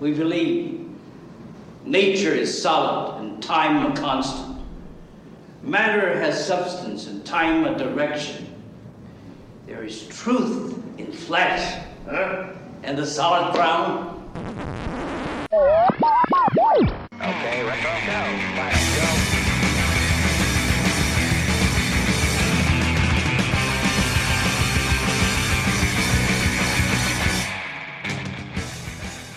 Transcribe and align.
We 0.00 0.12
believe 0.12 0.88
nature 1.84 2.32
is 2.32 2.62
solid 2.62 3.20
and 3.20 3.42
time 3.42 3.90
a 3.90 3.96
constant. 3.96 4.60
Matter 5.62 6.18
has 6.18 6.46
substance 6.46 7.06
and 7.06 7.24
time 7.24 7.64
a 7.64 7.78
direction. 7.78 8.54
There 9.66 9.82
is 9.84 10.06
truth 10.08 10.78
in 10.98 11.10
flesh 11.10 11.82
huh? 12.08 12.50
and 12.82 12.98
the 12.98 13.06
solid 13.06 13.54
ground. 13.54 14.73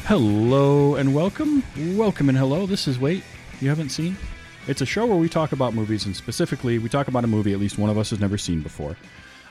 Hello 0.07 0.95
and 0.95 1.13
welcome. 1.13 1.61
Welcome 1.97 2.29
and 2.29 2.37
hello. 2.37 2.65
This 2.65 2.87
is 2.87 2.97
Wait, 2.97 3.25
you 3.59 3.67
haven't 3.67 3.89
seen? 3.89 4.15
It's 4.65 4.79
a 4.79 4.85
show 4.85 5.05
where 5.05 5.17
we 5.17 5.27
talk 5.27 5.51
about 5.51 5.73
movies, 5.73 6.05
and 6.05 6.15
specifically, 6.15 6.79
we 6.79 6.87
talk 6.87 7.09
about 7.09 7.25
a 7.25 7.27
movie 7.27 7.51
at 7.51 7.59
least 7.59 7.77
one 7.77 7.89
of 7.89 7.97
us 7.97 8.11
has 8.11 8.19
never 8.21 8.37
seen 8.37 8.61
before. 8.61 8.95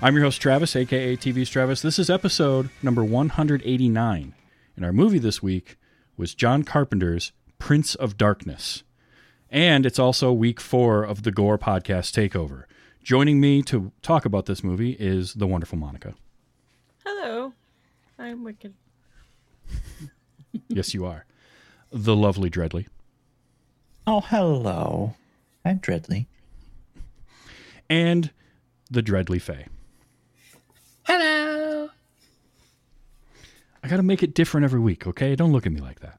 I'm 0.01 0.15
your 0.15 0.25
host, 0.25 0.41
Travis, 0.41 0.75
aka 0.75 1.15
TV's 1.15 1.51
Travis. 1.51 1.83
This 1.83 1.99
is 1.99 2.09
episode 2.09 2.71
number 2.83 3.05
189. 3.05 4.35
And 4.77 4.85
our 4.87 4.95
movie 4.95 5.19
this 5.19 5.43
week 5.43 5.77
was 6.17 6.35
John 6.35 6.63
Carpenter's 6.63 7.33
Prince 7.59 7.95
of 7.95 8.17
Darkness. 8.17 8.83
And 9.51 9.85
it's 9.85 9.99
also 9.99 10.33
week 10.33 10.59
four 10.59 11.05
of 11.05 11.25
the 11.25 11.33
Gore 11.33 11.59
podcast 11.59 12.15
takeover. 12.15 12.65
Joining 13.03 13.41
me 13.41 13.61
to 13.65 13.93
talk 14.01 14.25
about 14.25 14.47
this 14.47 14.65
movie 14.65 14.93
is 14.93 15.35
the 15.35 15.47
wonderful 15.47 15.77
Monica. 15.77 16.15
Hello. 17.05 17.53
I'm 18.19 18.43
wicked. 18.43 18.73
Yes, 20.69 20.95
you 20.95 21.05
are. 21.05 21.25
The 21.91 22.17
lovely 22.17 22.51
Dreadly. 22.51 22.87
Oh, 24.07 24.21
hello. 24.21 25.15
I'm 25.65 25.81
Dreadly. 25.81 26.27
And 27.89 28.31
the 28.91 29.03
Dreadly 29.03 29.41
Faye. 29.41 29.67
Hello. 31.05 31.89
I 33.83 33.89
got 33.89 33.97
to 33.99 34.03
make 34.03 34.23
it 34.23 34.35
different 34.35 34.65
every 34.65 34.81
week, 34.81 35.07
okay? 35.07 35.37
Don't 35.37 35.53
look 35.53 35.67
at 35.67 35.73
me 35.73 35.81
like 35.81 36.01
that. 36.01 36.19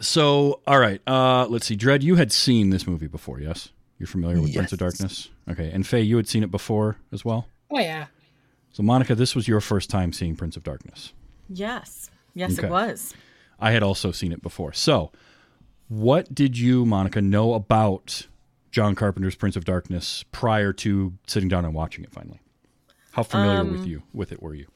So, 0.00 0.60
all 0.66 0.78
right. 0.78 1.00
Uh, 1.06 1.46
let's 1.46 1.66
see. 1.66 1.76
Dread, 1.76 2.02
you 2.02 2.16
had 2.16 2.32
seen 2.32 2.70
this 2.70 2.86
movie 2.86 3.06
before, 3.06 3.40
yes? 3.40 3.68
You're 3.98 4.08
familiar 4.08 4.40
with 4.40 4.52
Prince 4.52 4.72
of 4.72 4.80
Darkness? 4.80 5.28
Okay. 5.48 5.70
And 5.72 5.86
Faye, 5.86 6.00
you 6.00 6.16
had 6.16 6.26
seen 6.28 6.42
it 6.42 6.50
before 6.50 6.96
as 7.12 7.24
well? 7.24 7.46
Oh 7.70 7.78
yeah. 7.78 8.06
So, 8.72 8.82
Monica, 8.82 9.14
this 9.14 9.36
was 9.36 9.46
your 9.46 9.60
first 9.60 9.90
time 9.90 10.12
seeing 10.12 10.34
Prince 10.34 10.56
of 10.56 10.64
Darkness. 10.64 11.12
Yes. 11.48 12.10
Yes, 12.34 12.58
Okay. 12.58 12.66
it 12.66 12.70
was. 12.70 13.14
I 13.60 13.70
had 13.72 13.82
also 13.82 14.10
seen 14.12 14.32
it 14.32 14.42
before. 14.42 14.72
So, 14.72 15.12
what 15.88 16.34
did 16.34 16.58
you, 16.58 16.84
Monica, 16.86 17.20
know 17.20 17.54
about 17.54 18.26
John 18.70 18.94
Carpenter's 18.94 19.34
Prince 19.36 19.56
of 19.56 19.64
Darkness 19.64 20.24
prior 20.32 20.72
to 20.74 21.12
sitting 21.26 21.48
down 21.48 21.64
and 21.64 21.74
watching 21.74 22.02
it 22.04 22.10
finally? 22.12 22.40
How 23.12 23.22
familiar 23.22 23.60
Um, 23.60 23.70
with 23.70 23.86
you 23.86 24.02
with 24.14 24.32
it 24.32 24.42
were 24.42 24.54
you? 24.54 24.66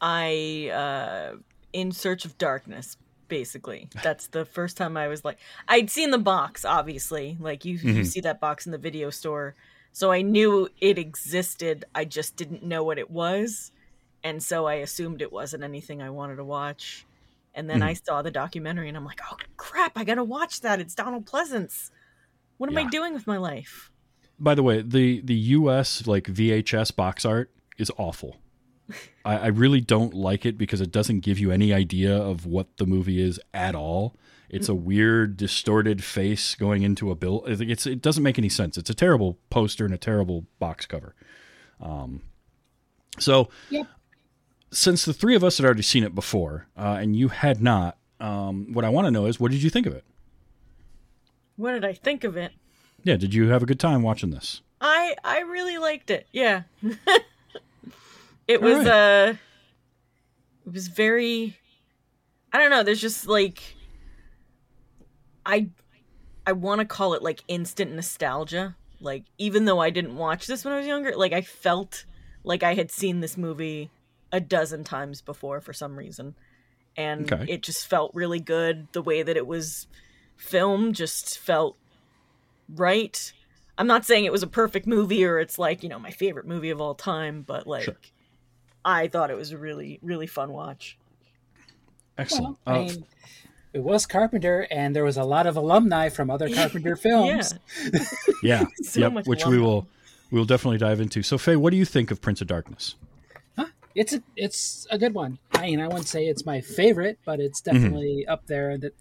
I 0.00 0.70
uh 0.72 1.36
in 1.72 1.92
search 1.92 2.24
of 2.24 2.36
darkness 2.38 2.96
basically. 3.28 3.88
That's 4.02 4.28
the 4.28 4.44
first 4.44 4.76
time 4.76 4.96
I 4.96 5.08
was 5.08 5.24
like 5.24 5.38
I'd 5.68 5.90
seen 5.90 6.10
the 6.10 6.18
box 6.18 6.64
obviously. 6.64 7.36
Like 7.40 7.64
you 7.64 7.76
you 7.76 8.04
see 8.04 8.20
that 8.20 8.40
box 8.40 8.66
in 8.66 8.72
the 8.72 8.78
video 8.78 9.10
store. 9.10 9.54
So 9.92 10.10
I 10.10 10.22
knew 10.22 10.68
it 10.80 10.98
existed. 10.98 11.84
I 11.94 12.04
just 12.04 12.36
didn't 12.36 12.64
know 12.64 12.82
what 12.82 12.98
it 12.98 13.10
was. 13.10 13.70
And 14.24 14.42
so 14.42 14.66
I 14.66 14.74
assumed 14.76 15.20
it 15.22 15.30
wasn't 15.30 15.62
anything 15.62 16.02
I 16.02 16.10
wanted 16.10 16.36
to 16.36 16.44
watch. 16.44 17.06
And 17.54 17.70
then 17.70 17.82
I 17.82 17.92
saw 17.92 18.22
the 18.22 18.32
documentary 18.32 18.88
and 18.88 18.96
I'm 18.96 19.04
like, 19.04 19.20
"Oh 19.30 19.36
crap, 19.56 19.92
I 19.96 20.02
got 20.02 20.16
to 20.16 20.24
watch 20.24 20.62
that. 20.62 20.80
It's 20.80 20.94
Donald 20.94 21.26
Pleasence. 21.26 21.90
What 22.56 22.68
am 22.68 22.76
I 22.78 22.88
doing 22.88 23.14
with 23.14 23.28
my 23.28 23.36
life?" 23.36 23.92
By 24.40 24.56
the 24.56 24.62
way, 24.64 24.82
the 24.82 25.20
the 25.20 25.34
U.S. 25.34 26.06
like 26.08 26.24
VHS 26.24 26.96
box 26.96 27.24
art 27.24 27.52
is 27.78 27.92
awful. 27.96 28.38
I, 29.24 29.36
I 29.36 29.46
really 29.48 29.80
don't 29.80 30.14
like 30.14 30.44
it 30.44 30.58
because 30.58 30.80
it 30.80 30.90
doesn't 30.90 31.20
give 31.20 31.38
you 31.38 31.52
any 31.52 31.72
idea 31.72 32.16
of 32.16 32.44
what 32.44 32.76
the 32.78 32.86
movie 32.86 33.22
is 33.22 33.38
at 33.52 33.76
all. 33.76 34.16
It's 34.50 34.68
a 34.68 34.74
weird, 34.74 35.36
distorted 35.36 36.04
face 36.04 36.54
going 36.54 36.82
into 36.82 37.10
a 37.10 37.16
bill. 37.16 37.42
It's 37.46 37.86
it 37.86 38.00
doesn't 38.00 38.22
make 38.22 38.38
any 38.38 38.48
sense. 38.48 38.78
It's 38.78 38.90
a 38.90 38.94
terrible 38.94 39.38
poster 39.50 39.84
and 39.84 39.92
a 39.92 39.98
terrible 39.98 40.46
box 40.60 40.86
cover. 40.86 41.14
Um, 41.80 42.22
so, 43.18 43.48
Yep. 43.70 43.86
Since 44.74 45.04
the 45.04 45.12
three 45.12 45.34
of 45.34 45.44
us 45.44 45.58
had 45.58 45.64
already 45.64 45.82
seen 45.82 46.04
it 46.04 46.14
before, 46.14 46.66
uh, 46.76 46.98
and 47.00 47.16
you 47.16 47.28
had 47.28 47.62
not, 47.62 47.96
um, 48.20 48.72
what 48.72 48.84
I 48.84 48.88
want 48.88 49.06
to 49.06 49.10
know 49.10 49.26
is 49.26 49.38
what 49.38 49.50
did 49.50 49.62
you 49.62 49.70
think 49.70 49.86
of 49.86 49.94
it? 49.94 50.04
What 51.56 51.72
did 51.72 51.84
I 51.84 51.92
think 51.92 52.24
of 52.24 52.36
it? 52.36 52.52
Yeah, 53.04 53.16
did 53.16 53.32
you 53.34 53.48
have 53.50 53.62
a 53.62 53.66
good 53.66 53.78
time 53.78 54.02
watching 54.02 54.30
this? 54.30 54.62
I 54.80 55.14
I 55.22 55.40
really 55.40 55.78
liked 55.78 56.10
it. 56.10 56.26
Yeah. 56.32 56.62
it 58.48 58.60
All 58.60 58.68
was 58.68 58.78
right. 58.78 58.86
uh 58.86 59.34
it 60.66 60.72
was 60.72 60.88
very 60.88 61.56
I 62.52 62.58
don't 62.58 62.70
know, 62.70 62.82
there's 62.82 63.00
just 63.00 63.26
like 63.26 63.76
I 65.46 65.68
I 66.46 66.52
want 66.52 66.80
to 66.80 66.84
call 66.84 67.14
it 67.14 67.22
like 67.22 67.44
instant 67.46 67.92
nostalgia. 67.92 68.76
Like 69.00 69.24
even 69.38 69.64
though 69.64 69.80
I 69.80 69.90
didn't 69.90 70.16
watch 70.16 70.46
this 70.46 70.64
when 70.64 70.74
I 70.74 70.78
was 70.78 70.86
younger, 70.86 71.14
like 71.16 71.32
I 71.32 71.42
felt 71.42 72.04
like 72.42 72.62
I 72.62 72.74
had 72.74 72.90
seen 72.90 73.20
this 73.20 73.36
movie 73.36 73.90
a 74.34 74.40
dozen 74.40 74.82
times 74.84 75.22
before 75.22 75.60
for 75.60 75.72
some 75.72 75.96
reason. 75.96 76.34
And 76.96 77.32
Okay. 77.32 77.46
it 77.50 77.62
just 77.62 77.86
felt 77.86 78.10
really 78.14 78.40
good. 78.40 78.88
The 78.92 79.00
way 79.02 79.22
that 79.22 79.36
it 79.36 79.46
was 79.46 79.86
filmed 80.36 80.94
just 80.96 81.38
felt 81.38 81.76
right. 82.68 83.32
I'm 83.78 83.86
not 83.86 84.04
saying 84.04 84.24
it 84.24 84.32
was 84.32 84.42
a 84.42 84.48
perfect 84.48 84.86
movie 84.86 85.24
or 85.24 85.38
it's 85.38 85.58
like, 85.58 85.82
you 85.82 85.88
know, 85.88 85.98
my 85.98 86.10
favorite 86.10 86.46
movie 86.46 86.70
of 86.70 86.80
all 86.80 86.94
time, 86.94 87.42
but 87.42 87.66
like 87.66 87.84
Sure. 87.84 87.96
I 88.84 89.08
thought 89.08 89.30
it 89.30 89.36
was 89.36 89.52
a 89.52 89.58
really, 89.58 89.98
really 90.02 90.26
fun 90.26 90.52
watch. 90.52 90.98
Excellent. 92.18 92.58
Well, 92.66 92.76
I 92.76 92.78
Uh, 92.80 92.82
mean, 92.84 93.04
it 93.72 93.82
was 93.82 94.06
Carpenter, 94.06 94.68
and 94.70 94.94
there 94.94 95.02
was 95.04 95.16
a 95.16 95.24
lot 95.24 95.46
of 95.48 95.56
alumni 95.56 96.08
from 96.08 96.30
other 96.30 96.48
Carpenter 96.54 96.94
films. 96.96 97.54
Yeah. 98.42 98.66
So 98.82 99.00
yep. 99.00 99.26
Which 99.26 99.40
love 99.42 99.50
we 99.50 99.58
will 99.58 99.88
we 100.30 100.38
will 100.38 100.44
definitely 100.46 100.78
dive 100.78 101.00
into. 101.00 101.22
So 101.22 101.38
Faye, 101.38 101.56
what 101.56 101.70
do 101.70 101.76
you 101.76 101.84
think 101.84 102.10
of 102.10 102.20
Prince 102.20 102.40
of 102.40 102.46
Darkness? 102.46 102.94
It's 103.94 104.12
a 104.12 104.22
it's 104.36 104.86
a 104.90 104.98
good 104.98 105.14
one. 105.14 105.38
I 105.52 105.62
mean, 105.66 105.80
I 105.80 105.86
wouldn't 105.88 106.08
say 106.08 106.26
it's 106.26 106.44
my 106.46 106.60
favorite, 106.60 107.18
but 107.24 107.40
it's 107.40 107.60
Mm-hmm. 107.70 107.96
definitely 107.96 108.26
up 108.26 108.46
there. 108.46 108.76
That 108.78 108.92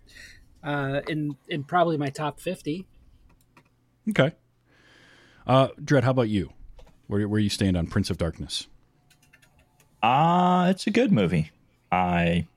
uh, 0.63 1.01
in 1.07 1.37
in 1.47 1.63
probably 1.63 1.97
my 1.97 2.09
top 2.09 2.39
fifty. 2.39 2.87
Okay. 4.09 4.33
Uh 5.45 5.69
Dread, 5.83 6.03
how 6.03 6.11
about 6.11 6.29
you? 6.29 6.53
Where 7.07 7.27
where 7.27 7.39
you 7.39 7.49
stand 7.49 7.77
on 7.77 7.87
Prince 7.87 8.09
of 8.09 8.17
Darkness? 8.17 8.67
Ah, 10.03 10.69
it's 10.69 10.85
a 10.87 10.91
good 10.91 11.11
movie. 11.11 11.51
I 11.91 12.47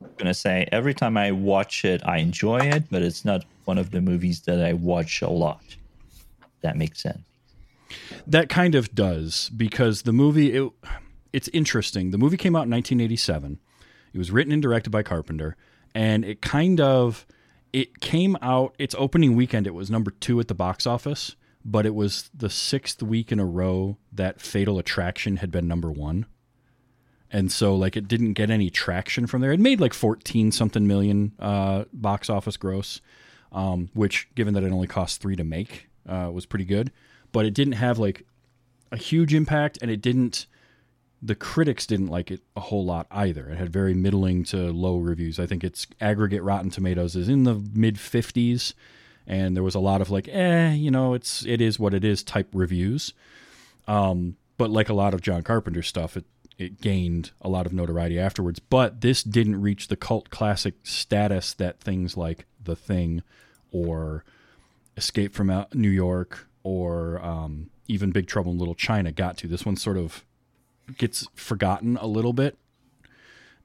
am 0.00 0.08
gonna 0.18 0.34
say 0.34 0.66
every 0.72 0.94
time 0.94 1.16
I 1.16 1.32
watch 1.32 1.84
it, 1.84 2.02
I 2.04 2.18
enjoy 2.18 2.58
it, 2.60 2.84
but 2.90 3.02
it's 3.02 3.24
not 3.24 3.44
one 3.64 3.78
of 3.78 3.90
the 3.90 4.00
movies 4.00 4.42
that 4.42 4.60
I 4.64 4.72
watch 4.72 5.22
a 5.22 5.28
lot. 5.30 5.76
That 6.62 6.76
makes 6.76 7.02
sense. 7.02 7.26
That 8.26 8.48
kind 8.48 8.74
of 8.74 8.94
does 8.94 9.50
because 9.50 10.02
the 10.02 10.12
movie 10.12 10.56
it, 10.56 10.72
it's 11.32 11.48
interesting. 11.48 12.10
The 12.10 12.18
movie 12.18 12.36
came 12.36 12.56
out 12.56 12.64
in 12.64 12.70
1987. 12.70 13.60
It 14.12 14.18
was 14.18 14.30
written 14.30 14.52
and 14.52 14.62
directed 14.62 14.90
by 14.90 15.02
Carpenter 15.02 15.56
and 15.94 16.24
it 16.24 16.42
kind 16.42 16.78
of 16.80 17.26
it 17.72 18.00
came 18.00 18.36
out 18.42 18.74
its 18.78 18.94
opening 18.98 19.34
weekend 19.34 19.66
it 19.66 19.74
was 19.74 19.90
number 19.90 20.10
2 20.10 20.40
at 20.40 20.48
the 20.48 20.54
box 20.54 20.86
office, 20.86 21.36
but 21.64 21.86
it 21.86 21.94
was 21.94 22.30
the 22.34 22.48
6th 22.48 23.02
week 23.02 23.32
in 23.32 23.38
a 23.38 23.44
row 23.46 23.96
that 24.12 24.40
Fatal 24.40 24.78
Attraction 24.78 25.36
had 25.38 25.50
been 25.50 25.66
number 25.66 25.90
1. 25.90 26.26
And 27.30 27.50
so 27.50 27.74
like 27.74 27.96
it 27.96 28.08
didn't 28.08 28.34
get 28.34 28.50
any 28.50 28.70
traction 28.70 29.26
from 29.26 29.40
there. 29.40 29.52
It 29.52 29.60
made 29.60 29.80
like 29.80 29.94
14 29.94 30.52
something 30.52 30.86
million 30.86 31.32
uh 31.38 31.84
box 31.92 32.30
office 32.30 32.56
gross. 32.56 33.00
Um, 33.52 33.88
which 33.94 34.28
given 34.34 34.52
that 34.54 34.64
it 34.64 34.72
only 34.72 34.88
cost 34.88 35.22
3 35.22 35.36
to 35.36 35.44
make 35.44 35.88
uh, 36.06 36.30
was 36.32 36.44
pretty 36.44 36.64
good, 36.64 36.92
but 37.36 37.44
it 37.44 37.52
didn't 37.52 37.74
have 37.74 37.98
like 37.98 38.24
a 38.90 38.96
huge 38.96 39.34
impact 39.34 39.76
and 39.82 39.90
it 39.90 40.00
didn't 40.00 40.46
the 41.20 41.34
critics 41.34 41.84
didn't 41.84 42.06
like 42.06 42.30
it 42.30 42.40
a 42.56 42.60
whole 42.60 42.82
lot 42.82 43.06
either. 43.10 43.50
It 43.50 43.58
had 43.58 43.70
very 43.70 43.92
middling 43.92 44.42
to 44.44 44.72
low 44.72 44.96
reviews. 44.96 45.38
I 45.38 45.44
think 45.44 45.62
its 45.62 45.86
aggregate 46.00 46.42
Rotten 46.42 46.70
Tomatoes 46.70 47.14
is 47.14 47.28
in 47.28 47.44
the 47.44 47.62
mid 47.74 47.96
50s, 47.96 48.72
and 49.26 49.54
there 49.54 49.62
was 49.62 49.74
a 49.74 49.80
lot 49.80 50.00
of 50.00 50.08
like, 50.08 50.28
eh, 50.28 50.72
you 50.72 50.90
know, 50.90 51.12
it's 51.12 51.44
it 51.44 51.60
is 51.60 51.78
what 51.78 51.92
it 51.92 52.04
is 52.04 52.22
type 52.22 52.48
reviews. 52.54 53.12
Um, 53.86 54.38
but 54.56 54.70
like 54.70 54.88
a 54.88 54.94
lot 54.94 55.12
of 55.12 55.20
John 55.20 55.42
Carpenter 55.42 55.82
stuff, 55.82 56.16
it 56.16 56.24
it 56.56 56.80
gained 56.80 57.32
a 57.42 57.50
lot 57.50 57.66
of 57.66 57.74
notoriety 57.74 58.18
afterwards. 58.18 58.60
But 58.60 59.02
this 59.02 59.22
didn't 59.22 59.60
reach 59.60 59.88
the 59.88 59.96
cult 59.96 60.30
classic 60.30 60.76
status 60.84 61.52
that 61.52 61.80
things 61.80 62.16
like 62.16 62.46
The 62.64 62.76
Thing 62.76 63.22
or 63.70 64.24
Escape 64.96 65.34
from 65.34 65.66
New 65.74 65.90
York 65.90 66.46
or 66.66 67.20
um, 67.24 67.70
even 67.86 68.10
Big 68.10 68.26
Trouble 68.26 68.50
in 68.50 68.58
Little 68.58 68.74
China 68.74 69.12
got 69.12 69.36
to. 69.38 69.46
This 69.46 69.64
one 69.64 69.76
sort 69.76 69.96
of 69.96 70.24
gets 70.98 71.26
forgotten 71.34 71.96
a 71.98 72.06
little 72.06 72.32
bit. 72.32 72.58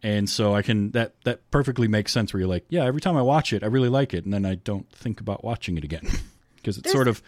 And 0.03 0.29
so 0.29 0.53
I 0.55 0.61
can 0.61 0.91
that 0.91 1.13
that 1.25 1.49
perfectly 1.51 1.87
makes 1.87 2.11
sense 2.11 2.31
where 2.33 2.39
you're 2.41 2.49
like, 2.49 2.65
yeah, 2.69 2.85
every 2.85 3.01
time 3.01 3.17
I 3.17 3.21
watch 3.21 3.53
it, 3.53 3.63
I 3.63 3.67
really 3.67 3.89
like 3.89 4.13
it, 4.13 4.23
and 4.25 4.33
then 4.33 4.45
I 4.45 4.55
don't 4.55 4.89
think 4.91 5.19
about 5.19 5.43
watching 5.43 5.77
it 5.77 5.83
again 5.83 6.01
because 6.55 6.77
it's 6.77 6.83
There's- 6.85 6.93
sort 6.93 7.07
of 7.07 7.21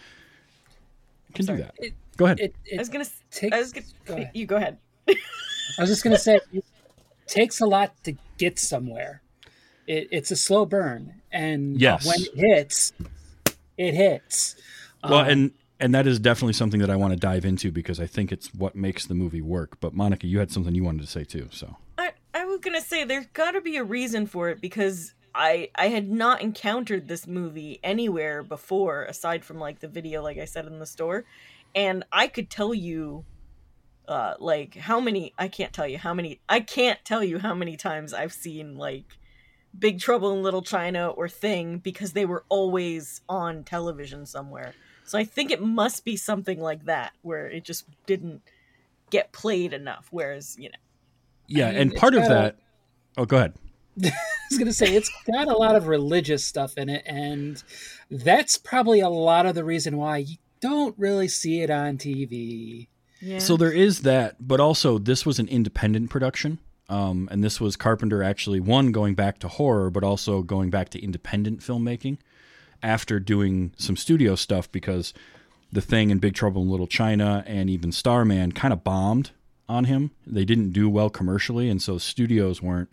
can 1.33 1.45
do 1.45 1.57
that. 1.57 1.73
It- 1.77 1.93
Go 2.15 2.25
ahead. 2.25 2.39
It, 2.39 2.55
I 2.71 2.77
was 2.77 2.89
gonna. 2.89 3.05
s- 3.05 3.23
takes. 3.31 3.55
I 3.55 3.59
was 3.59 3.71
gonna. 3.73 3.85
go 4.05 4.13
ahead. 4.13 4.31
You 4.35 4.45
go 4.45 4.55
ahead. 4.57 4.77
I 5.09 5.15
was 5.79 5.89
just 5.89 6.03
gonna 6.03 6.19
say, 6.19 6.39
it 6.51 6.63
takes 7.25 7.59
a 7.59 7.65
lot 7.65 7.91
to 8.03 8.13
get 8.37 8.59
somewhere. 8.59 9.23
It, 9.87 10.09
it's 10.11 10.29
a 10.29 10.35
slow 10.35 10.65
burn, 10.67 11.21
and 11.31 11.81
Yes. 11.81 12.05
when 12.05 12.21
it 12.21 12.35
hits, 12.35 12.93
it 13.79 13.95
hits. 13.95 14.55
well, 15.03 15.21
Um, 15.21 15.27
and 15.27 15.51
and 15.79 15.93
that 15.93 16.07
is 16.07 16.19
definitely 16.19 16.53
something 16.53 16.79
that 16.79 16.89
I 16.89 16.95
want 16.95 17.13
to 17.13 17.19
dive 17.19 17.45
into 17.45 17.71
because 17.71 17.99
I 17.99 18.05
think 18.05 18.31
it's 18.31 18.53
what 18.53 18.75
makes 18.75 19.05
the 19.05 19.15
movie 19.15 19.41
work. 19.41 19.79
But 19.79 19.93
Monica, 19.93 20.27
you 20.27 20.39
had 20.39 20.51
something 20.51 20.73
you 20.73 20.83
wanted 20.83 21.01
to 21.01 21.07
say 21.07 21.23
too. 21.23 21.49
So 21.51 21.77
I, 21.97 22.11
I 22.33 22.45
was 22.45 22.59
gonna 22.59 22.81
say 22.81 23.03
there's 23.03 23.27
got 23.27 23.51
to 23.51 23.61
be 23.61 23.77
a 23.77 23.83
reason 23.83 24.25
for 24.25 24.49
it 24.49 24.61
because 24.61 25.13
I 25.35 25.69
I 25.75 25.87
had 25.87 26.09
not 26.09 26.41
encountered 26.41 27.07
this 27.07 27.27
movie 27.27 27.79
anywhere 27.83 28.43
before 28.43 29.03
aside 29.03 29.43
from 29.43 29.59
like 29.59 29.79
the 29.79 29.87
video 29.87 30.21
like 30.21 30.37
I 30.37 30.45
said 30.45 30.65
in 30.67 30.79
the 30.79 30.85
store, 30.85 31.25
and 31.75 32.03
I 32.11 32.27
could 32.27 32.49
tell 32.49 32.73
you, 32.73 33.25
uh, 34.07 34.35
like 34.39 34.75
how 34.75 34.99
many 34.99 35.33
I 35.37 35.47
can't 35.47 35.73
tell 35.73 35.87
you 35.87 35.97
how 35.97 36.13
many 36.13 36.39
I 36.47 36.59
can't 36.59 37.03
tell 37.03 37.23
you 37.23 37.39
how 37.39 37.53
many 37.53 37.77
times 37.77 38.13
I've 38.13 38.33
seen 38.33 38.77
like 38.77 39.17
Big 39.77 39.99
Trouble 39.99 40.33
in 40.33 40.43
Little 40.43 40.61
China 40.61 41.09
or 41.09 41.27
Thing 41.27 41.79
because 41.79 42.13
they 42.13 42.25
were 42.25 42.45
always 42.47 43.21
on 43.27 43.63
television 43.63 44.25
somewhere. 44.25 44.73
So 45.05 45.17
I 45.17 45.23
think 45.23 45.51
it 45.51 45.61
must 45.61 46.05
be 46.05 46.15
something 46.15 46.59
like 46.59 46.85
that 46.85 47.13
where 47.21 47.47
it 47.47 47.63
just 47.63 47.85
didn't 48.05 48.41
get 49.09 49.31
played 49.31 49.73
enough. 49.73 50.07
Whereas 50.11 50.55
you 50.57 50.69
know. 50.69 50.77
yeah, 51.47 51.71
mean, 51.71 51.81
and 51.81 51.95
part 51.95 52.13
of 52.15 52.21
got 52.21 52.31
a- 52.31 52.33
that. 52.33 52.55
Oh, 53.17 53.25
go 53.25 53.37
ahead. 53.37 53.53
I 54.03 54.11
was 54.49 54.57
gonna 54.57 54.73
say 54.73 54.95
it's 54.95 55.11
got 55.31 55.47
a 55.47 55.55
lot 55.55 55.75
of 55.75 55.87
religious 55.87 56.43
stuff 56.43 56.77
in 56.77 56.89
it, 56.89 57.03
and 57.05 57.61
that's 58.09 58.57
probably 58.57 59.01
a 59.01 59.09
lot 59.09 59.45
of 59.45 59.53
the 59.53 59.63
reason 59.63 59.97
why 59.97 60.17
you 60.17 60.37
don't 60.61 60.97
really 60.97 61.27
see 61.27 61.61
it 61.61 61.69
on 61.69 61.97
TV. 61.97 62.87
Yeah. 63.21 63.39
So 63.39 63.55
there 63.55 63.71
is 63.71 64.01
that, 64.01 64.35
but 64.45 64.59
also 64.59 64.97
this 64.97 65.25
was 65.25 65.39
an 65.39 65.47
independent 65.47 66.09
production. 66.09 66.59
Um, 66.89 67.29
and 67.31 67.43
this 67.43 67.61
was 67.61 67.75
Carpenter 67.75 68.21
actually 68.21 68.59
one 68.59 68.91
going 68.91 69.15
back 69.15 69.39
to 69.39 69.47
horror, 69.47 69.89
but 69.89 70.03
also 70.03 70.41
going 70.41 70.69
back 70.69 70.89
to 70.89 71.01
independent 71.01 71.61
filmmaking 71.61 72.17
after 72.83 73.19
doing 73.19 73.73
some 73.77 73.95
studio 73.95 74.35
stuff 74.35 74.71
because 74.71 75.13
The 75.71 75.81
Thing 75.81 76.11
and 76.11 76.21
Big 76.21 76.35
Trouble 76.35 76.61
in 76.61 76.69
Little 76.69 76.87
China 76.87 77.43
and 77.47 77.69
even 77.69 77.91
Starman 77.91 78.51
kind 78.51 78.73
of 78.73 78.83
bombed 78.83 79.31
on 79.67 79.85
him. 79.85 80.11
They 80.27 80.45
didn't 80.45 80.71
do 80.71 80.89
well 80.89 81.09
commercially, 81.09 81.69
and 81.69 81.81
so 81.81 81.97
studios 81.97 82.61
weren't 82.61 82.89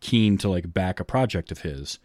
keen 0.00 0.36
to 0.38 0.48
like 0.48 0.72
back 0.74 1.00
a 1.00 1.04
project 1.04 1.52
of 1.52 1.60
his. 1.60 1.98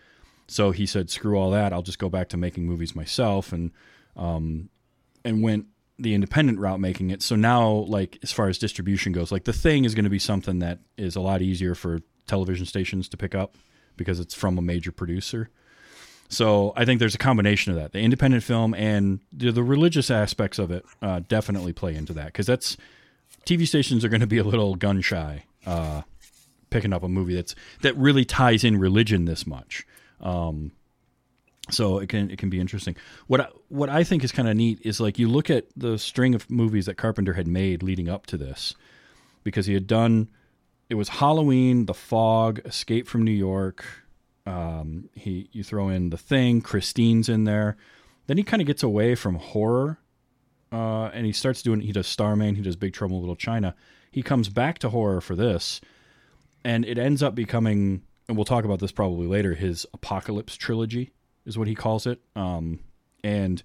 So 0.48 0.72
he 0.72 0.86
said, 0.86 1.10
"Screw 1.10 1.38
all 1.38 1.52
that. 1.52 1.74
I'll 1.74 1.82
just 1.82 2.00
go 2.00 2.10
back 2.10 2.30
to 2.30 2.38
making 2.38 2.66
movies 2.66 2.96
myself." 2.96 3.52
And 3.52 3.72
um, 4.16 4.70
and 5.26 5.44
went 5.44 5.66
the 6.00 6.14
independent 6.14 6.60
route 6.60 6.80
making 6.80 7.10
it. 7.10 7.22
So 7.22 7.36
now, 7.36 7.70
like 7.70 8.20
as 8.24 8.32
far 8.32 8.48
as 8.48 8.58
distribution 8.58 9.12
goes, 9.12 9.32
like 9.32 9.46
the 9.46 9.54
thing 9.54 9.84
is 9.84 9.96
going 9.96 10.06
to 10.06 10.10
be 10.10 10.20
something 10.20 10.60
that 10.60 10.80
is 10.98 11.16
a 11.16 11.22
lot 11.22 11.42
easier 11.42 11.76
for 11.76 12.00
television 12.28 12.66
stations 12.66 13.10
to 13.10 13.18
pick 13.18 13.34
up 13.34 13.56
because 13.96 14.20
it's 14.20 14.36
from 14.36 14.58
a 14.58 14.62
major 14.62 14.92
producer. 14.92 15.50
So 16.30 16.74
I 16.76 16.86
think 16.86 17.00
there's 17.00 17.16
a 17.16 17.20
combination 17.20 17.72
of 17.72 17.80
that. 17.80 17.94
The 17.94 18.00
independent 18.00 18.44
film 18.44 18.74
and 18.74 19.20
the, 19.32 19.52
the 19.52 19.64
religious 19.64 20.12
aspects 20.12 20.60
of 20.60 20.72
it 20.72 20.86
uh, 21.02 21.22
definitely 21.28 21.74
play 21.74 21.96
into 21.96 22.14
that 22.14 22.28
because 22.28 22.46
that's 22.46 22.76
TV 23.46 23.68
stations 23.68 24.04
are 24.04 24.10
going 24.10 24.22
to 24.22 24.28
be 24.28 24.38
a 24.38 24.44
little 24.44 24.76
gun 24.76 25.02
shy 25.02 25.46
uh, 25.66 26.02
picking 26.70 26.92
up 26.92 27.04
a 27.04 27.08
movie 27.08 27.36
that's 27.36 27.56
that 27.82 27.96
really 27.98 28.26
ties 28.26 28.64
in 28.64 28.78
religion 28.78 29.26
this 29.26 29.48
much. 29.48 29.86
Um, 30.20 30.72
so 31.70 32.00
it 32.00 32.10
can 32.10 32.30
it 32.30 32.38
can 32.38 32.50
be 32.50 32.60
interesting. 32.60 32.96
What 33.28 33.42
I, 33.42 33.48
what 33.70 33.90
I 33.90 34.04
think 34.04 34.24
is 34.24 34.32
kind 34.32 34.48
of 34.48 34.56
neat 34.56 34.80
is 34.84 35.00
like 35.00 35.20
you 35.20 35.30
look 35.30 35.50
at 35.50 35.66
the 35.76 35.98
string 35.98 36.36
of 36.36 36.50
movies 36.50 36.86
that 36.88 36.96
Carpenter 36.96 37.34
had 37.34 37.48
made 37.48 37.84
leading 37.84 38.10
up 38.10 38.26
to 38.28 38.38
this, 38.38 38.76
because 39.44 39.66
he 39.66 39.74
had 39.74 39.88
done 39.88 40.30
it 40.90 40.96
was 40.96 41.10
Halloween, 41.10 41.86
The 41.86 41.94
Fog, 41.94 42.62
Escape 42.66 43.08
from 43.08 43.24
New 43.24 43.32
York. 43.32 43.86
Um, 44.48 45.10
he 45.14 45.50
you 45.52 45.64
throw 45.64 45.90
in 45.90 46.10
The 46.10 46.18
Thing, 46.18 46.62
Christine's 46.62 47.28
in 47.28 47.44
there. 47.44 47.76
Then 48.28 48.38
he 48.38 48.44
kind 48.44 48.62
of 48.62 48.68
gets 48.68 48.82
away 48.82 49.14
from 49.16 49.36
horror, 49.36 50.00
uh, 50.72 51.10
and 51.14 51.26
he 51.26 51.34
starts 51.34 51.62
doing. 51.62 51.82
He 51.82 51.92
does 51.92 52.08
Starman, 52.08 52.56
he 52.56 52.62
does 52.62 52.78
Big 52.78 52.94
Trouble 52.94 53.18
in 53.18 53.22
Little 53.22 53.36
China. 53.36 53.76
He 54.10 54.24
comes 54.24 54.48
back 54.48 54.80
to 54.80 54.90
horror 54.90 55.20
for 55.20 55.36
this, 55.36 55.82
and 56.64 56.86
it 56.86 56.98
ends 56.98 57.22
up 57.22 57.36
becoming. 57.36 58.04
And 58.30 58.38
we'll 58.38 58.46
talk 58.46 58.66
about 58.66 58.80
this 58.80 58.92
probably 58.92 59.28
later. 59.28 59.54
His 59.54 59.86
Apocalypse 59.94 60.56
trilogy 60.56 61.12
is 61.46 61.58
what 61.58 61.68
he 61.68 61.76
calls 61.76 62.08
it. 62.08 62.22
Um, 62.36 62.80
and 63.24 63.62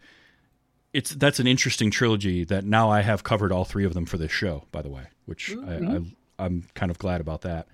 it's 0.93 1.11
that's 1.15 1.39
an 1.41 1.47
interesting 1.47 1.91
trilogy 1.91 2.45
that 2.45 2.65
now 2.65 2.91
I 2.91 3.03
have 3.03 3.23
covered 3.23 3.53
all 3.53 3.65
three 3.65 3.85
of 3.85 3.95
them 3.95 4.07
for 4.07 4.19
this 4.19 4.33
show, 4.33 4.65
by 4.73 4.83
the 4.83 4.91
way, 4.91 5.05
which 5.27 5.55
I, 5.67 5.75
I, 5.75 6.01
I'm 6.45 6.65
kind 6.75 6.91
of 6.91 6.99
glad 6.99 7.21
about 7.21 7.43
that. 7.43 7.69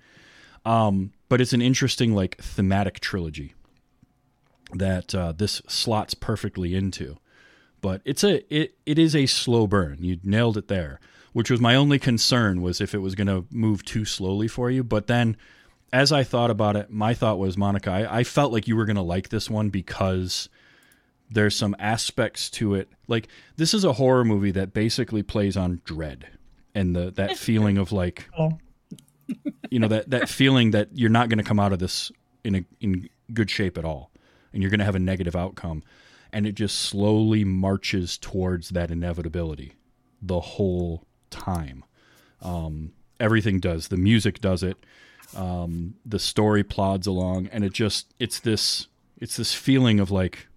Um, 0.65 1.11
but 1.29 1.39
it's 1.39 1.53
an 1.53 1.61
interesting 1.61 2.13
like 2.13 2.37
thematic 2.41 2.99
trilogy 2.99 3.53
that 4.73 5.15
uh, 5.15 5.31
this 5.31 5.61
slots 5.67 6.13
perfectly 6.13 6.75
into. 6.75 7.17
But 7.81 8.01
it's 8.03 8.23
a 8.23 8.43
it, 8.53 8.75
it 8.85 8.99
is 8.99 9.15
a 9.15 9.25
slow 9.25 9.67
burn. 9.67 9.99
You 10.01 10.19
nailed 10.23 10.57
it 10.57 10.67
there, 10.67 10.99
which 11.31 11.49
was 11.49 11.61
my 11.61 11.75
only 11.75 11.97
concern 11.97 12.61
was 12.61 12.81
if 12.81 12.93
it 12.93 12.99
was 12.99 13.15
going 13.15 13.27
to 13.27 13.45
move 13.51 13.85
too 13.85 14.03
slowly 14.03 14.47
for 14.47 14.69
you. 14.69 14.83
But 14.83 15.07
then 15.07 15.37
as 15.93 16.11
I 16.11 16.23
thought 16.23 16.51
about 16.51 16.75
it, 16.75 16.91
my 16.91 17.13
thought 17.13 17.39
was, 17.39 17.57
Monica, 17.57 17.89
I, 17.89 18.19
I 18.19 18.23
felt 18.23 18.51
like 18.51 18.67
you 18.67 18.75
were 18.75 18.85
going 18.85 18.95
to 18.95 19.01
like 19.01 19.29
this 19.29 19.49
one 19.49 19.69
because 19.69 20.49
there's 21.31 21.55
some 21.55 21.75
aspects 21.79 22.49
to 22.49 22.75
it. 22.75 22.89
Like 23.07 23.27
this 23.55 23.73
is 23.73 23.83
a 23.85 23.93
horror 23.93 24.25
movie 24.25 24.51
that 24.51 24.73
basically 24.73 25.23
plays 25.23 25.55
on 25.55 25.81
dread 25.85 26.27
and 26.75 26.95
the 26.95 27.11
that 27.11 27.37
feeling 27.37 27.77
of 27.77 27.91
like, 27.91 28.29
you 29.69 29.79
know, 29.79 29.87
that 29.87 30.09
that 30.09 30.29
feeling 30.29 30.71
that 30.71 30.89
you're 30.93 31.09
not 31.09 31.29
going 31.29 31.37
to 31.37 31.43
come 31.43 31.59
out 31.59 31.73
of 31.73 31.79
this 31.79 32.11
in 32.43 32.55
a 32.55 32.65
in 32.79 33.09
good 33.33 33.49
shape 33.49 33.77
at 33.77 33.85
all, 33.85 34.11
and 34.53 34.61
you're 34.61 34.71
going 34.71 34.79
to 34.79 34.85
have 34.85 34.95
a 34.95 34.99
negative 34.99 35.35
outcome, 35.35 35.83
and 36.33 36.47
it 36.47 36.55
just 36.55 36.79
slowly 36.79 37.43
marches 37.43 38.17
towards 38.17 38.69
that 38.69 38.91
inevitability 38.91 39.73
the 40.21 40.39
whole 40.39 41.05
time. 41.29 41.83
Um, 42.41 42.93
everything 43.19 43.59
does. 43.59 43.89
The 43.89 43.97
music 43.97 44.39
does 44.39 44.63
it 44.63 44.77
um, 45.35 45.95
the 46.05 46.19
story 46.19 46.63
plods 46.63 47.07
along 47.07 47.47
and 47.47 47.63
it 47.63 47.73
just 47.73 48.13
it's 48.19 48.39
this 48.39 48.87
it's 49.17 49.37
this 49.37 49.53
feeling 49.53 49.99
of 49.99 50.11
like 50.11 50.47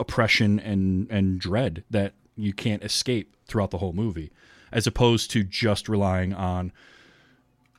oppression 0.00 0.58
and 0.58 1.10
and 1.10 1.38
dread 1.38 1.84
that 1.90 2.14
you 2.36 2.52
can't 2.52 2.82
escape 2.82 3.36
throughout 3.46 3.70
the 3.70 3.78
whole 3.78 3.92
movie 3.92 4.30
as 4.72 4.86
opposed 4.86 5.30
to 5.30 5.42
just 5.42 5.88
relying 5.88 6.34
on 6.34 6.72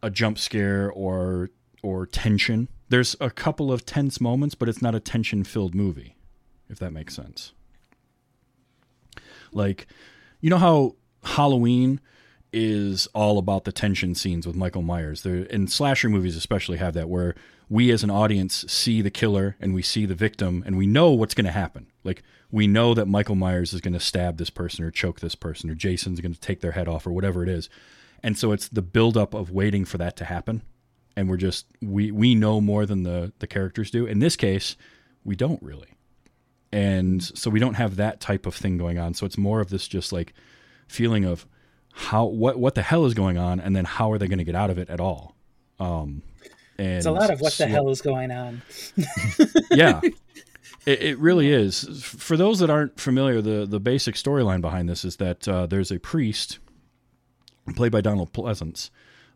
a 0.01 0.09
jump 0.09 0.37
scare 0.37 0.91
or 0.91 1.49
or 1.83 2.05
tension 2.05 2.67
there's 2.89 3.15
a 3.19 3.29
couple 3.29 3.71
of 3.71 3.85
tense 3.85 4.19
moments 4.19 4.55
but 4.55 4.69
it's 4.69 4.81
not 4.81 4.95
a 4.95 4.99
tension 4.99 5.43
filled 5.43 5.75
movie 5.75 6.15
if 6.69 6.79
that 6.79 6.91
makes 6.91 7.15
sense 7.15 7.53
like 9.51 9.87
you 10.41 10.49
know 10.49 10.57
how 10.57 10.95
halloween 11.23 11.99
is 12.53 13.07
all 13.13 13.37
about 13.37 13.65
the 13.65 13.71
tension 13.71 14.15
scenes 14.15 14.47
with 14.47 14.55
Michael 14.55 14.81
Myers. 14.81 15.23
There 15.23 15.47
and 15.51 15.71
slasher 15.71 16.09
movies 16.09 16.35
especially 16.35 16.77
have 16.77 16.93
that 16.93 17.09
where 17.09 17.35
we 17.69 17.91
as 17.91 18.03
an 18.03 18.09
audience 18.09 18.65
see 18.67 19.01
the 19.01 19.11
killer 19.11 19.57
and 19.59 19.73
we 19.73 19.81
see 19.81 20.05
the 20.05 20.15
victim 20.15 20.63
and 20.65 20.77
we 20.77 20.87
know 20.87 21.11
what's 21.11 21.33
going 21.33 21.45
to 21.45 21.51
happen. 21.51 21.87
Like 22.03 22.23
we 22.49 22.65
know 22.65 22.93
that 22.93 23.07
Michael 23.07 23.35
Myers 23.35 23.73
is 23.73 23.81
going 23.81 23.93
to 23.93 23.99
stab 23.99 24.37
this 24.37 24.49
person 24.49 24.85
or 24.85 24.91
choke 24.91 25.19
this 25.19 25.35
person 25.35 25.69
or 25.69 25.75
Jason's 25.75 26.21
going 26.21 26.33
to 26.33 26.39
take 26.39 26.61
their 26.61 26.71
head 26.71 26.87
off 26.87 27.05
or 27.05 27.11
whatever 27.11 27.43
it 27.43 27.49
is. 27.49 27.69
And 28.27 28.37
so 28.37 28.51
it's 28.51 28.67
the 28.67 28.81
buildup 28.81 29.33
of 29.33 29.51
waiting 29.51 29.85
for 29.85 29.97
that 29.99 30.17
to 30.17 30.25
happen. 30.25 30.61
And 31.15 31.29
we're 31.29 31.37
just 31.37 31.65
we 31.81 32.11
we 32.11 32.35
know 32.35 32.59
more 32.59 32.85
than 32.85 33.03
the 33.03 33.31
the 33.39 33.47
characters 33.47 33.89
do. 33.89 34.05
In 34.05 34.19
this 34.19 34.35
case, 34.35 34.75
we 35.23 35.37
don't 35.37 35.63
really. 35.63 35.87
And 36.73 37.23
so 37.23 37.49
we 37.49 37.61
don't 37.61 37.75
have 37.75 37.95
that 37.95 38.19
type 38.19 38.45
of 38.45 38.53
thing 38.53 38.77
going 38.77 38.99
on. 38.99 39.13
So 39.13 39.25
it's 39.25 39.37
more 39.37 39.61
of 39.61 39.69
this 39.69 39.87
just 39.87 40.11
like 40.11 40.33
feeling 40.89 41.23
of 41.23 41.47
how 41.93 42.25
what 42.25 42.59
what 42.59 42.75
the 42.75 42.81
hell 42.81 43.05
is 43.05 43.13
going 43.13 43.37
on 43.37 43.61
and 43.61 43.73
then 43.73 43.85
how 43.85 44.11
are 44.11 44.17
they 44.17 44.27
going 44.27 44.39
to 44.39 44.43
get 44.43 44.55
out 44.55 44.69
of 44.69 44.77
it 44.77 44.89
at 44.89 44.99
all 44.99 45.35
um 45.79 46.21
and 46.77 46.97
It's 46.97 47.05
a 47.05 47.11
lot 47.11 47.31
of 47.31 47.41
what 47.41 47.53
the 47.53 47.65
hell 47.65 47.89
is 47.89 48.01
going 48.01 48.31
on. 48.31 48.61
yeah 49.71 50.01
it, 50.85 51.01
it 51.01 51.17
really 51.17 51.49
is 51.49 52.03
for 52.03 52.35
those 52.35 52.59
that 52.59 52.69
aren't 52.69 52.99
familiar 52.99 53.41
the 53.41 53.65
the 53.65 53.79
basic 53.79 54.15
storyline 54.15 54.59
behind 54.59 54.89
this 54.89 55.05
is 55.05 55.15
that 55.15 55.47
uh, 55.47 55.65
there's 55.65 55.91
a 55.91 55.99
priest 55.99 56.59
played 57.75 57.91
by 57.91 58.01
donald 58.01 58.31
pleasence 58.33 58.89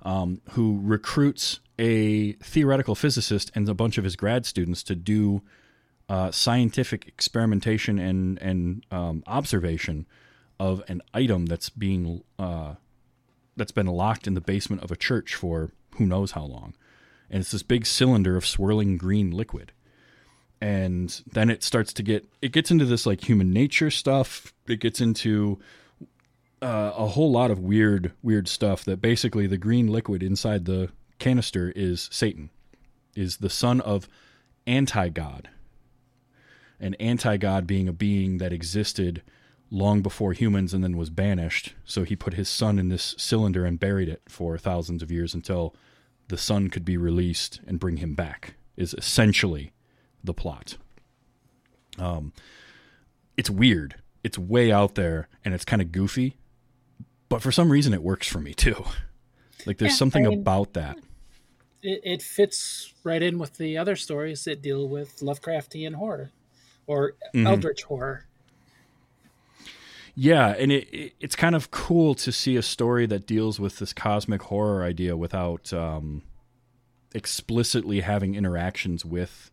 um, 0.04 0.42
who 0.52 0.80
recruits 0.82 1.60
a 1.78 2.34
theoretical 2.34 2.96
physicist 2.96 3.52
and 3.54 3.68
a 3.70 3.74
bunch 3.74 3.98
of 3.98 4.04
his 4.04 4.16
grad 4.16 4.46
students 4.46 4.84
to 4.84 4.96
do 4.96 5.42
uh, 6.10 6.32
scientific 6.32 7.08
experimentation 7.08 7.98
and 7.98 8.38
and 8.40 8.86
um, 8.92 9.24
observation 9.28 10.06
of 10.60 10.84
an 10.88 11.02
item 11.14 11.48
that's 11.48 11.70
being 11.70 12.24
uh, 12.38 12.76
that's 13.58 13.72
been 13.72 13.88
locked 13.88 14.28
in 14.28 14.34
the 14.34 14.42
basement 14.42 14.84
of 14.84 14.92
a 14.92 14.96
church 14.96 15.36
for 15.36 15.72
who 15.98 16.06
knows 16.06 16.32
how 16.32 16.44
long. 16.44 16.74
and 17.30 17.42
it's 17.42 17.52
this 17.52 17.64
big 17.64 17.86
cylinder 17.86 18.36
of 18.36 18.46
swirling 18.46 18.98
green 18.98 19.32
liquid. 19.32 19.72
And 20.60 21.22
then 21.32 21.50
it 21.50 21.64
starts 21.64 21.94
to 21.94 22.04
get 22.04 22.28
it 22.42 22.52
gets 22.52 22.70
into 22.70 22.86
this 22.86 23.06
like 23.06 23.28
human 23.28 23.52
nature 23.52 23.90
stuff. 23.90 24.54
It 24.68 24.80
gets 24.80 25.02
into 25.02 25.60
uh, 26.62 26.94
a 26.96 27.08
whole 27.08 27.32
lot 27.32 27.52
of 27.52 27.60
weird 27.60 28.12
weird 28.22 28.48
stuff 28.48 28.84
that 28.86 29.02
basically 29.02 29.48
the 29.48 29.58
green 29.58 29.88
liquid 29.88 30.22
inside 30.22 30.66
the 30.66 30.90
canister 31.20 31.72
is 31.76 32.08
Satan, 32.12 32.50
is 33.16 33.38
the 33.38 33.50
son 33.50 33.82
of 33.82 34.08
anti-god. 34.68 35.50
An 36.80 36.96
anti-god 36.96 37.68
being 37.68 37.88
a 37.88 37.94
being 37.94 38.38
that 38.40 38.54
existed 38.54 39.22
long 39.70 40.02
before 40.02 40.34
humans 40.34 40.74
and 40.74 40.84
then 40.84 40.98
was 40.98 41.10
banished. 41.10 41.74
So 41.86 42.04
he 42.04 42.16
put 42.16 42.34
his 42.34 42.50
son 42.50 42.78
in 42.78 42.90
this 42.90 43.16
cylinder 43.18 43.66
and 43.66 43.80
buried 43.80 44.10
it 44.10 44.22
for 44.28 44.58
thousands 44.58 45.02
of 45.02 45.12
years 45.12 45.34
until 45.34 45.76
the 46.28 46.38
son 46.38 46.70
could 46.70 46.84
be 46.84 46.98
released 46.98 47.62
and 47.66 47.80
bring 47.80 47.98
him 47.98 48.14
back. 48.14 48.56
Is 48.78 48.94
essentially 48.94 49.74
the 50.24 50.34
plot. 50.34 50.78
Um, 52.00 52.34
it's 53.38 53.50
weird. 53.50 53.96
It's 54.24 54.38
way 54.38 54.72
out 54.72 54.96
there 54.96 55.28
and 55.46 55.54
it's 55.54 55.66
kind 55.66 55.82
of 55.82 55.92
goofy, 55.92 56.38
but 57.32 57.42
for 57.42 57.52
some 57.52 57.72
reason 57.72 57.94
it 57.94 58.04
works 58.04 58.28
for 58.28 58.40
me 58.40 58.54
too. 58.54 58.86
Like 59.66 59.78
there's 59.80 59.94
Yeah, 59.94 59.98
something 59.98 60.26
I 60.28 60.30
mean- 60.30 60.40
about 60.42 60.74
that. 60.74 60.98
It, 61.84 62.02
it 62.04 62.22
fits 62.22 62.94
right 63.04 63.24
in 63.24 63.40
with 63.40 63.58
the 63.58 63.76
other 63.78 63.96
stories 63.96 64.44
that 64.44 64.62
deal 64.62 64.88
with 64.88 65.18
Lovecraftian 65.22 65.96
horror 65.96 66.30
or 66.86 67.16
Mhm. 67.34 67.48
Eldritch 67.48 67.84
horror. 67.84 68.26
Yeah, 70.14 70.50
and 70.60 70.72
it, 70.72 70.88
it 70.94 71.14
it's 71.20 71.36
kind 71.36 71.56
of 71.56 71.72
cool 71.72 72.14
to 72.16 72.32
see 72.32 72.56
a 72.58 72.62
story 72.62 73.06
that 73.08 73.26
deals 73.26 73.60
with 73.60 73.80
this 73.80 73.94
cosmic 73.94 74.44
horror 74.44 74.84
idea 74.84 75.16
without 75.16 75.72
um, 75.74 76.24
explicitly 77.16 78.02
having 78.02 78.36
interactions 78.36 79.06
with 79.06 79.52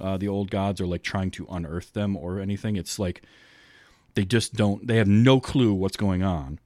uh, 0.00 0.16
the 0.16 0.26
old 0.26 0.50
gods 0.50 0.80
or 0.80 0.86
like 0.86 1.02
trying 1.02 1.30
to 1.32 1.46
unearth 1.50 1.92
them 1.92 2.16
or 2.16 2.40
anything. 2.40 2.76
It's 2.76 2.98
like 2.98 3.22
they 4.14 4.24
just 4.24 4.54
don't. 4.54 4.86
They 4.86 4.96
have 4.96 5.06
no 5.08 5.38
clue 5.38 5.74
what's 5.74 5.96
going 5.98 6.22
on, 6.22 6.58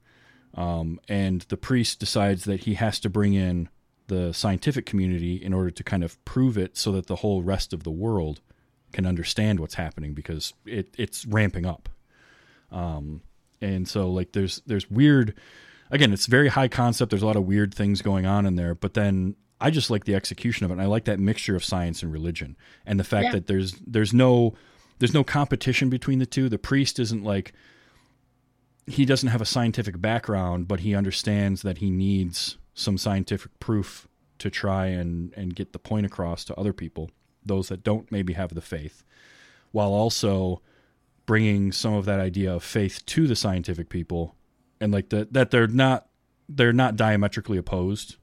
um, 0.55 0.99
and 1.07 1.41
the 1.49 1.57
priest 1.57 1.99
decides 1.99 2.43
that 2.45 2.61
he 2.61 2.73
has 2.75 2.99
to 3.01 3.09
bring 3.09 3.33
in 3.33 3.69
the 4.07 4.33
scientific 4.33 4.85
community 4.85 5.35
in 5.35 5.53
order 5.53 5.69
to 5.69 5.83
kind 5.83 6.03
of 6.03 6.23
prove 6.25 6.57
it, 6.57 6.75
so 6.77 6.91
that 6.93 7.07
the 7.07 7.17
whole 7.17 7.43
rest 7.43 7.73
of 7.73 7.83
the 7.83 7.91
world 7.91 8.41
can 8.91 9.05
understand 9.05 9.59
what's 9.59 9.75
happening 9.75 10.13
because 10.13 10.53
it, 10.65 10.93
it's 10.97 11.25
ramping 11.27 11.65
up. 11.65 11.87
Um, 12.71 13.21
and 13.61 13.87
so 13.87 14.09
like 14.09 14.31
there's 14.31 14.61
there's 14.65 14.89
weird 14.89 15.33
again 15.91 16.13
it's 16.13 16.25
very 16.27 16.47
high 16.49 16.67
concept. 16.67 17.09
There's 17.11 17.21
a 17.23 17.25
lot 17.27 17.35
of 17.35 17.43
weird 17.45 17.73
things 17.73 18.01
going 18.01 18.25
on 18.25 18.45
in 18.45 18.55
there 18.55 18.73
but 18.75 18.93
then 18.93 19.35
i 19.59 19.69
just 19.69 19.89
like 19.89 20.05
the 20.05 20.15
execution 20.15 20.63
of 20.65 20.71
it. 20.71 20.75
And 20.75 20.81
i 20.81 20.85
like 20.85 21.05
that 21.05 21.19
mixture 21.19 21.55
of 21.55 21.63
science 21.65 22.01
and 22.01 22.11
religion 22.13 22.55
and 22.85 22.99
the 22.99 23.03
fact 23.03 23.25
Yeah. 23.25 23.31
that 23.33 23.47
there's 23.47 23.73
there's 23.85 24.13
no 24.13 24.53
there's 24.99 25.13
no 25.13 25.23
competition 25.23 25.89
between 25.89 26.19
the 26.19 26.25
two. 26.25 26.47
The 26.49 26.57
priest 26.59 26.99
isn't 26.99 27.23
like 27.23 27.53
he 28.89 29.05
doesn't 29.05 29.29
have 29.29 29.41
a 29.41 29.45
scientific 29.45 29.99
background 30.01 30.67
but 30.67 30.81
he 30.81 30.95
understands 30.95 31.61
that 31.61 31.77
he 31.77 31.89
needs 31.89 32.57
some 32.73 32.97
scientific 32.97 33.57
proof 33.59 34.07
to 34.37 34.49
try 34.49 34.87
and 34.87 35.33
and 35.35 35.55
get 35.55 35.73
the 35.73 35.79
point 35.79 36.05
across 36.05 36.43
to 36.43 36.55
other 36.55 36.73
people 36.73 37.09
those 37.45 37.69
that 37.69 37.83
don't 37.83 38.11
maybe 38.11 38.33
have 38.33 38.53
the 38.53 38.61
faith 38.61 39.03
while 39.71 39.89
also 39.89 40.61
bringing 41.25 41.71
some 41.71 41.93
of 41.93 42.05
that 42.05 42.19
idea 42.19 42.51
of 42.51 42.63
faith 42.63 43.05
to 43.05 43.27
the 43.27 43.35
scientific 43.35 43.89
people 43.89 44.35
and 44.81 44.91
like 44.91 45.09
that 45.09 45.31
that 45.33 45.51
they're 45.51 45.67
not 45.67 46.07
they're 46.47 46.73
not 46.73 46.95
diametrically 46.95 47.57
opposed. 47.57 48.15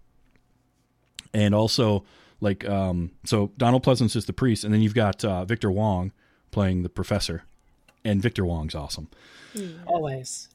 And 1.32 1.54
also 1.54 2.04
like 2.40 2.68
um 2.68 3.12
so 3.24 3.52
Donald 3.56 3.84
Pleasence 3.84 4.16
is 4.16 4.26
the 4.26 4.32
priest 4.32 4.64
and 4.64 4.74
then 4.74 4.80
you've 4.80 4.94
got 4.94 5.24
uh, 5.24 5.44
Victor 5.44 5.70
Wong 5.70 6.12
playing 6.50 6.82
the 6.82 6.88
professor 6.88 7.44
and 8.04 8.20
Victor 8.20 8.44
Wong's 8.44 8.74
awesome. 8.74 9.08
Always. 9.86 10.48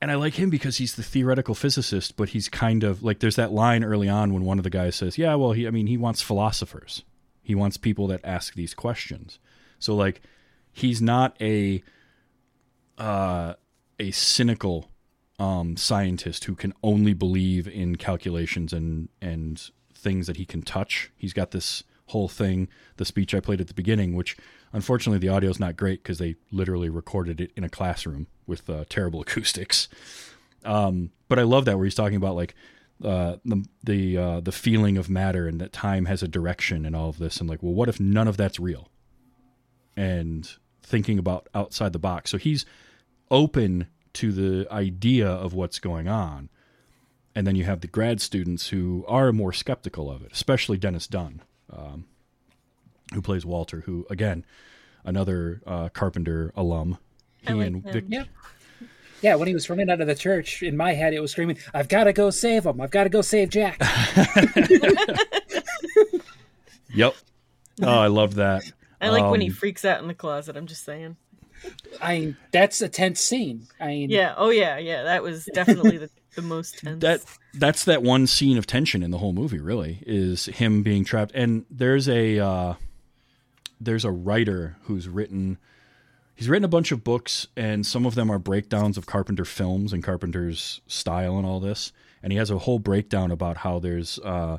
And 0.00 0.10
I 0.10 0.14
like 0.14 0.34
him 0.34 0.50
because 0.50 0.78
he's 0.78 0.94
the 0.94 1.02
theoretical 1.02 1.54
physicist, 1.54 2.16
but 2.16 2.30
he's 2.30 2.48
kind 2.48 2.84
of 2.84 3.02
like 3.02 3.20
there's 3.20 3.36
that 3.36 3.52
line 3.52 3.84
early 3.84 4.08
on 4.08 4.32
when 4.32 4.44
one 4.44 4.58
of 4.58 4.64
the 4.64 4.70
guys 4.70 4.96
says, 4.96 5.18
"Yeah, 5.18 5.34
well, 5.34 5.52
he 5.52 5.66
I 5.66 5.70
mean, 5.70 5.86
he 5.86 5.96
wants 5.96 6.22
philosophers. 6.22 7.02
He 7.42 7.54
wants 7.54 7.76
people 7.76 8.06
that 8.08 8.20
ask 8.24 8.54
these 8.54 8.74
questions." 8.74 9.38
So 9.78 9.94
like 9.94 10.22
he's 10.72 11.02
not 11.02 11.36
a 11.40 11.82
uh 12.98 13.54
a 13.98 14.10
cynical 14.10 14.90
um 15.38 15.76
scientist 15.76 16.44
who 16.44 16.54
can 16.54 16.72
only 16.82 17.12
believe 17.12 17.68
in 17.68 17.96
calculations 17.96 18.72
and 18.72 19.08
and 19.20 19.70
things 19.94 20.26
that 20.26 20.36
he 20.36 20.46
can 20.46 20.62
touch. 20.62 21.10
He's 21.16 21.34
got 21.34 21.50
this 21.50 21.84
whole 22.10 22.28
thing, 22.28 22.68
the 22.96 23.04
speech 23.04 23.34
I 23.34 23.40
played 23.40 23.60
at 23.60 23.68
the 23.68 23.74
beginning, 23.74 24.14
which 24.14 24.36
unfortunately 24.72 25.18
the 25.18 25.32
audio 25.32 25.50
is 25.50 25.60
not 25.60 25.76
great 25.76 26.02
because 26.02 26.18
they 26.18 26.36
literally 26.52 26.88
recorded 26.88 27.40
it 27.40 27.52
in 27.56 27.64
a 27.64 27.68
classroom 27.68 28.26
with 28.46 28.68
uh, 28.70 28.84
terrible 28.88 29.20
acoustics. 29.26 29.88
Um, 30.64 31.10
but 31.28 31.38
I 31.38 31.42
love 31.42 31.64
that 31.64 31.76
where 31.76 31.84
he's 31.84 31.94
talking 31.94 32.16
about 32.16 32.36
like 32.36 32.54
uh, 33.02 33.36
the 33.44 33.64
the 33.82 34.18
uh, 34.18 34.40
the 34.40 34.52
feeling 34.52 34.98
of 34.98 35.08
matter 35.08 35.48
and 35.48 35.60
that 35.60 35.72
time 35.72 36.04
has 36.04 36.22
a 36.22 36.28
direction 36.28 36.84
and 36.84 36.94
all 36.94 37.08
of 37.08 37.18
this, 37.18 37.38
and 37.38 37.48
like, 37.48 37.62
well, 37.62 37.72
what 37.72 37.88
if 37.88 37.98
none 37.98 38.28
of 38.28 38.36
that's 38.36 38.60
real? 38.60 38.90
And 39.96 40.48
thinking 40.82 41.18
about 41.18 41.48
outside 41.54 41.92
the 41.92 41.98
box. 41.98 42.30
So 42.30 42.38
he's 42.38 42.66
open 43.30 43.86
to 44.14 44.32
the 44.32 44.72
idea 44.72 45.28
of 45.28 45.54
what's 45.54 45.78
going 45.78 46.08
on. 46.08 46.50
And 47.34 47.46
then 47.46 47.54
you 47.54 47.64
have 47.64 47.80
the 47.80 47.86
grad 47.86 48.20
students 48.20 48.68
who 48.68 49.04
are 49.06 49.32
more 49.32 49.52
skeptical 49.52 50.10
of 50.10 50.22
it, 50.22 50.32
especially 50.32 50.76
Dennis 50.76 51.06
Dun, 51.06 51.42
um, 51.72 52.04
who 53.14 53.20
plays 53.22 53.44
Walter, 53.46 53.80
who, 53.80 54.06
again, 54.10 54.44
another 55.04 55.60
uh, 55.66 55.88
Carpenter 55.90 56.52
alum. 56.56 56.98
I 57.46 57.52
like 57.52 57.66
and 57.68 57.76
him. 57.84 57.92
Vic- 57.92 58.04
Yeah. 58.08 58.24
Yeah, 59.22 59.34
when 59.34 59.48
he 59.48 59.54
was 59.54 59.68
running 59.68 59.90
out 59.90 60.00
of 60.00 60.06
the 60.06 60.14
church, 60.14 60.62
in 60.62 60.78
my 60.78 60.94
head 60.94 61.12
it 61.12 61.20
was 61.20 61.32
screaming, 61.32 61.58
I've 61.74 61.88
got 61.88 62.04
to 62.04 62.12
go 62.14 62.30
save 62.30 62.64
him. 62.64 62.80
I've 62.80 62.90
got 62.90 63.04
to 63.04 63.10
go 63.10 63.20
save 63.22 63.50
Jack. 63.50 63.78
Yep. 66.92 67.14
Oh, 67.82 67.98
I 67.98 68.08
love 68.08 68.34
that. 68.34 68.62
I 69.00 69.10
like 69.10 69.30
when 69.30 69.40
he 69.40 69.46
Um, 69.48 69.52
freaks 69.54 69.84
out 69.84 70.02
in 70.02 70.08
the 70.08 70.14
closet. 70.14 70.56
I'm 70.56 70.66
just 70.66 70.84
saying. 70.84 71.16
I 72.02 72.18
mean, 72.18 72.36
that's 72.52 72.80
a 72.82 72.88
tense 72.88 73.20
scene. 73.20 73.68
I 73.80 73.86
mean, 73.88 74.10
Yeah. 74.10 74.34
Oh 74.36 74.50
yeah. 74.50 74.76
Yeah. 74.78 75.04
That 75.04 75.22
was 75.22 75.48
definitely 75.54 75.98
the, 75.98 76.10
the 76.34 76.42
most 76.42 76.78
tense. 76.78 77.00
that 77.00 77.22
that's 77.54 77.84
that 77.84 78.02
one 78.02 78.26
scene 78.26 78.58
of 78.58 78.66
tension 78.66 79.02
in 79.02 79.10
the 79.10 79.18
whole 79.18 79.32
movie 79.32 79.60
really 79.60 80.02
is 80.06 80.46
him 80.46 80.82
being 80.82 81.04
trapped. 81.04 81.32
And 81.34 81.64
there's 81.70 82.08
a 82.08 82.38
uh, 82.38 82.74
there's 83.80 84.04
a 84.04 84.10
writer 84.10 84.76
who's 84.82 85.08
written 85.08 85.58
he's 86.34 86.48
written 86.48 86.64
a 86.64 86.68
bunch 86.68 86.92
of 86.92 87.04
books 87.04 87.48
and 87.56 87.84
some 87.84 88.06
of 88.06 88.14
them 88.14 88.30
are 88.30 88.38
breakdowns 88.38 88.96
of 88.96 89.06
carpenter 89.06 89.44
films 89.44 89.92
and 89.92 90.02
carpenter's 90.02 90.80
style 90.86 91.36
and 91.36 91.46
all 91.46 91.60
this. 91.60 91.92
And 92.22 92.32
he 92.32 92.38
has 92.38 92.50
a 92.50 92.58
whole 92.58 92.78
breakdown 92.78 93.30
about 93.30 93.58
how 93.58 93.78
there's 93.78 94.18
uh, 94.20 94.58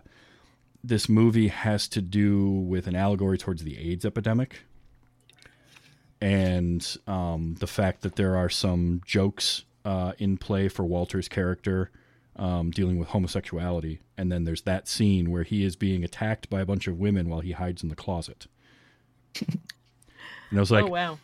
this 0.84 1.08
movie 1.08 1.50
has 1.50 1.88
to 1.90 2.02
do 2.02 2.50
with 2.50 2.88
an 2.88 2.96
allegory 2.96 3.38
towards 3.38 3.64
the 3.64 3.78
aids 3.78 4.04
epidemic. 4.06 4.62
And 6.20 6.86
um, 7.08 7.56
the 7.60 7.68
fact 7.68 8.02
that 8.02 8.16
there 8.16 8.36
are 8.36 8.50
some 8.50 9.02
jokes 9.06 9.64
uh, 9.86 10.14
in 10.18 10.38
play 10.38 10.68
for 10.68 10.84
Walter's 10.84 11.28
character 11.28 11.92
um, 12.36 12.72
dealing 12.72 12.98
with 12.98 13.10
homosexuality, 13.10 14.00
and 14.18 14.32
then 14.32 14.46
there's 14.46 14.62
that 14.62 14.88
scene 14.88 15.32
where 15.32 15.44
he 15.44 15.64
is 15.64 15.76
being 15.76 16.04
attacked 16.04 16.50
by 16.50 16.62
a 16.62 16.66
bunch 16.66 16.88
of 16.88 16.98
women 16.98 17.30
while 17.30 17.42
he 17.42 17.52
hides 17.52 17.84
in 17.84 17.90
the 17.90 17.96
closet. 17.96 18.48
and 19.40 19.60
I 20.54 20.60
was 20.60 20.72
like, 20.72 20.86
oh 20.86 20.90
wow. 20.90 21.20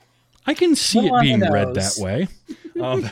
I 0.46 0.54
can 0.54 0.76
see 0.76 1.02
Little 1.02 1.18
it 1.18 1.22
being 1.22 1.40
read 1.42 1.74
that 1.76 1.96
way. 1.98 2.28
Um, 2.80 3.10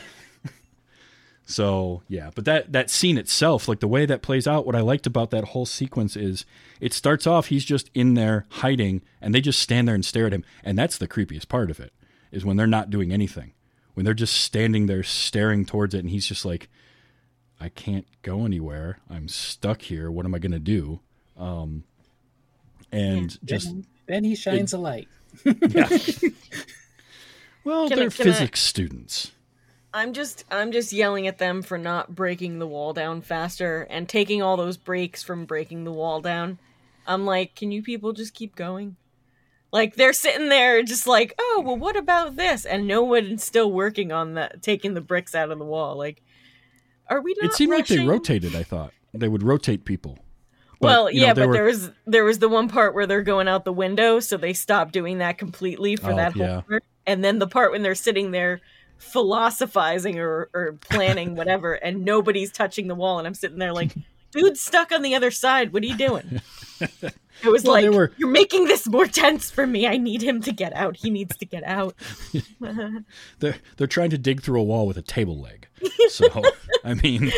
so 1.44 2.02
yeah, 2.06 2.30
but 2.36 2.44
that 2.44 2.72
that 2.72 2.88
scene 2.88 3.18
itself, 3.18 3.66
like 3.66 3.80
the 3.80 3.88
way 3.88 4.06
that 4.06 4.22
plays 4.22 4.46
out, 4.46 4.64
what 4.64 4.76
I 4.76 4.80
liked 4.80 5.08
about 5.08 5.32
that 5.32 5.46
whole 5.46 5.66
sequence 5.66 6.16
is 6.16 6.44
it 6.80 6.92
starts 6.92 7.26
off 7.26 7.46
he's 7.46 7.64
just 7.64 7.90
in 7.92 8.14
there 8.14 8.46
hiding, 8.48 9.02
and 9.20 9.34
they 9.34 9.40
just 9.40 9.58
stand 9.58 9.88
there 9.88 9.94
and 9.96 10.04
stare 10.04 10.26
at 10.26 10.32
him, 10.32 10.44
and 10.62 10.78
that's 10.78 10.98
the 10.98 11.08
creepiest 11.08 11.48
part 11.48 11.68
of 11.68 11.80
it 11.80 11.92
is 12.30 12.44
when 12.44 12.56
they're 12.56 12.66
not 12.68 12.90
doing 12.90 13.12
anything, 13.12 13.52
when 13.96 14.04
they're 14.04 14.12
just 14.12 14.36
standing 14.36 14.84
there 14.86 15.02
staring 15.02 15.64
towards 15.64 15.94
it, 15.94 16.00
and 16.00 16.10
he's 16.10 16.26
just 16.26 16.44
like, 16.44 16.68
I 17.58 17.70
can't 17.70 18.06
go 18.20 18.44
anywhere, 18.44 18.98
I'm 19.08 19.26
stuck 19.26 19.80
here. 19.80 20.10
What 20.10 20.26
am 20.26 20.34
I 20.34 20.38
gonna 20.38 20.58
do? 20.58 21.00
Um, 21.36 21.84
and 22.92 23.38
just 23.42 23.66
then, 23.68 23.86
then 24.06 24.24
he 24.24 24.34
shines 24.36 24.74
a 24.74 24.78
light. 24.78 25.08
yeah. 25.44 25.88
well, 27.64 27.88
Can 27.88 27.96
they're 27.98 28.06
I- 28.08 28.10
physics 28.10 28.60
students. 28.60 29.32
I'm 29.94 30.12
just 30.12 30.44
I'm 30.50 30.72
just 30.72 30.92
yelling 30.92 31.26
at 31.26 31.38
them 31.38 31.62
for 31.62 31.78
not 31.78 32.14
breaking 32.14 32.58
the 32.58 32.66
wall 32.66 32.92
down 32.92 33.22
faster 33.22 33.86
and 33.88 34.06
taking 34.06 34.42
all 34.42 34.58
those 34.58 34.76
breaks 34.76 35.22
from 35.22 35.46
breaking 35.46 35.84
the 35.84 35.92
wall 35.92 36.20
down. 36.20 36.58
I'm 37.06 37.24
like, 37.24 37.54
can 37.54 37.72
you 37.72 37.82
people 37.82 38.12
just 38.12 38.34
keep 38.34 38.54
going? 38.54 38.96
Like 39.72 39.96
they're 39.96 40.12
sitting 40.12 40.48
there 40.48 40.82
just 40.82 41.06
like, 41.06 41.34
oh 41.38 41.62
well 41.64 41.76
what 41.76 41.96
about 41.96 42.36
this? 42.36 42.64
And 42.64 42.86
no 42.86 43.02
one's 43.02 43.44
still 43.44 43.70
working 43.70 44.12
on 44.12 44.34
that 44.34 44.62
taking 44.62 44.94
the 44.94 45.00
bricks 45.00 45.34
out 45.34 45.50
of 45.50 45.58
the 45.58 45.64
wall. 45.64 45.96
Like 45.96 46.22
are 47.08 47.20
we 47.20 47.34
not 47.40 47.50
It 47.50 47.54
seemed 47.54 47.72
like 47.72 47.86
they 47.86 48.04
rotated. 48.06 48.54
I 48.56 48.62
thought 48.62 48.92
they 49.12 49.28
would 49.28 49.42
rotate 49.42 49.84
people. 49.84 50.18
But, 50.78 50.86
well, 50.88 51.04
know, 51.04 51.10
yeah, 51.10 51.32
there 51.32 51.44
but 51.44 51.48
were- 51.48 51.54
there 51.54 51.64
was 51.64 51.90
there 52.06 52.24
was 52.24 52.38
the 52.38 52.48
one 52.48 52.68
part 52.68 52.94
where 52.94 53.06
they're 53.06 53.22
going 53.22 53.48
out 53.48 53.64
the 53.64 53.72
window, 53.72 54.20
so 54.20 54.36
they 54.36 54.52
stopped 54.52 54.92
doing 54.92 55.18
that 55.18 55.38
completely 55.38 55.96
for 55.96 56.12
Oh, 56.12 56.16
that 56.16 56.32
whole 56.34 56.46
yeah. 56.46 56.60
part. 56.60 56.84
And 57.06 57.24
then 57.24 57.38
the 57.38 57.46
part 57.46 57.70
when 57.72 57.82
they're 57.82 57.94
sitting 57.94 58.30
there 58.30 58.60
philosophizing 58.98 60.18
or, 60.18 60.48
or 60.54 60.78
planning 60.80 61.34
whatever, 61.34 61.74
and 61.74 62.04
nobody's 62.04 62.52
touching 62.52 62.88
the 62.88 62.94
wall, 62.94 63.18
and 63.18 63.26
I'm 63.26 63.34
sitting 63.34 63.58
there 63.58 63.72
like, 63.72 63.94
dude's 64.32 64.60
stuck 64.60 64.92
on 64.92 65.02
the 65.02 65.14
other 65.14 65.30
side. 65.30 65.72
What 65.72 65.82
are 65.82 65.86
you 65.86 65.96
doing? 65.96 66.40
It 67.42 67.48
was 67.50 67.64
Well, 67.64 67.72
like 67.74 67.90
were- 67.90 68.12
you're 68.16 68.30
making 68.30 68.64
this 68.64 68.88
more 68.88 69.06
tense 69.06 69.50
for 69.50 69.66
me. 69.66 69.86
I 69.86 69.98
need 69.98 70.22
him 70.22 70.40
to 70.40 70.52
get 70.52 70.72
out. 70.74 70.96
He 70.96 71.10
needs 71.10 71.36
to 71.36 71.44
get 71.44 71.62
out. 71.64 71.94
they're 73.40 73.56
they're 73.76 73.86
trying 73.86 74.08
to 74.10 74.16
dig 74.18 74.40
through 74.40 74.58
a 74.58 74.64
wall 74.64 74.86
with 74.86 74.96
a 74.96 75.02
table 75.02 75.38
leg. 75.38 75.68
So 76.08 76.26
I 76.84 76.94
mean, 76.94 77.30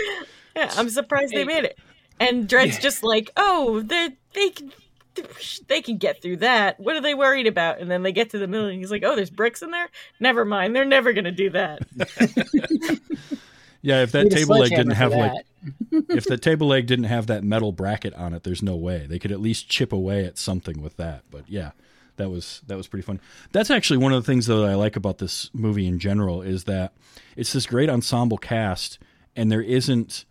Yeah, 0.54 0.72
I'm 0.76 0.88
surprised 0.88 1.34
they 1.34 1.42
made 1.44 1.64
it. 1.64 1.78
And 2.20 2.48
Dred's 2.48 2.78
just 2.78 3.02
like, 3.02 3.32
oh, 3.36 3.80
they 3.80 4.10
they 4.34 4.50
can 4.50 4.72
they 5.66 5.82
can 5.82 5.96
get 5.96 6.22
through 6.22 6.36
that. 6.38 6.78
What 6.78 6.94
are 6.94 7.00
they 7.00 7.14
worried 7.14 7.48
about? 7.48 7.80
And 7.80 7.90
then 7.90 8.04
they 8.04 8.12
get 8.12 8.30
to 8.30 8.38
the 8.38 8.46
middle, 8.46 8.66
and 8.68 8.78
he's 8.78 8.92
like, 8.92 9.02
oh, 9.04 9.16
there's 9.16 9.30
bricks 9.30 9.62
in 9.62 9.72
there. 9.72 9.88
Never 10.20 10.44
mind, 10.44 10.76
they're 10.76 10.84
never 10.84 11.12
gonna 11.12 11.32
do 11.32 11.50
that. 11.50 11.80
Yeah, 13.82 14.02
if 14.02 14.12
that 14.12 14.30
table 14.30 14.58
leg 14.58 14.70
didn't 14.70 14.92
have 14.92 15.12
like 15.12 15.32
that. 15.32 16.04
if 16.10 16.24
the 16.24 16.36
table 16.38 16.68
leg 16.68 16.86
didn't 16.86 17.06
have 17.06 17.26
that 17.28 17.44
metal 17.44 17.72
bracket 17.72 18.14
on 18.14 18.34
it, 18.34 18.42
there's 18.42 18.62
no 18.62 18.76
way 18.76 19.06
they 19.06 19.18
could 19.18 19.32
at 19.32 19.40
least 19.40 19.68
chip 19.68 19.92
away 19.92 20.24
at 20.24 20.38
something 20.38 20.80
with 20.80 20.96
that. 20.96 21.22
But 21.30 21.48
yeah, 21.48 21.72
that 22.16 22.30
was 22.30 22.62
that 22.66 22.76
was 22.76 22.86
pretty 22.86 23.04
fun. 23.04 23.20
That's 23.52 23.70
actually 23.70 23.98
one 23.98 24.12
of 24.12 24.22
the 24.22 24.26
things 24.26 24.46
that 24.46 24.56
I 24.56 24.74
like 24.74 24.96
about 24.96 25.18
this 25.18 25.50
movie 25.52 25.86
in 25.86 25.98
general 25.98 26.42
is 26.42 26.64
that 26.64 26.92
it's 27.36 27.52
this 27.52 27.66
great 27.66 27.88
ensemble 27.88 28.38
cast, 28.38 28.98
and 29.34 29.50
there 29.50 29.62
isn't 29.62 30.24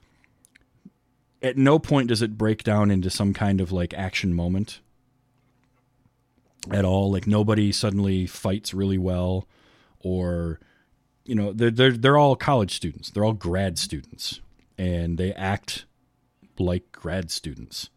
at 1.41 1.57
no 1.57 1.79
point 1.79 2.09
does 2.09 2.21
it 2.21 2.37
break 2.37 2.63
down 2.63 2.91
into 2.91 3.09
some 3.09 3.33
kind 3.33 3.61
of 3.61 3.71
like 3.71 3.93
action 3.93 4.33
moment 4.33 4.81
at 6.71 6.85
all. 6.85 7.11
Like 7.11 7.27
nobody 7.27 7.71
suddenly 7.71 8.27
fights 8.27 8.73
really 8.73 8.97
well, 8.97 9.47
or 9.99 10.59
you 11.27 11.35
know 11.35 11.53
they're 11.53 11.71
they're 11.71 11.91
they're 11.91 12.17
all 12.17 12.35
college 12.35 12.75
students. 12.75 13.09
They're 13.11 13.23
all 13.25 13.33
grad 13.33 13.77
students, 13.77 14.41
and 14.77 15.17
they 15.17 15.33
act 15.33 15.85
like 16.57 16.91
grad 16.91 17.29
students. 17.31 17.89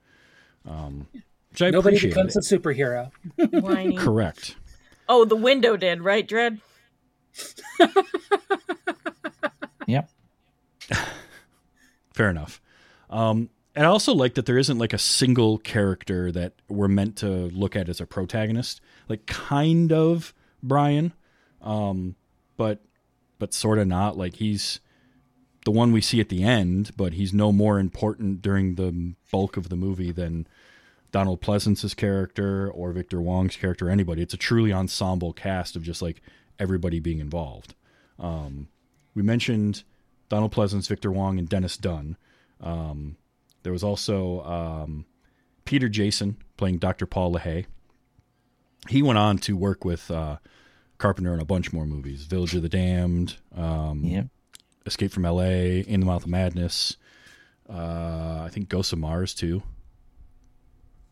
Um, 0.68 1.06
which 1.50 1.62
I 1.62 1.70
Nobody 1.70 1.96
appreciate. 1.96 2.10
becomes 2.10 2.36
a 2.36 2.40
superhero. 2.40 3.10
Whiny. 3.36 3.96
Correct. 3.96 4.56
Oh, 5.08 5.24
the 5.24 5.36
window 5.36 5.76
did, 5.76 6.02
right, 6.02 6.26
Dred? 6.26 6.60
Yep. 9.86 10.08
Fair 12.14 12.30
enough. 12.30 12.60
Um, 13.08 13.50
and 13.74 13.86
I 13.86 13.88
also 13.88 14.14
like 14.14 14.34
that 14.34 14.46
there 14.46 14.58
isn't 14.58 14.78
like 14.78 14.92
a 14.92 14.98
single 14.98 15.58
character 15.58 16.30
that 16.32 16.52
we're 16.68 16.86
meant 16.88 17.16
to 17.16 17.26
look 17.26 17.74
at 17.74 17.88
as 17.88 18.00
a 18.00 18.06
protagonist. 18.06 18.80
Like 19.08 19.26
kind 19.26 19.92
of 19.92 20.32
Brian, 20.62 21.12
um, 21.62 22.14
but 22.56 22.80
but 23.40 23.52
sort 23.52 23.78
of 23.80 23.88
not. 23.88 24.16
Like 24.16 24.34
he's 24.34 24.78
the 25.64 25.72
one 25.72 25.90
we 25.90 26.00
see 26.00 26.20
at 26.20 26.28
the 26.28 26.44
end, 26.44 26.92
but 26.96 27.14
he's 27.14 27.32
no 27.32 27.50
more 27.50 27.80
important 27.80 28.40
during 28.40 28.76
the 28.76 29.14
bulk 29.32 29.56
of 29.56 29.68
the 29.68 29.76
movie 29.76 30.12
than 30.12 30.46
Donald 31.10 31.40
Pleasence's 31.40 31.94
character 31.94 32.70
or 32.70 32.92
Victor 32.92 33.20
Wong's 33.20 33.56
character 33.56 33.88
or 33.88 33.90
anybody. 33.90 34.22
It's 34.22 34.34
a 34.34 34.38
truly 34.38 34.72
ensemble 34.72 35.32
cast 35.32 35.74
of 35.74 35.82
just 35.82 36.00
like 36.00 36.22
everybody 36.60 37.00
being 37.00 37.18
involved. 37.18 37.74
Um, 38.18 38.68
we 39.14 39.22
mentioned 39.22 39.82
Donald 40.28 40.52
Pleasence, 40.52 40.88
Victor 40.88 41.10
Wong, 41.10 41.38
and 41.38 41.48
Dennis 41.48 41.76
Dun. 41.76 42.16
Um, 42.60 43.16
there 43.64 43.72
was 43.72 43.82
also 43.82 44.42
um, 44.44 45.06
Peter 45.64 45.88
Jason 45.88 46.36
playing 46.56 46.78
Dr. 46.78 47.06
Paul 47.06 47.32
Leahy. 47.32 47.66
He 48.88 49.02
went 49.02 49.18
on 49.18 49.38
to 49.38 49.56
work 49.56 49.84
with 49.84 50.10
uh, 50.10 50.36
Carpenter 51.00 51.32
in 51.34 51.40
a 51.40 51.44
bunch 51.44 51.72
more 51.72 51.86
movies 51.86 52.24
Village 52.24 52.54
of 52.54 52.62
the 52.62 52.68
Damned, 52.68 53.36
um, 53.56 54.04
Yep. 54.04 54.26
Escape 54.86 55.10
from 55.10 55.24
LA, 55.24 55.82
In 55.86 56.00
the 56.00 56.06
Mouth 56.06 56.22
of 56.24 56.28
Madness. 56.28 56.96
Uh, 57.68 58.42
I 58.44 58.48
think 58.52 58.68
Ghosts 58.68 58.92
of 58.92 58.98
Mars 58.98 59.34
too. 59.34 59.62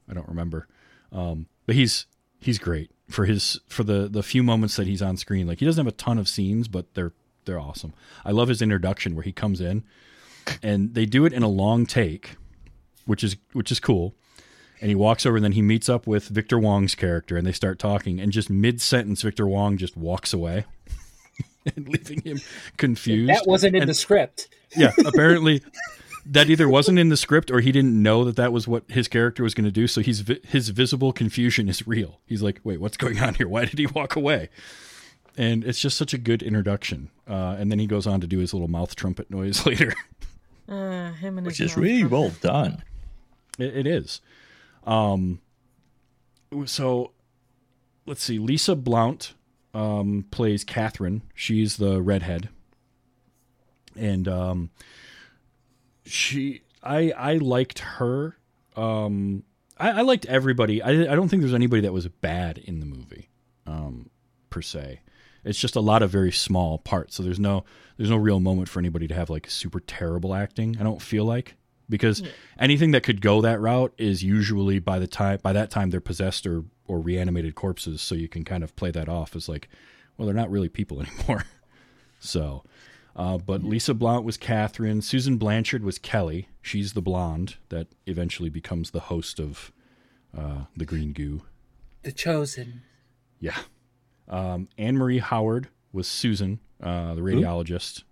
I 0.09 0.15
don't 0.15 0.29
remember, 0.29 0.69
um, 1.13 1.47
but 1.67 1.75
he's 1.75 2.07
he's 2.41 2.59
great 2.59 2.91
for 3.09 3.25
his 3.25 3.61
for 3.69 3.83
the 3.85 4.09
the 4.09 4.23
few 4.23 4.43
moments 4.43 4.77
that 4.77 4.87
he's 4.87 5.03
on 5.03 5.17
screen. 5.17 5.47
Like 5.47 5.59
he 5.61 5.67
doesn't 5.67 5.85
have 5.85 5.93
a 5.93 5.97
ton 5.97 6.19
of 6.19 6.29
scenes, 6.29 6.69
but 6.69 6.95
they're 6.95 7.13
they're 7.45 7.61
awesome. 7.61 7.95
I 8.25 8.31
love 8.33 8.49
his 8.49 8.61
introduction 8.63 9.15
where 9.15 9.23
he 9.23 9.33
comes 9.33 9.61
in, 9.61 9.85
and 10.63 10.95
they 10.95 11.07
do 11.07 11.25
it 11.27 11.33
in 11.33 11.43
a 11.43 11.49
long 11.49 11.87
take, 11.87 12.37
which 13.07 13.23
is 13.23 13.37
which 13.53 13.71
is 13.71 13.81
cool. 13.81 14.15
And 14.81 14.89
he 14.89 14.95
walks 14.95 15.27
over, 15.27 15.37
and 15.37 15.45
then 15.45 15.53
he 15.53 15.63
meets 15.63 15.89
up 15.89 16.07
with 16.07 16.29
Victor 16.29 16.59
Wong's 16.59 16.95
character, 16.95 17.37
and 17.37 17.47
they 17.47 17.53
start 17.53 17.79
talking. 17.79 18.21
And 18.21 18.31
just 18.33 18.49
mid 18.49 18.81
sentence, 18.81 19.23
Victor 19.23 19.47
Wong 19.47 19.77
just 19.77 19.97
walks 19.97 20.33
away, 20.33 20.65
and 21.77 21.89
leaving 21.89 22.21
him 22.23 22.41
confused. 22.77 23.31
That 23.31 23.47
wasn't 23.47 23.75
in 23.77 23.83
And- 23.83 23.89
the 23.91 23.95
script. 23.95 24.49
yeah, 24.77 24.93
apparently 25.05 25.63
that 26.27 26.51
either 26.51 26.69
wasn't 26.69 26.99
in 26.99 27.09
the 27.09 27.17
script 27.17 27.51
or 27.51 27.61
he 27.61 27.73
didn't 27.73 28.01
know 28.03 28.23
that 28.25 28.37
that 28.37 28.53
was 28.53 28.69
what 28.69 28.85
his 28.89 29.09
character 29.09 29.43
was 29.43 29.55
going 29.55 29.65
to 29.65 29.71
do. 29.71 29.87
So 29.87 30.01
he's 30.03 30.23
his 30.47 30.69
visible 30.69 31.13
confusion 31.13 31.69
is 31.69 31.87
real. 31.89 32.21
He's 32.27 32.43
like, 32.43 32.61
"Wait, 32.65 32.81
what's 32.81 32.97
going 32.99 33.19
on 33.21 33.35
here? 33.35 33.49
Why 33.49 33.65
did 33.65 33.79
he 33.79 33.87
walk 33.87 34.15
away?" 34.15 34.49
And 35.37 35.65
it's 35.65 35.81
just 35.81 35.97
such 35.97 36.13
a 36.13 36.19
good 36.19 36.43
introduction. 36.43 37.11
Uh, 37.27 37.57
and 37.59 37.71
then 37.71 37.79
he 37.79 37.87
goes 37.87 38.07
on 38.07 38.21
to 38.21 38.27
do 38.27 38.39
his 38.39 38.53
little 38.53 38.69
mouth 38.69 38.95
trumpet 38.97 39.31
noise 39.31 39.65
later. 39.67 39.95
Uh, 40.69 41.13
him 41.13 41.39
and 41.39 41.47
Which 41.47 41.61
is 41.61 41.77
really 41.77 42.01
trumpet. 42.01 42.13
well 42.13 42.33
done. 42.43 42.83
It, 43.59 43.77
it 43.79 43.87
is. 43.87 44.21
Um, 44.89 45.41
so 46.65 47.13
let's 48.07 48.25
see. 48.25 48.39
Lisa 48.39 48.75
Blount 48.75 49.35
um, 49.75 50.25
plays 50.31 50.65
Catherine. 50.65 51.23
She's 51.35 51.77
the 51.77 52.03
redhead, 52.03 52.49
and 53.95 54.27
um, 54.27 54.71
she. 56.05 56.63
I 56.83 57.11
I 57.11 57.35
liked 57.35 57.81
her. 57.81 58.39
Um, 58.77 59.45
I, 59.77 59.91
I 59.91 60.01
liked 60.01 60.25
everybody. 60.27 60.83
I 60.83 60.91
I 60.91 61.15
don't 61.15 61.29
think 61.29 61.43
there's 61.43 61.55
anybody 61.55 61.83
that 61.83 61.93
was 61.93 62.09
bad 62.09 62.59
in 62.59 62.81
the 62.81 62.87
movie, 62.87 63.29
um, 63.67 64.09
per 64.49 64.63
se. 64.63 65.01
It's 65.45 65.59
just 65.59 65.77
a 65.77 65.81
lot 65.81 66.03
of 66.03 66.11
very 66.11 66.33
small 66.33 66.79
parts. 66.79 67.15
So 67.17 67.23
there's 67.23 67.39
no 67.39 67.65
there's 67.99 68.11
no 68.11 68.17
real 68.17 68.41
moment 68.41 68.71
for 68.71 68.79
anybody 68.79 69.07
to 69.09 69.15
have 69.15 69.29
like 69.29 69.51
super 69.51 69.81
terrible 69.81 70.35
acting. 70.35 70.77
I 70.81 70.83
don't 70.83 71.03
feel 71.03 71.25
like 71.25 71.57
because 71.89 72.23
anything 72.59 72.91
that 72.93 73.03
could 73.03 73.21
go 73.21 73.41
that 73.41 73.61
route 73.61 73.93
is 73.99 74.23
usually 74.23 74.79
by 74.79 74.99
the 74.99 75.07
time 75.07 75.39
by 75.43 75.53
that 75.53 75.71
time 75.71 75.91
they're 75.91 76.01
possessed 76.01 76.47
or 76.47 76.65
or 76.87 76.99
reanimated 76.99 77.55
corpses. 77.55 78.01
So 78.01 78.15
you 78.15 78.29
can 78.29 78.45
kind 78.45 78.65
of 78.65 78.75
play 78.75 78.91
that 78.91 79.09
off 79.09 79.37
as 79.37 79.49
like, 79.49 79.69
well, 80.17 80.27
they're 80.27 80.35
not 80.35 80.51
really 80.51 80.69
people 80.69 81.03
anymore. 81.03 81.45
so, 82.19 82.65
uh, 83.15 83.39
but 83.39 83.63
Lisa 83.63 83.95
Blount 83.95 84.25
was 84.25 84.37
Catherine. 84.37 85.03
Susan 85.03 85.37
Blanchard 85.37 85.85
was 85.85 85.99
Kelly. 85.99 86.49
She's 86.63 86.95
the 86.95 87.03
blonde 87.03 87.57
that 87.69 87.89
eventually 88.07 88.49
becomes 88.49 88.91
the 88.91 89.01
host 89.01 89.39
of 89.39 89.73
uh, 90.37 90.65
the 90.77 90.85
Green 90.85 91.13
Goo. 91.13 91.43
The 92.03 92.13
Chosen. 92.13 92.83
Yeah. 93.41 93.59
Um, 94.29 94.69
Anne 94.77 94.97
Marie 94.97 95.19
Howard 95.19 95.69
was 95.93 96.07
Susan, 96.07 96.61
uh, 96.83 97.15
the 97.15 97.23
radiologist, 97.23 98.03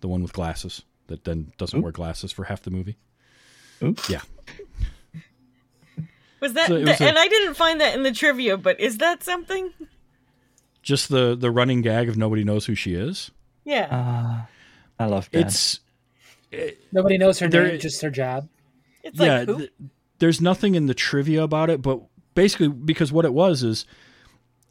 the 0.00 0.08
one 0.08 0.22
with 0.22 0.32
glasses 0.32 0.82
that 1.08 1.24
then 1.24 1.52
doesn't 1.58 1.82
wear 1.82 1.92
glasses 1.92 2.32
for 2.32 2.44
half 2.44 2.62
the 2.62 2.70
movie. 2.70 2.96
Oops. 3.82 4.08
Yeah. 4.08 4.20
Was 6.40 6.52
that? 6.54 6.68
So 6.68 6.74
was 6.74 6.84
th- 6.84 7.00
a- 7.00 7.08
and 7.08 7.18
I 7.18 7.28
didn't 7.28 7.54
find 7.54 7.80
that 7.80 7.94
in 7.94 8.02
the 8.02 8.12
trivia, 8.12 8.58
but 8.58 8.78
is 8.78 8.98
that 8.98 9.22
something? 9.22 9.72
Just 10.82 11.08
the 11.08 11.34
the 11.34 11.50
running 11.50 11.80
gag 11.80 12.10
of 12.10 12.18
nobody 12.18 12.44
knows 12.44 12.66
who 12.66 12.74
she 12.74 12.94
is. 12.94 13.30
Yeah. 13.64 13.88
Ah, 13.90 14.46
I 14.98 15.06
love 15.06 15.30
that. 15.30 15.46
It's 15.46 15.80
Nobody 16.92 17.18
knows 17.18 17.38
her 17.38 17.48
name, 17.48 17.80
just 17.80 18.00
her 18.02 18.10
job. 18.10 18.48
it's 19.02 19.18
like 19.18 19.26
yeah. 19.26 19.44
who? 19.44 19.58
th- 19.58 19.72
there's 20.18 20.40
nothing 20.40 20.74
in 20.74 20.86
the 20.86 20.94
trivia 20.94 21.42
about 21.42 21.70
it, 21.70 21.82
but 21.82 22.00
basically 22.34 22.68
because 22.68 23.10
what 23.10 23.24
it 23.24 23.32
was 23.32 23.62
is 23.62 23.86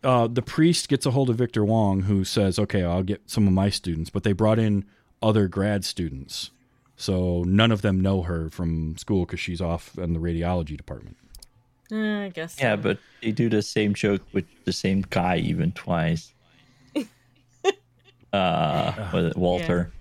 uh, 0.03 0.27
the 0.27 0.41
priest 0.41 0.89
gets 0.89 1.05
a 1.05 1.11
hold 1.11 1.29
of 1.29 1.37
Victor 1.37 1.65
Wong, 1.65 2.03
who 2.03 2.23
says, 2.23 2.59
"Okay, 2.59 2.83
I'll 2.83 3.03
get 3.03 3.29
some 3.29 3.47
of 3.47 3.53
my 3.53 3.69
students," 3.69 4.09
but 4.11 4.23
they 4.23 4.33
brought 4.33 4.59
in 4.59 4.85
other 5.23 5.47
grad 5.47 5.85
students, 5.85 6.51
so 6.97 7.43
none 7.47 7.71
of 7.71 7.81
them 7.81 7.99
know 7.99 8.21
her 8.23 8.49
from 8.49 8.97
school 8.97 9.25
because 9.25 9.39
she's 9.39 9.61
off 9.61 9.97
in 9.97 10.13
the 10.13 10.19
radiology 10.19 10.77
department. 10.77 11.17
Uh, 11.91 12.25
I 12.25 12.29
guess. 12.29 12.57
yeah, 12.59 12.75
so. 12.75 12.81
but 12.81 12.99
they 13.21 13.31
do 13.31 13.49
the 13.49 13.61
same 13.61 13.93
joke 13.93 14.21
with 14.33 14.45
the 14.65 14.73
same 14.73 15.05
guy 15.09 15.37
even 15.37 15.71
twice. 15.71 16.33
uh, 18.33 19.09
was 19.13 19.25
it 19.27 19.37
Walter? 19.37 19.91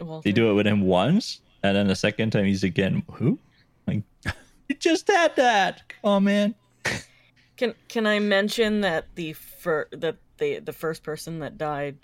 Walter. 0.00 0.24
They 0.24 0.32
do 0.32 0.50
it 0.50 0.54
with 0.54 0.66
him 0.66 0.80
once, 0.82 1.40
and 1.62 1.76
then 1.76 1.86
the 1.86 1.96
second 1.96 2.30
time 2.30 2.46
he's 2.46 2.64
again 2.64 3.02
who? 3.12 3.38
Like, 3.86 4.02
you 4.68 4.74
just 4.76 5.08
had 5.08 5.36
that. 5.36 5.82
Oh 6.02 6.18
man. 6.18 6.54
Can 7.56 7.74
Can 7.88 8.06
I 8.06 8.18
mention 8.18 8.80
that 8.80 9.06
the 9.14 9.34
fir- 9.34 9.88
that 9.92 10.16
the 10.38 10.58
the 10.58 10.72
first 10.72 11.02
person 11.02 11.40
that 11.40 11.58
died, 11.58 11.98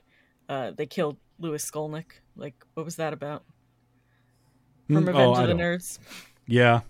uh, 0.49 0.73
they 0.73 0.87
killed 0.87 1.17
Lewis 1.39 1.69
Skolnick. 1.69 2.21
Like, 2.39 2.55
what 2.75 2.85
was 2.87 2.97
that 2.97 3.13
about? 3.13 3.45
From 4.87 5.05
Mm, 5.05 5.09
Revenge 5.09 5.37
oh, 5.39 5.43
of 5.43 5.49
the 5.49 5.55
Nerds. 5.55 5.99
Yeah, 6.47 6.81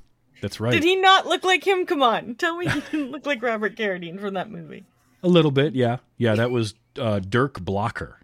That's 0.41 0.61
right. 0.61 0.73
Did 0.73 0.85
he 0.85 0.95
not 0.97 1.27
look 1.27 1.43
like 1.43 1.67
him? 1.67 1.85
Come 1.85 2.03
on, 2.03 2.37
tell 2.37 2.57
me 2.57 2.69
he 2.69 2.81
didn't 2.93 3.11
look 3.11 3.27
like 3.27 3.43
Robert 3.43 3.75
Carradine 3.75 4.21
from 4.21 4.35
that 4.35 4.51
movie. 4.51 4.85
A 5.23 5.29
little 5.29 5.51
bit, 5.51 5.75
yeah. 5.75 5.97
Yeah, 6.17 6.37
that 6.37 6.53
was 6.53 6.75
uh, 6.97 7.19
Dirk 7.19 7.61
Blocker 7.61 8.21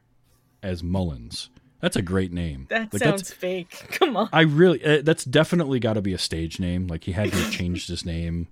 as 0.62 0.84
Mullins. 0.84 1.50
That's 1.80 1.96
a 1.96 2.02
great 2.02 2.32
name. 2.32 2.66
That 2.70 2.92
Like, 2.92 3.02
sounds 3.02 3.22
that's, 3.22 3.32
fake. 3.32 3.70
Come 3.90 4.16
on. 4.16 4.28
I 4.32 4.42
really 4.42 4.82
uh, 4.84 5.02
that's 5.02 5.24
definitely 5.24 5.80
got 5.80 5.94
to 5.94 6.02
be 6.02 6.14
a 6.14 6.18
stage 6.18 6.60
name. 6.60 6.86
Like 6.86 7.04
he 7.04 7.12
had 7.12 7.30
to 7.32 7.36
have 7.36 7.50
changed 7.52 7.88
his 7.88 8.06
name. 8.06 8.46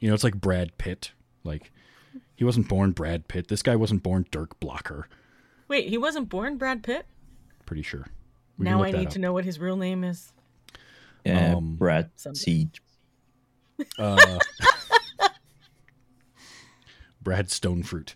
You 0.00 0.08
know, 0.08 0.14
it's 0.14 0.24
like 0.24 0.40
Brad 0.40 0.76
Pitt. 0.78 1.12
Like 1.44 1.70
he 2.34 2.44
wasn't 2.44 2.66
born 2.68 2.90
Brad 2.92 3.28
Pitt. 3.28 3.48
This 3.48 3.62
guy 3.62 3.76
wasn't 3.76 4.02
born 4.02 4.26
Dirk 4.30 4.58
Blocker. 4.58 5.06
Wait, 5.68 5.88
he 5.88 5.98
wasn't 5.98 6.28
born 6.28 6.56
Brad 6.56 6.82
Pitt. 6.82 7.06
Pretty 7.66 7.82
sure. 7.82 8.06
We 8.56 8.64
now 8.64 8.82
I 8.82 8.90
need 8.90 9.08
up. 9.08 9.12
to 9.12 9.18
know 9.18 9.32
what 9.34 9.44
his 9.44 9.58
real 9.58 9.76
name 9.76 10.02
is. 10.04 10.32
Yeah, 11.24 11.56
Um, 11.56 11.76
Brad 11.76 12.10
Someday. 12.16 12.38
Seed. 12.38 12.70
Uh, 13.98 14.38
Brad 17.20 17.48
Stonefruit. 17.48 18.14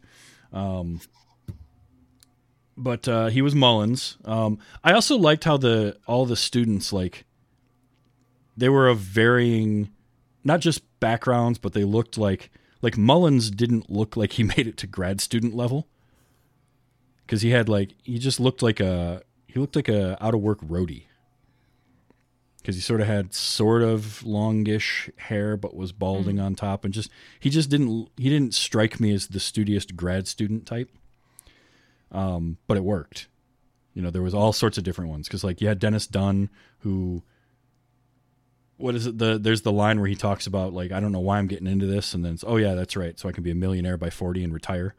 Um, 0.52 1.00
but 2.76 3.06
uh, 3.08 3.26
he 3.26 3.42
was 3.42 3.54
Mullins. 3.54 4.16
Um, 4.24 4.58
I 4.82 4.92
also 4.92 5.16
liked 5.18 5.44
how 5.44 5.56
the 5.56 5.96
all 6.06 6.24
the 6.24 6.36
students 6.36 6.92
like 6.92 7.24
they 8.56 8.68
were 8.68 8.88
of 8.88 8.98
varying, 8.98 9.90
not 10.44 10.60
just 10.60 10.82
backgrounds, 11.00 11.58
but 11.58 11.72
they 11.72 11.84
looked 11.84 12.16
like 12.16 12.50
like 12.82 12.96
Mullins 12.96 13.50
didn't 13.50 13.90
look 13.90 14.16
like 14.16 14.32
he 14.32 14.42
made 14.56 14.66
it 14.66 14.76
to 14.78 14.86
grad 14.86 15.20
student 15.20 15.54
level 15.54 15.88
because 17.26 17.42
he 17.42 17.50
had 17.50 17.68
like 17.68 17.94
he 18.02 18.18
just 18.18 18.40
looked 18.40 18.62
like 18.62 18.80
a 18.80 19.22
he 19.52 19.60
looked 19.60 19.76
like 19.76 19.88
a 19.88 20.22
out 20.24 20.34
of 20.34 20.40
work 20.40 20.60
roadie. 20.60 21.04
Because 22.58 22.74
he 22.74 22.82
sort 22.82 23.00
of 23.00 23.06
had 23.06 23.32
sort 23.32 23.82
of 23.82 24.22
longish 24.22 25.08
hair 25.16 25.56
but 25.56 25.74
was 25.74 25.92
balding 25.92 26.38
on 26.38 26.54
top 26.54 26.84
and 26.84 26.92
just 26.92 27.10
he 27.38 27.48
just 27.48 27.70
didn't 27.70 28.10
he 28.18 28.28
didn't 28.28 28.54
strike 28.54 29.00
me 29.00 29.14
as 29.14 29.28
the 29.28 29.40
studious 29.40 29.86
grad 29.86 30.28
student 30.28 30.66
type. 30.66 30.90
Um 32.12 32.58
but 32.66 32.76
it 32.76 32.84
worked. 32.84 33.28
You 33.94 34.02
know 34.02 34.10
there 34.10 34.22
was 34.22 34.34
all 34.34 34.52
sorts 34.52 34.76
of 34.76 34.84
different 34.84 35.10
ones. 35.10 35.26
Because 35.26 35.42
like 35.42 35.60
you 35.60 35.68
had 35.68 35.78
dennis 35.78 36.06
dun 36.06 36.50
who 36.80 37.22
what 38.76 38.94
is 38.94 39.06
it 39.06 39.18
the 39.18 39.38
there's 39.38 39.62
the 39.62 39.72
line 39.72 39.98
where 39.98 40.08
he 40.08 40.14
talks 40.14 40.46
about 40.46 40.72
like 40.72 40.90
i 40.90 41.00
don't 41.00 41.12
know 41.12 41.20
why 41.20 41.38
i'm 41.38 41.46
getting 41.46 41.66
into 41.66 41.86
this 41.86 42.14
and 42.14 42.24
then 42.24 42.32
it's 42.32 42.44
oh 42.46 42.56
yeah 42.56 42.74
that's 42.74 42.96
right 42.96 43.18
so 43.18 43.28
i 43.28 43.32
can 43.32 43.44
be 43.44 43.50
a 43.50 43.54
millionaire 43.54 43.98
by 43.98 44.08
40 44.08 44.42
and 44.42 44.54
retire 44.54 44.94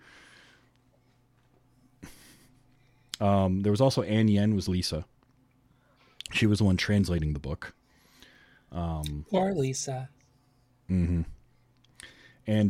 um 3.21 3.61
there 3.61 3.71
was 3.71 3.79
also 3.79 4.01
ann 4.03 4.27
yen 4.27 4.53
was 4.55 4.67
lisa 4.67 5.05
she 6.33 6.45
was 6.47 6.57
the 6.59 6.65
one 6.65 6.75
translating 6.77 7.31
the 7.33 7.39
book 7.39 7.73
Poor 9.29 9.53
Lisa. 9.53 10.09
and 10.87 11.25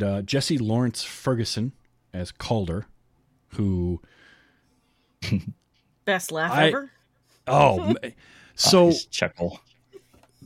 uh, 0.02 0.22
Jesse 0.22 0.58
Lawrence 0.58 1.02
Ferguson 1.04 1.72
as 2.12 2.32
Calder, 2.32 2.86
who 3.54 4.00
Best 6.04 6.32
laugh 6.32 6.50
I- 6.52 6.68
ever. 6.68 6.90
oh, 7.46 7.94
so 8.56 8.86
Nice 8.86 9.04
chuckle. 9.06 9.60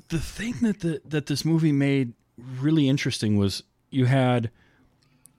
the 0.09 0.19
thing 0.19 0.55
that 0.62 0.81
the 0.81 1.01
that 1.07 1.25
this 1.27 1.45
movie 1.45 1.73
made 1.73 2.12
really 2.61 2.88
interesting 2.88 3.37
was 3.38 3.62
you 3.90 4.05
had 4.05 4.51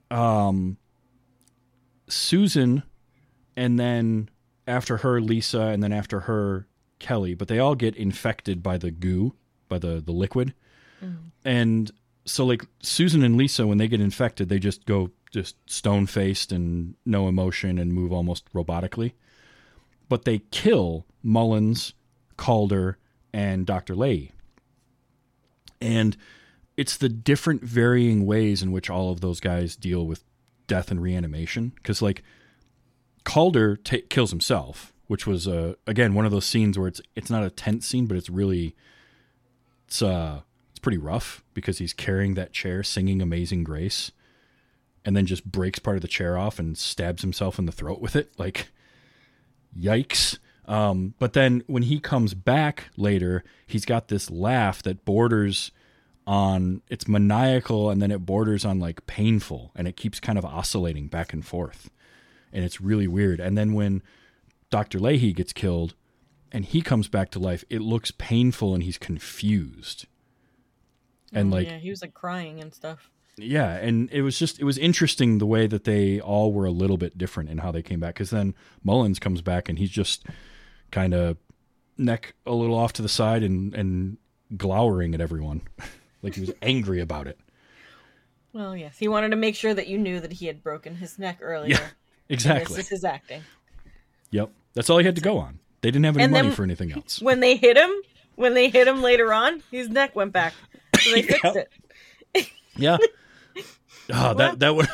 um 0.09 0.77
Susan 2.09 2.81
and 3.55 3.79
then 3.79 4.29
after 4.67 4.97
her 4.97 5.21
Lisa 5.21 5.61
and 5.61 5.81
then 5.81 5.93
after 5.93 6.21
her 6.21 6.67
Kelly, 6.99 7.33
but 7.33 7.47
they 7.47 7.59
all 7.59 7.75
get 7.75 7.95
infected 7.95 8.61
by 8.61 8.77
the 8.77 8.91
goo, 8.91 9.33
by 9.69 9.79
the 9.79 10.01
the 10.05 10.11
liquid. 10.11 10.53
Mm. 11.03 11.17
And 11.45 11.91
so 12.25 12.45
like 12.45 12.65
Susan 12.81 13.23
and 13.23 13.37
Lisa 13.37 13.65
when 13.65 13.77
they 13.77 13.87
get 13.87 14.01
infected, 14.01 14.49
they 14.49 14.59
just 14.59 14.85
go 14.85 15.11
just 15.31 15.55
stone-faced 15.69 16.51
and 16.51 16.95
no 17.05 17.27
emotion 17.27 17.77
and 17.77 17.93
move 17.93 18.11
almost 18.11 18.51
robotically. 18.53 19.13
But 20.09 20.25
they 20.25 20.39
kill 20.51 21.05
Mullins, 21.21 21.93
Calder, 22.37 22.97
and 23.33 23.65
Dr. 23.65 23.95
Leahy. 23.95 24.31
And 25.81 26.15
it's 26.77 26.97
the 26.97 27.09
different 27.09 27.61
varying 27.63 28.25
ways 28.25 28.63
in 28.63 28.71
which 28.71 28.89
all 28.89 29.11
of 29.11 29.21
those 29.21 29.39
guys 29.39 29.75
deal 29.75 30.05
with 30.05 30.23
death 30.67 30.91
and 30.91 31.01
reanimation. 31.01 31.73
Because, 31.75 32.01
like, 32.01 32.23
Calder 33.27 33.75
ta 33.75 33.97
kills 34.09 34.29
himself, 34.29 34.93
which 35.07 35.27
was, 35.27 35.49
uh, 35.49 35.73
again, 35.85 36.13
one 36.13 36.25
of 36.25 36.31
those 36.31 36.45
scenes 36.45 36.79
where 36.79 36.87
it's 36.87 37.01
it's 37.13 37.29
not 37.29 37.43
a 37.43 37.49
tense 37.49 37.85
scene, 37.85 38.05
but 38.05 38.15
it's 38.15 38.29
really, 38.29 38.73
it's, 39.85 40.01
uh, 40.01 40.39
it's 40.69 40.79
pretty 40.79 40.97
rough 40.97 41.43
because 41.53 41.79
he's 41.79 41.91
carrying 41.91 42.35
that 42.35 42.53
chair 42.53 42.83
singing 42.83 43.21
Amazing 43.21 43.65
Grace 43.65 44.13
and 45.03 45.13
then 45.13 45.25
just 45.25 45.43
breaks 45.43 45.77
part 45.77 45.97
of 45.97 46.01
the 46.01 46.07
chair 46.07 46.37
off 46.37 46.57
and 46.57 46.77
stabs 46.77 47.21
himself 47.21 47.59
in 47.59 47.65
the 47.65 47.71
throat 47.73 47.99
with 47.99 48.15
it. 48.15 48.31
Like, 48.37 48.69
yikes. 49.77 50.37
Um, 50.65 51.13
but 51.19 51.33
then 51.33 51.63
when 51.67 51.83
he 51.83 51.99
comes 51.99 52.33
back 52.33 52.85
later, 52.95 53.43
he's 53.65 53.83
got 53.83 54.07
this 54.07 54.31
laugh 54.31 54.81
that 54.83 55.03
borders 55.03 55.71
on 56.25 56.81
it's 56.89 57.09
maniacal 57.09 57.89
and 57.89 58.01
then 58.01 58.11
it 58.11 58.25
borders 58.25 58.63
on 58.63 58.79
like 58.79 59.05
painful 59.05 59.71
and 59.75 59.85
it 59.85 59.97
keeps 59.97 60.21
kind 60.21 60.37
of 60.37 60.45
oscillating 60.45 61.07
back 61.07 61.33
and 61.33 61.45
forth. 61.45 61.89
And 62.53 62.63
it's 62.63 62.79
really 62.81 63.07
weird. 63.07 63.39
And 63.39 63.57
then 63.57 63.73
when 63.73 64.01
Dr. 64.69 64.99
Leahy 64.99 65.33
gets 65.33 65.53
killed 65.53 65.95
and 66.51 66.63
he 66.65 66.81
comes 66.81 67.07
back 67.07 67.29
to 67.31 67.39
life, 67.39 67.63
it 67.69 67.81
looks 67.81 68.11
painful 68.11 68.73
and 68.73 68.83
he's 68.83 68.97
confused. 68.97 70.05
And 71.33 71.51
Oh, 71.53 71.57
like 71.57 71.67
yeah, 71.67 71.77
he 71.77 71.89
was 71.89 72.01
like 72.01 72.13
crying 72.13 72.61
and 72.61 72.73
stuff. 72.73 73.09
yeah, 73.37 73.73
and 73.75 74.09
it 74.11 74.21
was 74.21 74.39
just 74.39 74.59
it 74.59 74.63
was 74.63 74.77
interesting 74.77 75.37
the 75.39 75.45
way 75.45 75.67
that 75.67 75.83
they 75.83 76.19
all 76.21 76.53
were 76.53 76.65
a 76.65 76.71
little 76.71 76.97
bit 76.97 77.17
different 77.17 77.49
in 77.49 77.57
how 77.59 77.71
they 77.71 77.81
came 77.81 77.99
back. 77.99 78.13
Because 78.15 78.29
then 78.29 78.55
Mullins 78.83 79.19
comes 79.19 79.41
back 79.41 79.67
and 79.67 79.77
he's 79.77 79.89
just 79.91 80.25
kind 80.91 81.13
of 81.13 81.37
neck 81.97 82.33
a 82.45 82.53
little 82.53 82.77
off 82.77 82.93
to 82.93 83.01
the 83.01 83.09
side 83.09 83.43
and 83.43 83.73
and 83.75 84.17
glowering 84.55 85.13
at 85.13 85.19
everyone, 85.19 85.61
like 86.23 86.35
he 86.35 86.41
was 86.41 86.53
angry 86.61 87.01
about 87.01 87.27
it. 87.27 87.37
Well, 88.53 88.75
yes, 88.77 88.97
he 88.97 89.09
wanted 89.09 89.29
to 89.31 89.35
make 89.35 89.55
sure 89.55 89.73
that 89.73 89.87
you 89.87 89.97
knew 89.97 90.21
that 90.21 90.31
he 90.33 90.47
had 90.47 90.63
broken 90.63 90.95
his 90.95 91.19
neck 91.19 91.39
earlier. 91.41 91.71
Yeah, 91.75 91.87
exactly. 92.29 92.75
This 92.75 92.85
is 92.85 92.89
his 92.89 93.03
acting. 93.03 93.43
Yep, 94.31 94.51
that's 94.73 94.89
all 94.89 94.97
he 94.97 95.05
had 95.05 95.15
to 95.15 95.21
go 95.21 95.37
on. 95.37 95.59
They 95.81 95.89
didn't 95.91 96.05
have 96.05 96.15
any 96.17 96.23
And 96.25 96.33
money 96.33 96.47
then- 96.49 96.55
for 96.55 96.63
anything 96.63 96.91
else. 96.91 97.21
When 97.21 97.39
they 97.39 97.55
hit 97.55 97.77
him, 97.77 97.91
when 98.35 98.53
they 98.53 98.69
hit 98.69 98.87
him 98.87 99.01
later 99.01 99.31
on, 99.33 99.61
his 99.71 99.89
neck 99.89 100.15
went 100.15 100.33
back. 100.33 100.53
So 100.99 101.11
they 101.11 101.21
fixed 101.23 101.43
Yeah. 101.45 101.53
it. 102.35 102.49
Yeah. 102.75 102.97
Oh, 104.13 104.33
that 104.35 104.59
that 104.59 104.75
would. 104.75 104.87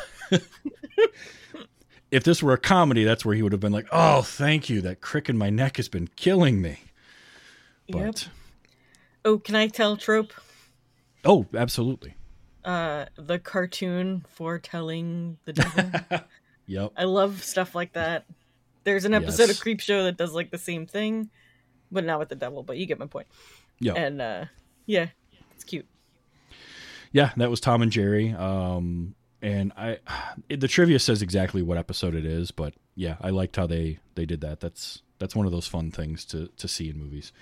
if 2.10 2.24
this 2.24 2.42
were 2.42 2.52
a 2.52 2.58
comedy, 2.58 3.04
that's 3.04 3.24
where 3.24 3.34
he 3.34 3.42
would 3.42 3.52
have 3.52 3.60
been 3.60 3.72
like, 3.72 3.86
"Oh, 3.92 4.22
thank 4.22 4.68
you. 4.70 4.80
That 4.80 5.00
crick 5.00 5.28
in 5.28 5.36
my 5.36 5.50
neck 5.50 5.76
has 5.76 5.88
been 5.88 6.08
killing 6.16 6.62
me." 6.62 6.78
But 7.88 8.22
Yep. 8.22 8.32
Oh, 9.26 9.38
can 9.38 9.54
I 9.54 9.68
tell 9.68 9.96
trope? 9.96 10.32
oh, 11.24 11.46
absolutely. 11.54 12.14
Uh, 12.64 13.06
the 13.16 13.38
cartoon 13.38 14.24
foretelling 14.30 15.36
the 15.44 15.52
devil. 15.52 15.90
Yep. 16.66 16.92
I 16.96 17.04
love 17.04 17.42
stuff 17.42 17.74
like 17.74 17.92
that. 17.94 18.24
There's 18.84 19.04
an 19.04 19.14
episode 19.14 19.48
Yes. 19.48 19.58
of 19.58 19.64
Creepshow 19.64 20.04
that 20.04 20.16
does 20.16 20.32
like 20.32 20.50
the 20.50 20.58
same 20.58 20.86
thing, 20.86 21.30
but 21.90 22.04
not 22.04 22.18
with 22.18 22.28
the 22.28 22.34
devil. 22.36 22.62
But 22.62 22.76
you 22.76 22.86
get 22.86 22.98
my 22.98 23.06
point. 23.06 23.26
Yeah. 23.80 23.94
And 23.94 24.20
uh, 24.20 24.44
yeah, 24.86 25.08
it's 25.54 25.64
cute. 25.64 25.86
Yeah, 27.12 27.30
that 27.36 27.48
was 27.50 27.60
Tom 27.60 27.80
and 27.82 27.92
Jerry. 27.92 28.32
Um, 28.32 29.14
and 29.40 29.72
I, 29.76 29.98
it, 30.48 30.60
the 30.60 30.68
trivia 30.68 30.98
says 30.98 31.22
exactly 31.22 31.62
what 31.62 31.78
episode 31.78 32.14
it 32.14 32.24
is, 32.24 32.50
but 32.50 32.74
yeah, 32.94 33.16
I 33.20 33.30
liked 33.30 33.56
how 33.56 33.66
they 33.66 33.98
they 34.14 34.26
did 34.26 34.40
that. 34.42 34.60
That's 34.60 35.02
that's 35.18 35.36
one 35.36 35.46
of 35.46 35.52
those 35.52 35.66
fun 35.66 35.90
things 35.90 36.24
to 36.26 36.48
to 36.56 36.68
see 36.68 36.88
in 36.90 36.98
movies. 36.98 37.32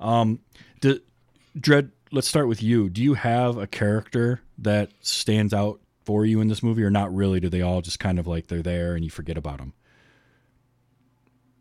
Um, 0.00 0.40
the, 0.80 1.02
Dread, 1.58 1.90
let's 2.12 2.28
start 2.28 2.48
with 2.48 2.62
you. 2.62 2.88
Do 2.90 3.02
you 3.02 3.14
have 3.14 3.56
a 3.56 3.66
character 3.66 4.42
that 4.58 4.90
stands 5.00 5.54
out 5.54 5.80
for 6.06 6.24
you 6.24 6.40
in 6.40 6.48
this 6.48 6.62
movie, 6.62 6.84
or 6.84 6.90
not 6.90 7.14
really? 7.14 7.40
Do 7.40 7.48
they 7.48 7.60
all 7.62 7.82
just 7.82 7.98
kind 7.98 8.18
of 8.18 8.26
like 8.26 8.46
they're 8.46 8.62
there 8.62 8.94
and 8.94 9.04
you 9.04 9.10
forget 9.10 9.36
about 9.36 9.58
them? 9.58 9.74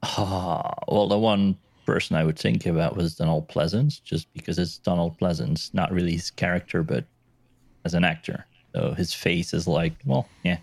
Ah, 0.03 0.73
well, 0.87 1.07
the 1.07 1.17
one 1.17 1.57
person 1.85 2.15
I 2.15 2.23
would 2.23 2.39
think 2.39 2.65
about 2.65 2.95
was 2.95 3.15
Donald 3.15 3.49
Pleasence, 3.49 4.01
just 4.01 4.31
because 4.33 4.57
it's 4.59 4.77
Donald 4.77 5.19
Pleasence, 5.19 5.73
not 5.73 5.91
really 5.91 6.13
his 6.13 6.31
character, 6.31 6.83
but 6.83 7.05
as 7.83 7.93
an 7.93 8.03
actor. 8.03 8.45
So 8.73 8.93
his 8.93 9.13
face 9.13 9.53
is 9.53 9.67
like, 9.67 9.93
well, 10.05 10.27
yeah. 10.43 10.57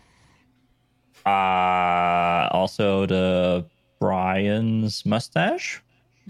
Uh 1.25 2.49
also 2.53 3.07
the 3.07 3.65
Brian's 4.01 5.07
mustache 5.07 5.81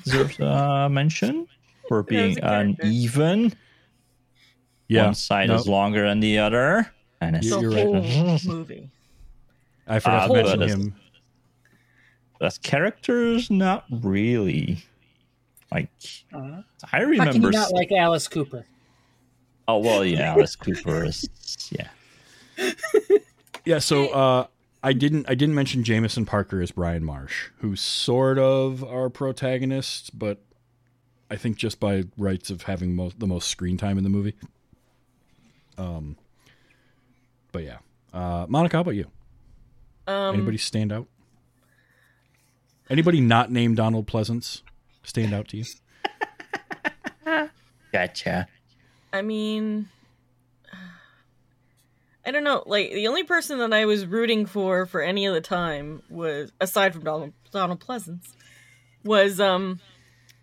deserves 0.05 0.39
a 0.39 0.89
mention 0.91 1.49
for 1.89 2.03
being 2.03 2.37
a 2.39 2.41
character. 2.41 2.83
uneven. 2.83 3.55
One 4.91 5.15
side 5.15 5.49
no, 5.49 5.55
is 5.55 5.67
longer 5.67 6.07
than 6.07 6.21
the 6.21 6.39
other. 6.39 6.93
And 7.23 7.37
it's 7.37 7.49
The 7.51 7.61
You're 7.61 7.71
right. 7.71 8.05
whole 8.05 8.39
movie. 8.47 8.91
I 9.87 9.99
forgot 10.01 10.23
Ah, 10.23 10.27
to 10.27 10.33
mention 10.35 10.59
but- 10.59 10.69
him. 10.69 10.95
as 12.41 12.59
characters, 12.59 13.49
not 13.51 13.85
really. 13.91 14.85
Like 15.71 15.89
Uh, 16.35 16.39
I 16.39 16.63
how 16.87 16.99
can 16.99 17.09
remember 17.11 17.47
you 17.47 17.51
not 17.53 17.73
like 17.73 17.93
Alice 17.93 18.27
Cooper? 18.29 18.67
Oh 19.69 19.79
well, 19.79 20.05
yeah, 20.05 20.33
Alice 20.37 20.57
Cooper 20.57 21.05
is 21.05 21.29
yeah. 21.71 21.89
Yeah, 23.65 23.79
so 23.79 24.09
uh, 24.09 24.47
I 24.83 24.93
didn't 24.93 25.27
I 25.31 25.37
didn't 25.37 25.55
mention 25.55 25.85
Jameson 25.85 26.27
Parker 26.27 26.61
as 26.61 26.73
Brian 26.73 27.05
Marsh, 27.05 27.51
who's 27.59 27.81
sort 27.81 28.39
of 28.41 28.83
our 28.83 29.09
protagonist, 29.09 30.19
but 30.19 30.43
I 31.31 31.37
think 31.37 31.57
just 31.57 31.79
by 31.79 32.03
rights 32.19 32.51
of 32.51 32.63
having 32.63 32.97
most, 32.97 33.21
the 33.21 33.27
most 33.29 33.47
screen 33.49 33.77
time 33.77 33.97
in 33.99 34.03
the 34.05 34.11
movie. 34.11 34.35
Um, 35.79 36.17
but 37.53 37.63
yeah, 37.65 37.79
uh, 38.13 38.47
Monica, 38.49 38.77
how 38.77 38.81
about 38.81 38.95
you? 38.97 39.07
Um, 40.07 40.35
Anybody 40.35 40.59
stand 40.59 40.93
out? 40.93 41.07
Anybody 42.91 43.21
not 43.21 43.51
named 43.51 43.77
Donald 43.77 44.07
Pleasence 44.07 44.63
stand 45.03 45.33
out 45.33 45.49
to 45.49 45.57
you? 45.59 45.65
Gotcha. 47.93 48.49
I 49.13 49.23
mean, 49.23 49.89
I 52.25 52.31
don't 52.31 52.45
know. 52.45 52.63
Like 52.67 52.93
the 52.93 53.07
only 53.09 53.25
person 53.25 53.59
that 53.59 53.73
I 53.73 53.85
was 53.85 54.07
rooting 54.07 54.47
for 54.47 54.87
for 54.87 55.01
any 55.03 55.27
of 55.27 55.35
the 55.35 55.41
time 55.41 56.03
was, 56.09 56.51
aside 56.61 56.93
from 56.95 57.05
Donald 57.05 57.33
Donald 57.51 57.81
Pleasence, 57.81 58.35
was 59.05 59.41
um, 59.41 59.81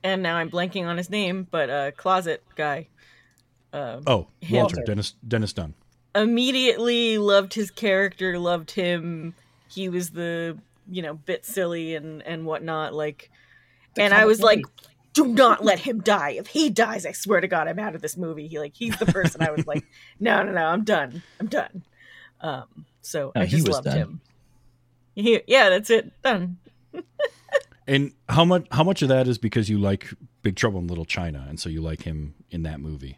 and 0.03 0.21
now 0.23 0.37
I'm 0.37 0.49
blanking 0.49 0.85
on 0.85 0.97
his 0.97 1.09
name, 1.09 1.47
but 1.49 1.69
uh, 1.69 1.91
closet 1.91 2.43
guy. 2.55 2.87
Uh, 3.73 4.01
Oh, 4.07 4.27
Him. 4.41 4.57
Walter 4.57 4.83
Dennis 4.85 5.13
Dennis 5.27 5.53
Dun. 5.53 5.73
Immediately 6.15 7.17
loved 7.17 7.53
his 7.53 7.71
character, 7.71 8.37
loved 8.39 8.71
him. 8.71 9.35
He 9.67 9.89
was 9.89 10.11
the 10.11 10.57
you 10.89 11.01
know 11.01 11.13
bit 11.13 11.45
silly 11.45 11.95
and 11.95 12.21
and 12.23 12.45
whatnot. 12.45 12.93
Like, 12.93 13.29
and 13.97 14.13
I 14.13 14.25
was 14.25 14.41
like, 14.41 14.63
do 15.13 15.27
not 15.27 15.63
let 15.63 15.79
him 15.79 16.01
die. 16.01 16.31
If 16.31 16.47
he 16.47 16.69
dies, 16.69 17.05
I 17.05 17.11
swear 17.11 17.41
to 17.41 17.47
God, 17.47 17.67
I'm 17.67 17.79
out 17.79 17.95
of 17.95 18.01
this 18.01 18.17
movie. 18.17 18.47
He 18.47 18.59
like 18.59 18.73
he's 18.75 18.97
the 18.97 19.05
person 19.05 19.41
I 19.41 19.51
was 19.51 19.65
like, 19.67 19.85
no, 20.19 20.43
no, 20.43 20.51
no, 20.51 20.65
I'm 20.65 20.83
done. 20.83 21.21
I'm 21.39 21.47
done. 21.47 21.83
Um, 22.41 22.85
so 23.01 23.31
No, 23.35 23.41
I 23.41 23.45
he 23.45 23.57
just 23.57 23.67
was 23.67 23.75
loved 23.75 23.85
done. 23.85 23.97
him. 23.97 24.21
He, 25.15 25.41
yeah, 25.47 25.69
that's 25.69 25.89
it. 25.89 26.11
Done. 26.21 26.57
And 27.87 28.11
how 28.29 28.45
much 28.45 28.67
how 28.71 28.83
much 28.83 29.01
of 29.01 29.09
that 29.09 29.27
is 29.27 29.39
because 29.39 29.67
you 29.67 29.79
like 29.79 30.13
Big 30.43 30.55
Trouble 30.55 30.79
in 30.79 30.85
Little 30.85 31.05
China, 31.05 31.47
and 31.49 31.59
so 31.59 31.69
you 31.69 31.81
like 31.81 32.03
him 32.03 32.35
in 32.51 32.61
that 32.61 32.79
movie? 32.79 33.17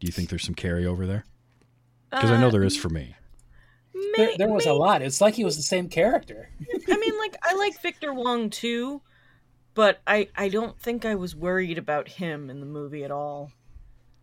Do 0.00 0.08
you 0.08 0.12
think 0.12 0.28
there's 0.28 0.42
some 0.42 0.56
carryover 0.56 1.06
there? 1.06 1.24
Because 2.10 2.30
I 2.30 2.40
know 2.40 2.50
there 2.50 2.64
is 2.64 2.76
um, 2.76 2.82
for 2.82 2.88
me. 2.88 3.14
There, 4.16 4.26
May- 4.28 4.36
there 4.36 4.48
was 4.48 4.66
a 4.66 4.72
lot. 4.72 5.02
It's 5.02 5.20
like 5.20 5.34
he 5.34 5.44
was 5.44 5.56
the 5.56 5.62
same 5.62 5.88
character. 5.88 6.50
I 6.88 6.96
mean, 6.96 7.18
like 7.18 7.36
I 7.42 7.54
like 7.54 7.80
Victor 7.82 8.12
Wong 8.14 8.50
too, 8.50 9.02
but 9.74 10.00
I 10.06 10.28
I 10.36 10.48
don't 10.48 10.78
think 10.80 11.04
I 11.04 11.14
was 11.14 11.34
worried 11.34 11.78
about 11.78 12.08
him 12.08 12.50
in 12.50 12.60
the 12.60 12.66
movie 12.66 13.04
at 13.04 13.10
all. 13.10 13.52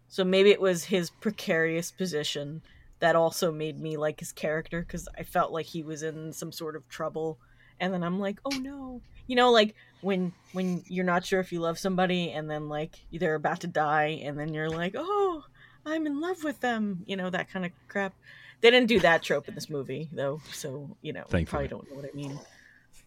So 0.07 0.23
maybe 0.23 0.51
it 0.51 0.61
was 0.61 0.85
his 0.85 1.09
precarious 1.09 1.91
position 1.91 2.61
that 2.99 3.15
also 3.15 3.51
made 3.51 3.79
me 3.79 3.97
like 3.97 4.19
his 4.19 4.31
character 4.31 4.81
because 4.81 5.09
I 5.17 5.23
felt 5.23 5.51
like 5.51 5.65
he 5.65 5.83
was 5.83 6.03
in 6.03 6.31
some 6.31 6.51
sort 6.51 6.75
of 6.75 6.87
trouble, 6.87 7.37
and 7.79 7.93
then 7.93 8.03
I'm 8.03 8.19
like, 8.19 8.39
oh 8.45 8.57
no, 8.57 9.01
you 9.27 9.35
know, 9.35 9.51
like 9.51 9.75
when 10.01 10.31
when 10.53 10.83
you're 10.87 11.05
not 11.05 11.25
sure 11.25 11.39
if 11.39 11.51
you 11.51 11.59
love 11.59 11.77
somebody, 11.77 12.31
and 12.31 12.49
then 12.49 12.69
like 12.69 12.95
they're 13.11 13.35
about 13.35 13.61
to 13.61 13.67
die, 13.67 14.21
and 14.23 14.39
then 14.39 14.53
you're 14.53 14.69
like, 14.69 14.95
oh, 14.97 15.43
I'm 15.85 16.05
in 16.07 16.19
love 16.19 16.43
with 16.43 16.59
them, 16.61 17.03
you 17.05 17.15
know, 17.15 17.29
that 17.29 17.49
kind 17.49 17.65
of 17.65 17.71
crap. 17.87 18.13
They 18.61 18.71
didn't 18.71 18.87
do 18.87 18.99
that 19.01 19.21
trope 19.21 19.47
in 19.47 19.55
this 19.55 19.69
movie 19.69 20.09
though, 20.11 20.41
so 20.51 20.95
you 21.01 21.13
know, 21.13 21.19
you 21.21 21.25
Thankfully. 21.29 21.67
probably 21.67 21.67
don't 21.67 21.89
know 21.89 21.95
what 22.01 22.09
I 22.11 22.15
mean. 22.15 22.39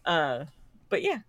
Uh, 0.05 0.45
but 0.89 1.01
yeah, 1.01 1.19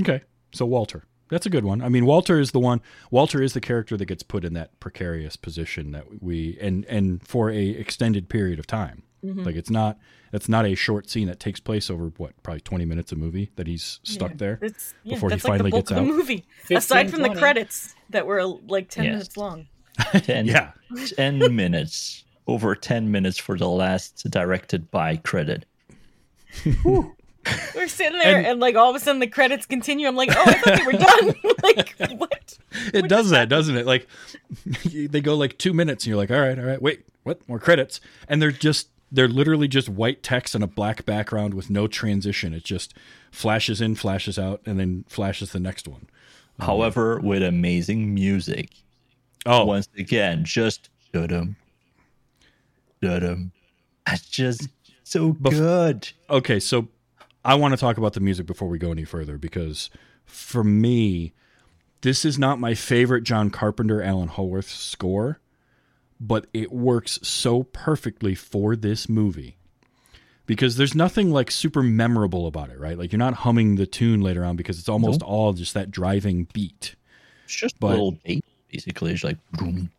Okay, 0.00 0.22
so 0.52 0.64
Walter, 0.64 1.04
that's 1.28 1.44
a 1.46 1.50
good 1.50 1.64
one. 1.64 1.82
I 1.82 1.88
mean, 1.88 2.06
Walter 2.06 2.38
is 2.38 2.52
the 2.52 2.60
one. 2.60 2.80
Walter 3.10 3.42
is 3.42 3.52
the 3.52 3.60
character 3.60 3.96
that 3.96 4.06
gets 4.06 4.22
put 4.22 4.44
in 4.44 4.52
that 4.54 4.78
precarious 4.78 5.34
position 5.36 5.90
that 5.92 6.22
we 6.22 6.56
and 6.60 6.84
and 6.86 7.26
for 7.26 7.50
a 7.50 7.68
extended 7.70 8.28
period 8.28 8.58
of 8.60 8.66
time. 8.66 9.02
Mm-hmm. 9.24 9.42
Like 9.42 9.56
it's 9.56 9.70
not 9.70 9.98
it's 10.32 10.48
not 10.48 10.64
a 10.66 10.76
short 10.76 11.10
scene 11.10 11.26
that 11.26 11.40
takes 11.40 11.58
place 11.58 11.90
over 11.90 12.12
what 12.18 12.40
probably 12.44 12.60
twenty 12.60 12.84
minutes 12.84 13.10
of 13.10 13.18
movie 13.18 13.50
that 13.56 13.66
he's 13.66 13.98
stuck 14.04 14.30
Yeah. 14.30 14.36
there. 14.36 14.58
It's, 14.62 14.94
yeah, 15.02 15.14
before 15.14 15.30
he 15.30 15.34
that's 15.34 15.44
like 15.44 15.52
finally 15.58 15.70
the 15.70 15.74
bulk 15.74 15.86
gets 15.88 15.90
of 15.90 16.06
the 16.06 16.12
movie. 16.12 16.44
15, 16.60 16.76
Aside 16.76 17.10
from 17.10 17.22
the 17.22 17.30
credits 17.34 17.96
that 18.10 18.26
were 18.26 18.44
like 18.44 18.88
ten 18.88 19.04
Yes. 19.06 19.12
minutes 19.14 19.36
long. 19.36 19.66
Ten, 20.22 20.46
Yeah, 20.46 20.70
10 21.16 21.54
minutes. 21.54 22.24
Over 22.46 22.74
10 22.74 23.10
minutes 23.10 23.36
for 23.38 23.58
the 23.58 23.68
last 23.68 24.28
directed 24.30 24.90
by 24.90 25.16
credit. 25.16 25.66
We're 27.74 27.88
sitting 27.88 28.18
there 28.18 28.36
And- 28.38 28.46
and, 28.46 28.60
like 28.60 28.74
all 28.74 28.90
of 28.90 28.96
a 28.96 29.00
sudden 29.00 29.20
the 29.20 29.26
credits 29.26 29.66
continue. 29.66 30.06
I'm 30.06 30.16
like, 30.16 30.30
oh, 30.34 30.42
I 30.46 30.52
thought 30.54 30.78
they 30.78 30.84
were 30.84 30.92
done. 30.92 31.34
like 31.62 31.94
what? 32.18 32.58
it 32.92 33.08
does 33.08 33.30
that, 33.30 33.48
doesn't 33.48 33.76
it? 33.76 33.86
Like 33.86 34.06
they 34.84 35.20
go 35.20 35.34
like 35.34 35.56
two 35.58 35.72
minutes, 35.72 36.04
and 36.04 36.08
you're 36.08 36.16
like, 36.16 36.30
all 36.30 36.40
right, 36.40 36.58
all 36.58 36.64
right, 36.64 36.80
wait, 36.82 37.06
what? 37.22 37.46
More 37.48 37.58
credits? 37.58 38.00
And 38.28 38.40
they're 38.42 38.50
just 38.52 38.88
they're 39.10 39.28
literally 39.28 39.68
just 39.68 39.88
white 39.88 40.22
text 40.22 40.54
on 40.54 40.62
a 40.62 40.66
black 40.66 41.06
background 41.06 41.54
with 41.54 41.70
no 41.70 41.86
transition. 41.86 42.52
It 42.52 42.64
just 42.64 42.92
flashes 43.30 43.80
in, 43.80 43.94
flashes 43.94 44.38
out, 44.38 44.60
and 44.66 44.78
then 44.78 45.04
flashes 45.08 45.52
the 45.52 45.60
next 45.60 45.88
one. 45.88 46.06
Um, 46.60 46.66
However, 46.66 47.18
with 47.18 47.42
amazing 47.42 48.12
music. 48.14 48.70
Oh, 49.46 49.64
Once 49.64 49.88
again, 49.96 50.44
just 50.44 50.90
dum 51.12 51.56
dum. 53.00 53.52
That's 54.06 54.28
just 54.28 54.68
so 55.04 55.32
good. 55.32 56.08
okay, 56.28 56.58
so 56.60 56.88
I 57.44 57.54
want 57.54 57.72
to 57.72 57.78
talk 57.78 57.98
about 57.98 58.14
the 58.14 58.20
music 58.20 58.46
before 58.46 58.68
we 58.68 58.78
go 58.78 58.90
any 58.90 59.04
further 59.04 59.38
because 59.38 59.90
for 60.24 60.64
me, 60.64 61.32
this 62.00 62.24
is 62.24 62.38
not 62.38 62.58
my 62.60 62.74
favorite 62.74 63.22
John 63.24 63.50
Carpenter 63.50 64.02
Alan 64.02 64.28
Howarth 64.28 64.68
score, 64.68 65.40
but 66.20 66.46
it 66.52 66.72
works 66.72 67.18
so 67.22 67.62
perfectly 67.62 68.34
for 68.34 68.74
this 68.76 69.08
movie. 69.08 69.56
Because 70.46 70.76
there's 70.76 70.94
nothing 70.94 71.30
like 71.30 71.50
super 71.50 71.82
memorable 71.82 72.46
about 72.46 72.70
it, 72.70 72.78
right? 72.80 72.96
Like 72.98 73.12
you're 73.12 73.18
not 73.18 73.34
humming 73.34 73.76
the 73.76 73.86
tune 73.86 74.22
later 74.22 74.44
on 74.44 74.56
because 74.56 74.78
it's 74.78 74.88
almost 74.88 75.22
all 75.22 75.52
just 75.52 75.74
that 75.74 75.90
driving 75.90 76.48
beat. 76.54 76.94
It's 77.44 77.54
just 77.54 77.78
But- 77.78 77.88
a 77.88 77.90
little 77.90 78.12
bass, 78.24 78.40
basically. 78.70 79.12
It's 79.12 79.24
like 79.24 79.38
boom. 79.52 79.90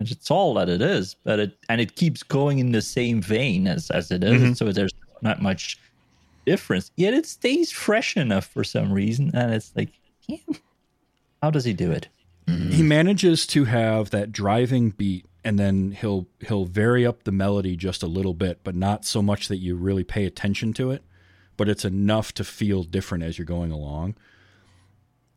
And 0.00 0.10
It's 0.10 0.30
all 0.30 0.54
that 0.54 0.68
it 0.68 0.82
is, 0.82 1.14
but 1.22 1.38
it 1.38 1.56
and 1.68 1.80
it 1.80 1.94
keeps 1.94 2.22
going 2.22 2.58
in 2.58 2.72
the 2.72 2.82
same 2.82 3.20
vein 3.22 3.66
as 3.68 3.90
as 3.90 4.10
it 4.10 4.24
is, 4.24 4.42
Mhm. 4.42 4.56
so 4.56 4.72
there's 4.72 4.92
not 5.22 5.40
much 5.40 5.78
difference. 6.44 6.90
Yet 6.96 7.14
it 7.14 7.24
stays 7.26 7.70
fresh 7.70 8.16
enough 8.16 8.46
for 8.46 8.64
some 8.64 8.92
reason, 8.92 9.30
and 9.34 9.54
it's 9.54 9.70
like, 9.76 9.90
how 11.40 11.50
does 11.50 11.64
he 11.64 11.72
do 11.72 11.90
it? 11.92 12.08
he 12.48 12.82
manages 12.82 13.46
to 13.46 13.64
have 13.66 14.10
that 14.10 14.32
driving 14.32 14.90
beat 14.90 15.24
and 15.44 15.58
then 15.60 15.92
he'll 15.92 16.26
he'll 16.48 16.64
vary 16.64 17.06
up 17.06 17.22
the 17.22 17.30
melody 17.32 17.76
just 17.76 18.02
a 18.02 18.06
little 18.08 18.34
bit 18.34 18.58
but 18.64 18.74
not 18.74 19.04
so 19.04 19.22
much 19.22 19.46
that 19.46 19.58
you 19.58 19.76
really 19.76 20.02
pay 20.02 20.24
attention 20.26 20.72
to 20.72 20.90
it 20.90 21.02
but 21.56 21.68
it's 21.68 21.84
enough 21.84 22.34
to 22.34 22.42
feel 22.42 22.82
different 22.82 23.22
as 23.22 23.38
you're 23.38 23.46
going 23.46 23.70
along 23.70 24.14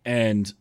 and 0.03 0.53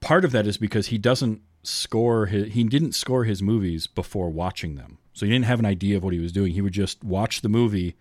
part 0.00 0.24
of 0.24 0.32
that 0.32 0.46
is 0.46 0.56
because 0.56 0.88
he 0.88 0.98
doesn't 0.98 1.42
score 1.62 2.26
his, 2.26 2.52
he 2.52 2.64
didn't 2.64 2.92
score 2.92 3.24
his 3.24 3.42
movies 3.42 3.86
before 3.86 4.30
watching 4.30 4.76
them. 4.76 4.98
So 5.12 5.26
he 5.26 5.32
didn't 5.32 5.46
have 5.46 5.58
an 5.58 5.66
idea 5.66 5.96
of 5.96 6.04
what 6.04 6.14
he 6.14 6.20
was 6.20 6.32
doing. 6.32 6.52
He 6.52 6.62
would 6.62 6.72
just 6.72 7.04
watch 7.04 7.42
the 7.42 7.48
movie. 7.48 7.96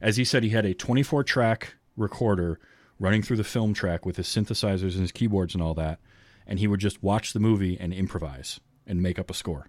As 0.00 0.16
he 0.16 0.24
said 0.24 0.42
he 0.42 0.50
had 0.50 0.64
a 0.64 0.74
24 0.74 1.24
track 1.24 1.74
recorder 1.96 2.58
running 2.98 3.22
through 3.22 3.36
the 3.36 3.44
film 3.44 3.74
track 3.74 4.06
with 4.06 4.16
his 4.16 4.26
synthesizers 4.26 4.92
and 4.92 5.02
his 5.02 5.12
keyboards 5.12 5.54
and 5.54 5.62
all 5.62 5.74
that 5.74 6.00
and 6.48 6.58
he 6.58 6.66
would 6.66 6.80
just 6.80 7.02
watch 7.02 7.34
the 7.34 7.38
movie 7.38 7.78
and 7.78 7.92
improvise 7.92 8.58
and 8.86 9.02
make 9.02 9.18
up 9.18 9.30
a 9.30 9.34
score 9.34 9.68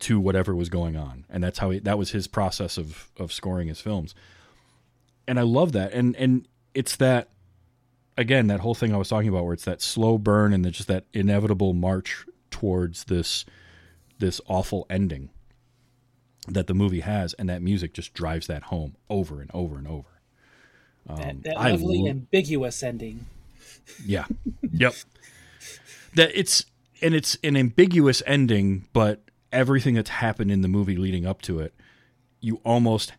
to 0.00 0.18
whatever 0.18 0.54
was 0.54 0.70
going 0.70 0.96
on. 0.96 1.26
And 1.28 1.44
that's 1.44 1.58
how 1.58 1.70
he, 1.70 1.78
that 1.80 1.98
was 1.98 2.10
his 2.10 2.26
process 2.26 2.78
of 2.78 3.10
of 3.18 3.32
scoring 3.32 3.68
his 3.68 3.80
films. 3.80 4.14
And 5.28 5.38
i 5.38 5.42
love 5.42 5.72
that. 5.72 5.92
And 5.92 6.16
and 6.16 6.48
it's 6.74 6.96
that 6.96 7.28
again 8.18 8.48
that 8.48 8.60
whole 8.60 8.74
thing 8.74 8.92
i 8.92 8.96
was 8.96 9.08
talking 9.08 9.28
about 9.28 9.44
where 9.44 9.54
it's 9.54 9.64
that 9.64 9.80
slow 9.80 10.18
burn 10.18 10.52
and 10.52 10.64
then 10.64 10.72
just 10.72 10.88
that 10.88 11.04
inevitable 11.14 11.72
march 11.72 12.26
towards 12.50 13.04
this 13.04 13.46
this 14.18 14.40
awful 14.46 14.86
ending 14.90 15.30
that 16.46 16.66
the 16.66 16.74
movie 16.74 17.00
has 17.00 17.32
and 17.34 17.48
that 17.48 17.62
music 17.62 17.94
just 17.94 18.12
drives 18.12 18.46
that 18.46 18.64
home 18.64 18.96
over 19.08 19.40
and 19.40 19.50
over 19.54 19.78
and 19.78 19.88
over 19.88 20.18
that 21.08 21.28
um, 21.30 21.40
that 21.44 21.56
lovely 21.56 21.98
lo- 21.98 22.08
ambiguous 22.08 22.82
ending. 22.82 23.26
Yeah. 24.04 24.26
yep. 24.72 24.94
That 26.14 26.30
it's 26.34 26.66
and 27.00 27.14
it's 27.14 27.36
an 27.42 27.56
ambiguous 27.56 28.22
ending, 28.26 28.86
but 28.92 29.22
everything 29.52 29.94
that's 29.94 30.10
happened 30.10 30.50
in 30.50 30.60
the 30.62 30.68
movie 30.68 30.96
leading 30.96 31.26
up 31.26 31.42
to 31.42 31.60
it, 31.60 31.74
you 32.40 32.60
almost 32.64 33.12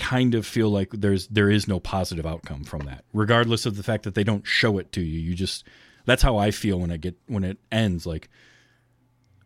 kind 0.00 0.34
of 0.34 0.46
feel 0.46 0.70
like 0.70 0.88
there's 0.90 1.28
there 1.28 1.50
is 1.50 1.68
no 1.68 1.78
positive 1.78 2.26
outcome 2.26 2.64
from 2.64 2.80
that. 2.86 3.04
Regardless 3.12 3.66
of 3.66 3.76
the 3.76 3.82
fact 3.82 4.02
that 4.04 4.14
they 4.14 4.24
don't 4.24 4.46
show 4.46 4.78
it 4.78 4.90
to 4.92 5.00
you. 5.00 5.20
You 5.20 5.34
just 5.34 5.64
that's 6.06 6.22
how 6.22 6.36
I 6.38 6.50
feel 6.50 6.80
when 6.80 6.90
I 6.90 6.96
get 6.96 7.16
when 7.26 7.44
it 7.44 7.58
ends 7.70 8.06
like 8.06 8.28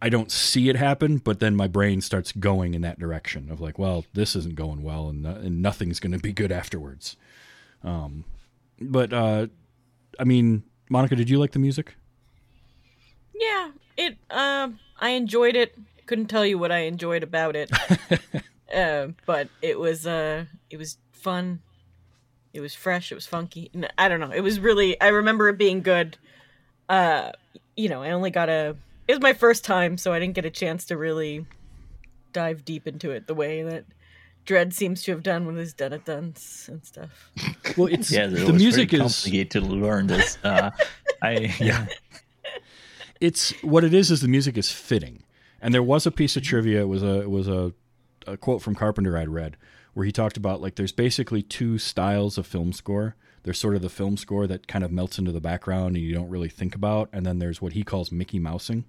I 0.01 0.09
don't 0.09 0.31
see 0.31 0.69
it 0.69 0.77
happen, 0.77 1.19
but 1.19 1.41
then 1.41 1.57
my 1.57 1.67
brain 1.67 2.01
starts 2.01 2.31
going 2.33 2.75
in 2.75 2.83
that 2.83 2.99
direction 2.99 3.51
of 3.51 3.61
like, 3.61 3.79
well, 3.79 4.05
this 4.13 4.37
isn't 4.37 4.55
going 4.55 4.83
well, 4.83 5.09
and, 5.09 5.25
and 5.27 5.63
nothing's 5.63 5.99
going 5.99 6.13
to 6.13 6.19
be 6.19 6.33
good 6.33 6.53
afterwards. 6.53 7.17
Um, 7.83 8.25
but 8.79 9.15
uh, 9.15 9.47
I 10.21 10.25
mean, 10.25 10.63
Monica, 10.91 11.17
did 11.17 11.31
you 11.31 11.39
like 11.39 11.53
the 11.53 11.59
music? 11.59 11.97
Yeah, 13.35 13.71
It 13.97 14.17
um 14.31 14.79
I 15.01 15.11
enjoyed 15.11 15.57
it. 15.57 15.77
Couldn't 16.07 16.27
tell 16.27 16.45
you 16.47 16.59
what 16.59 16.71
I 16.71 16.81
enjoyed 16.81 17.23
about 17.23 17.57
it. 17.57 17.71
uh, 18.73 19.09
but 19.27 19.49
it 19.63 19.79
was 19.79 20.07
uh 20.07 20.45
it 20.71 20.77
was 20.77 20.99
fun. 21.13 21.61
It 22.53 22.61
was 22.61 22.75
fresh, 22.75 23.11
it 23.11 23.15
was 23.15 23.27
funky. 23.27 23.71
I 23.99 24.09
don't 24.09 24.21
know. 24.21 24.31
It 24.31 24.43
was 24.43 24.61
really 24.61 25.01
I 25.01 25.09
remember 25.09 25.49
it 25.49 25.59
being 25.59 25.83
good. 25.83 26.17
Uh 26.89 27.33
you 27.77 27.89
know, 27.89 28.03
I 28.03 28.11
only 28.11 28.31
got 28.31 28.49
a 28.49 28.77
it 29.07 29.13
was 29.13 29.21
my 29.21 29.33
first 29.33 29.65
time, 29.65 29.99
so 29.99 30.13
I 30.13 30.19
didn't 30.19 30.35
get 30.35 30.45
a 30.45 30.51
chance 30.51 30.87
to 30.87 30.97
really 30.97 31.47
dive 32.33 32.65
deep 32.65 32.87
into 32.87 33.11
it 33.11 33.27
the 33.27 33.35
way 33.35 33.63
that 33.63 33.85
Dredd 34.47 34.73
seems 34.73 35.03
to 35.05 35.13
have 35.13 35.23
done 35.23 35.47
with 35.47 35.57
his 35.57 35.73
done 35.73 35.93
it 35.93 36.05
duns 36.05 36.69
and 36.71 36.85
stuff. 36.85 37.31
Well, 37.77 37.89
it's 37.89 38.13
Yeah, 38.13 38.27
the 38.27 38.53
music 38.53 38.93
is 38.93 39.01
complicated 39.01 39.51
to 39.53 39.61
learn 39.63 40.07
this. 40.07 40.39
Uh, 40.45 40.71
I 41.23 41.53
yeah. 41.61 41.87
it's 43.21 43.51
what 43.63 43.83
it 43.83 43.93
is 43.93 44.11
is 44.11 44.21
the 44.21 44.29
music 44.29 44.57
is 44.57 44.71
fitting. 44.71 45.25
And 45.61 45.73
there 45.73 45.83
was 45.83 46.07
a 46.07 46.13
piece 46.13 46.37
of 46.37 46.43
trivia. 46.43 46.83
It 46.83 46.89
was 46.89 47.03
a 47.03 47.23
it 47.23 47.31
was 47.31 47.49
a, 47.49 47.73
a 48.27 48.37
quote 48.37 48.63
from 48.63 48.75
Carpenter 48.75 49.17
I'd 49.17 49.29
read 49.29 49.57
where 49.95 50.05
he 50.05 50.13
talked 50.13 50.37
about 50.37 50.61
like 50.61 50.75
there's 50.75 50.93
basically 50.93 51.43
two 51.43 51.79
styles 51.79 52.37
of 52.37 52.47
film 52.47 52.73
score. 52.73 53.17
There's 53.45 53.59
sort 53.59 53.77
of 53.77 53.83
the 53.83 53.89
film 53.89 54.17
score 54.17 54.47
that 54.47 54.67
kind 54.67 54.85
of 54.85 54.91
melts 54.91 55.19
into 55.19 55.31
the 55.33 55.41
background 55.41 55.97
and 55.97 56.05
you 56.05 56.15
don't 56.15 56.31
really 56.31 56.49
think 56.49 56.75
about, 56.75 57.09
and 57.13 57.25
then 57.25 57.39
there's 57.39 57.61
what 57.63 57.75
he 57.75 57.85
calls 57.85 58.11
Mickey 58.11 58.39
Mousing, 58.39 58.85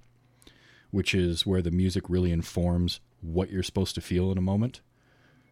which 0.92 1.14
is 1.14 1.46
where 1.46 1.62
the 1.62 1.72
music 1.72 2.06
really 2.10 2.32
informs 2.32 3.02
what 3.22 3.50
you're 3.52 3.64
supposed 3.64 3.96
to 3.96 4.02
feel 4.02 4.32
in 4.32 4.38
a 4.38 4.42
moment. 4.42 4.82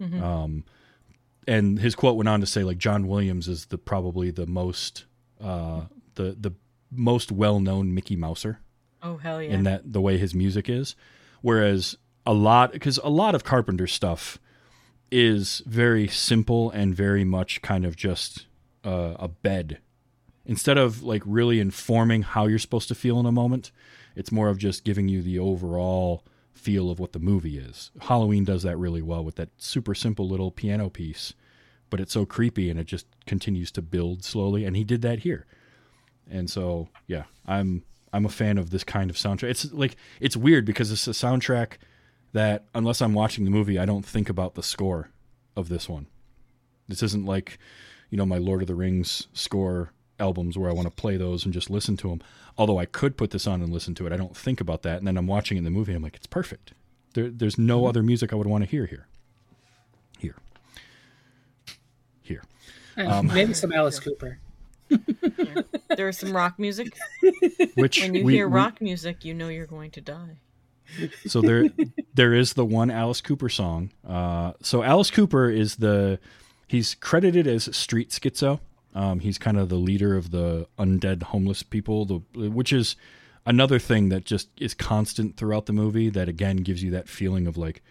Um, 0.01 0.65
and 1.47 1.79
his 1.79 1.95
quote 1.95 2.17
went 2.17 2.27
on 2.27 2.41
to 2.41 2.45
say 2.45 2.63
like 2.63 2.77
John 2.77 3.07
Williams 3.07 3.47
is 3.47 3.67
the 3.67 3.77
probably 3.77 4.31
the 4.31 4.45
most 4.45 5.05
uh, 5.41 5.83
the 6.15 6.35
the 6.39 6.51
most 6.91 7.31
well 7.31 7.59
known 7.59 7.93
Mickey 7.93 8.15
Mouser 8.17 8.59
Oh 9.01 9.17
hell 9.17 9.41
yeah. 9.41 9.51
in 9.51 9.63
that 9.63 9.93
the 9.93 10.01
way 10.01 10.17
his 10.17 10.33
music 10.35 10.67
is. 10.69 10.95
Whereas 11.41 11.97
a 12.25 12.33
lot, 12.33 12.71
because 12.71 12.97
a 13.03 13.09
lot 13.09 13.35
of 13.35 13.43
Carpenter 13.43 13.87
stuff 13.87 14.39
is 15.11 15.61
very 15.65 16.07
simple 16.07 16.71
and 16.71 16.95
very 16.95 17.23
much 17.23 17.61
kind 17.61 17.85
of 17.85 17.95
just 17.95 18.47
uh, 18.83 19.13
a 19.19 19.27
bed. 19.27 19.79
Instead 20.45 20.77
of 20.77 21.03
like 21.03 21.21
really 21.25 21.59
informing 21.59 22.23
how 22.23 22.47
you're 22.47 22.59
supposed 22.59 22.87
to 22.87 22.95
feel 22.95 23.19
in 23.19 23.25
a 23.25 23.31
moment, 23.31 23.71
it's 24.15 24.31
more 24.31 24.49
of 24.49 24.57
just 24.57 24.83
giving 24.83 25.07
you 25.07 25.21
the 25.21 25.39
overall 25.39 26.23
feel 26.51 26.89
of 26.89 26.99
what 26.99 27.13
the 27.13 27.19
movie 27.19 27.57
is. 27.57 27.91
Halloween 28.01 28.43
does 28.43 28.63
that 28.63 28.77
really 28.77 29.01
well 29.01 29.23
with 29.23 29.35
that 29.35 29.49
super 29.57 29.95
simple 29.95 30.27
little 30.27 30.51
piano 30.51 30.89
piece, 30.89 31.33
but 31.89 31.99
it's 31.99 32.13
so 32.13 32.25
creepy 32.25 32.69
and 32.69 32.79
it 32.79 32.85
just 32.85 33.05
continues 33.25 33.71
to 33.71 33.81
build 33.81 34.23
slowly. 34.23 34.65
And 34.65 34.75
he 34.75 34.83
did 34.83 35.01
that 35.01 35.19
here. 35.19 35.45
And 36.29 36.49
so, 36.49 36.89
yeah, 37.07 37.23
I'm 37.45 37.83
I'm 38.11 38.25
a 38.25 38.29
fan 38.29 38.57
of 38.57 38.69
this 38.69 38.83
kind 38.83 39.09
of 39.09 39.15
soundtrack. 39.15 39.49
It's 39.49 39.73
like 39.73 39.95
it's 40.19 40.37
weird 40.37 40.65
because 40.65 40.91
it's 40.91 41.07
a 41.07 41.11
soundtrack 41.11 41.77
that 42.33 42.65
unless 42.75 43.01
I'm 43.01 43.13
watching 43.13 43.45
the 43.45 43.51
movie, 43.51 43.79
I 43.79 43.85
don't 43.85 44.05
think 44.05 44.29
about 44.29 44.55
the 44.55 44.63
score 44.63 45.09
of 45.55 45.69
this 45.69 45.87
one. 45.87 46.07
This 46.87 47.01
isn't 47.03 47.25
like, 47.25 47.57
you 48.09 48.17
know, 48.17 48.25
my 48.25 48.37
Lord 48.37 48.61
of 48.61 48.67
the 48.67 48.75
Rings 48.75 49.27
score 49.33 49.91
albums 50.19 50.57
where 50.57 50.69
I 50.69 50.73
want 50.73 50.87
to 50.87 50.93
play 50.93 51.17
those 51.17 51.45
and 51.45 51.53
just 51.53 51.69
listen 51.69 51.95
to 51.97 52.09
them. 52.09 52.21
Although 52.57 52.77
I 52.79 52.85
could 52.85 53.17
put 53.17 53.31
this 53.31 53.47
on 53.47 53.61
and 53.61 53.71
listen 53.73 53.95
to 53.95 54.05
it, 54.07 54.13
I 54.13 54.17
don't 54.17 54.35
think 54.37 54.61
about 54.61 54.81
that. 54.83 54.97
And 54.99 55.07
then 55.07 55.17
I'm 55.17 55.27
watching 55.27 55.57
it 55.57 55.59
in 55.59 55.63
the 55.63 55.71
movie, 55.71 55.93
I'm 55.93 56.03
like, 56.03 56.15
it's 56.15 56.27
perfect. 56.27 56.73
There, 57.13 57.29
there's 57.29 57.57
no 57.57 57.85
other 57.85 58.03
music 58.03 58.33
I 58.33 58.35
would 58.35 58.47
want 58.47 58.63
to 58.63 58.69
hear 58.69 58.85
here. 58.85 59.07
Here. 60.19 60.35
Here. 62.21 62.43
Uh, 62.97 63.21
Maybe 63.23 63.53
some 63.53 63.71
Alice 63.73 63.99
Cooper. 63.99 64.39
there 65.95 66.09
is 66.09 66.17
some 66.17 66.35
rock 66.35 66.59
music. 66.59 66.95
Which 67.75 68.01
When 68.01 68.13
you 68.15 68.23
we- 68.25 68.33
hear 68.33 68.47
we- 68.47 68.55
rock 68.55 68.81
music, 68.81 69.25
you 69.25 69.33
know 69.33 69.47
you're 69.49 69.65
going 69.67 69.91
to 69.91 70.01
die. 70.01 70.37
So 71.25 71.41
there 71.41 71.69
there 72.13 72.33
is 72.33 72.53
the 72.53 72.65
one 72.65 72.91
Alice 72.91 73.21
Cooper 73.21 73.49
song. 73.49 73.91
Uh, 74.07 74.53
so 74.61 74.83
Alice 74.83 75.11
Cooper 75.11 75.49
is 75.49 75.77
the 75.77 76.19
he's 76.67 76.95
credited 76.95 77.47
as 77.47 77.75
street 77.75 78.09
schizo. 78.09 78.59
Um, 78.95 79.19
he's 79.19 79.37
kind 79.37 79.57
of 79.57 79.69
the 79.69 79.75
leader 79.75 80.15
of 80.15 80.31
the 80.31 80.67
undead 80.77 81.23
homeless 81.23 81.63
people, 81.63 82.05
the 82.05 82.49
which 82.49 82.71
is 82.71 82.95
another 83.45 83.79
thing 83.79 84.09
that 84.09 84.25
just 84.25 84.49
is 84.59 84.73
constant 84.73 85.37
throughout 85.37 85.65
the 85.65 85.73
movie. 85.73 86.09
That 86.09 86.29
again 86.29 86.57
gives 86.57 86.83
you 86.83 86.91
that 86.91 87.09
feeling 87.09 87.47
of 87.47 87.57
like 87.57 87.81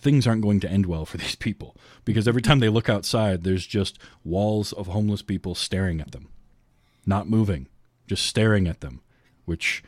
things 0.00 0.26
aren't 0.26 0.42
going 0.42 0.60
to 0.60 0.70
end 0.70 0.86
well 0.86 1.04
for 1.04 1.16
these 1.18 1.36
people 1.36 1.76
because 2.04 2.26
every 2.26 2.42
time 2.42 2.60
they 2.60 2.68
look 2.68 2.88
outside, 2.88 3.44
there's 3.44 3.66
just 3.66 3.98
walls 4.24 4.72
of 4.72 4.88
homeless 4.88 5.22
people 5.22 5.54
staring 5.54 6.00
at 6.00 6.12
them, 6.12 6.28
not 7.06 7.28
moving, 7.28 7.68
just 8.06 8.26
staring 8.26 8.66
at 8.66 8.80
them. 8.80 9.00
Which 9.44 9.82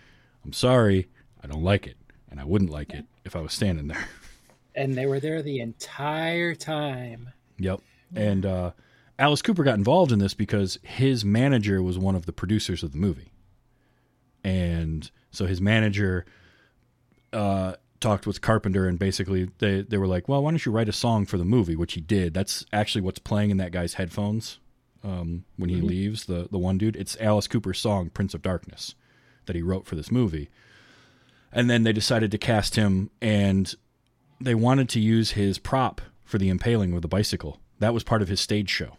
I'm 0.44 0.53
sorry, 0.53 1.09
I 1.42 1.46
don't 1.46 1.62
like 1.62 1.87
it, 1.87 1.96
and 2.33 2.40
I 2.40 2.45
wouldn't 2.45 2.71
like 2.71 2.90
it 2.95 3.05
if 3.25 3.37
I 3.37 3.40
was 3.40 3.53
standing 3.53 3.87
there. 3.87 4.09
And 4.75 4.97
they 4.97 5.05
were 5.05 5.21
there 5.21 5.42
the 5.42 5.61
entire 5.61 6.55
time. 6.55 7.29
Yep. 7.59 7.81
And 8.16 8.47
uh, 8.47 8.71
Alice 9.18 9.42
Cooper 9.42 9.64
got 9.64 9.75
involved 9.75 10.12
in 10.12 10.18
this 10.18 10.33
because 10.33 10.79
his 10.83 11.27
manager 11.27 11.83
was 11.83 11.99
one 11.99 12.14
of 12.14 12.25
the 12.25 12.33
producers 12.33 12.83
of 12.83 12.92
the 12.92 12.97
movie. 12.97 13.35
And 14.42 15.11
so 15.31 15.45
his 15.45 15.61
manager 15.61 16.25
uh, 17.35 17.75
talked 18.01 18.27
with 18.27 18.40
Carpenter, 18.40 18.88
and 18.88 18.99
basically 18.99 19.51
they, 19.59 19.83
they 19.83 19.99
were 19.99 20.07
like, 20.07 20.27
well, 20.27 20.42
why 20.42 20.51
don't 20.51 20.64
you 20.64 20.73
write 20.73 20.88
a 20.88 20.92
song 20.92 21.27
for 21.27 21.37
the 21.37 21.45
movie? 21.45 21.77
Which 21.77 21.92
he 21.92 22.01
did. 22.01 22.33
That's 22.33 22.64
actually 22.73 23.03
what's 23.03 23.18
playing 23.18 23.51
in 23.51 23.59
that 23.59 23.73
guy's 23.73 23.95
headphones 23.95 24.59
um, 25.05 25.45
when 25.57 25.68
he 25.68 25.83
leaves, 25.83 26.25
the, 26.25 26.49
the 26.51 26.57
one 26.57 26.79
dude. 26.79 26.97
It's 26.97 27.14
Alice 27.21 27.47
Cooper's 27.47 27.79
song, 27.79 28.09
Prince 28.09 28.33
of 28.33 28.40
Darkness, 28.40 28.95
that 29.45 29.55
he 29.55 29.61
wrote 29.61 29.85
for 29.85 29.97
this 29.97 30.11
movie. 30.11 30.49
And 31.53 31.69
then 31.69 31.83
they 31.83 31.93
decided 31.93 32.31
to 32.31 32.38
cast 32.38 32.77
him, 32.77 33.11
and 33.21 33.75
they 34.41 34.55
wanted 34.55 34.88
to 34.91 35.01
use 35.01 35.33
his 35.33 35.59
prop 35.59 36.01
for 36.25 36.38
the 36.38 36.49
impaling 36.49 36.93
with 36.93 37.03
the 37.03 37.09
bicycle. 37.09 37.61
That 37.79 37.93
was 37.95 38.03
part 38.05 38.23
of 38.23 38.29
his 38.29 38.41
stage 38.41 38.71
show. 38.71 38.97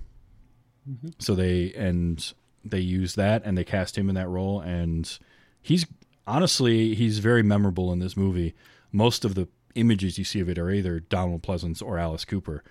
Mm-hmm. 0.89 1.09
So 1.19 1.33
they 1.35 1.73
and 1.73 2.33
they 2.65 2.79
used 2.79 3.15
that 3.17 3.41
and 3.45 3.57
they 3.57 3.63
cast 3.63 3.97
him 3.97 4.07
in 4.09 4.15
that 4.15 4.27
role 4.29 4.59
and 4.61 5.17
he's 5.61 5.85
honestly 6.27 6.93
he's 6.95 7.19
very 7.19 7.41
memorable 7.43 7.91
in 7.91 7.99
this 7.99 8.15
movie. 8.17 8.53
Most 8.91 9.25
of 9.25 9.35
the 9.35 9.47
images 9.75 10.17
you 10.17 10.23
see 10.25 10.39
of 10.41 10.49
it 10.49 10.59
are 10.59 10.69
either 10.69 10.99
Donald 10.99 11.41
Pleasence 11.41 11.81
or 11.81 11.97
Alice 11.97 12.25
Cooper. 12.25 12.63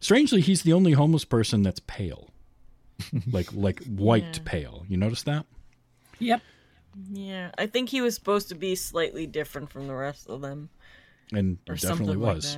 Strangely, 0.00 0.40
he's 0.40 0.62
the 0.62 0.72
only 0.72 0.92
homeless 0.92 1.24
person 1.24 1.62
that's 1.62 1.80
pale. 1.86 2.30
like 3.30 3.52
like 3.52 3.82
white 3.84 4.36
Yeah. 4.38 4.42
pale. 4.44 4.84
You 4.88 4.96
notice 4.96 5.22
that? 5.24 5.46
Yep. 6.18 6.40
Yeah, 7.10 7.50
I 7.58 7.66
think 7.66 7.88
he 7.88 8.00
was 8.00 8.14
supposed 8.14 8.48
to 8.50 8.54
be 8.54 8.74
slightly 8.74 9.26
different 9.26 9.70
from 9.70 9.86
the 9.86 9.94
rest 9.94 10.28
of 10.28 10.40
them, 10.42 10.68
And 11.32 11.58
or 11.68 11.74
definitely 11.76 12.16
was. 12.18 12.56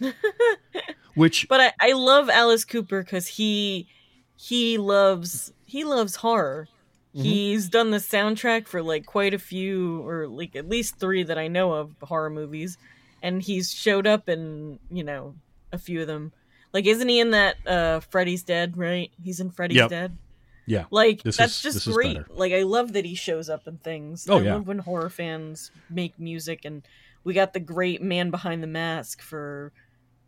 like. 0.00 0.14
Which 1.14 1.48
But 1.48 1.60
I, 1.60 1.72
I 1.80 1.92
love 1.92 2.28
Alice 2.28 2.64
Cooper 2.64 3.02
because 3.02 3.26
he 3.26 3.88
he 4.36 4.76
loves 4.78 5.52
he 5.64 5.84
loves 5.84 6.16
horror. 6.16 6.68
Mm-hmm. 7.14 7.22
He's 7.22 7.68
done 7.70 7.90
the 7.90 7.96
soundtrack 7.98 8.66
for 8.68 8.82
like 8.82 9.06
quite 9.06 9.32
a 9.32 9.38
few, 9.38 10.06
or 10.06 10.26
like 10.28 10.54
at 10.54 10.68
least 10.68 10.98
three 10.98 11.22
that 11.22 11.38
I 11.38 11.48
know 11.48 11.72
of 11.72 11.94
horror 12.02 12.28
movies, 12.30 12.76
and 13.22 13.40
he's 13.42 13.72
showed 13.72 14.06
up 14.06 14.28
in 14.28 14.78
you 14.90 15.04
know 15.04 15.34
a 15.72 15.78
few 15.78 16.02
of 16.02 16.06
them. 16.06 16.32
Like, 16.74 16.84
isn't 16.84 17.08
he 17.08 17.20
in 17.20 17.30
that 17.30 17.56
uh 17.66 18.00
Freddy's 18.00 18.42
Dead? 18.42 18.76
Right? 18.76 19.10
He's 19.22 19.40
in 19.40 19.50
Freddy's 19.50 19.76
Yep. 19.78 19.88
Dead. 19.90 20.18
Yeah. 20.66 20.84
Like 20.90 21.22
This 21.22 21.36
that's 21.36 21.64
is- 21.64 21.74
just 21.84 21.86
great. 21.94 22.18
Like 22.30 22.52
I 22.52 22.62
love 22.62 22.92
that 22.94 23.04
he 23.04 23.14
shows 23.14 23.48
up 23.48 23.66
in 23.66 23.78
things. 23.78 24.26
Oh, 24.28 24.38
I 24.38 24.42
yeah. 24.42 24.54
love 24.54 24.66
when 24.66 24.78
horror 24.78 25.10
fans 25.10 25.70
make 25.88 26.18
music 26.18 26.64
and 26.64 26.82
we 27.24 27.34
got 27.34 27.52
the 27.52 27.60
great 27.60 28.02
man 28.02 28.30
behind 28.30 28.62
the 28.62 28.66
mask 28.68 29.20
for 29.22 29.72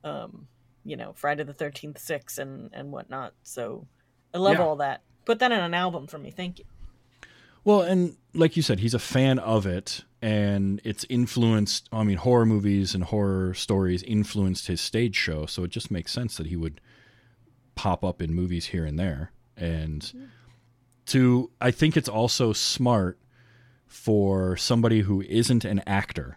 um 0.05 0.47
you 0.85 0.97
know, 0.97 1.13
Friday 1.15 1.43
the 1.45 1.53
thirteenth 1.53 1.99
six 1.99 2.39
and 2.39 2.71
and 2.73 2.91
whatnot. 2.93 3.35
So 3.43 3.87
I 4.33 4.39
love 4.39 4.55
Yeah. 4.59 4.63
all 4.65 4.77
that. 4.77 5.03
Put 5.25 5.41
that 5.41 5.53
in 5.53 5.59
an 5.61 5.75
album 5.75 6.07
for 6.07 6.19
me, 6.19 6.31
thank 6.31 6.59
you. 6.59 6.65
Well, 7.65 7.83
and 7.83 8.17
like 8.33 8.57
you 8.57 8.63
said, 8.63 8.81
he's 8.81 8.95
a 8.95 8.99
fan 8.99 9.39
of 9.39 9.67
it, 9.67 10.05
and 10.23 10.81
it's 10.85 11.05
influenced. 11.11 11.87
I 11.93 12.03
mean, 12.05 12.17
horror 12.17 12.47
movies 12.47 12.95
and 12.95 13.05
horror 13.05 13.53
stories 13.53 14.03
influenced 14.05 14.69
his 14.69 14.81
stage 14.81 15.15
show, 15.17 15.45
so 15.45 15.65
it 15.65 15.71
just 15.71 15.91
makes 15.91 16.13
sense 16.13 16.37
that 16.39 16.47
he 16.47 16.57
would 16.57 16.81
pop 17.75 18.03
up 18.05 18.23
in 18.23 18.33
movies 18.33 18.67
here 18.67 18.87
and 18.87 18.99
there. 18.99 19.33
And 19.59 20.31
to, 21.07 21.51
I 21.61 21.71
think 21.71 21.97
it's 21.97 22.09
also 22.09 22.53
smart 22.53 23.19
for 23.87 24.57
somebody 24.57 25.01
who 25.01 25.23
isn't 25.23 25.65
an 25.65 25.83
actor, 25.87 26.37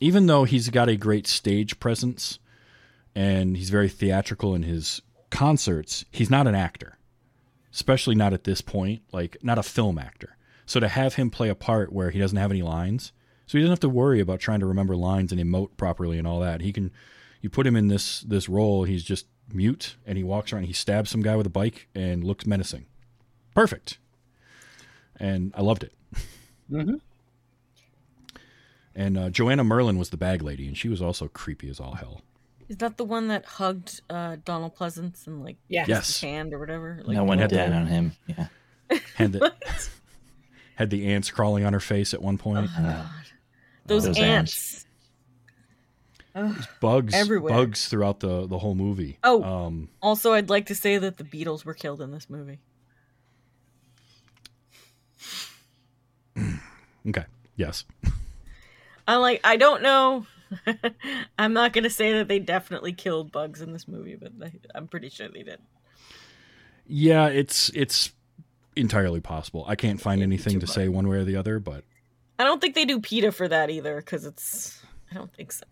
even 0.00 0.26
though 0.26 0.44
he's 0.44 0.68
got 0.68 0.88
a 0.88 0.96
great 0.96 1.26
stage 1.26 1.80
presence 1.80 2.38
and 3.14 3.56
he's 3.56 3.70
very 3.70 3.88
theatrical 3.88 4.54
in 4.54 4.64
his 4.64 5.00
concerts, 5.30 6.04
he's 6.10 6.30
not 6.30 6.46
an 6.46 6.54
actor 6.54 6.98
especially 7.72 8.14
not 8.14 8.32
at 8.32 8.44
this 8.44 8.60
point, 8.60 9.02
like 9.12 9.36
not 9.42 9.58
a 9.58 9.62
film 9.62 9.98
actor. 9.98 10.36
So 10.66 10.80
to 10.80 10.88
have 10.88 11.14
him 11.14 11.30
play 11.30 11.48
a 11.48 11.54
part 11.54 11.92
where 11.92 12.10
he 12.10 12.18
doesn't 12.18 12.36
have 12.36 12.50
any 12.50 12.62
lines, 12.62 13.12
so 13.46 13.56
he 13.56 13.62
doesn't 13.62 13.72
have 13.72 13.80
to 13.80 13.88
worry 13.88 14.20
about 14.20 14.40
trying 14.40 14.60
to 14.60 14.66
remember 14.66 14.96
lines 14.96 15.32
and 15.32 15.40
emote 15.40 15.76
properly 15.76 16.18
and 16.18 16.26
all 16.26 16.40
that. 16.40 16.60
He 16.60 16.72
can, 16.72 16.90
you 17.40 17.48
put 17.48 17.66
him 17.66 17.76
in 17.76 17.88
this 17.88 18.20
this 18.22 18.48
role, 18.48 18.84
he's 18.84 19.04
just 19.04 19.26
mute 19.52 19.96
and 20.06 20.16
he 20.18 20.24
walks 20.24 20.52
around, 20.52 20.64
he 20.64 20.72
stabs 20.72 21.10
some 21.10 21.22
guy 21.22 21.36
with 21.36 21.46
a 21.46 21.50
bike 21.50 21.88
and 21.94 22.24
looks 22.24 22.46
menacing. 22.46 22.86
Perfect. 23.54 23.98
And 25.18 25.52
I 25.56 25.62
loved 25.62 25.84
it. 25.84 25.92
And 28.94 29.16
uh, 29.16 29.30
Joanna 29.30 29.64
Merlin 29.64 29.96
was 29.98 30.10
the 30.10 30.16
bag 30.16 30.42
lady, 30.42 30.66
and 30.66 30.76
she 30.76 30.88
was 30.88 31.00
also 31.00 31.28
creepy 31.28 31.68
as 31.70 31.78
all 31.78 31.94
hell. 31.94 32.22
Is 32.68 32.78
that 32.78 32.96
the 32.96 33.04
one 33.04 33.28
that 33.28 33.44
hugged 33.44 34.00
uh, 34.10 34.36
Donald 34.44 34.76
Pleasence 34.76 35.26
and 35.26 35.42
like 35.44 35.56
Yeah. 35.68 35.82
kissed 35.82 35.88
Yes. 35.88 36.06
his 36.08 36.20
hand 36.20 36.52
or 36.52 36.58
whatever? 36.58 37.00
Like, 37.04 37.16
no 37.16 37.24
one 37.24 37.38
had 37.38 37.50
that. 37.50 37.72
on 37.72 37.86
him. 37.86 38.12
Yeah. 38.26 38.48
Had 39.14 39.32
the, 39.32 39.52
had 40.76 40.90
the 40.90 41.06
ants 41.14 41.30
crawling 41.30 41.64
on 41.64 41.72
her 41.72 41.80
face 41.80 42.12
at 42.12 42.20
one 42.20 42.38
point. 42.38 42.68
Oh 42.76 43.10
those, 43.86 44.04
Those 44.04 44.18
ants. 44.18 44.84
Bugs, 46.80 47.14
everywhere. 47.14 47.52
bugs 47.54 47.88
throughout 47.88 48.20
the 48.20 48.46
the 48.46 48.58
whole 48.58 48.74
movie. 48.74 49.18
Oh. 49.24 49.42
um, 49.42 49.88
Also, 50.02 50.32
I'd 50.32 50.48
like 50.50 50.66
to 50.66 50.74
say 50.74 50.98
that 50.98 51.16
the 51.16 51.24
Beatles 51.24 51.64
were 51.64 51.74
killed 51.74 52.00
in 52.00 52.10
this 52.12 52.28
movie. 52.30 52.58
okay, 57.08 57.24
yes, 57.56 57.84
I'm 59.06 59.20
like, 59.20 59.40
I 59.44 59.56
don't 59.56 59.82
know. 59.82 60.26
I'm 61.38 61.52
not 61.52 61.72
gonna 61.72 61.90
say 61.90 62.12
that 62.14 62.28
they 62.28 62.38
definitely 62.38 62.92
killed 62.92 63.32
bugs 63.32 63.60
in 63.60 63.72
this 63.72 63.86
movie, 63.88 64.16
but 64.16 64.38
they, 64.38 64.52
I'm 64.74 64.88
pretty 64.88 65.08
sure 65.08 65.28
they 65.28 65.42
did. 65.42 65.60
yeah, 66.86 67.26
it's 67.26 67.70
it's 67.70 68.12
entirely 68.76 69.20
possible. 69.20 69.64
I 69.68 69.74
can't 69.76 70.00
find 70.00 70.22
anything 70.22 70.60
to 70.60 70.66
say 70.66 70.88
one 70.88 71.08
way 71.08 71.18
or 71.18 71.24
the 71.24 71.36
other, 71.36 71.58
but 71.58 71.84
I 72.38 72.44
don't 72.44 72.60
think 72.60 72.74
they 72.74 72.84
do 72.84 73.00
PETA 73.00 73.32
for 73.32 73.48
that 73.48 73.70
either, 73.70 73.96
because 73.96 74.24
it's. 74.24 74.80
I 75.10 75.14
don't 75.14 75.32
think 75.34 75.52
so. 75.52 75.64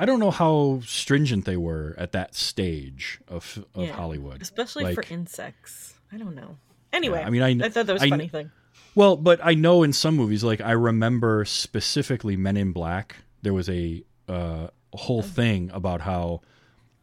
I 0.00 0.06
don't 0.06 0.18
know 0.18 0.30
how 0.30 0.80
stringent 0.86 1.44
they 1.44 1.56
were 1.56 1.94
at 1.98 2.12
that 2.12 2.34
stage 2.34 3.20
of 3.28 3.64
of 3.74 3.84
Yeah. 3.84 3.92
Hollywood, 3.92 4.40
Especially 4.40 4.94
for 4.94 5.04
insects. 5.10 5.94
I 6.10 6.16
don't 6.16 6.34
know. 6.34 6.56
Anyway, 6.92 7.22
I 7.22 7.30
mean, 7.30 7.42
I- 7.42 7.66
I 7.66 7.68
thought 7.68 7.86
that 7.86 7.92
was 7.92 8.02
a 8.02 8.08
funny 8.08 8.28
thing. 8.28 8.50
Well, 8.94 9.16
but 9.16 9.38
I 9.44 9.54
know 9.54 9.82
in 9.82 9.92
some 9.92 10.16
movies, 10.16 10.42
like 10.42 10.60
I 10.60 10.72
remember 10.72 11.44
specifically 11.44 12.36
Men 12.36 12.56
in 12.56 12.72
Black, 12.72 13.16
there 13.42 13.52
was 13.52 13.68
a 13.68 14.02
uh, 14.28 14.68
whole 14.94 15.22
thing 15.22 15.70
about 15.72 16.00
how 16.00 16.40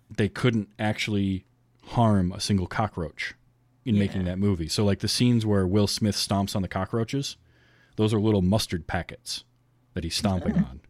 they 0.10 0.28
couldn't 0.28 0.70
actually 0.80 1.46
harm 1.90 2.32
a 2.32 2.40
single 2.40 2.68
cockroach 2.68 3.34
in 3.86 3.98
making 3.98 4.26
that 4.26 4.38
movie. 4.40 4.68
So, 4.68 4.84
like 4.84 5.00
the 5.00 5.08
scenes 5.08 5.46
where 5.46 5.66
Will 5.66 5.88
Smith 5.88 6.16
stomps 6.16 6.56
on 6.56 6.62
the 6.62 6.68
cockroaches, 6.68 7.38
those 7.96 8.14
are 8.14 8.20
little 8.20 8.42
mustard 8.42 8.88
packets 8.88 9.44
that 9.94 10.04
he's 10.04 10.16
stomping 10.16 10.56
on. 10.70 10.82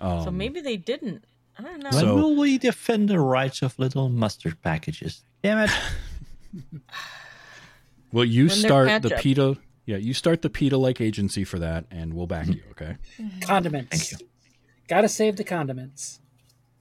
So 0.00 0.30
maybe 0.30 0.60
they 0.60 0.76
didn't. 0.76 1.24
I 1.58 1.62
don't 1.62 1.80
know. 1.80 1.90
When 1.90 2.00
So- 2.00 2.14
will 2.16 2.36
we 2.36 2.56
defend 2.58 3.08
the 3.08 3.18
rights 3.20 3.62
of 3.62 3.78
little 3.78 4.08
mustard 4.08 4.60
packages? 4.62 5.22
Damn 5.42 5.58
it! 5.68 5.70
Well, 8.12 8.24
you 8.24 8.44
When 8.46 8.56
start 8.56 9.02
the 9.02 9.10
ketchup. 9.10 9.22
PETA, 9.22 9.56
yeah, 9.86 9.96
you 9.98 10.14
start 10.14 10.40
the 10.42 10.48
PETA 10.48 10.78
like 10.78 11.00
agency 11.00 11.44
for 11.44 11.58
that, 11.58 11.84
and 11.90 12.14
we'll 12.14 12.26
back 12.26 12.46
you, 12.46 12.62
okay? 12.70 12.96
Condiments. 13.42 14.10
Thank 14.12 14.22
Gotta 14.88 15.08
save 15.10 15.36
the 15.36 15.44
condiments. 15.44 16.20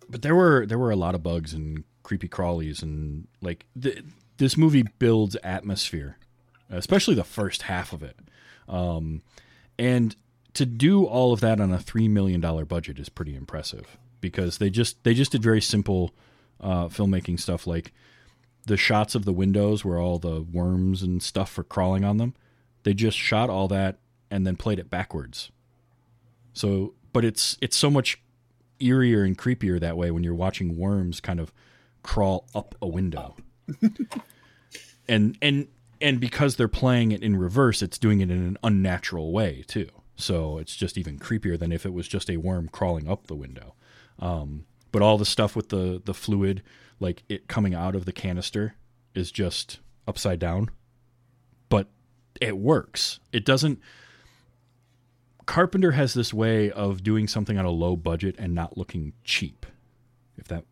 but 0.09 0.21
there 0.21 0.35
were 0.35 0.65
there 0.65 0.77
were 0.79 0.91
a 0.91 0.95
lot 0.95 1.15
of 1.15 1.21
bugs 1.23 1.53
and 1.53 1.83
creepy 2.03 2.29
crawlies 2.29 2.81
and 2.81 3.27
like 3.41 3.65
th- 3.81 4.01
this 4.37 4.55
movie 4.55 4.85
builds 4.99 5.35
atmosphere 5.43 6.17
especially 6.69 7.13
the 7.15 7.25
first 7.25 7.63
half 7.63 7.91
of 7.91 8.01
it 8.01 8.15
um, 8.69 9.21
and 9.77 10.15
to 10.57 10.65
do 10.65 11.05
all 11.05 11.33
of 11.33 11.39
that 11.41 11.59
on 11.59 11.71
a 11.71 11.79
three 11.79 12.07
million 12.07 12.41
dollar 12.41 12.65
budget 12.65 12.99
is 12.99 13.09
pretty 13.09 13.35
impressive 13.35 13.97
because 14.21 14.57
they 14.57 14.69
just 14.69 15.03
they 15.03 15.13
just 15.13 15.31
did 15.31 15.43
very 15.43 15.61
simple 15.61 16.13
uh, 16.59 16.85
filmmaking 16.85 17.39
stuff 17.39 17.67
like 17.67 17.93
the 18.65 18.77
shots 18.77 19.15
of 19.15 19.25
the 19.25 19.33
windows 19.33 19.85
where 19.85 19.99
all 19.99 20.19
the 20.19 20.41
worms 20.41 21.01
and 21.01 21.23
stuff 21.23 21.57
are 21.57 21.63
crawling 21.63 22.03
on 22.03 22.17
them 22.17 22.33
they 22.83 22.93
just 22.93 23.17
shot 23.17 23.49
all 23.49 23.67
that 23.67 23.99
and 24.29 24.45
then 24.45 24.55
played 24.55 24.79
it 24.79 24.89
backwards 24.89 25.51
so 26.53 26.93
but 27.13 27.23
it's 27.23 27.57
it's 27.61 27.77
so 27.77 27.89
much 27.89 28.19
eerier 28.79 29.25
and 29.25 29.37
creepier 29.37 29.79
that 29.79 29.97
way 29.97 30.11
when 30.11 30.23
you're 30.23 30.35
watching 30.35 30.77
worms 30.77 31.19
kind 31.19 31.39
of 31.39 31.51
crawl 32.03 32.47
up 32.55 32.75
a 32.81 32.87
window. 32.87 33.35
and 35.07 35.37
and 35.41 35.67
and 35.99 36.19
because 36.19 36.55
they're 36.55 36.67
playing 36.67 37.11
it 37.11 37.21
in 37.21 37.35
reverse, 37.35 37.81
it's 37.81 37.97
doing 37.97 38.21
it 38.21 38.31
in 38.31 38.37
an 38.37 38.57
unnatural 38.63 39.31
way 39.31 39.63
too. 39.67 39.89
So 40.17 40.57
it's 40.57 40.75
just 40.75 40.97
even 40.97 41.19
creepier 41.19 41.57
than 41.57 41.71
if 41.71 41.85
it 41.85 41.93
was 41.93 42.07
just 42.07 42.29
a 42.29 42.37
worm 42.37 42.67
crawling 42.67 43.07
up 43.07 43.27
the 43.27 43.35
window. 43.35 43.75
Um, 44.19 44.65
but 44.91 45.01
all 45.01 45.17
the 45.17 45.25
stuff 45.25 45.55
with 45.55 45.69
the 45.69 46.01
the 46.03 46.13
fluid, 46.13 46.63
like 46.99 47.23
it 47.29 47.47
coming 47.47 47.75
out 47.75 47.95
of 47.95 48.05
the 48.05 48.11
canister, 48.11 48.75
is 49.13 49.31
just 49.31 49.79
upside 50.07 50.39
down. 50.39 50.69
But 51.69 51.87
it 52.41 52.57
works. 52.57 53.19
It 53.31 53.45
doesn't. 53.45 53.79
Carpenter 55.45 55.91
has 55.91 56.13
this 56.13 56.33
way 56.33 56.71
of 56.71 57.03
doing 57.03 57.27
something 57.27 57.57
on 57.57 57.63
a 57.63 57.69
low 57.69 57.95
budget 57.95 58.35
and 58.37 58.53
not 58.53 58.77
looking 58.77 59.13
cheap, 59.23 59.65
if 60.37 60.47
that 60.47 60.65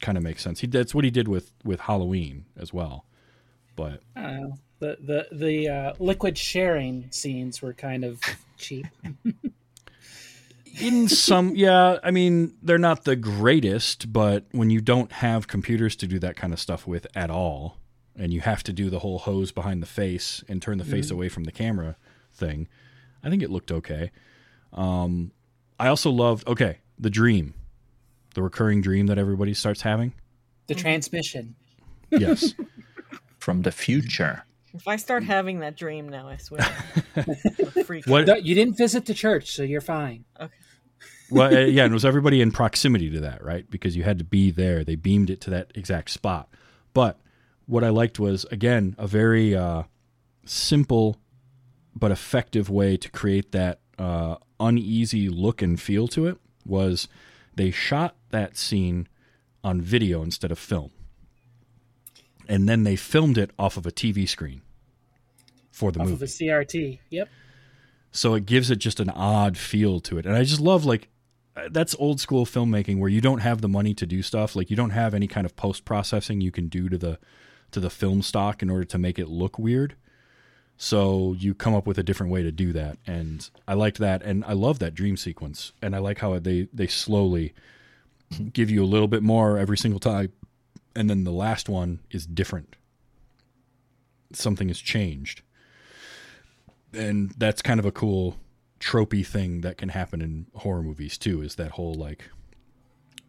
kind 0.00 0.16
of 0.16 0.22
makes 0.24 0.42
sense. 0.42 0.60
He 0.60 0.68
that's 0.68 0.94
what 0.94 1.04
he 1.04 1.10
did 1.10 1.26
with 1.26 1.52
with 1.64 1.80
Halloween 1.80 2.46
as 2.56 2.72
well. 2.72 3.06
But 3.76 4.00
I 4.16 4.22
don't 4.22 4.40
know. 4.40 4.54
The 4.78 4.96
the 5.00 5.36
the 5.36 5.68
uh, 5.68 5.94
liquid 5.98 6.36
sharing 6.36 7.10
scenes 7.10 7.62
were 7.62 7.72
kind 7.72 8.04
of 8.04 8.20
cheap. 8.56 8.86
in 10.80 11.08
some, 11.08 11.54
yeah, 11.54 11.98
I 12.02 12.10
mean 12.10 12.54
they're 12.62 12.78
not 12.78 13.04
the 13.04 13.16
greatest, 13.16 14.12
but 14.12 14.44
when 14.52 14.70
you 14.70 14.80
don't 14.80 15.12
have 15.12 15.48
computers 15.48 15.96
to 15.96 16.06
do 16.06 16.18
that 16.18 16.36
kind 16.36 16.52
of 16.52 16.60
stuff 16.60 16.86
with 16.86 17.06
at 17.14 17.30
all, 17.30 17.78
and 18.16 18.32
you 18.32 18.40
have 18.40 18.62
to 18.64 18.72
do 18.72 18.90
the 18.90 19.00
whole 19.00 19.20
hose 19.20 19.52
behind 19.52 19.82
the 19.82 19.86
face 19.86 20.42
and 20.48 20.60
turn 20.60 20.78
the 20.78 20.84
face 20.84 21.10
away 21.10 21.28
from 21.28 21.44
the 21.44 21.52
camera 21.52 21.96
thing, 22.32 22.68
I 23.22 23.30
think 23.30 23.42
it 23.42 23.50
looked 23.50 23.72
okay. 23.72 24.10
Um, 24.72 25.32
I 25.78 25.88
also 25.88 26.10
loved 26.10 26.46
okay 26.48 26.78
the 26.98 27.10
dream, 27.10 27.54
the 28.34 28.42
recurring 28.42 28.80
dream 28.80 29.06
that 29.06 29.18
everybody 29.18 29.54
starts 29.54 29.82
having. 29.82 30.14
The 30.66 30.74
transmission. 30.74 31.54
Yes. 32.10 32.54
From 33.44 33.60
the 33.60 33.72
future. 33.72 34.44
If 34.72 34.88
I 34.88 34.96
start 34.96 35.22
having 35.22 35.60
that 35.60 35.76
dream 35.76 36.08
now, 36.08 36.28
I 36.28 36.38
swear, 36.38 36.66
I'm 37.16 37.84
freak. 37.84 38.06
What? 38.06 38.26
No, 38.26 38.36
you 38.36 38.54
didn't 38.54 38.78
visit 38.78 39.04
the 39.04 39.12
church, 39.12 39.52
so 39.52 39.62
you're 39.62 39.82
fine. 39.82 40.24
Okay. 40.40 40.54
well, 41.30 41.54
uh, 41.54 41.60
yeah, 41.60 41.84
and 41.84 41.92
it 41.92 41.94
was 41.94 42.06
everybody 42.06 42.40
in 42.40 42.52
proximity 42.52 43.10
to 43.10 43.20
that, 43.20 43.44
right? 43.44 43.68
Because 43.68 43.98
you 43.98 44.02
had 44.02 44.16
to 44.16 44.24
be 44.24 44.50
there. 44.50 44.82
They 44.82 44.94
beamed 44.94 45.28
it 45.28 45.42
to 45.42 45.50
that 45.50 45.72
exact 45.74 46.08
spot. 46.08 46.48
But 46.94 47.20
what 47.66 47.84
I 47.84 47.90
liked 47.90 48.18
was 48.18 48.44
again 48.50 48.94
a 48.96 49.06
very 49.06 49.54
uh, 49.54 49.82
simple 50.46 51.18
but 51.94 52.10
effective 52.10 52.70
way 52.70 52.96
to 52.96 53.10
create 53.10 53.52
that 53.52 53.80
uh, 53.98 54.36
uneasy 54.58 55.28
look 55.28 55.60
and 55.60 55.78
feel 55.78 56.08
to 56.08 56.26
it. 56.28 56.38
Was 56.64 57.08
they 57.54 57.70
shot 57.70 58.16
that 58.30 58.56
scene 58.56 59.06
on 59.62 59.82
video 59.82 60.22
instead 60.22 60.50
of 60.50 60.58
film, 60.58 60.92
and 62.48 62.68
then 62.68 62.84
they 62.84 62.96
filmed 62.96 63.38
it 63.38 63.50
off 63.58 63.76
of 63.76 63.86
a 63.86 63.92
TV 63.92 64.28
screen 64.28 64.62
for 65.70 65.90
the 65.92 66.00
Off 66.00 66.06
movie. 66.08 66.14
Off 66.14 66.22
of 66.22 66.28
a 66.28 66.32
CRT. 66.32 66.98
Yep. 67.10 67.28
so 68.12 68.34
it 68.34 68.46
gives 68.46 68.70
it 68.70 68.76
just 68.76 69.00
an 69.00 69.10
odd 69.10 69.56
feel 69.58 70.00
to 70.00 70.18
it. 70.18 70.26
And 70.26 70.36
i 70.36 70.44
just 70.44 70.60
love 70.60 70.84
like 70.84 71.08
uh, 71.56 71.68
that's 71.70 71.94
old 71.98 72.20
school 72.20 72.44
filmmaking 72.44 72.98
where 72.98 73.10
you 73.10 73.20
don't 73.20 73.38
have 73.40 73.60
the 73.60 73.68
money 73.68 73.94
to 73.94 74.06
do 74.06 74.22
stuff. 74.22 74.56
Like 74.56 74.70
you 74.70 74.76
don't 74.76 74.90
have 74.90 75.14
any 75.14 75.26
kind 75.26 75.44
of 75.44 75.54
post 75.56 75.84
processing 75.84 76.40
you 76.40 76.50
can 76.50 76.68
do 76.68 76.88
to 76.88 76.98
the 76.98 77.18
to 77.70 77.80
the 77.80 77.90
film 77.90 78.22
stock 78.22 78.62
in 78.62 78.70
order 78.70 78.84
to 78.84 78.98
make 78.98 79.18
it 79.18 79.28
look 79.28 79.58
weird. 79.58 79.96
So 80.76 81.34
you 81.38 81.54
come 81.54 81.74
up 81.74 81.86
with 81.86 81.98
a 81.98 82.02
different 82.02 82.32
way 82.32 82.42
to 82.42 82.50
do 82.52 82.72
that. 82.72 82.98
And 83.06 83.48
i 83.68 83.74
liked 83.74 83.98
that. 83.98 84.22
And 84.22 84.44
i 84.44 84.52
love 84.52 84.78
that 84.80 84.94
dream 84.94 85.16
sequence. 85.16 85.72
And 85.82 85.94
i 85.94 85.98
like 85.98 86.18
how 86.18 86.38
they 86.38 86.68
they 86.72 86.86
slowly 86.86 87.52
give 88.52 88.70
you 88.70 88.82
a 88.82 88.86
little 88.86 89.08
bit 89.08 89.22
more 89.22 89.58
every 89.58 89.76
single 89.76 90.00
time 90.00 90.32
and 90.96 91.10
then 91.10 91.24
the 91.24 91.32
last 91.32 91.68
one 91.68 92.00
is 92.10 92.26
different 92.26 92.76
something 94.32 94.68
has 94.68 94.78
changed 94.78 95.42
and 96.92 97.32
that's 97.36 97.62
kind 97.62 97.80
of 97.80 97.86
a 97.86 97.92
cool 97.92 98.36
tropey 98.80 99.26
thing 99.26 99.60
that 99.62 99.76
can 99.78 99.88
happen 99.88 100.20
in 100.20 100.46
horror 100.56 100.82
movies 100.82 101.16
too 101.16 101.40
is 101.40 101.54
that 101.54 101.72
whole 101.72 101.94
like 101.94 102.28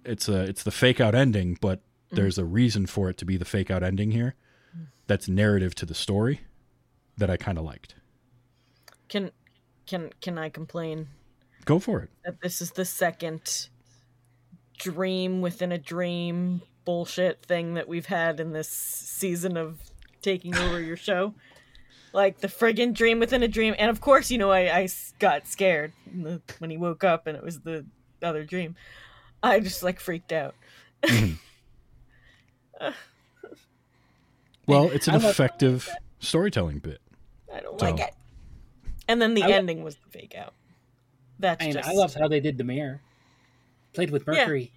it's 0.03 0.27
a 0.27 0.41
it's 0.41 0.63
the 0.63 0.71
fake 0.71 0.99
out 0.99 1.15
ending 1.15 1.57
but 1.61 1.81
there's 2.11 2.37
a 2.37 2.45
reason 2.45 2.85
for 2.85 3.09
it 3.09 3.17
to 3.17 3.25
be 3.25 3.35
the 3.37 3.45
fake 3.45 3.69
out 3.69 3.83
ending 3.83 4.11
here 4.11 4.35
that's 5.07 5.27
narrative 5.27 5.75
to 5.75 5.85
the 5.85 5.93
story 5.93 6.41
that 7.17 7.29
I 7.29 7.37
kind 7.37 7.57
of 7.57 7.63
liked. 7.63 7.95
Can 9.07 9.31
can 9.85 10.11
can 10.21 10.37
I 10.37 10.49
complain 10.49 11.07
Go 11.65 11.79
for 11.79 12.01
it. 12.01 12.09
that 12.23 12.41
this 12.41 12.61
is 12.61 12.71
the 12.71 12.85
second 12.85 13.69
dream 14.77 15.41
within 15.41 15.71
a 15.71 15.77
dream 15.77 16.61
bullshit 16.85 17.43
thing 17.45 17.73
that 17.73 17.87
we've 17.87 18.05
had 18.05 18.39
in 18.39 18.53
this 18.53 18.69
season 18.69 19.57
of 19.57 19.79
taking 20.21 20.55
over 20.55 20.79
your 20.79 20.95
show? 20.97 21.33
Like 22.13 22.39
the 22.39 22.47
friggin' 22.47 22.93
dream 22.93 23.19
within 23.19 23.43
a 23.43 23.47
dream, 23.47 23.75
and 23.77 23.89
of 23.89 23.99
course, 23.99 24.31
you 24.31 24.37
know, 24.37 24.51
I 24.51 24.87
got 25.19 25.47
scared 25.47 25.91
the- 26.05 26.41
when 26.59 26.69
he 26.69 26.77
woke 26.77 27.03
up 27.03 27.27
and 27.27 27.35
it 27.35 27.43
was 27.43 27.59
the 27.59 27.85
other 28.23 28.43
dream. 28.45 28.75
I 29.43 29.59
just 29.59 29.83
like 29.83 29.99
freaked 29.99 30.31
out. 30.31 30.55
Well, 34.67 34.89
it's 34.89 35.07
an 35.07 35.13
I 35.15 35.17
love- 35.17 35.29
effective 35.31 35.89
storytelling 36.19 36.79
bit. 36.79 36.99
I 37.53 37.59
don't 37.59 37.79
So- 37.79 37.85
like 37.85 37.99
it. 37.99 38.13
And 39.07 39.21
then 39.21 39.35
the 39.35 39.43
I 39.43 39.47
li- 39.47 39.53
ending 39.53 39.83
was 39.83 39.95
the 39.97 40.09
fake 40.09 40.33
out. 40.35 40.53
That's 41.37 41.61
I 41.61 41.65
mean, 41.67 41.73
just 41.75 41.87
I 41.87 41.91
loved 41.93 42.15
how 42.17 42.27
they 42.27 42.39
did 42.39 42.57
the 42.57 42.63
mirror. 42.63 43.01
Played 43.93 44.09
with 44.09 44.25
mercury. 44.25 44.71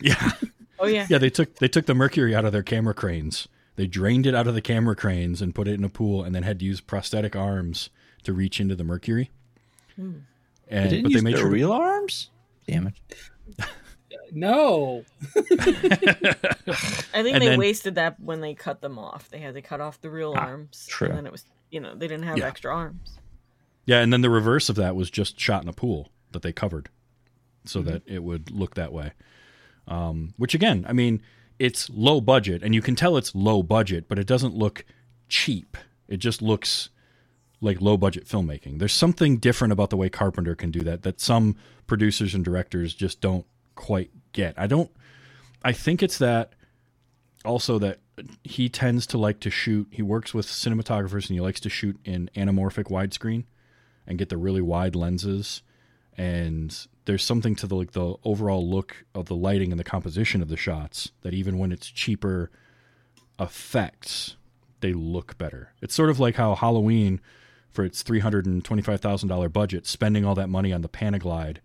Yeah. 0.00 0.30
Oh 0.78 0.86
yeah. 0.86 1.06
Yeah, 1.08 1.18
they 1.18 1.30
took 1.30 1.56
they 1.56 1.68
took 1.68 1.86
the 1.86 1.94
mercury 1.94 2.34
out 2.34 2.44
of 2.44 2.52
their 2.52 2.62
camera 2.62 2.94
cranes. 2.94 3.48
They 3.76 3.86
drained 3.86 4.26
it 4.26 4.34
out 4.34 4.46
of 4.46 4.54
the 4.54 4.62
camera 4.62 4.96
cranes 4.96 5.42
and 5.42 5.54
put 5.54 5.68
it 5.68 5.74
in 5.74 5.84
a 5.84 5.88
pool, 5.88 6.22
and 6.24 6.34
then 6.34 6.42
had 6.44 6.58
to 6.60 6.64
use 6.64 6.80
prosthetic 6.80 7.36
arms 7.36 7.90
to 8.24 8.32
reach 8.32 8.58
into 8.60 8.74
the 8.74 8.84
mercury. 8.84 9.30
Hmm. 9.96 10.12
And 10.68 10.86
They 10.86 10.88
didn't 10.96 11.02
but 11.04 11.08
they 11.10 11.14
use 11.14 11.22
made 11.22 11.34
their 11.34 11.42
sure. 11.42 11.50
real 11.50 11.72
arms. 11.72 12.30
Damn 12.66 12.86
it! 12.88 12.94
No. 14.32 15.04
I 15.36 15.42
think 15.42 17.06
And 17.14 17.26
they 17.26 17.38
then- 17.38 17.58
wasted 17.58 17.94
that 17.94 18.18
when 18.20 18.40
they 18.40 18.54
cut 18.54 18.80
them 18.80 18.98
off. 18.98 19.28
They 19.30 19.38
had 19.38 19.54
to 19.54 19.62
cut 19.62 19.80
off 19.80 20.00
the 20.00 20.10
real 20.10 20.34
arms. 20.36 20.86
true. 20.88 21.08
And 21.08 21.16
then 21.16 21.26
it 21.26 21.32
was 21.32 21.44
you 21.70 21.80
know, 21.80 21.94
they 21.94 22.08
didn't 22.08 22.24
have 22.24 22.38
Yeah. 22.38 22.46
extra 22.46 22.74
arms. 22.74 23.18
yeah, 23.86 24.00
and 24.00 24.12
then 24.12 24.20
the 24.22 24.30
reverse 24.30 24.68
of 24.68 24.76
that 24.76 24.94
was 24.96 25.10
just 25.10 25.38
shot 25.38 25.62
in 25.62 25.68
a 25.68 25.72
pool 25.72 26.10
that 26.32 26.42
they 26.42 26.52
covered, 26.52 26.88
so 27.64 27.80
Mm-hmm. 27.80 27.88
that 27.90 28.02
it 28.06 28.22
would 28.22 28.50
look 28.50 28.74
that 28.74 28.92
way. 28.92 29.12
Um, 29.88 30.34
which 30.36 30.54
again, 30.54 30.84
I 30.88 30.92
mean, 30.92 31.22
it's 31.58 31.88
low 31.90 32.20
budget, 32.20 32.62
and 32.62 32.74
you 32.74 32.82
can 32.82 32.96
tell 32.96 33.16
it's 33.16 33.34
low 33.34 33.62
budget, 33.62 34.08
but 34.08 34.18
it 34.18 34.26
doesn't 34.26 34.54
look 34.54 34.84
cheap. 35.28 35.76
It 36.08 36.18
just 36.18 36.42
looks 36.42 36.90
like 37.60 37.80
low 37.80 37.96
budget 37.96 38.26
filmmaking. 38.26 38.78
There's 38.78 38.92
something 38.92 39.38
different 39.38 39.72
about 39.72 39.90
the 39.90 39.96
way 39.96 40.08
Carpenter 40.08 40.54
can 40.54 40.70
do 40.70 40.80
that 40.80 41.02
that 41.02 41.20
some 41.20 41.56
producers 41.86 42.34
and 42.34 42.44
directors 42.44 42.94
just 42.94 43.20
don't 43.20 43.46
quite 43.74 44.10
get. 44.32 44.54
I 44.56 44.66
don't 44.66 44.90
I 45.62 45.72
think 45.72 46.02
it's 46.02 46.18
that 46.18 46.52
also 47.44 47.78
that 47.78 47.98
he 48.44 48.68
tends 48.68 49.06
to 49.08 49.18
like 49.18 49.40
to 49.40 49.50
shoot 49.50 49.88
he 49.90 50.02
works 50.02 50.34
with 50.34 50.46
cinematographers 50.46 51.28
and 51.28 51.34
he 51.34 51.40
likes 51.40 51.60
to 51.60 51.68
shoot 51.68 51.98
in 52.04 52.30
anamorphic 52.36 52.84
widescreen 52.84 53.44
and 54.06 54.18
get 54.18 54.28
the 54.28 54.36
really 54.36 54.60
wide 54.60 54.94
lenses 54.94 55.62
and 56.16 56.86
there's 57.06 57.24
something 57.24 57.54
to 57.56 57.66
the 57.66 57.74
like 57.74 57.92
the 57.92 58.16
overall 58.24 58.68
look 58.68 59.04
of 59.14 59.26
the 59.26 59.34
lighting 59.34 59.70
and 59.72 59.80
the 59.80 59.84
composition 59.84 60.42
of 60.42 60.48
the 60.48 60.56
shots 60.56 61.12
that 61.22 61.32
even 61.32 61.56
when 61.58 61.72
it's 61.72 61.88
cheaper 61.88 62.50
effects 63.40 64.36
they 64.80 64.92
look 64.92 65.38
better. 65.38 65.72
It's 65.80 65.94
sort 65.94 66.10
of 66.10 66.20
like 66.20 66.36
how 66.36 66.54
Halloween 66.54 67.20
for 67.72 67.84
its 67.84 68.02
$325,000 68.02 69.52
budget 69.52 69.86
spending 69.86 70.24
all 70.24 70.34
that 70.34 70.48
money 70.48 70.72
on 70.72 70.82
the 70.82 70.88
Panaglide 70.88 71.58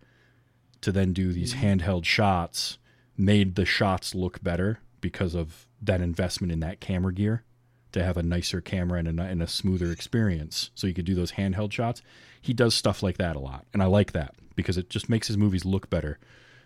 to 0.82 0.92
then 0.92 1.14
do 1.14 1.34
these 1.34 1.54
mm-hmm. 1.54 1.66
handheld 1.66 2.06
shots 2.06 2.78
made 3.18 3.56
the 3.56 3.66
shots 3.66 4.16
look 4.16 4.42
better 4.42 4.80
because 5.02 5.36
of 5.36 5.68
that 5.82 6.02
investment 6.02 6.52
in 6.52 6.62
that 6.62 6.80
camera 6.80 7.14
gear 7.14 7.44
to 7.92 8.04
have 8.04 8.18
a 8.18 8.24
nicer 8.24 8.62
camera 8.62 9.00
and 9.00 9.20
a, 9.20 9.24
and 9.24 9.44
a 9.44 9.48
smoother 9.48 9.92
experience. 9.92 10.72
So 10.74 10.88
you 10.88 10.94
could 10.94 11.06
do 11.06 11.16
those 11.16 11.34
handheld 11.34 11.72
shots. 11.72 12.02
He 12.42 12.54
does 12.54 12.74
stuff 12.74 13.04
like 13.04 13.18
that 13.18 13.36
a 13.36 13.40
lot 13.40 13.66
and 13.74 13.84
i 13.84 13.86
like 13.86 14.14
that 14.14 14.34
because 14.56 14.78
it 14.78 14.90
just 14.90 15.10
makes 15.10 15.28
his 15.28 15.38
movies 15.38 15.66
look 15.66 15.90
better 15.90 16.20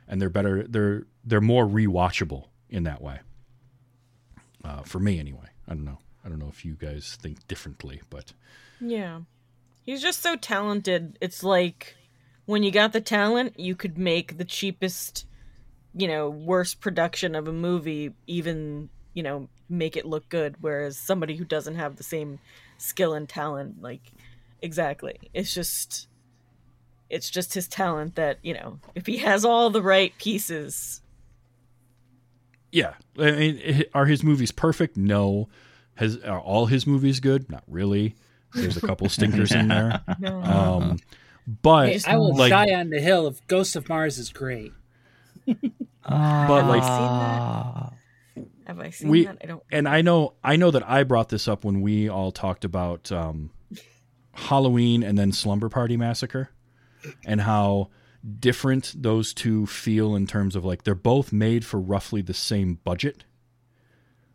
and 0.07 0.21
they're 0.21 0.29
better 0.29 0.63
they're 0.67 1.03
they're 1.23 1.41
more 1.41 1.65
rewatchable 1.65 2.45
in 2.69 2.83
that 2.83 3.01
way 3.01 3.19
uh, 4.63 4.81
for 4.81 4.99
me 4.99 5.19
anyway 5.19 5.47
i 5.67 5.73
don't 5.73 5.85
know 5.85 5.99
i 6.23 6.29
don't 6.29 6.39
know 6.39 6.49
if 6.49 6.65
you 6.65 6.73
guys 6.73 7.17
think 7.21 7.47
differently 7.47 8.01
but 8.09 8.33
Yeah. 8.79 9.21
He's 9.83 10.01
just 10.01 10.23
so 10.23 10.35
talented. 10.35 11.15
It's 11.21 11.43
like 11.43 11.95
when 12.47 12.63
you 12.63 12.71
got 12.71 12.91
the 12.91 13.01
talent, 13.01 13.59
you 13.59 13.75
could 13.75 13.99
make 13.99 14.39
the 14.39 14.43
cheapest, 14.45 15.27
you 15.93 16.07
know, 16.07 16.27
worst 16.27 16.81
production 16.81 17.35
of 17.35 17.47
a 17.47 17.53
movie 17.53 18.13
even, 18.25 18.89
you 19.13 19.21
know, 19.21 19.47
make 19.69 19.95
it 19.95 20.05
look 20.05 20.27
good 20.29 20.55
whereas 20.61 20.97
somebody 20.97 21.35
who 21.35 21.45
doesn't 21.45 21.75
have 21.75 21.95
the 21.97 22.03
same 22.03 22.39
skill 22.79 23.13
and 23.13 23.29
talent 23.29 23.79
like 23.81 24.11
exactly. 24.61 25.19
It's 25.35 25.53
just 25.53 26.07
it's 27.09 27.29
just 27.29 27.53
his 27.53 27.67
talent 27.67 28.15
that, 28.15 28.39
you 28.41 28.53
know, 28.53 28.79
if 28.95 29.05
he 29.05 29.17
has 29.17 29.45
all 29.45 29.69
the 29.69 29.81
right 29.81 30.13
pieces, 30.17 31.01
Yeah, 32.71 32.93
I 33.17 33.31
mean, 33.31 33.83
are 33.93 34.05
his 34.05 34.23
movies 34.23 34.51
perfect? 34.51 34.97
No. 34.97 35.47
Has 35.95 36.17
are 36.23 36.39
all 36.39 36.65
his 36.65 36.85
movies 36.85 37.19
good? 37.19 37.49
Not 37.49 37.63
really. 37.67 38.15
There's 38.53 38.75
a 38.77 38.81
couple 38.81 39.07
stinkers 39.17 39.51
in 39.51 39.67
there. 39.69 40.01
no. 40.19 40.41
Um, 40.41 40.99
but 41.61 41.89
Hey, 41.89 42.01
I 42.07 42.17
will 42.17 42.35
like, 42.35 42.49
die 42.49 42.73
on 42.73 42.89
the 42.89 42.99
hill 42.99 43.27
if 43.27 43.45
Ghost 43.47 43.75
of 43.75 43.87
Mars 43.87 44.17
is 44.17 44.29
great. 44.31 44.73
but 45.45 45.59
like, 46.07 46.81
that? 46.81 47.93
have 48.65 48.79
I 48.79 48.89
seen 48.89 49.09
we 49.09 49.25
that? 49.25 49.37
I 49.43 49.45
don't 49.45 49.63
and 49.71 49.87
I 49.87 50.01
know 50.01 50.33
I 50.43 50.55
know 50.55 50.71
that 50.71 50.87
I 50.89 51.03
brought 51.03 51.29
this 51.29 51.47
up 51.47 51.63
when 51.63 51.81
we 51.81 52.09
all 52.09 52.31
talked 52.31 52.65
about 52.65 53.11
um, 53.11 53.51
Halloween 54.33 55.03
and 55.03 55.17
then 55.17 55.31
Slumber 55.31 55.69
Party 55.69 55.97
Massacre, 55.97 56.49
and 57.25 57.41
how 57.41 57.89
different 58.39 58.93
those 58.97 59.33
two 59.33 59.65
feel 59.65 60.15
in 60.15 60.27
terms 60.27 60.55
of 60.55 60.65
like 60.65 60.83
they're 60.83 60.95
both 60.95 61.31
made 61.31 61.65
for 61.65 61.79
roughly 61.79 62.21
the 62.21 62.33
same 62.33 62.79
budget, 62.83 63.25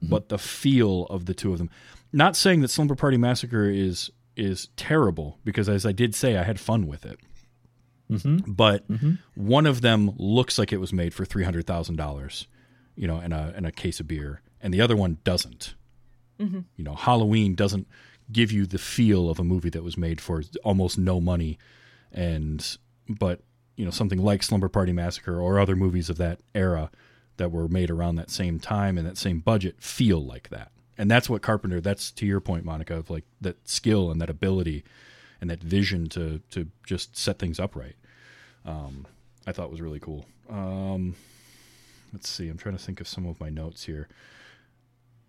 mm-hmm. 0.03 0.11
but 0.11 0.29
the 0.29 0.39
feel 0.39 1.07
of 1.07 1.27
the 1.27 1.35
two 1.35 1.53
of 1.53 1.59
them. 1.59 1.71
Not 2.13 2.37
saying 2.37 2.61
that 2.61 2.69
Slumber 2.69 2.95
Party 2.95 3.17
Massacre 3.17 3.69
is 3.69 4.11
is 4.37 4.69
terrible 4.77 5.39
because 5.45 5.69
as 5.69 5.85
I 5.85 5.93
did 5.93 6.15
say 6.15 6.37
I 6.37 6.45
had 6.45 6.61
fun 6.61 6.87
with 6.87 7.05
it. 7.05 7.19
Mm-hmm. 8.11 8.53
But 8.53 8.91
mm-hmm. 8.91 9.15
one 9.35 9.67
of 9.67 9.83
them 9.83 10.13
looks 10.17 10.59
like 10.59 10.73
it 10.73 10.79
was 10.79 10.93
made 10.93 11.15
for 11.15 11.25
three 11.25 11.45
hundred 11.45 11.67
thousand 11.67 11.97
dollars, 11.97 12.47
you 12.97 13.07
know, 13.07 13.19
and 13.19 13.33
a 13.33 13.53
and 13.57 13.67
a 13.67 13.73
case 13.73 14.01
of 14.01 14.09
beer, 14.09 14.43
and 14.61 14.75
the 14.75 14.81
other 14.81 14.97
one 14.97 15.19
doesn't. 15.25 15.75
You 16.77 16.85
know, 16.85 16.95
Halloween 16.95 17.55
doesn't 17.55 17.87
give 18.33 18.51
you 18.51 18.67
the 18.67 18.79
feel 18.79 19.29
of 19.29 19.39
a 19.39 19.45
movie 19.45 19.71
that 19.71 19.85
was 19.85 19.97
made 19.97 20.21
for 20.21 20.43
almost 20.65 20.99
no 20.99 21.21
money, 21.21 21.59
and 22.13 22.79
but 23.09 23.41
you 23.77 23.85
know 23.85 23.91
something 23.91 24.23
like 24.23 24.43
Slumber 24.43 24.69
Party 24.69 24.93
Massacre 24.93 25.41
or 25.41 25.59
other 25.59 25.77
movies 25.77 26.11
of 26.11 26.19
that 26.19 26.41
era 26.55 26.91
that 27.37 27.51
were 27.51 27.69
made 27.69 27.91
around 27.91 28.17
that 28.17 28.31
same 28.31 28.61
time 28.61 28.99
and 28.99 29.07
that 29.07 29.17
same 29.17 29.41
budget 29.41 29.81
feel 29.81 30.23
like 30.25 30.51
that. 30.51 30.71
And 30.99 31.11
that's 31.11 31.31
what 31.31 31.41
Carpenter. 31.41 31.81
That's 31.81 32.11
to 32.13 32.27
your 32.27 32.41
point, 32.41 32.65
Monica, 32.65 32.97
of 32.97 33.09
like 33.09 33.25
that 33.41 33.67
skill 33.67 34.11
and 34.11 34.21
that 34.21 34.29
ability 34.29 34.85
and 35.41 35.49
that 35.49 35.63
vision 35.63 36.07
to 36.11 36.41
to 36.51 36.67
just 36.87 37.17
set 37.17 37.39
things 37.39 37.59
up 37.59 37.75
right. 37.75 37.97
Um, 38.67 39.07
I 39.47 39.53
thought 39.53 39.71
was 39.71 39.81
really 39.81 40.01
cool. 40.01 40.27
Um, 40.51 41.15
let's 42.13 42.29
see. 42.29 42.49
I'm 42.49 42.59
trying 42.59 42.77
to 42.77 42.83
think 42.83 43.01
of 43.01 43.09
some 43.09 43.27
of 43.27 43.41
my 43.41 43.49
notes 43.49 43.85
here. 43.85 44.09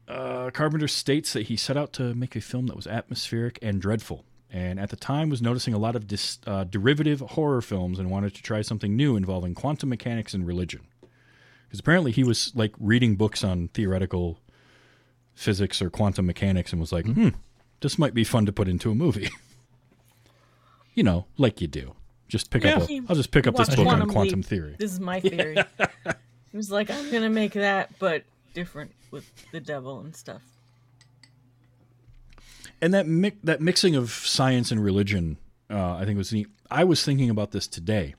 Uh, 0.08 0.50
Carpenter 0.50 0.90
states 0.90 1.32
that 1.32 1.44
he 1.44 1.56
set 1.56 1.78
out 1.78 1.94
to 1.94 2.14
make 2.14 2.36
a 2.36 2.42
film 2.42 2.68
that 2.68 2.76
was 2.76 2.88
atmospheric 2.88 3.58
and 3.62 3.82
dreadful, 3.82 4.26
and 4.52 4.80
at 4.80 4.90
the 4.90 4.96
time 4.98 5.30
was 5.30 5.42
noticing 5.42 5.74
a 5.74 5.78
lot 5.78 5.96
of 5.96 6.08
dis, 6.08 6.38
uh, 6.46 6.66
derivative 6.66 7.22
horror 7.22 7.62
films 7.62 7.98
and 8.00 8.12
wanted 8.12 8.36
to 8.36 8.44
try 8.44 8.62
something 8.62 8.96
new 8.96 9.16
involving 9.16 9.56
quantum 9.56 9.90
mechanics 9.90 10.34
and 10.34 10.46
religion. 10.46 10.82
Because 11.68 11.80
apparently 11.80 12.12
he 12.12 12.26
was 12.26 12.52
like 12.54 12.74
reading 12.78 13.16
books 13.16 13.46
on 13.46 13.70
theoretical 13.70 14.40
physics 15.34 15.82
or 15.82 15.90
quantum 15.90 16.26
mechanics 16.26 16.74
and 16.74 16.82
was 16.82 16.92
like, 16.92 17.06
hmm, 17.06 17.30
this 17.80 17.98
might 17.98 18.14
be 18.14 18.26
fun 18.26 18.46
to 18.46 18.52
put 18.52 18.68
into 18.68 18.92
a 18.92 18.96
movie. 18.96 19.30
you 20.94 21.04
know, 21.04 21.26
like 21.38 21.62
you 21.62 21.68
do. 21.68 21.96
Just 22.28 22.50
pick 22.50 22.66
up. 22.66 22.90
Yeah. 22.90 23.00
A, 23.00 23.02
I'll 23.10 23.16
just 23.16 23.32
pick 23.32 23.48
up 23.48 23.56
this 23.56 23.74
book 23.74 23.88
on 23.88 24.08
Quantum 24.10 24.40
Leap. 24.40 24.46
theory. 24.46 24.76
This 24.78 24.92
is 24.92 25.00
my 25.00 25.20
theory. 25.22 25.58
He 26.52 26.58
was 26.58 26.72
like, 26.72 26.90
I'm 26.90 27.10
gonna 27.12 27.30
make 27.30 27.54
that, 27.54 27.98
but 28.00 28.24
different 28.54 28.92
with 29.12 29.30
the 29.52 29.60
devil 29.60 30.00
and 30.00 30.16
stuff. 30.16 30.42
And 32.82 32.94
that 32.94 33.08
mi- 33.08 33.38
that 33.44 33.62
mixing 33.62 33.96
of 33.96 34.12
science 34.12 34.72
and 34.72 34.84
religion, 34.84 35.38
uh, 35.70 35.96
I 35.96 36.06
think 36.06 36.18
was 36.18 36.34
neat. 36.34 36.48
I 36.70 36.84
was 36.84 37.04
thinking 37.04 37.30
about 37.30 37.52
this 37.52 37.68
today, 37.68 38.16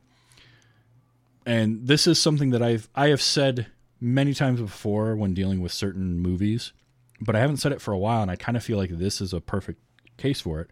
and 1.45 1.87
this 1.87 2.07
is 2.07 2.21
something 2.21 2.51
that 2.51 2.63
I've 2.63 2.89
I 2.95 3.09
have 3.09 3.23
said 3.23 3.67
many 4.01 4.35
times 4.35 4.61
before 4.61 5.17
when 5.17 5.35
dealing 5.35 5.61
with 5.61 5.73
certain 5.73 6.19
movies, 6.19 6.73
but 7.21 7.37
I 7.37 7.41
haven't 7.41 7.59
said 7.59 7.73
it 7.73 7.81
for 7.81 7.93
a 7.93 7.99
while, 7.99 8.23
and 8.23 8.31
I 8.31 8.37
kind 8.37 8.57
of 8.57 8.65
feel 8.65 8.79
like 8.79 8.91
this 8.91 9.21
is 9.21 9.33
a 9.33 9.41
perfect 9.41 9.81
case 10.17 10.41
for 10.41 10.61
it. 10.61 10.71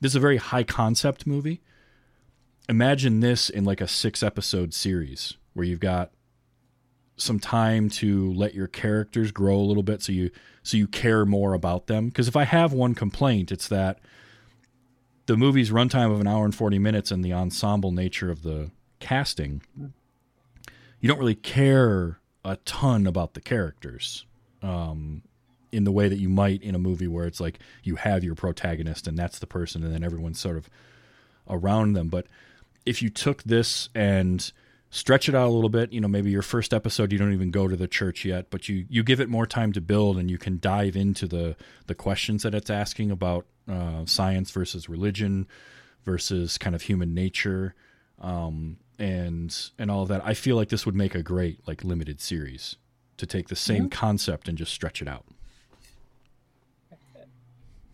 This 0.00 0.12
is 0.12 0.16
a 0.16 0.20
very 0.20 0.36
high 0.36 0.64
concept 0.64 1.26
movie. 1.26 1.62
Imagine 2.68 3.20
this 3.20 3.50
in 3.50 3.64
like 3.64 3.80
a 3.80 3.88
six 3.88 4.22
episode 4.22 4.74
series 4.74 5.34
where 5.52 5.66
you've 5.66 5.80
got 5.80 6.10
some 7.16 7.38
time 7.38 7.88
to 7.88 8.32
let 8.32 8.54
your 8.54 8.66
characters 8.66 9.30
grow 9.30 9.56
a 9.56 9.62
little 9.62 9.82
bit 9.82 10.02
so 10.02 10.12
you 10.12 10.30
so 10.62 10.76
you 10.76 10.86
care 10.88 11.24
more 11.24 11.54
about 11.54 11.86
them. 11.86 12.08
Because 12.08 12.28
if 12.28 12.36
i 12.36 12.44
have 12.44 12.72
one 12.72 12.94
complaint 12.94 13.52
it's 13.52 13.68
that 13.68 13.98
the 15.26 15.36
movie's 15.36 15.70
runtime 15.70 16.12
of 16.12 16.20
an 16.20 16.26
hour 16.26 16.44
and 16.44 16.54
40 16.54 16.78
minutes 16.78 17.10
and 17.10 17.24
the 17.24 17.32
ensemble 17.32 17.92
nature 17.92 18.30
of 18.30 18.42
the 18.42 18.70
casting 19.00 19.62
you 21.00 21.08
don't 21.08 21.18
really 21.18 21.34
care 21.34 22.18
a 22.44 22.56
ton 22.64 23.06
about 23.06 23.34
the 23.34 23.40
characters 23.40 24.24
um, 24.62 25.22
in 25.72 25.84
the 25.84 25.92
way 25.92 26.08
that 26.08 26.18
you 26.18 26.28
might 26.28 26.62
in 26.62 26.74
a 26.74 26.78
movie 26.78 27.08
where 27.08 27.26
it's 27.26 27.40
like 27.40 27.58
you 27.82 27.96
have 27.96 28.22
your 28.22 28.34
protagonist 28.34 29.06
and 29.06 29.18
that's 29.18 29.38
the 29.38 29.46
person 29.46 29.82
and 29.82 29.92
then 29.92 30.04
everyone's 30.04 30.38
sort 30.38 30.56
of 30.56 30.70
around 31.48 31.94
them. 31.94 32.08
But 32.08 32.26
if 32.86 33.02
you 33.02 33.10
took 33.10 33.42
this 33.42 33.88
and 33.94 34.50
stretch 34.94 35.28
it 35.28 35.34
out 35.34 35.48
a 35.48 35.50
little 35.50 35.68
bit 35.68 35.92
you 35.92 36.00
know 36.00 36.06
maybe 36.06 36.30
your 36.30 36.42
first 36.42 36.72
episode 36.72 37.10
you 37.10 37.18
don't 37.18 37.32
even 37.32 37.50
go 37.50 37.66
to 37.66 37.74
the 37.74 37.88
church 37.88 38.24
yet 38.24 38.46
but 38.50 38.68
you 38.68 38.86
you 38.88 39.02
give 39.02 39.20
it 39.20 39.28
more 39.28 39.46
time 39.46 39.72
to 39.72 39.80
build 39.80 40.16
and 40.16 40.30
you 40.30 40.38
can 40.38 40.58
dive 40.60 40.94
into 40.94 41.26
the 41.26 41.56
the 41.88 41.94
questions 41.94 42.44
that 42.44 42.54
it's 42.54 42.70
asking 42.70 43.10
about 43.10 43.44
uh, 43.68 44.04
science 44.04 44.50
versus 44.52 44.88
religion 44.88 45.48
versus 46.04 46.58
kind 46.58 46.76
of 46.76 46.82
human 46.82 47.12
nature 47.14 47.74
um, 48.20 48.76
and 48.98 49.70
and 49.78 49.90
all 49.90 50.02
of 50.02 50.08
that. 50.08 50.22
I 50.24 50.34
feel 50.34 50.56
like 50.56 50.68
this 50.68 50.86
would 50.86 50.94
make 50.94 51.14
a 51.14 51.22
great 51.22 51.66
like 51.66 51.84
limited 51.84 52.20
series 52.20 52.76
to 53.16 53.26
take 53.26 53.48
the 53.48 53.56
same 53.56 53.88
concept 53.90 54.48
and 54.48 54.58
just 54.58 54.72
stretch 54.72 55.00
it 55.00 55.08
out. 55.08 55.24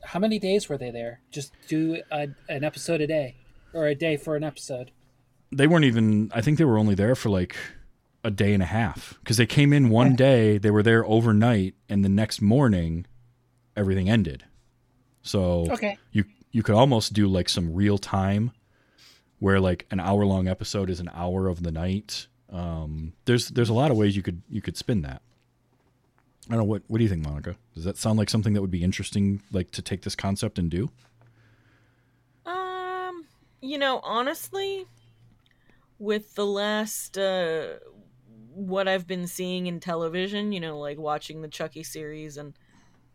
How 0.02 0.18
many 0.18 0.38
days 0.38 0.68
were 0.68 0.78
they 0.78 0.90
there? 0.90 1.20
Just 1.30 1.52
do 1.68 2.02
a, 2.10 2.28
an 2.48 2.64
episode 2.64 3.00
a 3.00 3.06
day, 3.06 3.36
or 3.72 3.86
a 3.86 3.94
day 3.94 4.16
for 4.16 4.34
an 4.34 4.42
episode. 4.42 4.90
They 5.52 5.66
weren't 5.66 5.84
even. 5.84 6.30
I 6.34 6.40
think 6.40 6.58
they 6.58 6.64
were 6.64 6.78
only 6.78 6.94
there 6.94 7.14
for 7.14 7.28
like 7.30 7.56
a 8.22 8.30
day 8.30 8.52
and 8.54 8.62
a 8.62 8.66
half 8.66 9.18
because 9.20 9.36
they 9.36 9.46
came 9.46 9.72
in 9.72 9.88
one 9.90 10.14
day. 10.16 10.58
They 10.58 10.70
were 10.70 10.82
there 10.82 11.04
overnight, 11.04 11.74
and 11.88 12.04
the 12.04 12.08
next 12.08 12.40
morning, 12.40 13.06
everything 13.76 14.08
ended. 14.08 14.44
So 15.22 15.66
Okay. 15.70 15.98
you 16.12 16.24
you 16.52 16.62
could 16.62 16.74
almost 16.74 17.12
do 17.12 17.26
like 17.28 17.48
some 17.48 17.74
real 17.74 17.98
time 17.98 18.52
where 19.38 19.58
like 19.60 19.86
an 19.90 20.00
hour 20.00 20.24
long 20.26 20.48
episode 20.48 20.90
is 20.90 21.00
an 21.00 21.10
hour 21.14 21.46
of 21.48 21.62
the 21.62 21.70
night 21.72 22.26
um 22.52 23.12
there's 23.26 23.48
there's 23.50 23.68
a 23.68 23.72
lot 23.74 23.90
of 23.92 23.96
ways 23.96 24.16
you 24.16 24.22
could 24.22 24.42
you 24.50 24.60
could 24.60 24.76
spin 24.76 25.02
that 25.02 25.22
i 26.48 26.50
don't 26.50 26.58
know 26.58 26.64
what 26.64 26.82
what 26.88 26.98
do 26.98 27.04
you 27.04 27.08
think 27.08 27.22
monica 27.22 27.54
does 27.74 27.84
that 27.84 27.96
sound 27.96 28.18
like 28.18 28.28
something 28.28 28.52
that 28.54 28.60
would 28.60 28.72
be 28.72 28.82
interesting 28.82 29.40
like 29.52 29.70
to 29.70 29.80
take 29.80 30.02
this 30.02 30.16
concept 30.16 30.58
and 30.58 30.68
do 30.70 30.90
Um, 32.44 33.24
you 33.60 33.78
know, 33.78 34.00
honestly, 34.02 34.86
with 36.00 36.34
the 36.34 36.46
last 36.46 37.16
uh 37.16 37.74
what 38.52 38.88
I've 38.88 39.06
been 39.06 39.28
seeing 39.28 39.68
in 39.68 39.78
television, 39.78 40.50
you 40.50 40.58
know, 40.58 40.78
like 40.78 40.98
watching 40.98 41.40
the 41.40 41.48
Chucky 41.48 41.84
series 41.84 42.36
and 42.36 42.54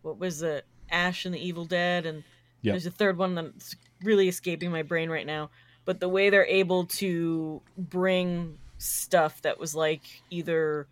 what 0.01 0.17
was 0.17 0.41
it, 0.41 0.65
Ash 0.89 1.25
and 1.25 1.35
the 1.35 1.45
Evil 1.45 1.65
Dead, 1.65 2.05
and 2.05 2.23
Yep. 2.61 2.73
there's 2.73 2.85
a 2.87 2.91
third 2.91 3.17
one 3.19 3.35
that's 3.35 3.75
really 4.01 4.27
escaping 4.27 4.71
my 4.71 4.81
brain 4.81 5.09
right 5.09 5.27
now. 5.27 5.51
But 5.83 5.99
the 5.99 6.09
way 6.09 6.31
they're 6.31 6.47
able 6.47 6.85
to 6.85 7.61
bring 7.77 8.57
stuff 8.79 9.39
that 9.43 9.59
was 9.59 9.75
like 9.75 10.01
either 10.31 10.87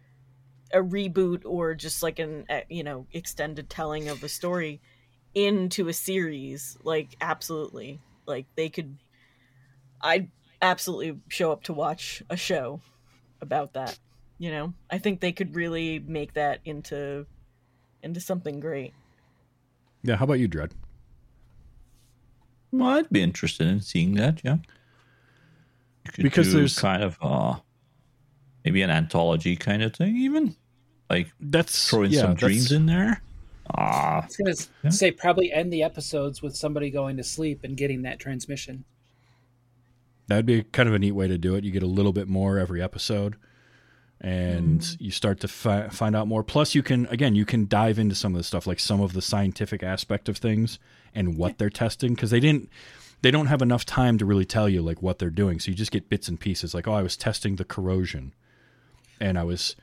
a 0.71 0.77
reboot 0.77 1.41
or 1.45 1.73
just 1.73 2.03
like 2.03 2.19
an 2.19 2.45
uh, 2.49 2.61
you 2.69 2.83
know 2.83 3.07
extended 3.11 3.69
telling 3.71 4.07
of 4.09 4.23
a 4.23 4.29
story 4.29 4.81
into 5.33 5.87
a 5.87 5.93
series, 5.93 6.77
like 6.83 7.15
absolutely, 7.21 7.99
like 8.27 8.45
they 8.55 8.69
could. 8.69 8.97
I'd 9.99 10.29
absolutely 10.63 11.19
show 11.29 11.51
up 11.51 11.63
to 11.63 11.73
watch 11.73 12.23
a 12.29 12.37
show 12.37 12.81
about 13.41 13.73
that. 13.73 13.99
You 14.39 14.49
know, 14.51 14.73
I 14.89 14.97
think 14.97 15.19
they 15.19 15.31
could 15.31 15.55
really 15.55 15.99
make 15.99 16.33
that 16.33 16.59
into 16.65 17.25
into 18.01 18.19
something 18.19 18.59
great. 18.59 18.93
yeah 20.03 20.15
how 20.17 20.25
about 20.25 20.39
you 20.39 20.47
dread 20.47 20.73
Well, 22.71 22.89
I'd 22.89 23.09
be 23.09 23.21
interested 23.21 23.67
in 23.67 23.79
seeing 23.81 24.15
that. 24.15 24.41
Yeah, 24.43 24.57
You 26.05 26.11
could 26.11 26.23
Because 26.23 26.47
do 26.47 26.53
there's- 26.57 26.77
kind 26.79 27.01
of 27.03 27.17
uh, 27.21 27.55
maybe 28.65 28.81
an 28.81 28.89
anthology 28.89 29.55
kind 29.55 29.83
of 29.83 29.95
thing, 29.95 30.17
even 30.17 30.55
like 31.09 31.31
that's 31.39 31.89
throwing 31.89 32.11
yeah, 32.11 32.21
some 32.21 32.33
dreams 32.35 32.71
in 32.71 32.85
there. 32.87 33.21
Ah, 33.77 34.23
I 34.23 34.25
was 34.25 34.35
gonna 34.35 34.53
Yeah. 34.83 34.89
say 34.89 35.11
probably 35.11 35.53
end 35.53 35.71
the 35.71 35.83
episodes 35.83 36.41
with 36.41 36.55
somebody 36.57 36.89
going 36.89 37.15
to 37.17 37.23
sleep 37.23 37.63
and 37.63 37.77
getting 37.77 38.01
that 38.01 38.19
transmission. 38.19 38.83
That'd 40.27 40.45
be 40.45 40.63
kind 40.63 40.87
of 40.87 40.95
a 40.95 40.99
neat 40.99 41.11
way 41.11 41.27
to 41.27 41.37
do 41.37 41.55
it. 41.55 41.63
You 41.63 41.71
get 41.71 41.83
a 41.83 41.87
little 41.87 42.13
bit 42.13 42.27
more 42.27 42.57
every 42.57 42.81
episode, 42.81 43.35
and 44.21 44.95
you 44.99 45.11
start 45.11 45.39
to 45.41 45.47
fi- 45.47 45.89
find 45.89 46.15
out 46.15 46.27
more. 46.27 46.43
Plus, 46.43 46.73
you 46.75 46.81
can 46.83 47.05
again 47.07 47.35
you 47.35 47.45
can 47.45 47.67
dive 47.67 47.99
into 47.99 48.15
some 48.15 48.33
of 48.33 48.37
the 48.39 48.43
stuff, 48.43 48.65
like 48.65 48.79
some 48.79 49.01
of 49.01 49.13
the 49.13 49.21
scientific 49.21 49.83
aspect 49.83 50.29
of 50.29 50.37
things 50.37 50.79
and 51.13 51.37
what 51.37 51.57
they're 51.57 51.69
testing, 51.69 52.13
because 52.13 52.31
they 52.31 52.39
didn't 52.39 52.69
they 53.21 53.31
don't 53.31 53.47
have 53.47 53.61
enough 53.61 53.85
time 53.85 54.17
to 54.17 54.25
really 54.25 54.45
tell 54.45 54.67
you 54.69 54.81
like 54.81 55.01
what 55.01 55.19
they're 55.19 55.29
doing. 55.29 55.59
So 55.59 55.71
you 55.71 55.75
just 55.75 55.91
get 55.91 56.09
bits 56.09 56.27
and 56.27 56.39
pieces, 56.39 56.73
like 56.73 56.87
oh, 56.87 56.93
I 56.93 57.01
was 57.01 57.17
testing 57.17 57.57
the 57.57 57.65
corrosion, 57.65 58.33
and 59.19 59.37
I 59.37 59.43
was, 59.43 59.75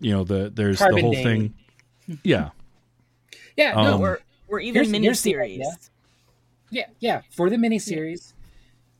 you 0.00 0.12
know, 0.12 0.24
the 0.24 0.50
there's 0.52 0.80
the 0.80 0.86
whole 1.00 1.12
dating. 1.12 1.54
thing. 2.08 2.18
Yeah, 2.24 2.50
Yeah, 3.56 3.74
Um, 3.76 3.84
no, 3.84 3.98
or 4.00 4.20
or 4.48 4.58
even 4.58 4.84
here's- 4.84 5.02
here's 5.02 5.22
the 5.22 5.32
miniseries. 5.34 5.44
idea. 5.54 5.72
Yeah, 6.72 6.86
yeah. 6.98 7.20
For 7.30 7.48
the 7.50 7.56
miniseries, 7.56 8.32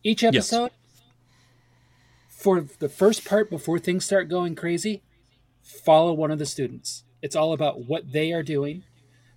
each 0.03 0.23
episode, 0.25 0.71
for 2.29 2.61
the 2.79 2.89
first 2.89 3.25
part 3.25 3.51
before 3.51 3.79
things 3.79 4.05
start 4.05 4.29
going 4.29 4.55
crazy, 4.55 5.03
follow 5.63 6.13
one 6.13 6.31
of 6.31 6.39
the 6.39 6.47
students. 6.47 7.05
It's 7.23 7.37
all 7.37 7.53
about 7.53 7.85
what 7.87 8.13
they 8.13 8.33
are 8.33 8.43
doing, 8.43 8.83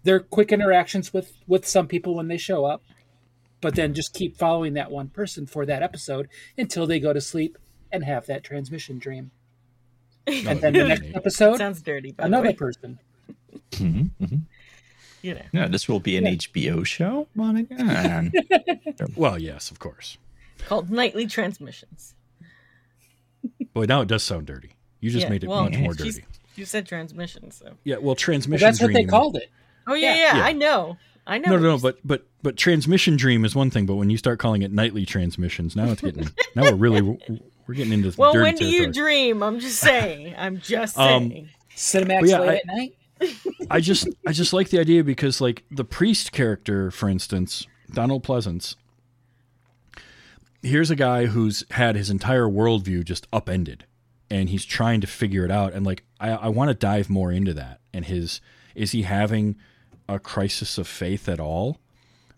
their 0.03 0.19
quick 0.19 0.51
interactions 0.51 1.13
with 1.13 1.33
with 1.47 1.67
some 1.67 1.87
people 1.87 2.15
when 2.15 2.27
they 2.29 2.37
show 2.37 2.65
up, 2.65 2.81
but 3.61 3.75
then 3.75 3.93
just 3.93 4.13
keep 4.13 4.37
following 4.37 4.73
that 4.73 4.91
one 4.91 5.09
person 5.09 5.45
for 5.45 5.65
that 5.65 5.83
episode 5.83 6.29
until 6.57 6.87
they 6.87 6.99
go 6.99 7.11
to 7.13 7.21
sleep 7.21 7.57
and 7.91 8.03
have 8.05 8.25
that 8.27 8.43
transmission 8.43 8.99
dream. 8.99 9.31
And 10.27 10.61
then 10.61 10.71
the 10.73 10.85
next 10.87 11.07
episode, 11.13 11.57
Sounds 11.57 11.81
dirty, 11.81 12.13
by 12.13 12.25
another 12.25 12.47
way. 12.49 12.53
person. 12.53 12.99
mhm, 13.71 14.11
mhm. 14.21 14.41
You 15.21 15.35
know, 15.35 15.41
yeah, 15.51 15.67
this 15.67 15.87
will 15.89 15.99
be 15.99 16.15
an 16.17 16.23
HBO 16.25 16.85
show, 16.85 17.27
Monica. 17.35 17.75
Well, 19.17 19.37
yes, 19.39 19.69
of 19.71 19.79
course. 19.79 20.17
Called 20.67 20.89
nightly 20.89 21.27
transmissions. 21.27 22.13
Boy, 23.73 23.85
now 23.85 24.01
it 24.01 24.07
does 24.07 24.23
sound 24.23 24.45
dirty. 24.47 24.71
You 24.99 25.09
just 25.09 25.23
Yeah, 25.23 25.29
made 25.29 25.43
it 25.43 25.47
well, 25.47 25.63
much 25.63 25.77
more 25.77 25.93
dirty. 25.95 26.23
You 26.55 26.65
said 26.65 26.85
transmissions, 26.85 27.55
so. 27.57 27.73
Yeah, 27.83 27.95
well, 27.95 28.03
Well, 28.07 28.15
transmission. 28.15 28.63
that's 28.65 28.81
what 28.81 28.93
they 28.93 29.05
called 29.05 29.35
it. 29.37 29.49
Oh 29.87 29.95
yeah, 29.95 30.13
Yeah. 30.13 30.21
yeah, 30.21 30.37
Yeah. 30.37 30.43
I 30.45 30.51
know, 30.53 30.97
I 31.27 31.37
know. 31.39 31.49
No, 31.51 31.57
no, 31.57 31.61
no, 31.75 31.77
but 31.79 31.97
but 32.05 32.25
but 32.41 32.55
transmission 32.57 33.17
dream 33.17 33.43
is 33.43 33.55
one 33.55 33.69
thing, 33.69 33.85
but 33.85 33.95
when 33.95 34.09
you 34.09 34.17
start 34.17 34.39
calling 34.39 34.61
it 34.61 34.71
nightly 34.71 35.05
transmissions, 35.05 35.75
now 35.75 35.91
it's 35.91 36.01
getting 36.01 36.29
now 36.55 36.63
we're 36.63 36.75
really 36.75 37.01
we're 37.01 37.73
getting 37.75 37.93
into 37.93 38.13
Well, 38.17 38.33
dirty 38.33 38.43
when 38.43 38.55
do 38.55 38.65
you 38.67 38.91
dream? 38.91 39.41
I'm 39.43 39.59
just 39.59 39.79
saying. 39.79 40.35
I'm 40.37 40.59
just 40.59 40.97
Um, 40.97 41.29
saying. 41.29 41.49
Cinemax 41.75 42.27
yeah, 42.29 42.39
late 42.39 42.49
I- 42.49 42.55
at 42.57 42.65
night. 42.67 42.95
I 43.71 43.79
just 43.79 44.07
I 44.27 44.31
just 44.33 44.53
like 44.53 44.69
the 44.69 44.79
idea 44.79 45.03
because 45.03 45.41
like 45.41 45.63
the 45.71 45.85
priest 45.85 46.31
character, 46.33 46.91
for 46.91 47.09
instance, 47.09 47.65
Donald 47.91 48.23
Pleasence. 48.23 48.75
Here's 50.63 50.89
a 50.89 50.95
guy 50.95 51.27
who's 51.27 51.63
had 51.71 51.95
his 51.95 52.09
entire 52.09 52.47
worldview 52.47 53.03
just 53.03 53.27
upended, 53.31 53.85
and 54.29 54.49
he's 54.49 54.65
trying 54.65 55.01
to 55.01 55.07
figure 55.07 55.45
it 55.45 55.51
out. 55.51 55.73
And 55.73 55.85
like 55.85 56.03
I, 56.19 56.31
I 56.31 56.47
want 56.47 56.69
to 56.69 56.73
dive 56.73 57.09
more 57.09 57.31
into 57.31 57.53
that. 57.53 57.81
And 57.93 58.05
his 58.05 58.41
is 58.73 58.91
he 58.91 59.03
having 59.03 59.57
a 60.09 60.19
crisis 60.19 60.77
of 60.77 60.87
faith 60.87 61.29
at 61.29 61.39
all? 61.39 61.79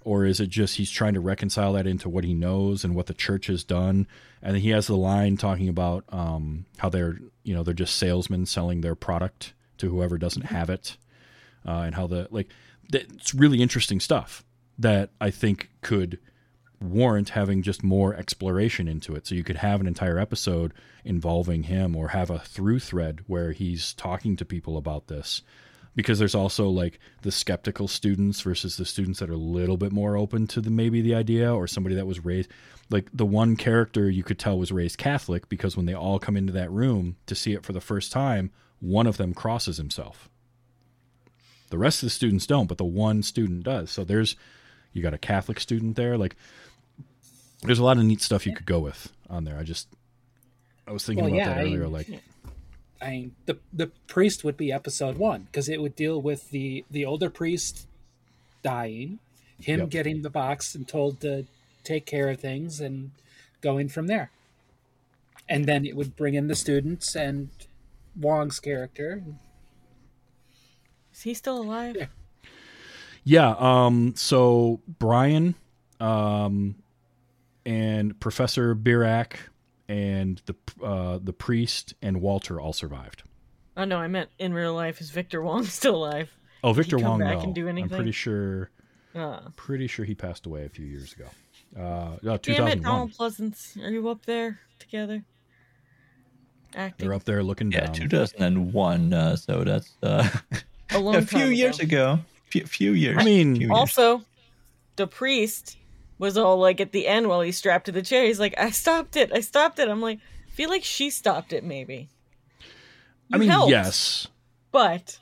or 0.05 0.23
is 0.23 0.39
it 0.39 0.47
just 0.47 0.77
he's 0.77 0.91
trying 0.91 1.15
to 1.15 1.19
reconcile 1.19 1.73
that 1.73 1.87
into 1.87 2.07
what 2.07 2.23
he 2.23 2.33
knows 2.33 2.85
and 2.85 2.95
what 2.95 3.07
the 3.07 3.13
church 3.13 3.47
has 3.47 3.65
done 3.65 4.07
and 4.41 4.55
he 4.57 4.69
has 4.69 4.87
the 4.87 4.95
line 4.95 5.35
talking 5.35 5.67
about 5.67 6.05
um, 6.09 6.65
how 6.77 6.87
they're 6.87 7.17
you 7.43 7.53
know 7.53 7.63
they're 7.63 7.73
just 7.73 7.97
salesmen 7.97 8.45
selling 8.45 8.79
their 8.79 8.95
product 8.95 9.53
to 9.77 9.89
whoever 9.89 10.17
doesn't 10.17 10.45
have 10.45 10.69
it 10.69 10.95
uh, 11.67 11.81
and 11.81 11.95
how 11.95 12.07
the 12.07 12.27
like 12.31 12.47
it's 12.93 13.33
really 13.33 13.61
interesting 13.61 13.99
stuff 13.99 14.45
that 14.77 15.09
i 15.19 15.29
think 15.29 15.69
could 15.81 16.19
warrant 16.81 17.29
having 17.29 17.61
just 17.61 17.83
more 17.83 18.15
exploration 18.15 18.87
into 18.87 19.15
it. 19.15 19.27
So 19.27 19.35
you 19.35 19.43
could 19.43 19.57
have 19.57 19.81
an 19.81 19.87
entire 19.87 20.17
episode 20.17 20.73
involving 21.03 21.63
him 21.63 21.95
or 21.95 22.09
have 22.09 22.29
a 22.29 22.39
through 22.39 22.79
thread 22.79 23.21
where 23.27 23.51
he's 23.51 23.93
talking 23.93 24.35
to 24.37 24.45
people 24.45 24.77
about 24.77 25.07
this. 25.07 25.41
Because 25.95 26.19
there's 26.19 26.35
also 26.35 26.67
like 26.67 26.99
the 27.21 27.31
skeptical 27.31 27.87
students 27.87 28.41
versus 28.41 28.75
the 28.75 28.85
students 28.85 29.19
that 29.19 29.29
are 29.29 29.33
a 29.33 29.37
little 29.37 29.77
bit 29.77 29.93
more 29.93 30.17
open 30.17 30.45
to 30.47 30.59
the 30.59 30.69
maybe 30.69 31.01
the 31.01 31.15
idea 31.15 31.53
or 31.53 31.67
somebody 31.67 31.95
that 31.95 32.07
was 32.07 32.25
raised 32.25 32.49
like 32.89 33.09
the 33.13 33.25
one 33.25 33.55
character 33.55 34.09
you 34.09 34.23
could 34.23 34.37
tell 34.37 34.59
was 34.59 34.71
raised 34.71 34.97
catholic 34.97 35.49
because 35.49 35.75
when 35.75 35.85
they 35.85 35.93
all 35.93 36.19
come 36.19 36.37
into 36.37 36.53
that 36.53 36.71
room 36.71 37.15
to 37.25 37.33
see 37.33 37.53
it 37.53 37.63
for 37.63 37.73
the 37.73 37.81
first 37.81 38.11
time 38.11 38.51
one 38.79 39.07
of 39.07 39.17
them 39.17 39.33
crosses 39.33 39.77
himself. 39.77 40.29
The 41.69 41.77
rest 41.77 42.03
of 42.03 42.07
the 42.07 42.11
students 42.11 42.45
don't 42.45 42.67
but 42.67 42.77
the 42.77 42.85
one 42.85 43.23
student 43.23 43.63
does. 43.63 43.89
So 43.89 44.03
there's 44.03 44.35
you 44.93 45.01
got 45.01 45.13
a 45.13 45.17
catholic 45.17 45.59
student 45.59 45.95
there 45.95 46.17
like 46.17 46.35
there's 47.65 47.79
a 47.79 47.83
lot 47.83 47.97
of 47.97 48.03
neat 48.03 48.21
stuff 48.21 48.45
you 48.45 48.53
could 48.55 48.65
go 48.65 48.79
with 48.79 49.11
on 49.29 49.43
there 49.43 49.57
i 49.57 49.63
just 49.63 49.87
i 50.87 50.91
was 50.91 51.05
thinking 51.05 51.25
Well, 51.25 51.33
about 51.33 51.37
yeah, 51.47 51.53
that 51.55 51.57
I- 51.59 51.63
earlier 51.63 51.87
like 51.87 52.09
I 53.01 53.09
mean, 53.11 53.35
the 53.45 53.57
the 53.73 53.87
priest 54.07 54.43
would 54.45 54.55
be 54.57 54.71
episode 54.71 55.17
one 55.17 55.43
because 55.43 55.67
it 55.69 55.81
would 55.81 55.95
deal 55.97 56.19
with 56.21 56.49
the 56.51 56.85
the 56.89 57.05
older 57.05 57.29
priest 57.29 57.87
dying, 58.63 59.19
him 59.61 59.81
Yep. 59.81 59.89
getting 59.89 60.21
the 60.21 60.29
box 60.29 60.73
and 60.73 60.87
told 60.87 61.19
to 61.19 61.45
take 61.83 62.05
care 62.05 62.29
of 62.29 62.39
things, 62.39 62.79
and 62.79 63.11
going 63.61 63.89
from 63.89 64.07
there. 64.07 64.31
And 65.49 65.65
then 65.65 65.85
it 65.85 65.95
would 65.95 66.15
bring 66.15 66.33
in 66.35 66.47
the 66.47 66.55
students 66.55 67.15
and 67.15 67.49
Wong's 68.19 68.59
character. 68.61 69.21
Is 71.13 71.21
he 71.23 71.33
still 71.33 71.61
alive? 71.61 71.95
Yeah. 71.97 72.05
Yeah. 73.25 73.55
Um, 73.59 74.13
so 74.15 74.79
Brian 74.87 75.55
um, 75.99 76.75
and 77.65 78.19
Professor 78.19 78.75
Birack 78.75 79.35
and 79.87 80.41
the 80.45 80.55
uh, 80.83 81.19
the 81.21 81.33
priest 81.33 81.93
and 82.01 82.21
Walter 82.21 82.59
all 82.59 82.73
survived. 82.73 83.23
Oh 83.77 83.85
no, 83.85 83.97
I 83.97 84.07
meant 84.07 84.29
in 84.39 84.53
real 84.53 84.73
life. 84.73 85.01
Is 85.01 85.09
Victor 85.11 85.41
Wong 85.41 85.63
still 85.65 85.95
alive? 85.95 86.31
Oh, 86.63 86.73
Victor 86.73 86.97
Wong. 86.97 87.19
back 87.19 87.37
no. 87.37 87.43
and 87.43 87.55
do 87.55 87.63
I'm 87.63 87.69
anything? 87.69 87.95
pretty 87.95 88.11
sure. 88.11 88.69
Ah, 89.13 89.43
Pretty 89.55 89.87
sure 89.87 90.03
he 90.03 90.13
passed 90.15 90.45
away 90.45 90.65
a 90.65 90.69
few 90.69 90.85
years 90.85 91.13
ago. 91.13 91.25
Uh, 91.77 92.17
no, 92.21 92.37
Damn 92.37 92.67
it, 92.67 92.81
Donald 92.81 93.11
Pleasence. 93.13 93.81
Are 93.81 93.89
you 93.89 94.09
up 94.09 94.25
there 94.25 94.59
together? 94.79 95.23
Acting. 96.75 97.07
They're 97.07 97.15
up 97.15 97.23
there 97.23 97.41
looking 97.43 97.71
Yeah, 97.71 97.85
down. 97.85 97.93
2001. 97.93 99.13
Uh, 99.13 99.35
so 99.37 99.63
that's 99.63 99.93
uh, 100.03 100.27
A 100.91 100.97
a 100.99 101.21
few 101.21 101.39
time 101.39 101.53
years 101.53 101.79
ago. 101.79 102.19
Few, 102.47 102.65
few 102.65 102.91
years. 102.91 103.17
I 103.19 103.23
mean, 103.23 103.55
few 103.55 103.67
years. 103.67 103.71
Also, 103.77 104.21
the 104.97 105.07
priest 105.07 105.77
was 106.17 106.37
all 106.37 106.57
like 106.57 106.79
at 106.79 106.91
the 106.91 107.07
end 107.07 107.27
while 107.27 107.41
he's 107.41 107.57
strapped 107.57 107.85
to 107.87 107.91
the 107.91 108.01
chair. 108.01 108.25
He's 108.25 108.39
like, 108.39 108.53
"I 108.57 108.71
stopped 108.71 109.15
it. 109.15 109.31
I 109.33 109.41
stopped 109.41 109.79
it." 109.79 109.89
I'm 109.89 110.01
like, 110.01 110.19
I 110.47 110.51
feel 110.51 110.69
like 110.69 110.83
she 110.83 111.09
stopped 111.09 111.53
it. 111.53 111.63
Maybe. 111.63 112.09
I 113.33 113.37
mean, 113.37 113.49
helped, 113.49 113.71
yes, 113.71 114.27
but 114.71 115.17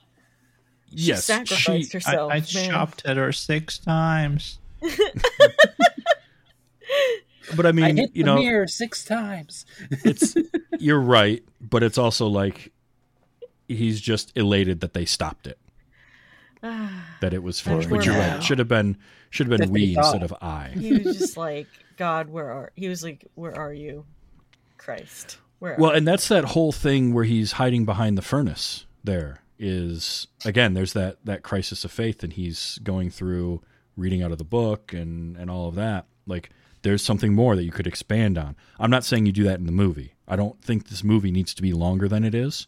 she 0.90 1.06
yes. 1.08 1.26
sacrificed 1.26 1.92
She, 1.92 1.98
herself. 1.98 2.32
I, 2.32 2.36
I 2.36 2.40
man. 2.40 2.46
shopped 2.46 3.02
at 3.06 3.18
her 3.18 3.32
six 3.32 3.78
times. 3.78 4.60
but 7.56 7.66
I 7.66 7.70
I 7.70 7.72
mean, 7.72 7.98
hit 7.98 8.12
you 8.14 8.24
the 8.24 8.28
know, 8.36 8.36
mirror 8.42 8.68
six 8.68 9.04
times. 9.06 9.66
it's 10.04 10.36
you're 10.80 11.00
right, 11.00 11.44
but 11.62 11.82
it's 11.84 11.98
also 11.98 12.28
like 12.28 12.72
he's 13.68 14.02
just 14.02 14.32
elated 14.36 14.82
that 14.82 14.94
they 14.94 15.06
stopped 15.06 15.48
it. 15.48 15.58
that 17.20 17.34
it 17.34 17.44
was 17.44 17.60
finished. 17.60 17.90
poor 17.90 17.98
But 17.98 18.06
you're 18.06 18.16
right. 18.16 18.42
Should 18.42 18.60
have 18.60 18.70
been 18.70 18.98
should 19.30 19.50
have 19.50 19.60
been 19.60 19.70
we 19.70 19.98
instead 19.98 20.24
of 20.24 20.34
I. 20.42 20.70
he 20.70 20.94
was 20.94 21.18
just 21.18 21.36
like, 21.36 21.68
God, 21.98 22.30
where 22.30 22.50
are? 22.50 22.72
He 22.76 22.88
was 22.88 23.04
like, 23.04 23.26
Where 23.36 23.58
are 23.58 23.74
you, 23.74 24.06
Christ? 24.78 25.38
Where? 25.60 25.76
Well, 25.78 25.92
are 25.92 25.96
and 25.96 26.08
that's 26.08 26.30
that 26.30 26.46
whole 26.46 26.72
thing 26.72 27.14
where 27.14 27.26
he's 27.26 27.54
hiding 27.54 27.84
behind 27.84 28.18
the 28.18 28.22
furnace. 28.22 28.86
There 29.04 29.42
is 29.60 30.28
again, 30.46 30.74
there's 30.74 30.94
that 30.94 31.18
that 31.26 31.44
crisis 31.44 31.84
of 31.84 31.92
faith, 31.92 32.24
and 32.24 32.32
he's 32.32 32.80
going 32.82 33.10
through 33.10 33.62
reading 33.98 34.24
out 34.24 34.32
of 34.32 34.38
the 34.38 34.46
book 34.46 34.94
and 34.94 35.36
and 35.36 35.52
all 35.52 35.68
of 35.68 35.76
that. 35.76 36.06
Like, 36.26 36.50
there's 36.84 37.04
something 37.04 37.34
more 37.34 37.58
that 37.58 37.66
you 37.66 37.72
could 37.72 37.88
expand 37.88 38.38
on. 38.38 38.56
I'm 38.80 38.90
not 38.90 39.04
saying 39.04 39.26
you 39.26 39.34
do 39.34 39.44
that 39.44 39.60
in 39.60 39.66
the 39.66 39.74
movie. 39.74 40.14
I 40.30 40.38
don't 40.38 40.62
think 40.62 40.88
this 40.88 41.04
movie 41.04 41.32
needs 41.32 41.54
to 41.56 41.62
be 41.62 41.74
longer 41.74 42.08
than 42.08 42.24
it 42.24 42.34
is, 42.34 42.68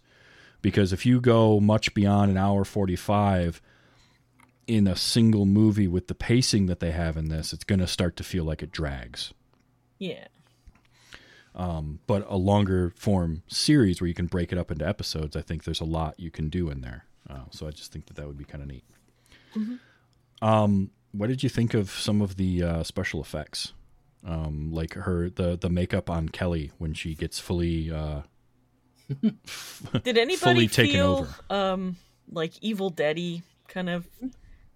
because 0.61 0.91
if 0.91 1.05
you 1.05 1.21
go 1.21 1.61
much 1.61 1.93
beyond 1.93 2.29
an 2.29 2.37
hour 2.37 2.65
45 2.65 3.61
in 4.67 4.87
a 4.87 4.95
single 4.95 5.45
movie 5.45 5.87
with 5.87 6.07
the 6.07 6.15
pacing 6.15 6.65
that 6.67 6.79
they 6.79 6.91
have 6.91 7.17
in 7.17 7.29
this, 7.29 7.53
it's 7.53 7.63
going 7.63 7.79
to 7.79 7.87
start 7.87 8.15
to 8.17 8.23
feel 8.23 8.43
like 8.43 8.63
it 8.63 8.71
drags 8.71 9.33
yeah. 9.99 10.27
but 11.53 12.25
a 12.27 12.37
longer 12.37 12.93
form 12.97 13.43
series 13.47 14.01
where 14.01 14.07
you 14.07 14.13
can 14.13 14.27
break 14.27 14.51
it 14.51 14.57
up 14.57 14.71
into 14.71 14.87
episodes, 14.87 15.35
I 15.35 15.41
think 15.41 15.63
there's 15.63 15.81
a 15.81 15.85
lot 15.85 16.19
you 16.19 16.31
can 16.31 16.49
do 16.49 16.69
in 16.69 16.81
there. 16.81 17.05
Uh, 17.29 17.45
so 17.49 17.67
I 17.67 17.71
just 17.71 17.91
think 17.91 18.07
that 18.07 18.15
that 18.17 18.27
would 18.27 18.37
be 18.37 18.43
kind 18.43 18.61
of 18.61 18.69
neat. 18.69 18.83
Um, 20.41 20.91
what 21.11 21.27
did 21.27 21.43
you 21.43 21.49
think 21.49 21.73
of 21.73 21.89
some 21.89 22.21
of 22.21 22.35
the 22.35 22.61
uh, 22.61 22.83
special 22.83 23.21
effects? 23.21 23.73
Um, 24.27 24.71
like 24.71 24.95
her 24.95 25.29
the 25.29 25.55
the 25.55 25.69
makeup 25.69 26.09
on 26.09 26.29
Kelly 26.29 26.71
when 26.79 26.93
she 26.95 27.13
gets 27.13 27.39
fully 27.39 27.91
uh, 27.91 28.21
Did 29.21 30.17
anybody 30.17 30.35
fully 30.35 30.67
taken 30.67 30.95
feel 30.95 31.27
over. 31.49 31.53
um 31.53 31.95
like 32.31 32.53
Evil 32.61 32.89
Deady 32.89 33.43
kind 33.67 33.87
of 33.87 34.07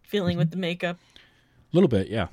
feeling 0.10 0.38
with 0.38 0.52
the 0.52 0.58
makeup? 0.58 0.98
A 1.16 1.76
little 1.76 1.88
bit, 1.88 2.08
yeah. 2.08 2.28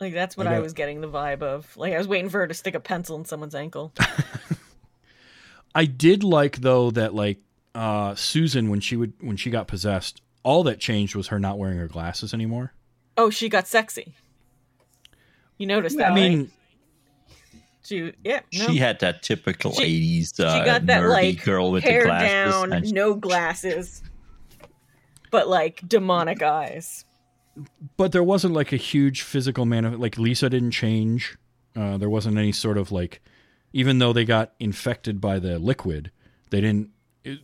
Like 0.00 0.12
that's 0.12 0.36
what 0.36 0.48
I 0.48 0.56
I, 0.56 0.60
was 0.60 0.72
getting 0.72 1.00
the 1.00 1.08
vibe 1.08 1.42
of. 1.42 1.76
Like 1.76 1.94
I 1.94 1.98
was 1.98 2.08
waiting 2.08 2.28
for 2.28 2.40
her 2.40 2.48
to 2.48 2.54
stick 2.54 2.74
a 2.74 2.80
pencil 2.80 3.16
in 3.16 3.24
someone's 3.24 3.54
ankle. 3.54 3.92
I 5.74 5.84
did 5.84 6.24
like 6.24 6.56
though 6.60 6.90
that 6.90 7.14
like 7.14 7.38
uh, 7.74 8.16
Susan 8.16 8.68
when 8.68 8.80
she 8.80 8.96
would 8.96 9.12
when 9.20 9.36
she 9.36 9.48
got 9.48 9.68
possessed, 9.68 10.20
all 10.42 10.64
that 10.64 10.80
changed 10.80 11.14
was 11.14 11.28
her 11.28 11.38
not 11.38 11.56
wearing 11.56 11.78
her 11.78 11.86
glasses 11.86 12.34
anymore. 12.34 12.72
Oh, 13.16 13.30
she 13.30 13.48
got 13.48 13.68
sexy. 13.68 14.14
You 15.58 15.66
noticed 15.68 15.96
that? 15.98 16.10
I 16.10 16.14
mean, 16.16 16.38
right? 16.40 16.50
she 17.84 18.12
yeah. 18.24 18.40
No. 18.52 18.66
She 18.66 18.78
had 18.78 18.98
that 19.00 19.22
typical 19.22 19.72
She- 19.72 20.24
80s 20.24 20.40
uh, 20.40 20.58
she 20.58 20.64
got 20.64 20.86
that 20.86 21.02
nerdy 21.02 21.08
like 21.08 21.44
girl 21.44 21.70
with 21.70 21.84
hair 21.84 22.00
the 22.00 22.06
glasses. 22.06 22.54
down, 22.54 22.72
and 22.72 22.86
she- 22.86 22.92
no 22.92 23.14
glasses, 23.14 24.02
but 25.32 25.48
like 25.48 25.82
demonic 25.88 26.40
eyes. 26.42 27.04
but 27.96 28.12
there 28.12 28.22
wasn't 28.22 28.54
like 28.54 28.72
a 28.72 28.76
huge 28.76 29.22
physical 29.22 29.66
man 29.66 29.98
like 29.98 30.16
lisa 30.16 30.48
didn't 30.48 30.70
change 30.70 31.36
uh, 31.76 31.96
there 31.98 32.08
wasn't 32.08 32.38
any 32.38 32.52
sort 32.52 32.78
of 32.78 32.92
like 32.92 33.20
even 33.72 33.98
though 33.98 34.12
they 34.12 34.24
got 34.24 34.52
infected 34.60 35.20
by 35.20 35.38
the 35.40 35.58
liquid 35.58 36.10
they 36.50 36.60
didn't 36.60 36.88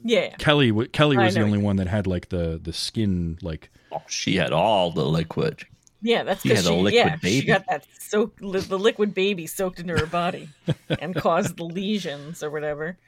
Yeah, 0.05 0.35
kelly 0.37 0.69
w- 0.69 0.89
kelly 0.89 1.17
was 1.19 1.35
the 1.35 1.43
only 1.43 1.59
one 1.59 1.77
that 1.77 1.89
had 1.89 2.07
like 2.07 2.29
the 2.31 2.59
the 2.63 2.73
skin 2.73 3.39
like 3.43 3.71
Oh, 3.93 4.03
she 4.07 4.37
had 4.37 4.53
all 4.53 4.91
the 4.91 5.05
liquid. 5.07 5.65
yeah. 6.03 6.23
That's 6.23 6.43
because 6.43 6.65
had 6.65 6.73
a 6.73 6.77
she, 6.77 6.83
liquid 6.83 7.21
yeah, 7.23 7.31
she 7.31 7.45
got 7.47 7.65
that 7.71 7.87
soak 7.99 8.37
li- 8.43 8.61
the 8.61 8.79
liquid 8.79 9.15
baby 9.15 9.47
soaked 9.47 9.81
into 9.81 9.97
her 9.99 10.05
body 10.07 10.51
and 11.01 11.15
caused 11.17 11.57
the 11.57 11.65
lesions 11.65 12.43
or 12.43 12.51
whatever. 12.51 12.99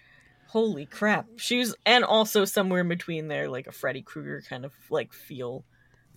Holy 0.51 0.87
crap! 0.87 1.27
She 1.37 1.59
was, 1.59 1.75
and 1.87 2.05
also 2.05 2.45
somewhere 2.45 2.81
in 2.81 2.89
between 2.89 3.29
there, 3.29 3.49
like 3.49 3.67
a 3.67 3.73
Freddy 3.73 4.03
Krueger 4.03 4.43
kind 4.49 4.65
of 4.65 4.73
like 4.91 5.13
feel 5.13 5.65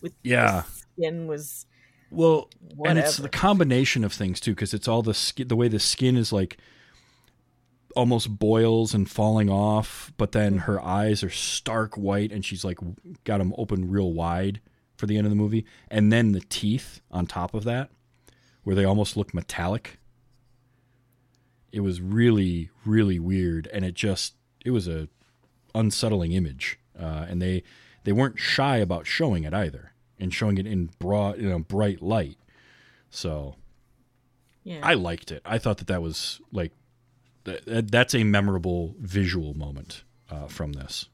with 0.02 0.14
the 0.24 0.30
Yeah. 0.30 0.64
skin 0.64 1.28
was 1.28 1.66
well 2.12 2.50
and 2.86 3.00
it's 3.00 3.18
the 3.18 3.30
combination 3.30 4.04
of 4.04 4.14
things 4.14 4.40
too 4.40 4.52
because 4.52 4.74
it's 4.74 4.88
all 4.88 5.02
the 5.02 5.14
skin 5.16 5.48
the 5.48 5.56
way 5.56 5.68
the 5.68 5.80
skin 5.80 6.16
is 6.16 6.32
like 6.32 6.58
almost 7.96 8.38
boils 8.38 8.94
and 8.94 9.10
falling 9.10 9.50
off 9.50 10.12
but 10.18 10.32
then 10.32 10.60
her 10.60 10.80
eyes 10.84 11.24
are 11.24 11.30
stark 11.32 11.96
white 11.96 12.32
and 12.32 12.46
she's 12.46 12.64
like 12.64 12.78
got 13.24 13.38
them 13.40 13.54
open 13.58 13.90
real 13.90 14.14
wide 14.14 14.60
for 14.96 15.08
the 15.08 15.18
end 15.18 15.26
of 15.26 15.32
the 15.32 15.36
movie 15.36 15.66
and 15.90 16.12
then 16.12 16.32
the 16.34 16.42
teeth 16.50 17.02
on 17.10 17.26
top 17.26 17.54
of 17.56 17.64
that 17.64 17.90
where 18.64 18.76
they 18.76 18.86
almost 18.86 19.18
look 19.18 19.34
metallic 19.34 19.98
it 21.74 21.82
was 21.82 22.00
really 22.00 22.70
really 22.86 23.20
weird 23.20 23.68
and 23.74 23.84
it 23.84 23.94
just 23.96 24.36
it 24.64 24.72
was 24.72 24.88
a 24.88 25.10
unsettling 25.76 26.32
image 26.32 26.80
uh, 26.98 27.26
and 27.28 27.42
they 27.42 27.64
they 28.06 28.12
weren't 28.14 28.40
shy 28.40 28.78
about 28.78 29.06
showing 29.06 29.44
it 29.44 29.54
either 29.54 29.92
and 30.20 30.34
showing 30.34 30.58
it 30.58 30.66
in 30.68 30.90
broad 31.00 31.38
you 31.42 31.50
know 31.50 31.60
bright 31.60 32.02
light 32.02 32.38
so 33.10 33.56
yeah. 34.64 34.80
i 34.84 34.94
liked 34.94 35.32
it 35.32 35.42
i 35.46 35.58
thought 35.58 35.78
that 35.80 35.88
that 35.88 36.02
was 36.02 36.40
like 36.52 36.72
that- 37.46 37.92
that's 37.92 38.16
a 38.16 38.24
memorable 38.24 38.96
visual 39.00 39.54
moment 39.54 40.04
uh, 40.30 40.48
from 40.48 40.72
this 40.74 41.10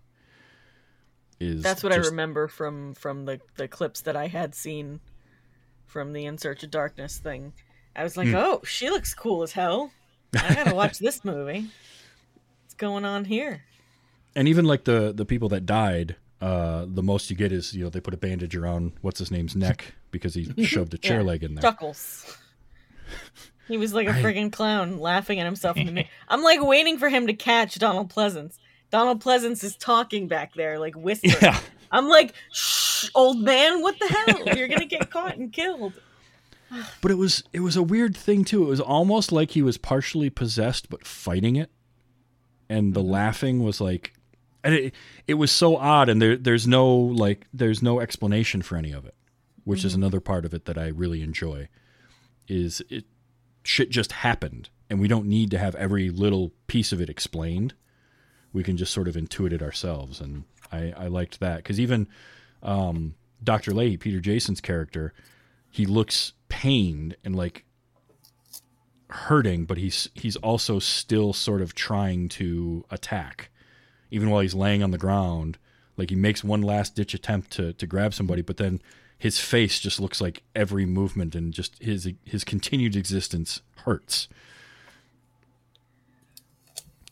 is 1.39 1.63
That's 1.63 1.81
what 1.83 1.93
I 1.93 1.95
remember 1.95 2.49
from 2.49 2.93
from 2.95 3.23
the 3.23 3.39
the 3.55 3.69
clips 3.69 4.01
that 4.01 4.17
I 4.17 4.27
had 4.27 4.53
seen 4.53 4.99
from 5.85 6.11
the 6.11 6.25
In 6.25 6.37
Search 6.37 6.63
of 6.63 6.69
Darkness 6.69 7.17
thing. 7.17 7.53
I 7.95 8.03
was 8.03 8.17
like, 8.17 8.27
Hmm. 8.27 8.35
"Oh, 8.35 8.61
she 8.65 8.89
looks 8.89 9.13
cool 9.13 9.41
as 9.41 9.53
hell. 9.53 9.91
I 10.35 10.53
gotta 10.55 10.75
watch 10.75 10.99
this 10.99 11.23
movie. 11.25 11.67
What's 12.63 12.73
going 12.75 13.05
on 13.05 13.25
here?" 13.25 13.63
and 14.35 14.47
even 14.47 14.65
like 14.65 14.83
the 14.83 15.11
the 15.11 15.25
people 15.25 15.49
that 15.49 15.65
died 15.65 16.15
uh 16.39 16.85
the 16.87 17.01
most 17.03 17.29
you 17.31 17.35
get 17.35 17.51
is 17.51 17.73
you 17.73 17.83
know 17.83 17.89
they 17.89 17.99
put 17.99 18.13
a 18.13 18.17
bandage 18.17 18.55
around 18.55 18.91
what's 19.01 19.17
his 19.19 19.31
name's 19.31 19.55
neck 19.55 19.93
because 20.11 20.35
he 20.35 20.45
shoved 20.63 20.93
a 20.93 20.97
chair 20.97 21.17
Yeah. 21.21 21.25
leg 21.25 21.43
in 21.43 21.55
there 21.55 21.61
Chuckles. 21.63 22.37
He 23.67 23.77
was 23.77 23.93
like 23.93 24.07
a 24.07 24.11
friggin' 24.13 24.51
clown 24.51 24.99
laughing 24.99 25.39
at 25.39 25.45
himself 25.45 25.77
in 25.77 25.85
the 25.87 25.91
mirror. 25.93 26.07
I'm 26.27 26.41
like 26.43 26.61
waiting 26.61 26.97
for 26.97 27.09
him 27.09 27.27
to 27.27 27.33
catch 27.33 27.77
Donald 27.77 28.11
Pleasence. 28.13 28.57
Donald 28.91 29.21
Pleasence 29.23 29.63
is 29.63 29.75
talking 29.75 30.27
back 30.27 30.53
there, 30.55 30.79
like 30.79 30.95
whispering. 30.95 31.35
yeah 31.41 31.59
I'm 31.91 32.07
like, 32.07 32.33
shh, 32.51 33.09
old 33.15 33.39
man, 33.41 33.81
what 33.81 33.97
the 33.99 34.07
hell? 34.07 34.55
You're 34.57 34.67
gonna 34.67 34.85
get 34.85 35.09
caught 35.11 35.37
and 35.37 35.51
killed. 35.51 35.93
But 37.01 37.11
it 37.11 37.15
was 37.15 37.43
it 37.53 37.61
was 37.61 37.75
a 37.75 37.83
weird 37.83 38.15
thing 38.15 38.43
too. 38.43 38.63
It 38.63 38.69
was 38.69 38.81
almost 38.81 39.31
like 39.31 39.51
he 39.51 39.61
was 39.61 39.77
partially 39.77 40.29
possessed 40.29 40.89
but 40.89 41.05
fighting 41.05 41.55
it. 41.55 41.71
And 42.69 42.93
the 42.93 43.01
laughing 43.01 43.63
was 43.63 43.81
like 43.81 44.13
and 44.63 44.73
it 44.73 44.95
it 45.27 45.35
was 45.35 45.51
so 45.51 45.77
odd 45.77 46.09
and 46.09 46.21
there 46.21 46.37
there's 46.37 46.67
no 46.67 46.95
like 46.95 47.47
there's 47.53 47.81
no 47.81 47.99
explanation 47.99 48.61
for 48.61 48.75
any 48.75 48.91
of 48.91 49.05
it 49.05 49.15
which 49.63 49.85
is 49.85 49.93
another 49.93 50.19
part 50.19 50.45
of 50.45 50.53
it 50.53 50.65
that 50.65 50.77
I 50.77 50.87
really 50.87 51.21
enjoy 51.21 51.69
is 52.47 52.81
it 52.89 53.05
shit 53.63 53.89
just 53.89 54.11
happened 54.11 54.69
and 54.89 54.99
we 54.99 55.07
don't 55.07 55.27
need 55.27 55.51
to 55.51 55.57
have 55.57 55.75
every 55.75 56.09
little 56.09 56.51
piece 56.67 56.91
of 56.91 56.99
it 56.99 57.09
explained. 57.09 57.75
We 58.51 58.63
can 58.63 58.77
just 58.77 58.91
sort 58.93 59.07
of 59.07 59.15
intuit 59.15 59.53
it 59.53 59.61
ourselves 59.61 60.19
and 60.19 60.43
I 60.71 60.93
I 60.97 61.07
liked 61.07 61.39
that. 61.39 61.63
Cuz 61.63 61.79
even 61.79 62.07
um 62.61 63.15
Dr. 63.43 63.73
Leahy 63.73 63.97
Peter 63.97 64.19
Jason's 64.19 64.61
character 64.61 65.13
he 65.69 65.85
looks 65.85 66.33
pained 66.49 67.15
and 67.23 67.35
like 67.35 67.65
hurting, 69.09 69.65
but 69.65 69.77
he's 69.77 70.09
he's 70.13 70.35
also 70.37 70.79
still 70.79 71.33
sort 71.33 71.61
of 71.61 71.73
trying 71.73 72.29
to 72.29 72.85
attack, 72.89 73.49
even 74.11 74.29
while 74.29 74.41
he's 74.41 74.55
laying 74.55 74.83
on 74.83 74.91
the 74.91 74.97
ground. 74.97 75.57
Like 75.97 76.09
he 76.09 76.15
makes 76.15 76.43
one 76.43 76.61
last 76.61 76.95
ditch 76.95 77.13
attempt 77.13 77.51
to 77.51 77.73
to 77.73 77.87
grab 77.87 78.13
somebody, 78.13 78.41
but 78.41 78.57
then 78.57 78.81
his 79.17 79.39
face 79.39 79.79
just 79.79 79.99
looks 79.99 80.21
like 80.21 80.43
every 80.55 80.85
movement 80.85 81.35
and 81.35 81.53
just 81.53 81.81
his 81.81 82.09
his 82.23 82.43
continued 82.43 82.95
existence 82.95 83.61
hurts. 83.83 84.27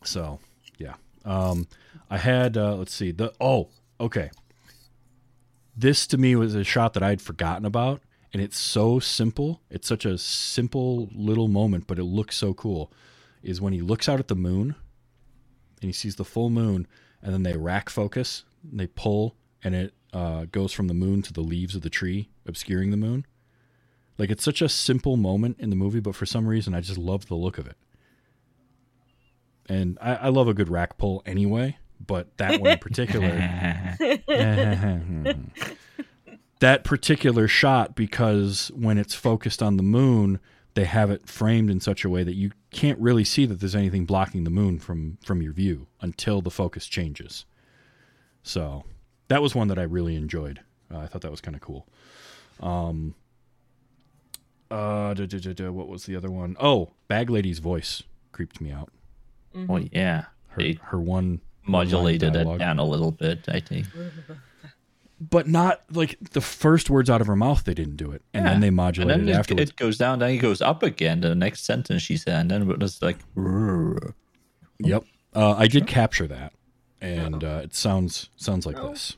So 0.04 0.40
yeah, 0.78 0.96
um, 1.26 1.68
I 2.10 2.18
had 2.18 2.56
uh, 2.56 2.76
let's 2.76 2.94
see 2.94 3.12
the 3.12 3.34
oh 3.42 3.70
okay. 4.00 4.32
This 5.76 6.08
to 6.08 6.18
me 6.18 6.36
was 6.36 6.56
a 6.56 6.64
shot 6.64 6.94
that 6.94 7.04
I'd 7.04 7.22
forgotten 7.22 7.64
about, 7.64 8.02
and 8.38 8.44
and 8.44 8.46
it's 8.46 8.60
so 8.60 9.00
simple. 9.00 9.64
It's 9.72 9.88
such 9.88 10.06
a 10.06 10.16
simple 10.16 11.10
little 11.12 11.48
moment, 11.48 11.88
but 11.88 11.98
it 11.98 12.04
looks 12.04 12.38
so 12.38 12.54
cool. 12.54 12.94
Is 13.42 13.60
when 13.60 13.74
he 13.74 13.82
looks 13.82 14.08
out 14.08 14.20
at 14.20 14.28
the 14.28 14.36
moon 14.36 14.76
and 15.82 15.90
he 15.90 15.92
sees 15.92 16.18
the 16.18 16.24
full 16.24 16.52
moon, 16.52 16.86
and 17.24 17.34
then 17.34 17.42
they 17.42 17.58
rack 17.58 17.90
focus, 17.90 18.44
and 18.70 18.80
they 18.80 18.86
pull, 18.86 19.36
and 19.64 19.74
it 19.74 19.96
uh, 20.14 20.46
goes 20.52 20.72
from 20.72 20.88
the 20.88 20.94
moon 20.94 21.24
to 21.24 21.34
the 21.34 21.42
leaves 21.42 21.74
of 21.74 21.82
the 21.82 21.90
tree, 21.90 22.30
obscuring 22.46 22.92
the 22.92 22.98
moon. 22.98 23.26
Like 24.20 24.30
it's 24.30 24.44
such 24.44 24.62
a 24.62 24.70
simple 24.70 25.18
moment 25.18 25.60
in 25.60 25.72
the 25.72 25.76
movie, 25.76 26.00
but 26.00 26.14
for 26.14 26.28
some 26.28 26.46
reason, 26.46 26.76
I 26.76 26.82
just 26.82 27.00
love 27.00 27.26
the 27.26 27.34
look 27.34 27.58
of 27.58 27.66
it. 27.66 27.78
And 29.68 29.98
I, 30.00 30.14
I 30.14 30.30
love 30.30 30.48
a 30.48 30.54
good 30.54 30.70
rack 30.70 31.00
pull 31.00 31.24
anyway, 31.26 31.80
but 32.00 32.38
that 32.38 32.62
one 32.62 32.74
in 32.74 32.78
particular. 32.78 33.30
that 36.60 36.84
particular 36.84 37.48
shot 37.48 37.96
because 37.96 38.72
when 38.76 38.98
it's 38.98 39.14
focused 39.14 39.62
on 39.62 39.78
the 39.78 39.84
moon 39.84 40.40
they 40.74 40.86
have 40.86 41.10
it 41.10 41.28
framed 41.28 41.70
in 41.70 41.80
such 41.80 42.06
a 42.06 42.10
way 42.10 42.24
that 42.24 42.36
you 42.36 42.52
can't 42.72 43.00
really 43.00 43.24
see 43.24 43.46
that 43.46 43.60
there's 43.60 43.76
anything 43.76 44.06
blocking 44.06 44.44
the 44.44 44.50
moon 44.50 44.80
from 44.80 45.18
from 45.24 45.42
your 45.42 45.54
view 45.54 45.88
until 46.02 46.42
the 46.42 46.52
focus 46.52 46.86
changes 46.88 47.46
so 48.44 48.84
that 49.28 49.42
was 49.42 49.56
one 49.56 49.68
that 49.68 49.80
i 49.80 49.84
really 49.84 50.16
enjoyed 50.16 50.60
uh, 50.94 51.00
i 51.00 51.08
thought 51.08 51.22
that 51.22 51.32
was 51.32 51.42
kind 51.42 51.56
of 51.56 51.62
cool 51.62 51.88
um 52.62 53.14
uh 54.70 55.14
duh, 55.14 55.26
duh, 55.26 55.54
duh, 55.54 55.72
what 55.72 55.88
was 55.88 56.06
the 56.06 56.16
other 56.16 56.30
one? 56.30 56.58
Oh, 56.60 56.92
bag 57.08 57.30
lady's 57.30 57.60
voice 57.60 58.04
creeped 58.34 58.60
me 58.60 58.70
out 58.72 58.92
Oh 59.70 59.78
yeah, 59.92 60.26
her, 60.50 60.62
her 60.84 61.00
one 61.00 61.42
modulated 61.66 62.36
it 62.36 62.58
down 62.60 62.78
a 62.78 62.86
little 62.86 63.12
bit. 63.12 63.46
I 63.48 63.60
think. 63.60 63.88
but 65.20 65.48
not 65.48 65.82
like 65.92 66.18
the 66.32 66.42
first 66.42 66.90
words 66.90 67.10
out 67.10 67.22
of 67.22 67.28
her 67.28 67.36
mouth 67.36 67.64
they 67.64 67.74
didn't 67.74 67.96
do 67.96 68.12
it 68.12 68.22
and 68.34 68.46
then 68.46 68.60
they 68.60 68.68
And 68.68 68.76
modulated 68.76 69.22
then 69.22 69.30
it 69.30 69.32
it, 69.32 69.36
afterwards 69.36 69.70
it 69.72 69.76
goes 69.76 69.98
down, 69.98 70.20
then 70.20 70.32
it 70.32 70.38
goes 70.38 70.62
up 70.62 70.84
again. 70.84 71.22
The 71.22 71.34
next 71.36 71.66
sentence 71.66 72.02
she 72.04 72.18
said, 72.18 72.40
and 72.42 72.52
then 72.52 72.70
it 72.70 72.80
was 72.80 73.02
like, 73.02 73.18
"Rrrr." 73.36 74.14
Yep, 74.80 75.06
uh, 75.34 75.56
I 75.58 75.68
did 75.68 75.88
capture 75.88 76.28
that, 76.28 76.54
and 77.02 77.44
uh, 77.44 77.62
it 77.64 77.74
sounds 77.74 78.30
sounds 78.36 78.66
like 78.66 78.76
this. 78.76 79.18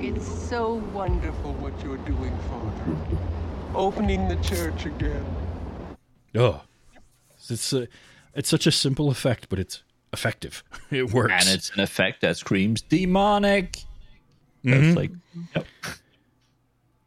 It's 0.00 0.26
so 0.48 0.74
wonderful 0.94 1.52
what 1.54 1.78
you're 1.82 1.98
doing, 1.98 2.36
Father. 2.48 3.18
Opening 3.74 4.28
the 4.28 4.36
church 4.36 4.86
again. 4.86 5.24
Oh, 6.34 6.62
it's 7.50 7.72
a, 7.72 7.88
it's 8.34 8.48
such 8.48 8.66
a 8.66 8.72
simple 8.72 9.10
effect, 9.10 9.48
but 9.48 9.58
it's 9.58 9.82
effective. 10.12 10.62
It 10.90 11.12
works. 11.12 11.32
and 11.32 11.48
it's 11.48 11.70
an 11.70 11.80
effect 11.80 12.20
that 12.20 12.36
screams 12.36 12.80
demonic. 12.80 13.78
Mm-hmm. 14.64 14.84
It's 14.84 14.96
like, 14.96 15.10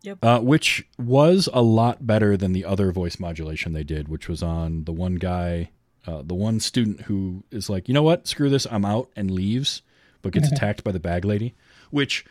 yep. 0.02 0.18
uh, 0.22 0.40
which 0.40 0.86
was 0.98 1.48
a 1.54 1.62
lot 1.62 2.06
better 2.06 2.36
than 2.36 2.52
the 2.52 2.66
other 2.66 2.92
voice 2.92 3.20
modulation 3.20 3.72
they 3.72 3.84
did, 3.84 4.10
which 4.10 4.28
was 4.28 4.44
on 4.44 4.84
the 4.84 4.92
one 4.92 5.16
guy, 5.16 5.70
uh, 6.06 6.24
the 6.26 6.36
one 6.36 6.60
student 6.60 7.02
who 7.02 7.44
is 7.52 7.70
like, 7.70 7.88
you 7.88 7.94
know 7.94 8.04
what, 8.04 8.28
screw 8.28 8.50
this, 8.50 8.68
I'm 8.70 8.84
out, 8.84 9.10
and 9.16 9.32
leaves, 9.32 9.82
but 10.22 10.34
gets 10.34 10.52
attacked 10.52 10.84
by 10.84 10.92
the 10.92 11.00
bag 11.00 11.24
lady. 11.24 11.56
Which, 11.90 12.26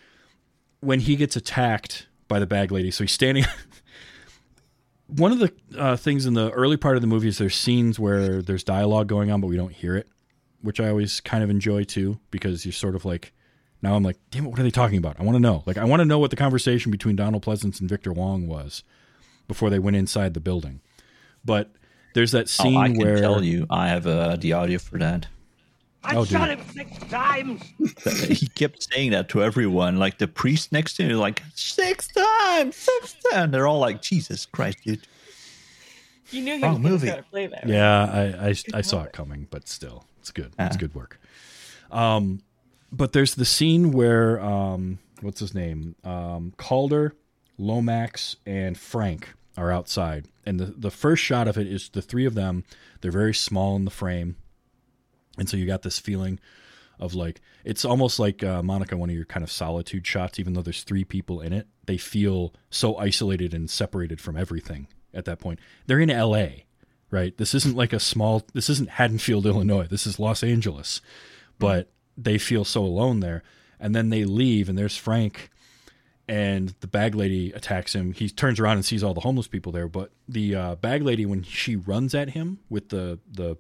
when 0.81 1.01
he 1.01 1.17
gets 1.17 1.35
attacked 1.35 2.09
by 2.29 2.39
the 2.39 2.47
bag 2.47 2.71
lady, 2.71 2.91
so 2.91 3.05
he's 3.05 3.13
standing. 3.13 3.47
one 5.09 5.33
of 5.33 5.39
the 5.39 5.53
uh, 5.77 5.97
things 5.97 6.27
in 6.27 6.35
the 6.35 6.51
early 6.51 6.77
part 6.77 6.97
of 6.97 7.01
the 7.01 7.09
movie 7.09 7.29
is 7.29 7.39
there's 7.39 7.57
scenes 7.57 7.99
where 7.99 8.43
there's 8.43 8.63
dialogue 8.63 9.09
going 9.09 9.31
on, 9.31 9.41
but 9.41 9.49
we 9.49 9.57
don't 9.57 9.73
hear 9.73 9.97
it, 9.97 10.09
which 10.63 10.81
I 10.81 10.89
always 10.89 11.21
kind 11.21 11.43
of 11.45 11.51
enjoy 11.51 11.85
too, 11.85 12.19
because 12.31 12.65
you're 12.65 12.73
sort 12.73 12.95
of 12.95 13.05
like, 13.05 13.33
now 13.83 13.95
I'm 13.95 14.03
like, 14.03 14.17
damn 14.31 14.45
it, 14.47 14.49
what 14.49 14.59
are 14.59 14.63
they 14.65 14.71
talking 14.71 14.99
about? 14.99 15.19
I 15.21 15.23
want 15.23 15.37
to 15.37 15.41
know. 15.41 15.63
Like, 15.67 15.79
I 15.79 15.85
want 15.85 16.01
to 16.01 16.05
know 16.07 16.19
what 16.19 16.31
the 16.31 16.37
conversation 16.37 16.91
between 16.91 17.17
Donald 17.17 17.45
Pleasence 17.45 17.81
and 17.81 17.89
Victor 17.89 18.13
Wong 18.13 18.47
was 18.49 18.83
before 19.47 19.71
they 19.71 19.79
went 19.79 19.97
inside 19.97 20.35
the 20.35 20.41
building. 20.41 20.81
But 21.45 21.71
there's 22.15 22.33
that 22.33 22.43
Oh, 22.45 22.63
scene 22.65 22.77
I 22.77 22.89
can 22.89 22.99
where 22.99 23.19
tell 23.21 23.43
you, 23.45 23.67
I 23.71 23.89
have 23.89 24.07
uh, 24.07 24.37
the 24.37 24.53
audio 24.55 24.79
for 24.79 24.99
that. 24.99 25.27
I 26.03 26.17
Oh, 26.17 26.25
shot 26.25 26.49
dude. 26.49 26.59
him 26.59 26.67
six 26.73 26.99
times. 27.11 27.63
he 28.29 28.47
kept 28.49 28.87
saying 28.93 29.11
that 29.13 29.29
to 29.31 29.43
everyone. 29.43 29.99
Like 29.99 30.19
the 30.19 30.29
priest 30.29 30.73
next 30.73 30.95
to 30.95 31.03
him, 31.05 31.17
like 31.19 31.43
six 31.55 32.09
times, 32.09 32.77
six 32.77 33.15
times. 33.31 33.53
They're 33.53 33.67
all 33.67 33.79
like, 33.81 34.01
Jesus 34.03 34.47
Christ, 34.47 34.79
dude. 34.85 35.07
You 36.31 36.43
knew 36.43 36.57
he 36.57 36.63
Wrong 36.63 36.83
was 36.83 36.93
movie. 36.93 37.07
going 37.07 37.23
to 37.23 37.29
play 37.31 37.47
that. 37.47 37.65
right? 37.65 37.69
Yeah, 37.69 38.05
I, 38.43 38.49
I, 38.49 38.55
I 38.75 38.81
saw 38.83 39.03
it 39.05 39.13
coming, 39.13 39.47
but 39.51 39.67
still, 39.69 40.05
it's 40.29 40.33
good. 40.33 40.55
It's 40.59 40.77
Ah. 40.77 40.79
good 40.79 40.95
work. 40.95 41.21
Um, 41.91 42.43
but 42.93 43.13
there's 43.13 43.35
the 43.35 43.45
scene 43.45 43.93
where 43.93 44.41
um, 44.41 44.99
what's 45.21 45.41
his 45.41 45.55
name? 45.55 45.95
Um, 46.05 46.53
Calder, 46.57 47.15
Lomax, 47.59 48.37
and 48.47 48.77
Frank 48.79 49.35
are 49.57 49.73
outside, 49.73 50.27
and 50.47 50.61
the 50.61 50.67
the 50.67 50.91
first 50.91 51.23
shot 51.23 51.49
of 51.49 51.57
it 51.59 51.67
is 51.67 51.89
the 51.89 52.03
three 52.03 52.25
of 52.27 52.35
them. 52.35 52.65
They're 53.01 53.11
very 53.11 53.35
small 53.35 53.75
in 53.77 53.85
the 53.85 53.91
frame, 53.91 54.37
and 55.39 55.49
so 55.49 55.57
you 55.57 55.67
got 55.67 55.83
this 55.83 55.99
feeling 55.99 56.39
of 57.01 57.15
like 57.15 57.41
it's 57.65 57.85
almost 57.85 58.19
like 58.19 58.43
uh, 58.45 58.63
Monica, 58.63 58.97
one 58.97 59.09
of 59.11 59.17
your 59.17 59.25
kind 59.25 59.43
of 59.45 59.51
solitude 59.51 60.07
shots. 60.07 60.39
Even 60.39 60.53
though 60.53 60.63
there's 60.63 60.83
three 60.85 61.05
people 61.05 61.41
in 61.41 61.53
it, 61.53 61.67
they 61.87 61.97
feel 61.99 62.55
so 62.71 62.97
isolated 62.97 63.53
and 63.55 63.69
separated 63.71 64.21
from 64.21 64.37
everything 64.37 64.89
at 65.15 65.25
that 65.25 65.39
point. 65.41 65.59
They're 65.87 66.01
in 66.01 66.11
L.A 66.11 66.65
right? 67.11 67.37
This 67.37 67.55
isn't 67.55 67.77
like 67.77 67.93
a 67.93 68.01
small, 68.01 68.45
this 68.53 68.69
isn't 68.69 68.91
Haddonfield, 68.91 69.47
Illinois. 69.47 69.87
This 69.87 70.07
is 70.07 70.19
Los 70.19 70.43
Angeles. 70.43 71.01
But 71.59 71.91
they 72.17 72.39
feel 72.39 72.65
so 72.65 72.83
alone 72.83 73.21
there. 73.21 73.43
And 73.81 73.95
then 73.95 74.11
they 74.11 74.25
leave, 74.25 74.69
and 74.69 74.77
there's 74.77 74.97
Frank, 74.97 75.51
and 76.29 76.75
the 76.81 76.87
bag 76.87 77.15
lady 77.15 77.53
attacks 77.53 77.95
him. 77.95 78.13
He 78.13 78.29
turns 78.29 78.61
around 78.61 78.77
and 78.77 78.85
sees 78.85 79.03
all 79.03 79.15
the 79.15 79.21
homeless 79.21 79.47
people 79.47 79.73
there. 79.73 79.89
But 79.89 80.11
the 80.29 80.55
uh, 80.55 80.75
bag 80.75 81.03
lady, 81.03 81.25
when 81.25 81.43
she 81.43 81.77
runs 81.77 82.15
at 82.15 82.31
him 82.31 82.59
with 82.69 82.91
the, 82.91 83.19
the 83.31 83.57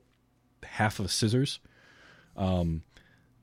half 0.64 0.99
of 0.99 1.11
scissors, 1.11 1.61
um, 2.36 2.82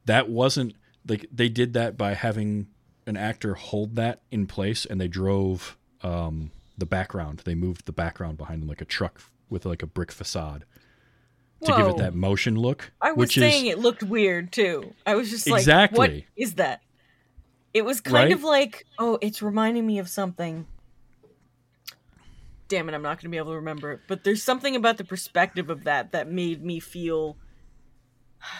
that 0.06 0.30
wasn't 0.30 0.76
like 1.08 1.26
they 1.32 1.50
did 1.50 1.74
that 1.74 1.98
by 1.98 2.14
having 2.14 2.68
an 3.08 3.18
actor 3.18 3.54
hold 3.56 3.96
that 3.96 4.22
in 4.32 4.48
place 4.48 4.86
and 4.86 5.00
they 5.00 5.08
drove 5.08 5.78
um, 6.02 6.52
the 6.78 6.86
background. 6.86 7.42
They 7.46 7.56
moved 7.56 7.86
the 7.86 7.92
background 7.92 8.38
behind 8.38 8.62
them 8.62 8.70
like 8.70 8.82
a 8.82 8.86
truck 8.86 9.22
with 9.50 9.66
like 9.66 9.82
a 9.84 9.88
brick 9.88 10.12
facade 10.12 10.66
to 11.64 11.74
give 11.76 11.88
it 11.88 11.98
that 11.98 12.14
motion 12.14 12.56
look. 12.56 12.92
I 13.02 13.12
was 13.14 13.34
saying 13.34 13.66
is 13.68 13.74
it 13.74 13.80
looked 13.80 14.04
weird 14.04 14.52
too. 14.52 14.94
I 15.06 15.16
was 15.16 15.30
just 15.30 15.48
like, 15.50 15.62
Exactly. 15.62 15.98
what 15.98 16.12
is 16.36 16.56
that? 16.56 16.82
It 17.74 17.84
was 17.84 18.02
kind 18.02 18.16
Right? 18.16 18.32
of 18.32 18.44
like, 18.44 18.86
oh, 19.00 19.18
it's 19.22 19.42
reminding 19.42 19.86
me 19.86 20.00
of 20.00 20.08
something. 20.10 20.66
Damn 22.68 22.90
it, 22.90 22.96
I'm 22.96 23.02
not 23.04 23.18
going 23.18 23.24
to 23.24 23.30
be 23.30 23.38
able 23.38 23.52
to 23.52 23.58
remember 23.58 23.92
it. 23.92 24.02
But 24.08 24.24
there's 24.24 24.42
something 24.42 24.76
about 24.76 24.98
the 24.98 25.04
perspective 25.04 25.70
of 25.70 25.84
that 25.84 26.12
that 26.14 26.30
made 26.32 26.64
me 26.64 26.80
feel. 26.80 27.38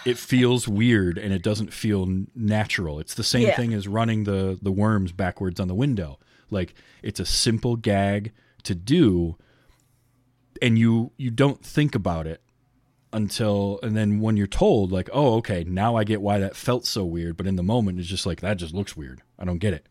it 0.04 0.18
feels 0.18 0.66
weird 0.66 1.16
and 1.16 1.32
it 1.32 1.42
doesn't 1.42 1.72
feel 1.72 2.24
natural. 2.34 2.98
It's 2.98 3.14
the 3.14 3.22
same 3.24 3.42
Yeah. 3.48 3.56
thing 3.56 3.72
as 3.72 3.86
running 3.86 4.24
the 4.24 4.58
the 4.60 4.72
worms 4.72 5.12
backwards 5.12 5.60
on 5.60 5.68
the 5.68 5.74
window. 5.76 6.18
Like 6.50 6.74
it's 7.02 7.20
a 7.20 7.24
simple 7.26 7.76
gag 7.76 8.32
to 8.64 8.74
do 8.74 9.36
and 10.62 10.78
you 10.78 11.12
you 11.16 11.30
don't 11.30 11.64
think 11.64 11.94
about 11.94 12.26
it 12.26 12.40
until 13.12 13.78
and 13.82 13.96
then 13.96 14.20
when 14.20 14.36
you're 14.36 14.46
told 14.46 14.92
like, 14.92 15.08
"Oh, 15.12 15.34
okay, 15.36 15.64
now 15.64 15.96
I 15.96 16.04
get 16.04 16.20
why 16.20 16.38
that 16.38 16.56
felt 16.56 16.86
so 16.86 17.04
weird." 17.04 17.36
But 17.36 17.46
in 17.46 17.56
the 17.56 17.62
moment 17.62 17.98
it's 17.98 18.08
just 18.08 18.26
like 18.26 18.40
that 18.40 18.56
just 18.56 18.74
looks 18.74 18.96
weird. 18.96 19.22
I 19.38 19.44
don't 19.44 19.58
get 19.58 19.74
it. 19.74 19.86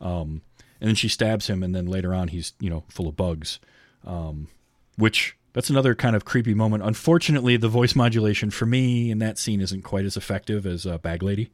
Um 0.00 0.42
and 0.80 0.88
then 0.88 0.94
she 0.96 1.08
stabs 1.08 1.46
him 1.46 1.62
and 1.62 1.74
then 1.74 1.86
later 1.86 2.12
on 2.14 2.28
he's, 2.28 2.54
you 2.58 2.70
know, 2.70 2.84
full 2.88 3.08
of 3.08 3.16
bugs. 3.16 3.60
Um 4.04 4.48
which 4.96 5.36
that's 5.52 5.70
another 5.70 5.94
kind 5.94 6.16
of 6.16 6.24
creepy 6.24 6.54
moment. 6.54 6.82
Unfortunately, 6.82 7.56
the 7.56 7.68
voice 7.68 7.94
modulation 7.94 8.50
for 8.50 8.66
me 8.66 9.10
in 9.10 9.18
that 9.18 9.38
scene 9.38 9.60
isn't 9.60 9.82
quite 9.82 10.04
as 10.04 10.16
effective 10.16 10.66
as 10.66 10.86
uh, 10.86 10.98
Bag 10.98 11.22
Lady, 11.22 11.50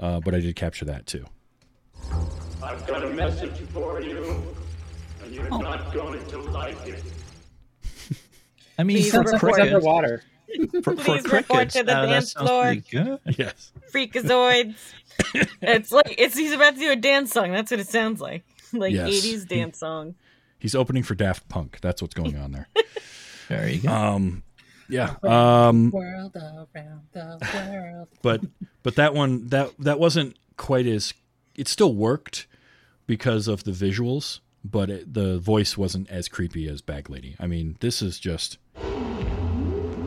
uh, 0.00 0.20
but 0.20 0.34
I 0.34 0.40
did 0.40 0.56
capture 0.56 0.84
that 0.86 1.06
too. 1.06 1.24
I've 2.62 2.84
got 2.86 3.04
a 3.04 3.10
message 3.10 3.56
for 3.72 4.00
you, 4.00 4.42
and 5.22 5.34
you're 5.34 5.48
not 5.48 5.92
going 5.92 6.24
to 6.26 6.38
like 6.38 6.86
it. 6.86 7.02
I 8.78 8.84
mean, 8.84 8.96
Please 8.98 9.10
for 9.10 9.16
Sounds 9.26 9.32
like 9.32 9.34
it's 9.34 9.42
report. 9.42 9.54
crickets, 9.54 9.74
underwater. 9.74 10.22
for, 10.72 10.82
for 10.82 10.94
Please 10.96 11.24
report 11.24 11.46
crickets, 11.48 11.74
to 11.74 11.82
the 11.84 11.96
uh, 11.96 12.06
dance 12.06 12.32
floor. 12.32 12.74
good. 12.74 13.18
Yes, 13.38 13.72
Freakazoids. 13.92 14.74
it's 15.62 15.92
like 15.92 16.14
it's 16.18 16.36
he's 16.36 16.52
about 16.52 16.74
to 16.74 16.80
do 16.80 16.90
a 16.90 16.96
dance 16.96 17.32
song. 17.32 17.52
That's 17.52 17.70
what 17.70 17.80
it 17.80 17.88
sounds 17.88 18.20
like. 18.20 18.44
Like 18.74 18.94
Yes. 18.94 19.10
80s 19.10 19.46
dance 19.48 19.78
song. 19.78 20.14
he's 20.58 20.74
opening 20.74 21.02
for 21.02 21.14
Daft 21.14 21.46
Punk. 21.50 21.78
That's 21.82 22.00
what's 22.00 22.14
going 22.14 22.36
on 22.36 22.52
there. 22.52 22.68
There 23.48 23.68
you 23.68 23.80
go. 23.82 23.90
Um, 23.92 24.42
yeah. 24.88 25.16
Um, 25.22 25.90
World 25.90 26.34
around 26.36 27.02
the 27.12 27.38
world. 27.54 28.08
but 28.22 28.40
but 28.82 28.94
that 28.96 29.12
one 29.14 29.48
that 29.48 29.72
that 29.80 29.98
wasn't 29.98 30.36
quite 30.56 30.86
as 30.86 31.12
it 31.54 31.68
still 31.68 31.94
worked 31.94 32.46
because 33.06 33.46
of 33.48 33.64
the 33.64 33.72
visuals, 33.72 34.40
but 34.64 34.90
it, 34.90 35.12
the 35.14 35.38
voice 35.38 35.76
wasn't 35.76 36.08
as 36.10 36.28
creepy 36.28 36.68
as 36.68 36.80
Bag 36.80 37.10
Lady. 37.10 37.36
I 37.40 37.46
mean, 37.46 37.76
this 37.80 38.02
is 38.02 38.18
just 38.18 38.58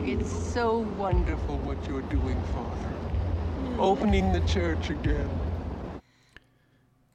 It's 0.04 0.30
so 0.52 0.78
wonderful 0.98 1.58
what 1.58 1.78
you're 1.88 2.02
doing, 2.02 2.40
Father. 2.54 2.92
Opening 3.78 4.32
the 4.32 4.40
church 4.48 4.90
again. 4.90 5.28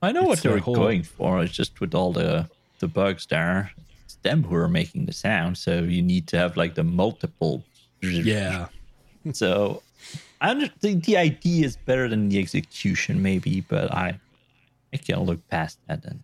I 0.01 0.11
know 0.11 0.23
what 0.23 0.33
It's 0.33 0.41
they 0.41 0.49
that 0.49 0.55
were 0.55 0.61
whole- 0.61 0.75
going 0.75 1.03
for. 1.03 1.41
It's 1.43 1.53
just 1.53 1.79
with 1.79 1.93
all 1.95 2.11
the 2.13 2.49
the 2.79 2.87
bugs 2.87 3.27
there, 3.27 3.71
it's 4.03 4.15
them 4.23 4.43
who 4.43 4.55
are 4.55 4.67
making 4.67 5.05
the 5.05 5.13
sound. 5.13 5.55
So 5.57 5.83
you 5.83 6.01
need 6.01 6.25
to 6.29 6.37
have 6.37 6.57
like 6.57 6.73
the 6.75 6.83
multiple. 6.83 7.63
Yeah. 8.01 8.67
So 9.33 9.83
I 10.41 10.49
under- 10.49 10.67
think 10.81 11.05
the 11.05 11.15
idea 11.17 11.63
is 11.67 11.77
better 11.77 12.09
than 12.09 12.29
the 12.29 12.39
execution, 12.39 13.21
maybe, 13.21 13.61
but 13.61 13.93
I 13.93 14.19
I 14.91 14.97
can't 14.97 15.21
look 15.25 15.47
past 15.49 15.77
that. 15.87 16.01
Then 16.01 16.23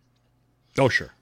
Oh 0.77 0.89
sure. 0.89 1.13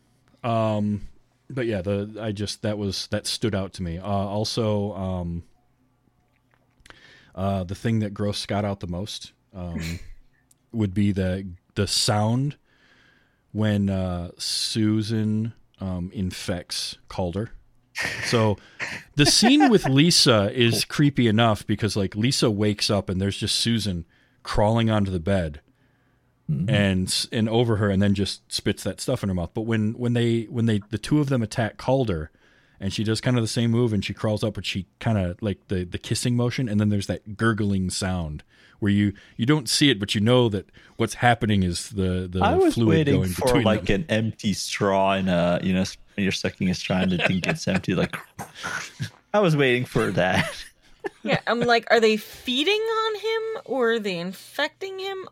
Um, 0.44 1.08
but 1.50 1.66
yeah, 1.66 1.82
the 1.82 2.18
I 2.20 2.32
just 2.32 2.62
that 2.62 2.78
was 2.78 3.08
that 3.08 3.28
stood 3.28 3.56
out 3.56 3.74
to 3.74 3.84
me. 3.84 3.98
Uh, 3.98 4.06
also, 4.06 4.94
um, 4.94 5.44
uh, 7.34 7.64
the 7.64 7.76
thing 7.76 8.00
that 8.00 8.14
grossed 8.14 8.36
Scott 8.36 8.66
out 8.66 8.80
the 8.80 8.88
most 8.88 9.34
um, 9.54 10.00
would 10.72 10.94
be 10.94 11.12
the 11.12 11.48
the 11.76 11.88
sound 11.88 12.58
when 13.52 13.90
uh, 13.90 14.32
Susan 14.38 15.54
um, 15.80 16.12
infects 16.14 16.98
Calder. 17.08 17.52
So 18.26 18.58
the 19.16 19.26
scene 19.26 19.70
with 19.70 19.86
Lisa 19.88 20.52
is 20.54 20.84
creepy 20.84 21.28
enough 21.30 21.66
because 21.66 21.96
like 21.96 22.14
Lisa 22.14 22.52
wakes 22.52 22.90
up 22.90 23.08
and 23.08 23.22
there's 23.22 23.38
just 23.38 23.56
Susan 23.56 24.06
crawling 24.44 24.90
onto 24.90 25.12
the 25.12 25.20
bed 25.20 25.62
Mm-hmm. 26.50 26.70
and 26.70 27.28
and 27.32 27.50
over 27.50 27.78
her 27.78 27.90
and 27.90 28.00
then 28.00 28.14
just 28.14 28.52
spits 28.54 28.84
that 28.84 29.02
stuff 29.02 29.24
in 29.24 29.30
her 29.30 29.36
mouth. 29.36 29.50
But 29.56 29.64
when 29.64 29.94
when 29.94 30.14
they 30.14 30.44
when 30.44 30.68
they 30.68 30.80
the 30.92 31.00
two 31.00 31.20
of 31.20 31.30
them 31.30 31.42
attack 31.42 31.78
Calder 31.78 32.30
and 32.80 32.94
she 32.94 33.04
does 33.04 33.20
kind 33.20 33.36
of 33.36 33.44
the 33.44 33.48
same 33.48 33.72
move 33.72 33.94
and 33.94 34.06
she 34.06 34.14
crawls 34.14 34.44
up 34.44 34.54
but 34.54 34.66
she 34.66 34.86
kind 35.00 35.18
of 35.18 35.42
like 35.42 35.68
the 35.70 35.86
the 35.86 35.98
kissing 35.98 36.36
motion 36.36 36.70
and 36.70 36.80
then 36.80 36.90
there's 36.90 37.08
that 37.08 37.36
gurgling 37.36 37.90
sound 37.90 38.44
where 38.80 38.92
you 38.92 39.14
you 39.38 39.46
don't 39.46 39.68
see 39.70 39.90
it 39.90 40.00
but 40.00 40.14
you 40.14 40.22
know 40.22 40.48
that 40.50 40.70
what's 40.98 41.16
happening 41.16 41.64
is 41.64 41.90
the 41.90 42.28
the 42.32 42.42
I 42.44 42.54
was 42.54 42.76
fluid 42.76 42.90
waiting 42.90 43.16
going 43.16 43.30
for 43.30 43.46
between 43.46 43.64
like 43.64 43.86
them. 43.86 44.02
an 44.02 44.06
empty 44.10 44.54
straw 44.54 45.14
in 45.14 45.30
a 45.30 45.60
you 45.64 45.74
know 45.74 45.84
when 46.16 46.24
you're 46.24 46.32
sucking 46.32 46.70
a 46.70 46.74
straw 46.74 46.98
and 46.98 47.12
the 47.12 47.18
thing 47.18 47.40
gets 47.40 47.68
empty. 47.68 47.96
Like 47.96 48.16
I 49.34 49.40
was 49.40 49.56
waiting 49.56 49.86
for 49.86 50.12
that. 50.12 50.50
Yeah, 51.24 51.40
I'm 51.48 51.60
like, 51.60 51.88
are 51.92 52.00
they 52.00 52.18
feeding 52.18 52.82
on 52.82 53.16
him 53.16 53.62
or 53.66 53.92
are 53.94 54.00
they 54.00 54.18
infecting 54.18 55.00
him? 55.00 55.28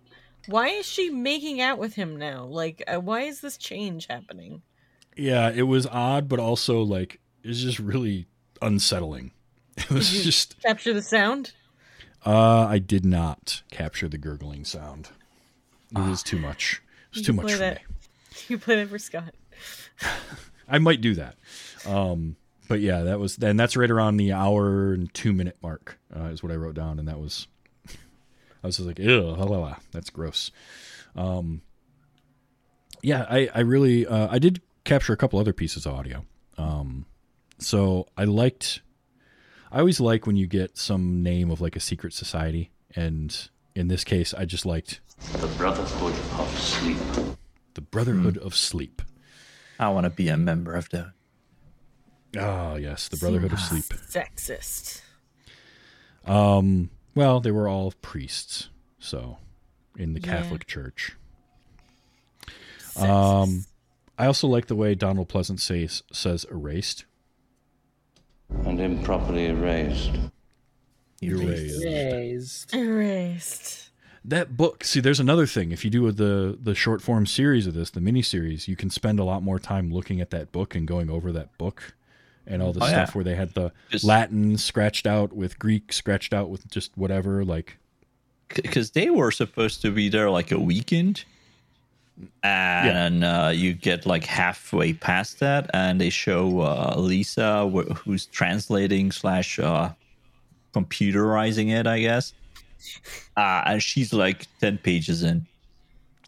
Why 0.47 0.67
is 0.69 0.85
she 0.85 1.09
making 1.09 1.61
out 1.61 1.77
with 1.79 1.95
him 1.95 2.17
now? 2.17 2.45
Like, 2.45 2.83
uh, 2.87 2.99
why 2.99 3.21
is 3.21 3.41
this 3.41 3.57
change 3.57 4.07
happening? 4.07 4.61
Yeah, 5.15 5.49
it 5.49 5.63
was 5.63 5.85
odd 5.87 6.27
but 6.27 6.39
also 6.39 6.81
like 6.81 7.19
it's 7.43 7.59
just 7.61 7.79
really 7.79 8.27
unsettling. 8.61 9.31
It 9.77 9.89
was 9.89 10.09
just 10.23 10.61
capture 10.61 10.93
the 10.93 11.01
sound? 11.01 11.53
uh 12.25 12.65
I 12.69 12.79
did 12.79 13.05
not 13.05 13.63
capture 13.71 14.07
the 14.07 14.17
gurgling 14.17 14.65
sound. 14.65 15.09
It 15.95 15.99
was 15.99 16.23
too 16.23 16.37
much. 16.39 16.81
It 17.11 17.17
was 17.17 17.19
You 17.19 17.25
too 17.25 17.33
much 17.33 17.45
play 17.45 17.53
for 17.53 17.59
that. 17.59 17.75
me. 17.75 17.81
You 18.49 18.57
played 18.57 18.79
it 18.79 18.89
for 18.89 18.97
Scott. 18.99 19.33
I 20.67 20.79
might 20.79 21.01
do 21.01 21.13
that. 21.15 21.35
Um, 21.85 22.35
but 22.67 22.79
yeah, 22.79 23.03
that 23.03 23.19
was 23.19 23.35
then 23.37 23.57
that's 23.57 23.77
right 23.77 23.91
around 23.91 24.17
the 24.17 24.31
hour 24.33 24.93
and 24.93 25.13
two 25.13 25.33
minute 25.33 25.57
mark 25.61 25.99
uh, 26.15 26.25
is 26.25 26.41
what 26.41 26.51
I 26.51 26.55
wrote 26.55 26.75
down, 26.75 26.97
and 26.99 27.07
that 27.07 27.19
was 27.19 27.47
I 28.63 28.67
was 28.67 28.77
just 28.77 28.87
like, 28.87 28.99
ew, 28.99 29.21
la, 29.21 29.43
la, 29.43 29.57
la, 29.57 29.75
that's 29.91 30.09
gross. 30.09 30.51
Um, 31.15 31.61
yeah, 33.01 33.25
I 33.29 33.49
I 33.53 33.59
really 33.59 34.07
uh, 34.07 34.27
I 34.31 34.39
did 34.39 34.61
capture 34.85 35.13
a 35.13 35.17
couple 35.17 35.39
other 35.39 35.53
pieces 35.53 35.85
of 35.85 35.93
audio. 35.93 36.25
Um, 36.57 37.05
so 37.59 38.07
I 38.17 38.23
liked. 38.23 38.81
I 39.71 39.79
always 39.79 39.99
like 39.99 40.25
when 40.27 40.35
you 40.35 40.47
get 40.47 40.77
some 40.77 41.23
name 41.23 41.49
of 41.51 41.59
like 41.59 41.75
a 41.75 41.79
secret 41.79 42.13
society, 42.13 42.71
and 42.95 43.49
in 43.75 43.87
this 43.87 44.03
case, 44.03 44.33
I 44.33 44.45
just 44.45 44.65
liked 44.65 45.01
The 45.41 45.47
Brotherhood 45.57 46.13
of 46.39 46.59
Sleep. 46.59 46.97
the 47.73 47.81
Brotherhood 47.81 48.37
of 48.37 48.55
Sleep. 48.55 49.01
I 49.79 49.89
want 49.89 50.05
to 50.05 50.09
be 50.11 50.29
a 50.29 50.37
member 50.37 50.73
of 50.75 50.89
the. 50.89 51.11
Oh 52.37 52.75
yes, 52.75 53.09
the 53.09 53.17
Brotherhood 53.17 53.51
of 53.53 53.59
Sleep. 53.59 53.83
Sexist. 53.85 55.01
Um, 56.25 56.89
well, 57.15 57.39
they 57.39 57.51
were 57.51 57.67
all 57.67 57.93
priests, 58.01 58.69
so 58.99 59.37
in 59.97 60.13
the 60.13 60.19
Yeah. 60.21 60.27
Catholic 60.41 60.65
Church. 60.67 61.13
Sexist. 62.79 63.09
Um, 63.09 63.65
I 64.17 64.25
also 64.27 64.47
like 64.47 64.67
the 64.67 64.75
way 64.75 64.95
Donald 64.95 65.29
Pleasence 65.29 65.61
says 65.61 66.03
says 66.11 66.45
erased. 66.51 67.05
and 68.65 68.79
improperly 68.79 69.45
erased. 69.47 70.11
Erased. 71.21 71.83
Raised. 71.83 72.73
Erased. 72.75 73.89
That 74.25 74.55
book. 74.55 74.83
See, 74.83 74.99
there's 74.99 75.19
another 75.19 75.47
thing. 75.47 75.71
If 75.71 75.83
you 75.83 75.89
do 75.91 76.11
the 76.11 76.57
the 76.61 76.75
short 76.75 77.01
form 77.01 77.25
series 77.25 77.65
of 77.67 77.73
this, 77.73 77.89
the 77.89 78.01
mini 78.01 78.21
series, 78.21 78.67
you 78.67 78.75
can 78.75 78.89
spend 78.89 79.19
a 79.19 79.23
lot 79.23 79.41
more 79.43 79.57
time 79.59 79.91
looking 79.91 80.21
at 80.21 80.29
that 80.31 80.51
book 80.51 80.75
and 80.75 80.87
going 80.87 81.09
over 81.09 81.31
that 81.31 81.57
book 81.57 81.93
and 82.47 82.61
all 82.61 82.73
the 82.73 82.83
Oh, 82.83 82.87
stuff 82.87 83.09
yeah. 83.09 83.13
where 83.13 83.23
they 83.23 83.35
had 83.35 83.53
the 83.53 83.71
Just- 83.89 84.03
Latin 84.05 84.57
scratched 84.57 85.07
out 85.07 85.33
with 85.33 85.57
Greek 85.59 85.93
scratched 85.93 86.33
out 86.33 86.49
with 86.49 86.69
just 86.69 86.91
whatever. 86.97 87.43
Like, 87.45 87.77
because 88.55 88.91
they 88.91 89.09
were 89.09 89.31
supposed 89.31 89.81
to 89.81 89.91
be 89.91 90.09
there 90.09 90.29
like 90.29 90.51
a 90.51 90.59
weekend 90.59 91.23
and 92.43 93.23
uh, 93.23 93.51
you 93.53 93.73
get 93.73 94.05
like 94.05 94.23
halfway 94.23 94.93
past 94.93 95.39
that 95.39 95.69
and 95.73 95.99
they 95.99 96.09
show 96.11 96.59
uh, 96.59 96.93
lisa 96.97 97.67
wh- 97.73 97.91
who's 97.97 98.27
translating 98.27 99.11
slash 99.11 99.57
uh, 99.57 99.89
computerizing 100.73 101.71
it 101.71 101.87
i 101.87 101.99
guess. 101.99 102.33
Uh, 103.37 103.63
and 103.65 103.81
she's 103.81 104.11
like 104.13 104.45
10 104.59 104.77
pages 104.79 105.23
in. 105.23 105.47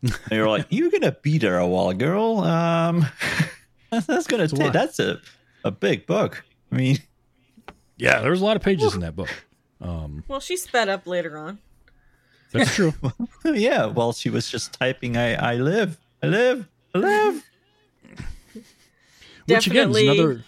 And 0.02 0.14
you're 0.32 0.48
like 0.50 0.66
you're 0.70 0.90
gonna 0.90 1.12
be 1.22 1.38
there 1.38 1.58
a 1.60 1.68
while 1.68 1.92
girl. 1.94 2.40
Um 2.40 3.06
that's 3.92 4.26
gonna 4.26 4.48
take 4.48 4.72
that's 4.72 5.00
a, 5.00 5.20
a 5.66 5.72
big 5.72 6.06
book 6.06 6.46
i 6.72 6.76
mean 6.76 6.98
yeah, 7.98 8.20
there's 8.22 8.42
a 8.42 8.46
lot 8.46 8.56
of 8.58 8.62
pages 8.62 8.94
in 8.94 9.00
that 9.02 9.16
book. 9.16 9.30
Um, 9.80 10.24
Well, 10.28 10.40
she 10.42 10.58
sped 10.58 10.90
up 10.90 11.08
later 11.08 11.38
on. 11.38 11.60
that's 12.52 12.74
true. 12.76 12.94
yeah 13.46 13.86
well 13.86 14.12
she 14.14 14.30
was 14.30 14.50
just 14.50 14.74
typing 14.74 15.16
i 15.18 15.34
i 15.36 15.56
live 15.56 15.98
i 16.24 16.28
live 16.28 16.68
i 16.94 16.98
live 17.00 17.44
Which 19.48 19.68
again 19.68 19.92
is 19.92 19.98
another. 19.98 20.44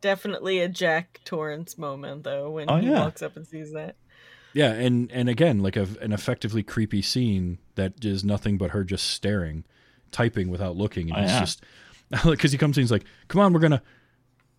Definitely 0.00 0.60
a 0.60 0.68
Jack 0.68 1.20
Torrance 1.24 1.76
moment, 1.78 2.22
though, 2.24 2.50
when 2.50 2.70
Oh, 2.70 2.76
he 2.76 2.86
yeah. 2.88 3.00
walks 3.00 3.22
up 3.22 3.36
and 3.36 3.46
sees 3.46 3.72
that. 3.72 3.96
Yeah, 4.52 4.72
and 4.72 5.10
and 5.12 5.28
again, 5.28 5.60
like 5.62 5.76
a, 5.76 5.86
an 6.00 6.12
effectively 6.12 6.62
creepy 6.62 7.02
scene 7.02 7.58
that 7.74 8.04
is 8.04 8.24
nothing 8.24 8.56
but 8.56 8.70
her 8.70 8.84
just 8.84 9.06
staring, 9.10 9.64
typing 10.12 10.48
without 10.48 10.76
looking, 10.76 11.10
and 11.10 11.18
Oh, 11.18 11.22
he's 11.22 11.30
yeah. 11.30 11.40
just 11.40 11.64
because 12.24 12.52
he 12.52 12.58
comes 12.58 12.78
in, 12.78 12.82
he's 12.82 12.92
like, 12.92 13.04
"Come 13.28 13.40
on, 13.40 13.52
we're 13.52 13.60
gonna 13.60 13.82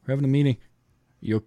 we're 0.07 0.13
having 0.13 0.25
a 0.25 0.29
meeting." 0.29 0.57
You, 1.21 1.43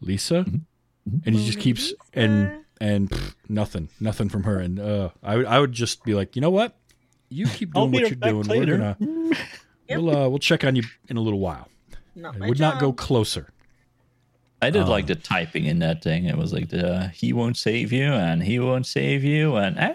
Lisa, 0.00 0.44
Mm-hmm. 0.44 1.18
and 1.24 1.36
he 1.36 1.46
just 1.46 1.60
keeps 1.60 1.94
and 2.14 2.64
and 2.80 3.08
pff, 3.08 3.34
nothing, 3.48 3.88
nothing 4.00 4.28
from 4.28 4.42
her, 4.42 4.58
and 4.58 4.80
uh, 4.80 5.10
I 5.22 5.36
would 5.36 5.46
I 5.46 5.60
would 5.60 5.72
just 5.72 6.02
be 6.04 6.14
like, 6.14 6.34
you 6.34 6.42
know 6.42 6.50
what, 6.50 6.76
you 7.28 7.46
keep 7.46 7.72
doing 7.72 7.92
what 7.92 8.00
you're 8.00 8.10
doing. 8.10 8.42
later." 8.42 8.96
We're 8.98 9.06
gonna 9.06 9.36
we'll 9.90 10.16
uh, 10.16 10.28
we'll 10.28 10.38
check 10.40 10.64
on 10.64 10.74
you 10.74 10.82
in 11.08 11.16
a 11.16 11.20
little 11.20 11.38
while. 11.38 11.68
Not 12.16 12.34
I 12.34 12.38
my 12.38 12.48
would 12.48 12.58
not 12.58 12.80
go 12.80 12.92
closer. 12.92 13.50
I 14.60 14.70
did 14.70 14.82
Um, 14.82 14.88
like 14.88 15.06
the 15.06 15.14
typing 15.14 15.66
in 15.66 15.78
that 15.80 16.02
thing. 16.02 16.24
It 16.24 16.36
was 16.36 16.52
like 16.52 16.70
the 16.70 17.08
he 17.14 17.32
won't 17.32 17.56
save 17.56 17.92
you 17.92 18.04
and 18.12 18.42
he 18.42 18.58
won't 18.58 18.86
save 18.86 19.22
you 19.22 19.54
and 19.56 19.78
eh, 19.78 19.94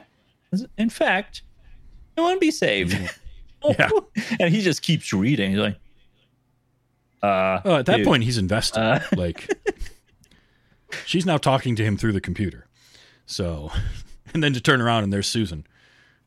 in 0.77 0.89
fact, 0.89 1.41
he 2.15 2.21
won't 2.21 2.39
be 2.39 2.51
saved. 2.51 2.97
Yeah. 3.65 3.89
and 4.39 4.53
he 4.53 4.61
just 4.61 4.81
keeps 4.81 5.11
reading. 5.11 5.51
He's 5.51 5.59
like, 5.59 5.77
uh, 7.21 7.61
Oh, 7.63 7.75
at 7.77 7.85
that 7.85 7.97
dude, 7.97 8.05
point, 8.05 8.23
he's 8.23 8.37
invested. 8.37 8.79
Uh. 8.79 8.99
like, 9.15 9.49
she's 11.05 11.25
now 11.25 11.37
talking 11.37 11.75
to 11.75 11.83
him 11.83 11.97
through 11.97 12.13
the 12.13 12.21
computer. 12.21 12.67
So, 13.25 13.71
and 14.33 14.43
then 14.43 14.53
to 14.53 14.61
turn 14.61 14.81
around 14.81 15.03
and 15.03 15.13
there's 15.13 15.27
Susan, 15.27 15.65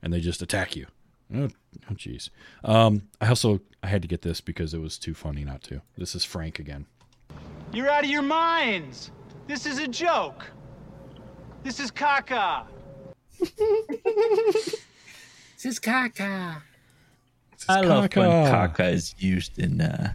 and 0.02 0.12
they 0.12 0.20
just 0.20 0.42
attack 0.42 0.76
you. 0.76 0.86
Oh, 1.34 1.48
oh, 1.90 1.94
jeez. 1.94 2.30
Um, 2.64 3.02
I 3.20 3.28
also 3.28 3.60
I 3.82 3.88
had 3.88 4.02
to 4.02 4.08
get 4.08 4.22
this 4.22 4.40
because 4.40 4.74
it 4.74 4.78
was 4.78 4.98
too 4.98 5.14
funny 5.14 5.44
not 5.44 5.62
to. 5.64 5.80
This 5.96 6.14
is 6.14 6.24
Frank 6.24 6.58
again. 6.58 6.86
You're 7.72 7.88
out 7.88 8.04
of 8.04 8.10
your 8.10 8.22
minds. 8.22 9.10
This 9.46 9.66
is 9.66 9.78
a 9.78 9.88
joke. 9.88 10.46
This 11.62 11.80
is 11.80 11.90
caca. 11.90 12.66
This 13.38 14.74
is 15.64 15.80
caca. 15.80 16.62
I 17.68 17.80
love 17.80 18.14
when 18.14 18.28
caca. 18.28 18.74
caca 18.74 18.92
is 18.92 19.14
used 19.18 19.58
in 19.58 19.80
uh, 19.80 20.14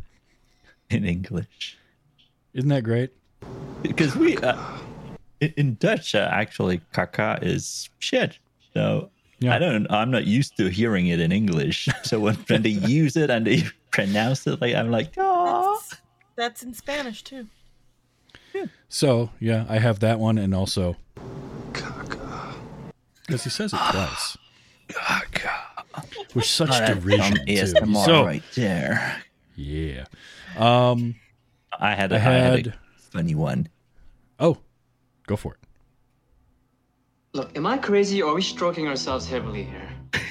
in 0.95 1.05
English 1.05 1.77
Isn't 2.53 2.69
that 2.69 2.83
great? 2.83 3.11
because 3.81 4.15
we 4.15 4.35
uh, 4.37 4.57
in, 5.39 5.53
in 5.57 5.75
Dutch 5.75 6.13
uh, 6.15 6.27
actually 6.31 6.81
caca 6.93 7.39
is 7.41 7.89
shit. 7.99 8.37
So 8.73 9.09
Yeah. 9.39 9.55
I 9.55 9.59
don't. 9.59 9.87
I'm 9.89 10.11
not 10.11 10.25
used 10.25 10.57
to 10.57 10.67
hearing 10.69 11.07
it 11.07 11.19
in 11.19 11.31
English. 11.31 11.87
So 12.03 12.19
when, 12.19 12.35
when 12.49 12.61
they 12.63 12.69
use 12.71 13.15
it 13.15 13.29
and 13.29 13.45
they 13.47 13.63
pronounce 13.91 14.45
it 14.47 14.59
like 14.61 14.75
I'm 14.75 14.91
like, 14.91 15.13
oh. 15.17 15.79
That's, 15.79 16.01
that's 16.35 16.63
in 16.63 16.73
Spanish, 16.73 17.23
too. 17.23 17.47
So 18.89 19.29
yeah, 19.39 19.65
I 19.69 19.77
have 19.79 19.99
that 19.99 20.19
one, 20.19 20.37
and 20.37 20.53
also 20.55 20.95
because 23.21 23.43
he 23.43 23.49
says 23.49 23.71
it 23.73 23.77
twice. 23.91 24.37
with 26.33 26.45
such 26.45 26.69
Oh, 26.69 26.79
that's 26.79 26.99
derision. 26.99 27.35
some 27.37 27.45
too. 27.45 27.53
ASMR 27.53 28.05
So 28.05 28.25
right 28.25 28.43
there. 28.55 29.21
yeah. 29.55 30.05
Um. 30.57 31.15
I 31.79 31.93
had 31.95 32.11
I 32.11 32.15
a, 32.15 32.19
I 32.19 32.21
had 32.21 32.65
had- 32.65 32.67
a 32.67 32.73
funny 33.11 33.35
one. 33.35 33.67
Oh, 34.39 34.57
go 35.27 35.35
for 35.35 35.53
it. 35.53 35.59
Look, 37.33 37.55
am 37.57 37.65
I 37.67 37.77
crazy 37.77 38.21
or 38.21 38.31
are 38.31 38.35
we 38.35 38.41
stroking 38.41 38.87
ourselves 38.87 39.27
heavily 39.27 39.63
here? 39.63 39.89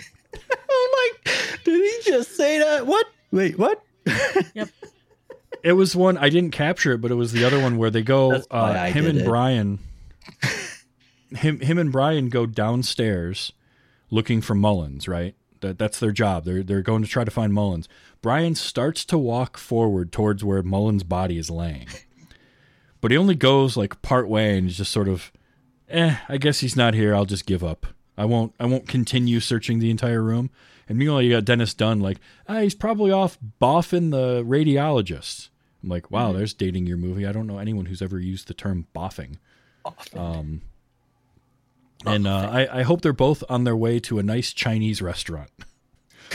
Oh 0.71 1.13
my! 1.27 1.33
Did 1.65 1.83
he 2.05 2.11
just 2.11 2.37
say 2.37 2.59
that? 2.59 2.87
What? 2.87 3.07
Wait, 3.33 3.59
what? 3.59 3.83
Yep. 4.55 4.69
It 5.65 5.73
was 5.73 5.97
one 5.97 6.17
I 6.17 6.29
didn't 6.29 6.53
capture 6.53 6.93
it, 6.93 6.99
but 7.01 7.11
it 7.11 7.15
was 7.15 7.33
the 7.33 7.45
other 7.45 7.61
one 7.61 7.79
where 7.79 7.91
they 7.91 8.03
go. 8.03 8.43
Uh, 8.51 8.87
him 8.87 9.07
and 9.07 9.19
it. 9.21 9.25
Brian. 9.25 9.79
Him, 11.31 11.61
him 11.61 11.79
and 11.79 11.93
Brian 11.93 12.31
go 12.31 12.47
downstairs 12.47 13.53
looking 14.11 14.41
for 14.41 14.55
Mullins. 14.55 15.07
Right, 15.09 15.35
that 15.61 15.79
that's 15.79 15.99
their 16.01 16.13
job. 16.13 16.45
They're 16.45 16.63
they're 16.63 16.81
going 16.83 17.03
to 17.03 17.09
try 17.09 17.25
to 17.25 17.31
find 17.31 17.53
Mullins. 17.53 17.87
Brian 18.21 18.55
starts 18.55 19.05
to 19.07 19.19
walk 19.19 19.57
forward 19.57 20.13
towards 20.13 20.45
where 20.45 20.63
Mullins' 20.63 21.05
body 21.05 21.39
is 21.39 21.51
laying, 21.51 21.89
but 23.01 23.11
he 23.11 23.17
only 23.17 23.35
goes 23.35 23.77
like 23.77 24.03
part 24.03 24.29
way 24.29 24.57
and 24.59 24.67
he's 24.67 24.79
just 24.79 24.93
sort 24.93 25.09
of, 25.09 25.33
eh. 25.89 26.17
I 26.29 26.39
guess 26.39 26.61
he's 26.61 26.77
not 26.77 26.95
here. 26.95 27.15
I'll 27.15 27.25
just 27.25 27.47
give 27.47 27.63
up. 27.63 27.87
I 28.17 28.25
won't. 28.25 28.53
I 28.59 28.67
won't 28.67 28.89
continue 28.89 29.39
searching 29.39 29.79
the 29.79 29.91
entire 29.91 30.23
room. 30.23 30.51
And 30.89 30.99
meanwhile, 30.99 31.23
you 31.23 31.31
got 31.31 31.45
Dennis 31.45 31.75
Dun 31.75 32.01
like, 32.01 32.19
ah, 32.49 32.61
he's 32.61 32.75
probably 32.75 33.13
off 33.13 33.39
boffing 33.61 34.11
the 34.11 34.43
radiologist. 34.43 35.51
I'm 35.83 35.89
like, 35.91 36.11
wow, 36.11 36.33
there's 36.33 36.55
dating 36.55 36.87
your 36.87 36.97
movie. 36.97 37.27
I 37.27 37.33
don't 37.33 37.47
know 37.47 37.59
anyone 37.59 37.87
who's 37.87 38.03
ever 38.03 38.19
used 38.19 38.49
the 38.49 38.55
term 38.55 38.87
boffing. 38.95 39.37
Um, 40.17 40.63
and 42.05 42.27
uh, 42.27 42.51
I, 42.51 42.81
I 42.81 42.83
hope 42.83 43.03
they're 43.03 43.13
both 43.13 43.45
on 43.49 43.65
their 43.65 43.77
way 43.77 44.01
to 44.01 44.19
a 44.19 44.23
nice 44.23 44.53
Chinese 44.53 45.01
restaurant. 45.01 45.51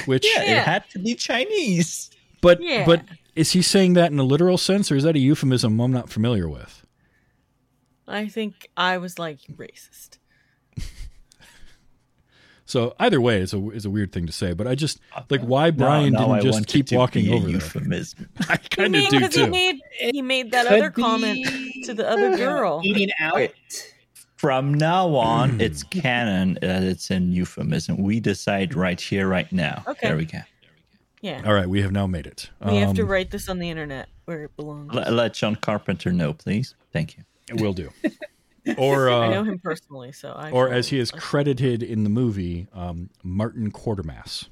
Which, 0.06 0.26
Yeah, 0.36 0.44
it 0.44 0.64
had 0.64 0.90
to 0.92 1.00
be 1.00 1.16
Chinese. 1.16 2.10
but 2.42 2.62
Yeah. 2.62 2.86
but 2.86 3.04
is 3.36 3.52
he 3.52 3.62
saying 3.62 3.94
that 3.94 4.12
in 4.12 4.20
a 4.20 4.24
literal 4.24 4.58
sense, 4.58 4.92
or 4.92 4.96
is 4.96 5.04
that 5.04 5.16
a 5.16 5.20
euphemism 5.20 5.80
I'm 5.80 5.92
not 5.92 6.10
familiar 6.10 6.48
with? 6.50 6.86
I 8.08 8.28
think 8.28 8.68
I 8.78 8.98
was 8.98 9.18
like 9.18 9.40
racist. 9.56 10.18
So 12.66 12.96
either 12.98 13.20
way, 13.20 13.42
it's 13.42 13.54
a 13.54 13.70
is 13.72 13.86
a 13.86 13.90
weird 13.90 14.14
thing 14.14 14.26
to 14.26 14.32
say. 14.32 14.54
But 14.54 14.68
I 14.68 14.76
just 14.76 15.00
uh, 15.16 15.22
like 15.30 15.42
why 15.42 15.70
Brian 15.70 16.14
Now- 16.14 16.28
now 16.28 16.32
I 16.32 16.40
didn't 16.40 16.54
want 16.54 16.66
just 16.66 16.74
keep 16.74 16.86
to 16.88 16.96
walking 16.98 17.26
be 17.26 17.32
a 17.32 17.36
over 17.36 17.46
there. 17.46 17.56
Euphemism. 17.56 18.30
I 18.50 18.56
kind 18.58 18.96
of 18.96 19.04
do 19.10 19.20
because 19.20 19.36
he 19.36 19.46
made 19.48 19.80
he 20.00 20.22
made 20.22 20.52
that 20.52 20.68
Could 20.68 20.78
other 20.80 20.90
comment 20.90 21.46
be- 21.46 21.84
to 21.84 21.94
the 21.94 22.10
other 22.10 22.38
girl. 22.38 22.80
Eating 22.84 23.10
out. 23.20 23.50
From 24.44 24.74
now 24.74 25.16
on, 25.16 25.62
it's 25.62 25.84
canon. 25.84 26.58
Uh, 26.62 26.82
it's 26.84 27.10
in 27.12 27.32
euphemism. 27.32 27.96
We 27.96 28.20
decide 28.20 28.76
right 28.76 29.00
here, 29.00 29.26
right 29.30 29.50
now. 29.54 29.84
Okay. 29.88 30.08
There 30.10 30.18
we 30.18 30.26
go. 30.26 30.40
Yeah, 31.22 31.42
All 31.46 31.54
right, 31.54 31.70
we 31.70 31.82
have 31.82 31.94
now 31.94 32.08
made 32.08 32.28
it. 32.28 32.50
we 32.66 32.76
have 32.76 32.94
to 32.96 33.04
Um, 33.04 33.08
write 33.08 33.32
this 33.32 33.48
on 33.48 33.58
the 33.60 33.70
internet 33.70 34.10
where 34.26 34.44
it 34.44 34.56
belongs. 34.58 34.94
L- 34.94 35.14
let 35.14 35.34
John 35.34 35.56
Carpenter 35.56 36.12
know, 36.12 36.34
please. 36.34 36.76
Thank 36.92 37.16
you. 37.16 37.24
It 37.50 37.62
will 37.62 37.72
do. 37.74 37.90
Or 38.78 39.10
I 39.10 39.28
know 39.30 39.42
uh, 39.42 39.44
him 39.44 39.60
personally, 39.60 40.14
so 40.14 40.32
I. 40.32 40.50
or 40.52 40.70
as 40.72 40.88
he 40.88 40.98
is 40.98 41.12
credited 41.12 41.84
in 41.84 42.04
the 42.06 42.10
movie, 42.10 42.68
um, 42.74 43.10
Martin 43.22 43.72
Quatermass. 43.74 44.48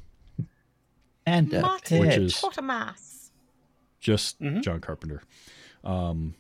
And 1.25 1.53
a 1.53 1.61
Martin 1.61 1.99
Which 1.99 2.09
pit. 2.11 2.21
is- 2.21 2.35
Quatermass. 2.35 3.31
just 4.01 4.37
John 4.61 4.79
Carpenter. 4.81 5.23
Um, 5.85 6.35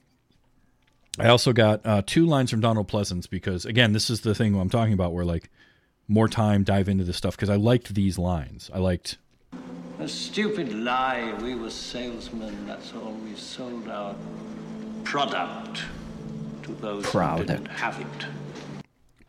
I 1.19 1.27
also 1.27 1.51
got 1.53 1.85
uh, 1.85 2.01
two 2.05 2.25
lines 2.25 2.49
from 2.49 2.61
Donald 2.61 2.87
Pleasence 2.89 3.29
because, 3.29 3.65
again, 3.65 3.91
this 3.93 4.09
is 4.09 4.21
the 4.21 4.33
thing 4.33 4.55
I'm 4.59 4.69
talking 4.69 4.93
about 4.93 5.13
where, 5.13 5.25
like, 5.25 5.49
more 6.07 6.27
time, 6.27 6.63
dive 6.63 6.87
into 6.89 7.03
this 7.03 7.17
stuff 7.17 7.35
because 7.35 7.49
I 7.49 7.55
liked 7.55 7.93
these 7.93 8.17
lines. 8.17 8.69
I 8.73 8.79
liked, 8.79 9.17
A 9.99 10.07
stupid 10.07 10.73
lie. 10.73 11.33
We 11.41 11.55
were 11.55 11.69
salesmen. 11.69 12.65
That's 12.65 12.93
all. 12.93 13.11
We 13.25 13.35
sold 13.35 13.87
our 13.89 14.15
product 15.03 15.83
to 16.63 16.71
those 16.75 17.05
who 17.05 17.11
Product. 17.11 17.47
didn't 17.49 17.67
have 17.67 17.99
it. 17.99 18.25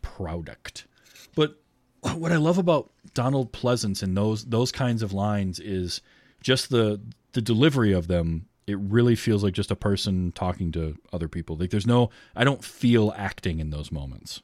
product. 0.02 0.86
But 1.34 1.60
what 2.14 2.30
I 2.32 2.36
love 2.36 2.58
about 2.58 2.90
Donald 3.14 3.52
Pleasence 3.52 4.02
and 4.02 4.16
those 4.16 4.44
those 4.46 4.70
kinds 4.72 5.02
of 5.02 5.12
lines 5.12 5.58
is 5.60 6.00
just 6.42 6.70
the 6.70 7.00
the 7.32 7.42
delivery 7.42 7.92
of 7.92 8.06
them. 8.06 8.46
It 8.66 8.78
really 8.78 9.16
feels 9.16 9.42
like 9.42 9.54
just 9.54 9.70
a 9.72 9.76
person 9.76 10.30
talking 10.32 10.70
to 10.72 10.96
other 11.12 11.28
people. 11.28 11.56
Like 11.56 11.70
there's 11.70 11.86
no, 11.86 12.10
I 12.36 12.44
don't 12.44 12.64
feel 12.64 13.12
acting 13.16 13.58
in 13.58 13.70
those 13.70 13.90
moments 13.90 14.40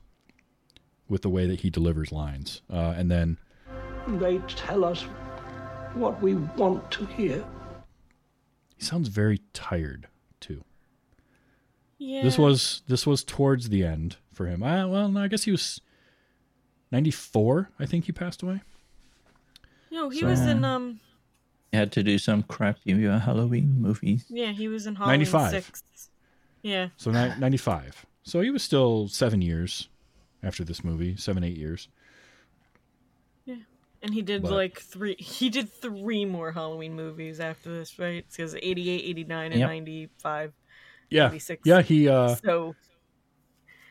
with 1.09 1.23
the 1.23 1.29
way 1.29 1.47
that 1.47 1.61
he 1.61 1.71
delivers 1.71 2.11
lines. 2.13 2.61
Uh, 2.71 2.95
and 2.97 3.11
then 3.11 3.39
They 4.09 4.39
tell 4.49 4.85
us 4.85 5.03
what 5.95 6.21
we 6.21 6.35
want 6.35 6.91
to 6.93 7.07
hear. 7.07 7.45
he 8.77 8.85
sounds 8.85 9.09
very 9.09 9.41
tired 9.53 10.09
too. 10.41 10.65
Yeah. 11.99 12.23
This 12.23 12.39
was 12.39 12.83
this 12.89 13.07
was 13.07 13.25
towards 13.25 13.69
the 13.71 13.85
end 13.85 14.17
for 14.33 14.47
him. 14.47 14.63
Uh, 14.63 14.87
well, 14.87 15.09
no, 15.09 15.21
I 15.23 15.29
guess 15.29 15.45
he 15.45 15.51
was 15.51 15.81
94. 16.91 17.71
I 17.79 17.87
think 17.87 18.05
he 18.07 18.13
passed 18.13 18.43
away. 18.43 18.63
No, 19.91 20.09
he 20.11 20.21
So- 20.21 20.27
was 20.27 20.41
in 20.41 20.65
um. 20.65 21.01
You 21.73 21.79
had 21.81 21.93
to 21.93 22.03
do 22.03 22.19
some 22.19 22.43
crappy 22.45 23.07
uh, 23.07 23.19
Halloween 23.19 23.77
movies. 23.81 24.25
Yeah, 24.29 24.53
he 24.53 24.69
was 24.69 24.87
in 24.87 24.95
Halloween 24.95 25.21
95. 25.21 25.51
Six. 25.51 25.83
Yeah. 26.63 26.89
So 26.97 27.11
ni- 27.11 27.35
95. 27.39 28.07
So 28.23 28.41
he 28.41 28.51
was 28.51 28.63
still 28.63 29.09
seven 29.09 29.43
years 29.43 29.89
after 30.43 30.65
this 30.65 30.83
movie, 30.83 31.17
seven, 31.17 31.45
eight 31.45 31.57
years. 31.57 31.89
Yeah. 33.45 33.57
And 34.03 34.15
he 34.15 34.23
did 34.23 34.43
But- 34.43 34.53
like 34.53 34.79
three. 34.81 35.17
He 35.19 35.51
did 35.51 35.71
three 35.73 36.25
more 36.25 36.53
Halloween 36.53 36.95
movies 36.95 37.39
after 37.41 37.71
this, 37.77 37.99
right? 37.99 38.25
Because 38.31 38.55
88, 38.55 39.05
89, 39.05 39.53
and 39.53 39.61
Yep. 39.61 39.69
95. 39.69 40.53
Yeah. 41.11 41.23
96. 41.25 41.63
Yeah, 41.67 41.83
he 41.83 42.09
uh 42.09 42.35
so 42.37 42.75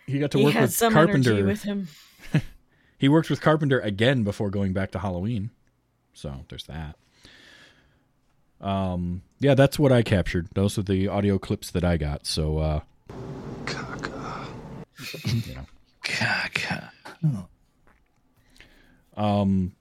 he 0.08 0.20
got 0.20 0.32
to 0.32 0.38
he 0.40 0.46
work 0.46 0.54
had 0.54 0.62
with 0.64 0.74
some 0.74 0.94
Carpenter. 0.94 1.44
with 1.46 1.64
him. 1.64 1.88
he 2.98 3.08
worked 3.10 3.30
with 3.30 3.42
Carpenter 3.42 3.80
again 3.80 4.24
before 4.24 4.50
going 4.50 4.74
back 4.74 4.92
to 4.92 5.00
Halloween. 5.00 5.52
So 6.14 6.46
there's 6.50 6.66
that. 6.66 6.96
Um 8.62 9.22
yeah, 9.40 9.54
that's 9.54 9.78
what 9.78 9.92
I 9.92 10.02
captured. 10.02 10.48
Those 10.54 10.78
are 10.78 10.84
the 10.84 11.08
audio 11.08 11.38
clips 11.38 11.72
that 11.72 11.84
I 11.84 11.98
got. 11.98 12.26
So 12.26 12.58
uh 12.58 12.80
you 15.26 15.56
know. 15.56 15.66
Caca. 16.04 16.90
Um, 19.16 19.74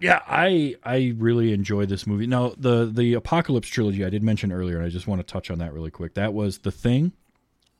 yeah, 0.00 0.20
I 0.26 0.76
I 0.84 1.14
really 1.16 1.52
enjoyed 1.52 1.88
this 1.88 2.06
movie. 2.06 2.26
Now 2.26 2.52
the 2.56 2.86
the 2.86 3.14
Apocalypse 3.14 3.68
trilogy 3.68 4.04
I 4.04 4.10
did 4.10 4.22
mention 4.22 4.52
earlier, 4.52 4.76
and 4.76 4.86
I 4.86 4.90
just 4.90 5.06
want 5.06 5.20
to 5.20 5.32
touch 5.32 5.50
on 5.50 5.58
that 5.58 5.72
really 5.72 5.90
quick. 5.90 6.14
That 6.14 6.34
was 6.34 6.58
The 6.58 6.72
Thing, 6.72 7.12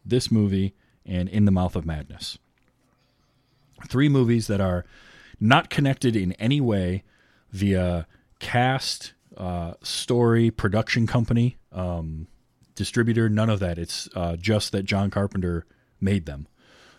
this 0.04 0.30
movie, 0.30 0.74
and 1.04 1.28
In 1.28 1.44
the 1.44 1.50
Mouth 1.50 1.76
of 1.76 1.84
Madness. 1.84 2.38
Three 3.88 4.08
movies 4.08 4.46
that 4.46 4.60
are 4.60 4.86
not 5.38 5.68
connected 5.68 6.16
in 6.16 6.32
any 6.34 6.60
way 6.60 7.04
via 7.50 8.06
cast, 8.38 9.12
uh, 9.36 9.74
story, 9.82 10.50
production 10.50 11.06
company, 11.06 11.56
um, 11.72 12.26
distributor. 12.74 13.28
None 13.28 13.50
of 13.50 13.60
that. 13.60 13.78
It's 13.78 14.08
uh, 14.14 14.36
just 14.36 14.72
that 14.72 14.84
John 14.84 15.10
Carpenter 15.10 15.66
made 16.00 16.26
them. 16.26 16.46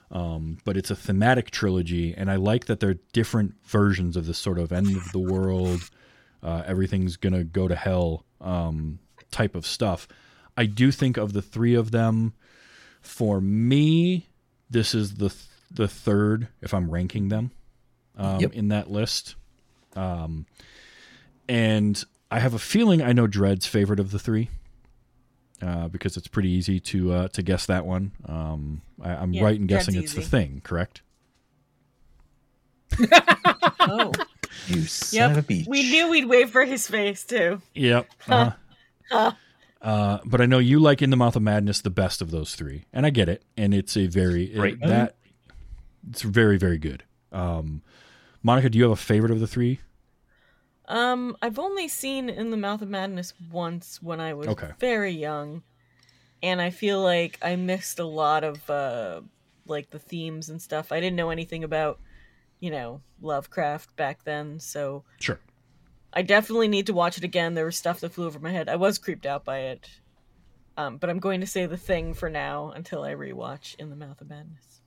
Um, 0.10 0.60
but 0.64 0.78
it's 0.78 0.90
a 0.90 0.96
thematic 0.96 1.52
trilogy, 1.52 2.14
and 2.16 2.32
I 2.32 2.38
like 2.38 2.66
that 2.66 2.80
they're 2.80 2.96
different 3.12 3.56
versions 3.66 4.16
of 4.16 4.26
this 4.26 4.38
sort 4.38 4.58
of 4.58 4.72
end 4.72 4.96
of 4.96 5.12
the 5.12 5.20
world, 5.20 5.90
uh, 6.42 6.64
everything's 6.66 7.18
gonna 7.18 7.44
go 7.44 7.68
to 7.68 7.76
hell 7.76 8.24
um, 8.40 9.00
type 9.32 9.54
of 9.54 9.66
stuff. 9.66 10.08
I 10.56 10.66
do 10.66 10.92
think 10.92 11.18
of 11.18 11.34
the 11.34 11.42
three 11.42 11.74
of 11.76 11.92
them. 11.92 12.34
For 13.02 13.42
me, 13.42 14.28
this 14.70 14.96
is 14.96 15.16
the 15.16 15.30
th- 15.30 15.44
the 15.70 15.88
third 15.90 16.48
if 16.62 16.74
I'm 16.74 16.90
ranking 16.90 17.28
them 17.28 17.52
um, 18.16 18.40
Yep. 18.40 18.54
in 18.54 18.68
that 18.70 18.90
list. 18.90 19.36
Um, 19.96 20.46
and 21.50 22.02
I 22.30 22.40
have 22.40 22.54
a 22.54 22.60
feeling 22.60 23.02
I 23.02 23.14
know 23.14 23.28
Dread's 23.28 23.66
favorite 23.68 24.00
of 24.00 24.12
the 24.12 24.20
three. 24.20 24.50
Uh, 25.60 25.88
because 25.88 26.16
it's 26.18 26.28
pretty 26.28 26.50
easy 26.50 26.80
to 26.80 27.12
uh, 27.12 27.28
to 27.30 27.42
guess 27.42 27.66
that 27.66 27.84
one. 27.84 28.12
Um, 28.28 28.84
I, 29.02 29.16
I'm 29.16 29.34
Yeah, 29.34 29.44
right 29.44 29.56
in 29.56 29.66
guessing 29.66 29.96
it's 29.96 30.14
the 30.14 30.22
thing, 30.22 30.62
correct? 30.64 31.02
Oh. 33.90 34.12
You 34.68 34.82
son 34.84 35.32
of 35.32 35.38
a 35.38 35.40
Yep. 35.40 35.46
bitch. 35.48 35.68
We 35.68 35.90
knew 35.90 36.10
we'd 36.10 36.26
wait 36.26 36.50
for 36.50 36.66
his 36.66 36.88
face 36.88 37.24
too. 37.24 37.62
Yep. 37.74 38.08
Uh-huh. 39.10 39.32
Uh, 39.82 40.18
but 40.26 40.42
I 40.42 40.46
know 40.46 40.60
you 40.60 40.80
like 40.80 41.02
In 41.02 41.12
the 41.12 41.16
Mouth 41.16 41.38
of 41.38 41.42
Madness 41.42 41.80
the 41.80 41.90
best 41.90 42.22
of 42.22 42.30
those 42.30 42.56
three, 42.56 42.84
and 42.92 43.06
I 43.06 43.10
get 43.10 43.30
it. 43.30 43.44
And 43.56 43.74
it's 43.74 43.96
a 43.96 44.06
very 44.08 44.48
Great 44.48 44.74
it- 44.82 44.88
that 44.88 45.16
it's 46.10 46.22
very 46.24 46.58
very 46.58 46.78
good. 46.78 47.04
Um, 47.32 47.82
Monica, 48.44 48.70
do 48.70 48.78
you 48.78 48.84
have 48.84 48.92
a 48.92 48.96
favorite 48.98 49.32
of 49.32 49.40
the 49.40 49.48
three? 49.48 49.80
Um, 50.88 51.36
I've 51.42 51.60
only 51.60 51.88
seen 51.88 52.30
In 52.30 52.50
the 52.50 52.58
Mouth 52.58 52.82
of 52.82 52.90
Madness 52.90 53.34
once 53.52 54.02
when 54.02 54.20
I 54.22 54.34
was 54.34 54.48
Okay. 54.48 54.72
very 54.80 55.12
young, 55.12 55.64
and 56.42 56.62
I 56.62 56.70
feel 56.70 57.02
like 57.02 57.38
I 57.42 57.56
missed 57.58 58.00
a 58.00 58.06
lot 58.06 58.44
of 58.44 58.70
uh, 58.70 59.22
like 59.66 59.90
the 59.90 60.00
themes 60.00 60.50
and 60.50 60.62
stuff. 60.62 60.92
I 60.92 61.00
didn't 61.02 61.18
know 61.18 61.30
anything 61.30 61.64
about, 61.64 62.00
you 62.62 62.72
know, 62.72 63.02
Lovecraft 63.22 63.96
back 63.98 64.24
then, 64.24 64.60
so 64.60 65.04
Sure. 65.20 65.40
I 66.14 66.22
definitely 66.22 66.70
need 66.70 66.88
to 66.88 66.94
watch 66.94 67.18
it 67.18 67.24
again. 67.26 67.54
There 67.54 67.66
was 67.66 67.78
stuff 67.78 68.00
that 68.00 68.14
flew 68.14 68.26
over 68.28 68.40
my 68.40 68.52
head. 68.52 68.70
I 68.70 68.78
was 68.78 68.98
creeped 68.98 69.26
out 69.26 69.44
by 69.44 69.60
it. 69.60 69.90
Um, 70.78 70.98
but 70.98 71.10
I'm 71.10 71.20
going 71.20 71.42
to 71.42 71.48
say 71.48 71.66
the 71.66 71.76
thing 71.78 72.14
for 72.14 72.30
now 72.30 72.72
until 72.72 73.04
I 73.04 73.14
rewatch 73.14 73.76
In 73.76 73.90
the 73.90 73.96
Mouth 73.96 74.22
of 74.22 74.30
Madness. 74.30 74.82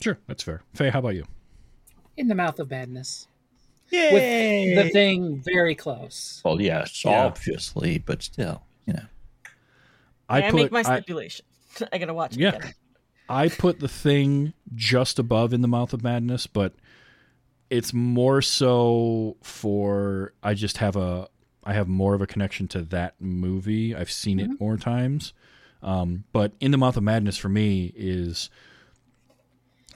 Sure, 0.00 0.18
that's 0.26 0.42
fair. 0.42 0.62
Faye, 0.74 0.88
how 0.90 0.98
about 0.98 1.14
you? 1.14 1.24
In 2.16 2.28
the 2.28 2.34
Mouth 2.34 2.58
of 2.58 2.70
Madness. 2.70 3.28
Yay! 3.94 4.74
With 4.74 4.84
the 4.86 4.90
thing 4.90 5.42
very 5.44 5.74
close. 5.74 6.40
Well, 6.44 6.60
yes, 6.60 7.04
Yeah. 7.04 7.26
obviously, 7.26 7.98
but 7.98 8.22
still, 8.22 8.62
you 8.86 8.94
know. 8.94 9.04
I 10.28 10.38
I, 10.46 10.50
put 10.50 10.54
make 10.56 10.72
my 10.72 10.80
I, 10.80 10.82
stipulation. 10.82 11.44
I, 11.92 11.98
gotta 11.98 12.14
watch 12.14 12.34
it 12.34 12.40
Yeah. 12.40 12.58
I 13.28 13.48
put 13.48 13.80
the 13.80 13.88
thing 13.88 14.52
just 14.74 15.18
above 15.18 15.52
in 15.52 15.62
the 15.62 15.68
mouth 15.68 15.92
of 15.92 16.02
madness, 16.02 16.46
but 16.46 16.74
it's 17.70 17.92
more 17.94 18.42
so 18.42 19.36
for 19.42 20.34
I 20.42 20.54
just 20.54 20.78
have 20.78 20.96
a 20.96 21.28
I 21.64 21.72
have 21.72 21.88
more 21.88 22.14
of 22.14 22.20
a 22.20 22.26
connection 22.26 22.68
to 22.68 22.82
that 22.82 23.14
movie. 23.20 23.94
I've 23.94 24.10
seen 24.10 24.38
it 24.38 24.60
more 24.60 24.76
times. 24.76 25.32
Um, 25.82 26.24
but 26.32 26.52
in 26.60 26.70
the 26.70 26.76
mouth 26.78 26.96
of 26.96 27.02
madness 27.02 27.38
for 27.38 27.48
me 27.48 27.92
is 27.96 28.50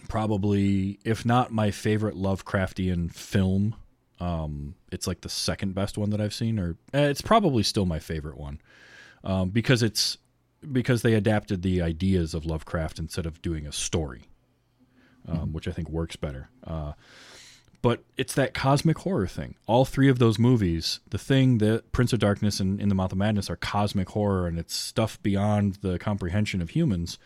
probably 0.08 0.98
if 1.04 1.24
not 1.26 1.52
my 1.52 1.70
favorite 1.70 2.14
Lovecraftian 2.16 3.12
film. 3.12 3.74
Um, 4.20 4.74
it's 4.90 5.06
like 5.06 5.20
the 5.20 5.28
second 5.28 5.74
best 5.74 5.96
one 5.96 6.10
that 6.10 6.20
I've 6.20 6.34
seen, 6.34 6.58
or 6.58 6.76
eh, 6.92 7.06
it's 7.06 7.22
probably 7.22 7.62
still 7.62 7.86
my 7.86 7.98
favorite 7.98 8.36
one 8.36 8.60
um, 9.24 9.50
because 9.50 9.82
it's 9.82 10.18
because 10.72 11.02
they 11.02 11.14
adapted 11.14 11.62
the 11.62 11.80
ideas 11.82 12.34
of 12.34 12.44
Lovecraft 12.44 12.98
instead 12.98 13.26
of 13.26 13.40
doing 13.42 13.66
a 13.66 13.72
story, 13.72 14.22
um, 15.28 15.52
which 15.52 15.68
I 15.68 15.72
think 15.72 15.88
works 15.88 16.16
better. 16.16 16.48
Uh, 16.66 16.92
but 17.80 18.02
it's 18.16 18.34
that 18.34 18.54
cosmic 18.54 18.98
horror 18.98 19.28
thing. 19.28 19.54
All 19.66 19.84
three 19.84 20.08
of 20.08 20.18
those 20.18 20.38
movies, 20.38 20.98
The 21.10 21.18
Thing, 21.18 21.58
The 21.58 21.84
Prince 21.92 22.12
of 22.12 22.18
Darkness, 22.18 22.58
and 22.58 22.80
In 22.80 22.88
the 22.88 22.94
Mouth 22.94 23.12
of 23.12 23.18
Madness, 23.18 23.48
are 23.48 23.56
cosmic 23.56 24.10
horror, 24.10 24.48
and 24.48 24.58
it's 24.58 24.74
stuff 24.74 25.22
beyond 25.22 25.74
the 25.76 25.98
comprehension 25.98 26.60
of 26.60 26.70
humans, 26.70 27.18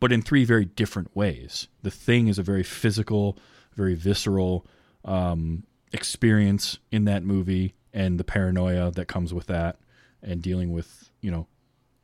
but 0.00 0.10
in 0.12 0.20
three 0.20 0.44
very 0.44 0.64
different 0.64 1.14
ways. 1.14 1.68
The 1.82 1.92
Thing 1.92 2.26
is 2.26 2.40
a 2.40 2.42
very 2.42 2.64
physical, 2.64 3.38
very 3.76 3.94
visceral 3.94 4.66
um, 5.04 5.62
experience 5.92 6.78
in 6.90 7.04
that 7.04 7.22
movie, 7.22 7.74
and 7.92 8.18
the 8.18 8.24
paranoia 8.24 8.90
that 8.90 9.06
comes 9.06 9.34
with 9.34 9.46
that, 9.46 9.78
and 10.22 10.42
dealing 10.42 10.72
with 10.72 11.10
you 11.20 11.30
know 11.30 11.46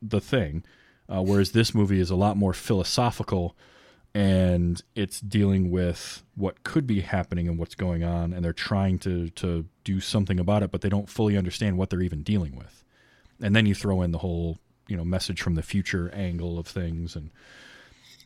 the 0.01 0.21
thing. 0.21 0.63
Uh, 1.09 1.21
whereas 1.21 1.53
this 1.53 1.73
movie 1.73 2.01
is 2.01 2.09
a 2.09 2.15
lot 2.17 2.35
more 2.35 2.53
philosophical 2.53 3.55
and 4.13 4.81
it's 4.95 5.19
dealing 5.19 5.69
with 5.69 6.23
what 6.35 6.63
could 6.63 6.87
be 6.87 7.01
happening 7.01 7.47
and 7.47 7.59
what's 7.59 7.75
going 7.75 8.03
on 8.03 8.33
and 8.33 8.43
they're 8.43 8.51
trying 8.51 8.97
to 8.97 9.29
to 9.31 9.65
do 9.83 9.99
something 9.99 10.39
about 10.39 10.63
it 10.63 10.71
but 10.71 10.81
they 10.81 10.89
don't 10.89 11.07
fully 11.07 11.37
understand 11.37 11.77
what 11.77 11.91
they're 11.91 12.01
even 12.01 12.23
dealing 12.23 12.55
with 12.55 12.83
and 13.41 13.55
then 13.55 13.67
you 13.67 13.75
throw 13.75 14.01
in 14.01 14.11
the 14.11 14.17
whole 14.17 14.57
you 14.87 14.97
know 14.97 15.05
message 15.05 15.41
from 15.41 15.53
the 15.53 15.61
future 15.61 16.09
angle 16.13 16.57
of 16.57 16.65
things 16.65 17.15
and 17.15 17.29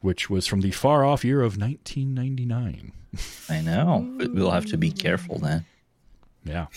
which 0.02 0.30
was 0.30 0.46
from 0.48 0.62
the 0.62 0.72
far 0.72 1.04
off 1.06 1.24
year 1.26 1.42
of 1.42 1.58
1999 1.58 2.92
I 3.50 3.62
know, 3.62 4.08
but 4.18 4.34
we'll 4.34 4.52
have 4.52 4.66
to 4.68 4.78
be 4.78 4.92
careful 4.92 5.38
then. 5.40 5.66
yeah 6.44 6.68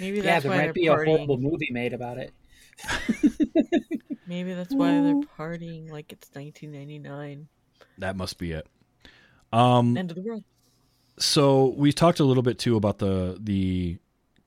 Maybe 0.00 0.18
Yeah, 0.18 0.22
that's 0.24 0.42
there 0.42 0.50
why 0.50 0.56
might 0.58 0.62
they're 0.64 0.72
be 0.72 0.86
a 0.88 0.92
horrible 0.92 1.38
movie 1.38 1.68
made 1.70 1.92
about 1.92 2.18
it. 2.18 2.32
Maybe 4.26 4.54
that's 4.54 4.74
why 4.74 4.90
they're 5.00 5.20
partying 5.38 5.90
like 5.90 6.12
it's 6.12 6.30
1999. 6.32 7.46
that 7.98 8.16
must 8.16 8.38
be 8.38 8.52
it 8.52 8.66
um 9.52 9.96
End 9.96 10.10
of 10.10 10.16
the 10.16 10.22
world. 10.22 10.42
so 11.18 11.74
we 11.76 11.92
talked 11.92 12.18
a 12.20 12.24
little 12.24 12.42
bit 12.42 12.58
too 12.58 12.76
about 12.76 12.98
the 12.98 13.36
the 13.40 13.98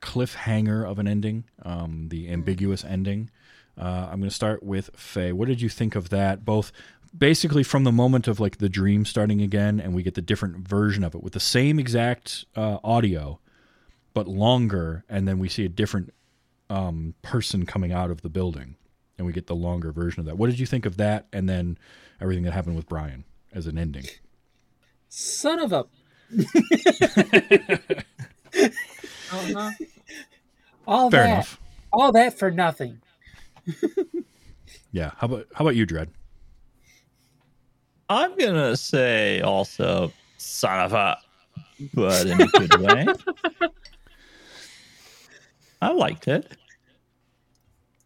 cliffhanger 0.01 0.85
of 0.89 0.99
an 0.99 1.07
ending, 1.07 1.45
um, 1.63 2.07
the 2.09 2.29
ambiguous 2.29 2.83
ending. 2.83 3.29
Uh, 3.79 4.07
I'm 4.11 4.19
going 4.19 4.29
to 4.29 4.35
start 4.35 4.61
with 4.63 4.89
Faye. 4.95 5.31
What 5.31 5.47
did 5.47 5.61
you 5.61 5.69
think 5.69 5.95
of 5.95 6.09
that? 6.09 6.43
Both 6.45 6.71
basically 7.15 7.63
from 7.63 7.83
the 7.83 7.91
moment 7.91 8.27
of 8.27 8.39
like 8.39 8.57
the 8.57 8.69
dream 8.69 9.05
starting 9.05 9.41
again, 9.41 9.79
and 9.79 9.93
we 9.93 10.03
get 10.03 10.15
the 10.15 10.21
different 10.21 10.67
version 10.67 11.03
of 11.03 11.13
it 11.15 11.21
with 11.23 11.33
the 11.33 11.39
same 11.39 11.79
exact 11.79 12.45
uh, 12.55 12.77
audio, 12.83 13.39
but 14.13 14.27
longer, 14.27 15.03
and 15.09 15.27
then 15.27 15.39
we 15.39 15.49
see 15.49 15.65
a 15.65 15.69
different 15.69 16.13
um, 16.69 17.13
person 17.21 17.65
coming 17.65 17.91
out 17.91 18.09
of 18.11 18.21
the 18.21 18.29
building, 18.29 18.75
and 19.17 19.27
we 19.27 19.33
get 19.33 19.47
the 19.47 19.55
longer 19.55 19.91
version 19.91 20.19
of 20.19 20.25
that. 20.25 20.37
What 20.37 20.49
did 20.49 20.59
you 20.59 20.65
think 20.65 20.85
of 20.85 20.97
that? 20.97 21.27
And 21.31 21.47
then 21.47 21.77
everything 22.21 22.43
that 22.43 22.51
happened 22.53 22.75
with 22.75 22.87
Brian 22.87 23.23
as 23.53 23.67
an 23.67 23.77
ending. 23.77 24.05
Son 25.09 25.59
of 25.59 25.71
a. 25.73 25.85
Uh-huh. 29.29 29.71
All 30.87 31.11
Fair 31.11 31.23
that. 31.23 31.33
enough. 31.33 31.59
All 31.91 32.13
that 32.13 32.39
for 32.39 32.49
nothing. 32.49 33.01
Yeah. 34.91 35.11
How 35.17 35.27
about 35.27 35.47
how 35.53 35.65
about 35.65 35.75
you, 35.75 35.85
Dread? 35.85 36.09
I'm 38.09 38.37
gonna 38.37 38.77
say 38.77 39.41
also 39.41 40.11
son 40.37 40.79
of 40.79 40.93
a, 40.93 41.17
but 41.93 42.25
in 42.25 42.41
a 42.41 42.47
good 42.47 42.79
way. 42.79 43.07
I 45.81 45.91
liked 45.91 46.27
it. 46.27 46.51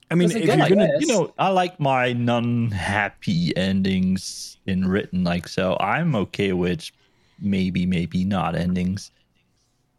I 0.09 0.15
mean, 0.15 0.31
if 0.31 0.43
you're 0.43 0.57
gonna. 0.57 0.89
You 0.99 1.07
know, 1.07 1.33
I 1.37 1.49
like 1.49 1.79
my 1.79 2.13
non-happy 2.13 3.55
endings 3.55 4.57
in 4.65 4.87
written, 4.87 5.23
like 5.23 5.47
so. 5.47 5.77
I'm 5.79 6.15
okay 6.15 6.51
with 6.53 6.91
maybe, 7.39 7.85
maybe 7.85 8.25
not 8.25 8.55
endings. 8.55 9.11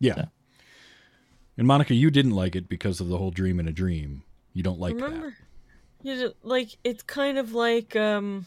yeah. 0.00 0.14
Yeah. 0.16 0.24
And 1.58 1.66
Monica, 1.66 1.94
you 1.94 2.10
didn't 2.10 2.32
like 2.32 2.56
it 2.56 2.68
because 2.68 3.00
of 3.00 3.08
the 3.08 3.18
whole 3.18 3.30
dream 3.30 3.60
in 3.60 3.68
a 3.68 3.72
dream. 3.72 4.22
You 4.54 4.62
don't 4.62 4.80
like 4.80 4.94
Remember, 4.94 5.36
you 6.02 6.18
just, 6.18 6.34
like 6.42 6.76
it's 6.82 7.02
kind 7.02 7.38
of 7.38 7.52
like 7.52 7.94
um. 7.96 8.46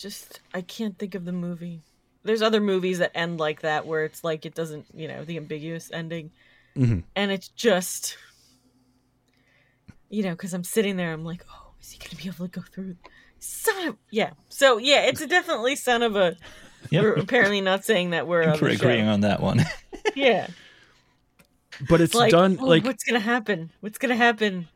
Just 0.00 0.40
I 0.54 0.62
can't 0.62 0.98
think 0.98 1.14
of 1.14 1.26
the 1.26 1.32
movie. 1.32 1.82
There's 2.22 2.40
other 2.40 2.60
movies 2.60 2.98
that 3.00 3.12
end 3.14 3.38
like 3.38 3.60
that 3.60 3.86
where 3.86 4.04
it's 4.04 4.24
like 4.24 4.46
it 4.46 4.54
doesn't, 4.54 4.86
you 4.94 5.06
know, 5.08 5.24
the 5.26 5.36
ambiguous 5.36 5.90
ending, 5.92 6.30
Mhm. 6.74 7.04
and 7.14 7.30
it's 7.30 7.48
just, 7.48 8.16
you 10.08 10.22
know, 10.22 10.30
because 10.30 10.54
I'm 10.54 10.64
sitting 10.64 10.96
there, 10.96 11.12
I'm 11.12 11.24
like, 11.24 11.44
oh, 11.52 11.72
is 11.82 11.90
he 11.90 11.98
gonna 11.98 12.16
be 12.20 12.28
able 12.28 12.48
to 12.48 12.60
go 12.60 12.62
through? 12.72 12.96
Son 13.40 13.88
of 13.88 13.96
yeah. 14.10 14.30
So 14.48 14.78
yeah, 14.78 15.02
it's 15.02 15.24
definitely 15.26 15.76
son 15.76 16.02
of 16.02 16.16
a. 16.16 16.36
Yep. 16.90 17.02
We're 17.02 17.12
apparently 17.14 17.60
not 17.60 17.84
saying 17.84 18.10
that 18.10 18.26
we're 18.26 18.42
on 18.42 18.54
agreeing 18.64 19.06
on 19.06 19.20
that 19.20 19.40
one. 19.40 19.60
Yeah. 20.16 20.46
But 21.88 22.00
it's 22.00 22.14
like, 22.14 22.30
done 22.32 22.56
oh, 22.58 22.64
like 22.64 22.84
what's 22.84 23.04
gonna 23.04 23.20
happen? 23.20 23.70
What's 23.80 23.98
gonna 23.98 24.16
happen? 24.16 24.66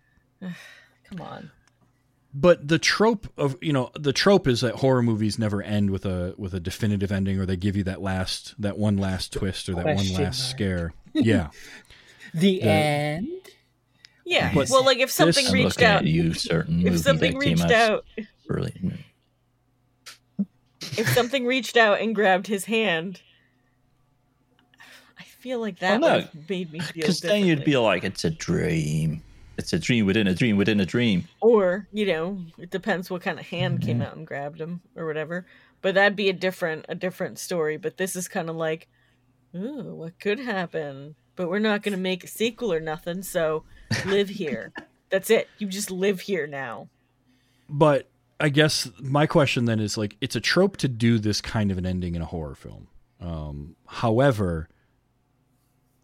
Come 0.40 1.20
on. 1.20 1.50
But 2.32 2.68
the 2.68 2.78
trope 2.78 3.26
of 3.36 3.56
you 3.60 3.72
know 3.72 3.90
the 3.98 4.12
trope 4.12 4.46
is 4.46 4.60
that 4.60 4.76
horror 4.76 5.02
movies 5.02 5.38
never 5.38 5.62
end 5.62 5.90
with 5.90 6.06
a 6.06 6.34
with 6.38 6.54
a 6.54 6.60
definitive 6.60 7.10
ending 7.10 7.38
or 7.40 7.46
they 7.46 7.56
give 7.56 7.76
you 7.76 7.82
that 7.84 8.00
last 8.00 8.54
that 8.60 8.78
one 8.78 8.96
last 8.96 9.32
twist 9.32 9.68
or 9.68 9.74
that 9.74 9.84
one 9.86 9.96
last 9.96 10.18
mark. 10.18 10.34
scare 10.34 10.92
yeah 11.12 11.48
The, 12.32 12.60
The- 12.60 12.62
end. 12.62 13.28
Yeah. 14.24 14.52
But 14.54 14.68
well, 14.70 14.84
like 14.84 14.98
if 14.98 15.10
something 15.10 15.42
this- 15.44 15.52
reached 15.52 15.82
out, 15.82 16.02
at 16.02 16.06
you, 16.06 16.34
certain 16.34 16.86
if 16.86 17.00
something 17.00 17.36
reached 17.36 17.70
out, 17.72 18.04
early. 18.48 18.72
if 20.96 21.08
something 21.08 21.44
reached 21.46 21.76
out 21.76 22.00
and 22.00 22.14
grabbed 22.14 22.46
his 22.46 22.66
hand, 22.66 23.22
I 25.18 25.24
feel 25.24 25.58
like 25.58 25.80
that 25.80 26.00
Well, 26.00 26.20
no, 26.20 26.26
made 26.48 26.70
me 26.72 26.78
feel 26.78 26.92
Because 27.02 27.20
then 27.20 27.44
you'd 27.44 27.64
be 27.64 27.76
like, 27.76 28.04
it's 28.04 28.24
a 28.24 28.30
dream. 28.30 29.22
It's 29.60 29.72
a 29.72 29.78
dream 29.78 30.04
within 30.06 30.26
a 30.26 30.34
dream 30.34 30.56
within 30.56 30.80
a 30.80 30.86
dream. 30.86 31.28
or 31.40 31.86
you 31.92 32.06
know, 32.06 32.40
it 32.58 32.70
depends 32.70 33.08
what 33.10 33.22
kind 33.22 33.38
of 33.38 33.46
hand 33.46 33.78
Mm-hmm. 33.78 33.86
came 33.86 34.02
out 34.02 34.16
and 34.16 34.26
grabbed 34.26 34.60
him 34.60 34.80
or 34.96 35.06
whatever. 35.06 35.46
But 35.82 35.94
that'd 35.94 36.16
be 36.16 36.28
a 36.28 36.32
different 36.34 36.86
a 36.88 36.94
different 36.94 37.38
story. 37.38 37.76
But 37.76 37.96
this 37.96 38.16
is 38.16 38.26
kind 38.28 38.50
of 38.50 38.56
like, 38.56 38.88
ooh, 39.54 39.94
what 39.94 40.18
could 40.18 40.38
happen? 40.40 41.14
But 41.36 41.48
we're 41.48 41.58
not 41.60 41.82
going 41.82 41.92
to 41.94 42.00
make 42.02 42.24
a 42.24 42.28
sequel 42.28 42.72
or 42.72 42.80
nothing. 42.80 43.22
So 43.22 43.64
live 44.04 44.28
here. 44.28 44.72
That's 45.10 45.30
it. 45.30 45.48
You 45.58 45.66
just 45.68 45.90
live 45.90 46.20
here 46.20 46.46
now. 46.46 46.88
but 47.68 48.08
i 48.42 48.48
guess 48.48 48.88
my 49.00 49.26
question 49.26 49.66
then 49.66 49.78
is 49.80 49.98
like 49.98 50.16
it's 50.22 50.34
a 50.34 50.40
trope 50.40 50.76
to 50.78 50.88
do 50.88 51.18
this 51.18 51.42
kind 51.42 51.70
of 51.70 51.76
an 51.76 51.84
ending 51.84 52.14
in 52.14 52.22
a 52.22 52.24
horror 52.24 52.54
film 52.54 52.88
um, 53.20 53.76
however 53.86 54.66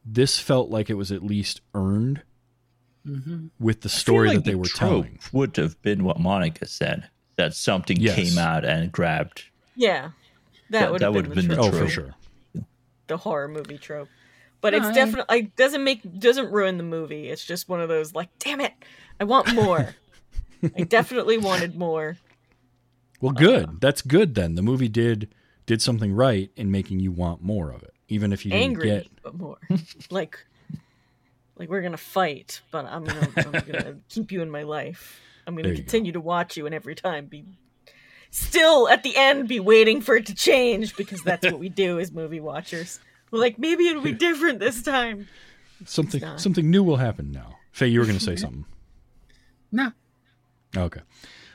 this 0.04 0.38
felt 0.38 0.68
like 0.70 0.90
it 0.90 0.94
was 0.94 1.10
at 1.10 1.22
least 1.22 1.60
earned 1.74 2.22
Mm-hmm. 3.06 3.46
with 3.60 3.82
the 3.82 3.88
story 3.88 4.28
like 4.28 4.38
that 4.38 4.44
they 4.44 4.50
the 4.52 4.58
were 4.58 4.64
trope 4.66 4.78
telling 4.90 5.18
Would 5.32 5.56
have 5.58 5.80
been 5.82 6.02
what 6.04 6.18
Monica 6.18 6.66
said. 6.66 7.08
That 7.36 7.54
something 7.54 7.98
Yes. 8.00 8.14
came 8.16 8.38
out 8.38 8.64
and 8.64 8.90
grabbed. 8.90 9.44
Yeah, 9.76 10.10
that, 10.70 10.80
That- 10.80 10.90
would 10.92 11.00
that 11.00 11.04
have 11.06 11.14
would've 11.14 11.34
been, 11.34 11.48
the 11.48 11.54
been 11.54 11.62
the 11.62 11.70
trope. 11.70 11.74
oh 11.74 11.84
for 11.84 11.88
sure 11.90 12.14
the 13.08 13.16
horror 13.18 13.46
movie 13.48 13.78
trope. 13.78 14.08
But 14.60 14.74
it's 14.74 14.86
Aye. 14.86 14.92
definitely 14.94 15.38
it 15.38 15.56
doesn't 15.56 15.84
make 15.84 16.18
doesn't 16.18 16.50
ruin 16.50 16.76
the 16.76 16.82
movie. 16.82 17.28
It's 17.28 17.44
just 17.44 17.68
one 17.68 17.80
of 17.80 17.88
those 17.88 18.14
like, 18.14 18.28
damn 18.40 18.60
it, 18.60 18.72
I 19.20 19.24
want 19.24 19.54
more. 19.54 19.94
I 20.76 20.82
definitely 20.88 21.38
wanted 21.38 21.76
more. 21.76 22.16
Well, 23.20 23.32
oh, 23.36 23.38
good. 23.38 23.80
That's 23.80 24.02
good 24.02 24.34
then. 24.34 24.56
The 24.56 24.62
movie 24.62 24.88
did 24.88 25.28
did 25.66 25.80
something 25.82 26.12
right 26.12 26.50
in 26.56 26.70
making 26.72 26.98
you 27.00 27.12
want 27.12 27.42
more 27.42 27.70
of 27.70 27.82
it, 27.84 27.94
even 28.08 28.32
if 28.32 28.44
you 28.44 28.50
didn't 28.50 28.64
Angry, 28.64 28.88
get. 28.88 29.06
but 29.22 29.34
more. 29.36 29.58
like 30.10 30.44
Like 31.58 31.68
we're 31.68 31.82
gonna 31.82 31.96
fight, 31.96 32.60
but 32.70 32.84
I'm 32.86 33.04
gonna, 33.04 33.28
I'm 33.36 33.52
gonna 33.52 33.96
keep 34.08 34.30
you 34.32 34.42
in 34.42 34.50
my 34.50 34.62
life. 34.62 35.20
I'm 35.46 35.54
gonna 35.54 35.64
There 35.68 35.72
you 35.72 35.78
go. 35.78 35.82
continue 35.82 36.12
to 36.12 36.20
watch 36.20 36.56
you, 36.56 36.66
and 36.66 36.74
every 36.74 36.94
time 36.94 37.26
be 37.26 37.44
still 38.30 38.88
at 38.88 39.02
the 39.02 39.16
end 39.16 39.48
be 39.48 39.60
waiting 39.60 40.00
for 40.00 40.16
it 40.16 40.26
to 40.26 40.34
change 40.34 40.96
because 40.96 41.22
that's 41.22 41.44
what 41.46 41.58
we 41.58 41.68
do 41.68 41.98
as 41.98 42.12
movie 42.12 42.40
watchers. 42.40 43.00
We're 43.30 43.38
like, 43.40 43.58
maybe 43.58 43.86
it'll 43.88 44.02
be 44.02 44.12
different 44.12 44.58
this 44.60 44.82
time. 44.82 45.28
Something 45.84 46.22
something 46.38 46.70
new 46.70 46.82
will 46.82 46.96
happen 46.96 47.32
now. 47.32 47.56
Faye, 47.72 47.88
you 47.88 48.00
were 48.00 48.06
going 48.06 48.18
to 48.18 48.24
say 48.24 48.36
something. 48.36 48.64
No, 49.72 49.92
Okay. 50.76 51.00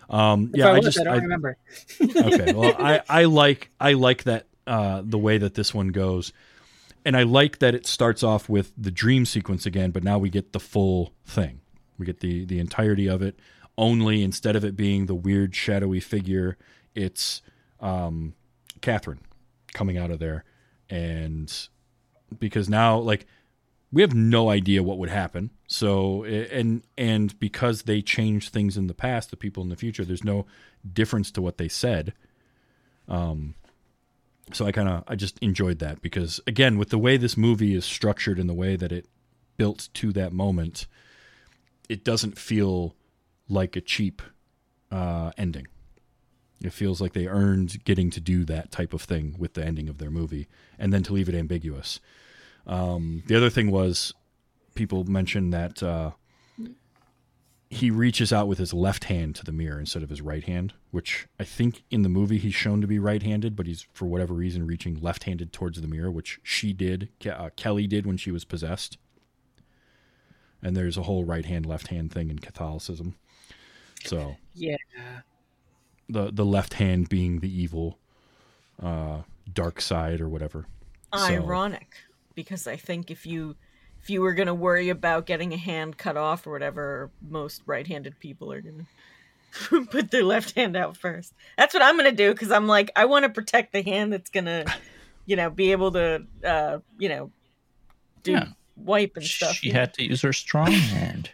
Um, 0.09 0.51
yeah, 0.53 0.67
I, 0.67 0.71
I 0.71 0.75
was, 0.79 0.85
just 0.85 0.99
I 0.99 1.03
don't 1.05 1.13
I- 1.13 1.17
remember. 1.17 1.57
okay. 2.01 2.53
Well, 2.53 2.75
I, 2.77 3.01
I 3.07 3.23
like 3.25 3.69
I 3.79 3.93
like 3.93 4.23
that 4.25 4.45
uh, 4.67 5.01
the 5.05 5.17
way 5.17 5.37
that 5.37 5.53
this 5.53 5.73
one 5.73 5.87
goes, 5.89 6.33
and 7.05 7.17
I 7.17 7.23
like 7.23 7.59
that 7.59 7.75
it 7.75 7.85
starts 7.85 8.23
off 8.23 8.49
with 8.49 8.73
the 8.77 8.91
dream 8.91 9.25
sequence 9.25 9.65
again, 9.65 9.91
but 9.91 10.03
now 10.03 10.17
we 10.17 10.29
get 10.29 10.53
the 10.53 10.59
full 10.59 11.13
thing. 11.25 11.61
We 11.97 12.05
get 12.05 12.19
the 12.19 12.45
the 12.45 12.59
entirety 12.59 13.07
of 13.07 13.21
it. 13.21 13.39
Only 13.77 14.23
instead 14.23 14.55
of 14.55 14.65
it 14.65 14.75
being 14.75 15.05
the 15.05 15.15
weird 15.15 15.55
shadowy 15.55 15.99
figure, 15.99 16.57
it's 16.93 17.41
um, 17.79 18.33
Catherine 18.81 19.21
coming 19.73 19.97
out 19.97 20.11
of 20.11 20.19
there, 20.19 20.43
and 20.89 21.51
because 22.39 22.69
now 22.69 22.97
like 22.97 23.25
we 23.91 24.01
have 24.01 24.13
no 24.13 24.49
idea 24.49 24.83
what 24.83 24.97
would 24.97 25.09
happen. 25.09 25.51
So 25.67 26.23
and 26.23 26.83
and 26.97 27.37
because 27.39 27.83
they 27.83 28.01
changed 28.01 28.51
things 28.51 28.77
in 28.77 28.87
the 28.87 28.93
past, 28.93 29.31
the 29.31 29.37
people 29.37 29.63
in 29.63 29.69
the 29.69 29.75
future, 29.75 30.05
there's 30.05 30.23
no 30.23 30.45
difference 30.91 31.31
to 31.31 31.41
what 31.41 31.57
they 31.57 31.67
said. 31.67 32.13
Um, 33.07 33.55
so 34.53 34.65
I 34.65 34.71
kind 34.71 34.89
of 34.89 35.03
I 35.07 35.15
just 35.15 35.37
enjoyed 35.39 35.79
that 35.79 36.01
because 36.01 36.39
again, 36.47 36.77
with 36.77 36.89
the 36.89 36.97
way 36.97 37.17
this 37.17 37.37
movie 37.37 37.75
is 37.75 37.85
structured 37.85 38.39
and 38.39 38.49
the 38.49 38.53
way 38.53 38.75
that 38.75 38.91
it 38.91 39.07
built 39.57 39.89
to 39.95 40.11
that 40.13 40.33
moment, 40.33 40.87
it 41.89 42.03
doesn't 42.03 42.37
feel 42.37 42.95
like 43.49 43.75
a 43.75 43.81
cheap 43.81 44.21
uh, 44.91 45.31
ending. 45.37 45.67
It 46.63 46.73
feels 46.73 47.01
like 47.01 47.13
they 47.13 47.27
earned 47.27 47.83
getting 47.85 48.09
to 48.11 48.19
do 48.19 48.45
that 48.45 48.71
type 48.71 48.93
of 48.93 49.01
thing 49.01 49.35
with 49.37 49.55
the 49.55 49.65
ending 49.65 49.89
of 49.89 49.97
their 49.97 50.11
movie, 50.11 50.47
and 50.77 50.93
then 50.93 51.03
to 51.03 51.13
leave 51.13 51.27
it 51.29 51.35
ambiguous. 51.35 51.99
Um, 52.67 53.23
the 53.27 53.35
other 53.35 53.49
thing 53.49 53.71
was 53.71 54.13
people 54.75 55.03
mentioned 55.03 55.53
that 55.53 55.81
uh, 55.81 56.11
he 57.73 57.89
reaches 57.89 58.34
out 58.34 58.49
with 58.49 58.57
his 58.57 58.73
left 58.73 59.06
hand 59.06 59.34
to 59.34 59.45
the 59.45 59.52
mirror 59.53 59.80
instead 59.80 60.03
of 60.03 60.10
his 60.10 60.22
right 60.22 60.43
hand, 60.43 60.73
which 60.91 61.26
I 61.39 61.45
think 61.45 61.84
in 61.89 62.02
the 62.02 62.10
movie 62.10 62.38
he's 62.38 62.53
shown 62.53 62.81
to 62.81 62.88
be 62.88 62.99
right-handed, 62.99 63.56
but 63.56 63.65
he's 63.65 63.88
for 63.93 64.07
whatever 64.07 64.34
reason 64.34 64.68
reaching 64.68 64.99
left-handed 64.99 65.53
towards 65.53 65.80
the 65.80 65.88
mirror, 65.88 66.11
which 66.11 66.41
she 66.43 66.73
did, 66.73 67.07
uh, 67.26 67.49
Kelly 67.56 67.88
did 67.88 68.06
when 68.06 68.18
she 68.18 68.30
was 68.30 68.43
possessed. 68.43 68.98
And 70.61 70.76
there's 70.76 70.98
a 70.98 71.03
whole 71.03 71.23
right 71.23 71.45
hand, 71.45 71.65
left 71.65 71.88
hand 71.88 72.11
thing 72.11 72.30
in 72.30 72.39
Catholicism. 72.39 73.15
So 74.03 74.35
Yeah. 74.53 74.76
the 76.10 76.30
the 76.30 76.45
left 76.45 76.73
hand 76.73 77.07
being 77.07 77.39
the 77.39 77.49
evil, 77.49 77.98
uh, 78.81 79.22
dark 79.52 79.80
side 79.80 80.19
or 80.19 80.27
whatever. 80.27 80.65
So- 81.15 81.23
Ironic, 81.23 81.95
because 82.35 82.68
I 82.68 82.76
think 82.76 83.10
if 83.10 83.26
you 83.26 83.56
if 84.03 84.09
you 84.09 84.21
were 84.21 84.33
gonna 84.33 84.53
worry 84.53 84.89
about 84.89 85.25
getting 85.25 85.53
a 85.53 85.57
hand 85.57 85.97
cut 85.97 86.17
off 86.17 86.45
or 86.47 86.51
whatever, 86.51 87.11
most 87.29 87.61
right-handed 87.65 88.19
people 88.19 88.51
are 88.51 88.61
gonna 88.61 89.85
put 89.91 90.11
their 90.11 90.23
left 90.23 90.55
hand 90.55 90.75
out 90.75 90.97
first. 90.97 91.33
That's 91.57 91.73
what 91.73 91.83
I'm 91.83 91.97
gonna 91.97 92.11
do 92.11 92.31
because 92.31 92.51
I'm 92.51 92.67
like 92.67 92.91
I 92.95 93.05
want 93.05 93.23
to 93.23 93.29
protect 93.29 93.73
the 93.73 93.81
hand 93.83 94.11
that's 94.13 94.29
gonna, 94.29 94.65
you 95.25 95.35
know, 95.35 95.49
be 95.49 95.71
able 95.71 95.91
to, 95.91 96.23
uh, 96.45 96.79
you 96.97 97.09
know, 97.09 97.31
do 98.23 98.33
Yeah. 98.33 98.45
wipe 98.75 99.17
and 99.17 99.25
stuff. 99.25 99.55
She 99.57 99.67
you 99.67 99.73
know? 99.73 99.79
had 99.81 99.93
to 99.95 100.03
use 100.03 100.21
her 100.21 100.33
strong 100.33 100.71
hand. 100.71 101.31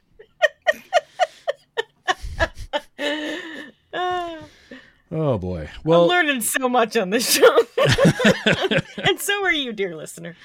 Oh 5.12 5.38
boy. 5.38 5.70
Well, 5.84 6.04
I'm 6.04 6.08
learning 6.10 6.42
so 6.42 6.68
much 6.68 6.98
on 6.98 7.10
this 7.12 7.30
show. 7.30 7.60
and 9.04 9.20
so 9.20 9.44
are 9.44 9.54
you, 9.54 9.72
dear 9.72 9.96
listener. 9.96 10.36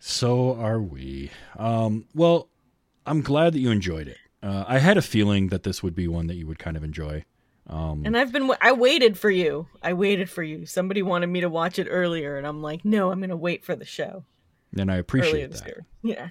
So 0.00 0.54
are 0.54 0.80
we. 0.80 1.30
Um, 1.58 2.06
well, 2.14 2.48
I'm 3.04 3.20
glad 3.20 3.52
that 3.52 3.60
you 3.60 3.70
enjoyed 3.70 4.08
it. 4.08 4.16
Uh, 4.42 4.64
I 4.66 4.78
had 4.78 4.96
a 4.96 5.02
feeling 5.02 5.48
that 5.48 5.64
this 5.64 5.82
would 5.82 5.94
be 5.94 6.08
one 6.08 6.28
that 6.28 6.36
you 6.36 6.46
would 6.46 6.58
kind 6.58 6.76
of 6.76 6.84
enjoy. 6.84 7.24
Um, 7.66 8.02
And 8.06 8.16
I've 8.16 8.32
been, 8.32 8.50
I 8.62 8.72
waited 8.72 9.18
for 9.18 9.30
you. 9.30 9.66
I 9.82 9.92
waited 9.92 10.30
for 10.30 10.42
you. 10.42 10.64
Somebody 10.64 11.02
wanted 11.02 11.26
me 11.26 11.40
to 11.42 11.50
watch 11.50 11.78
it 11.78 11.86
earlier, 11.90 12.38
and 12.38 12.46
I'm 12.46 12.62
like, 12.62 12.84
no, 12.84 13.10
I'm 13.10 13.18
going 13.18 13.28
to 13.30 13.36
wait 13.36 13.64
for 13.64 13.76
the 13.76 13.84
show. 13.84 14.24
and 14.78 14.90
I 14.90 14.96
appreciate 14.96 15.52
that. 15.52 15.66
year. 15.66 15.86
Yeah. 16.02 16.28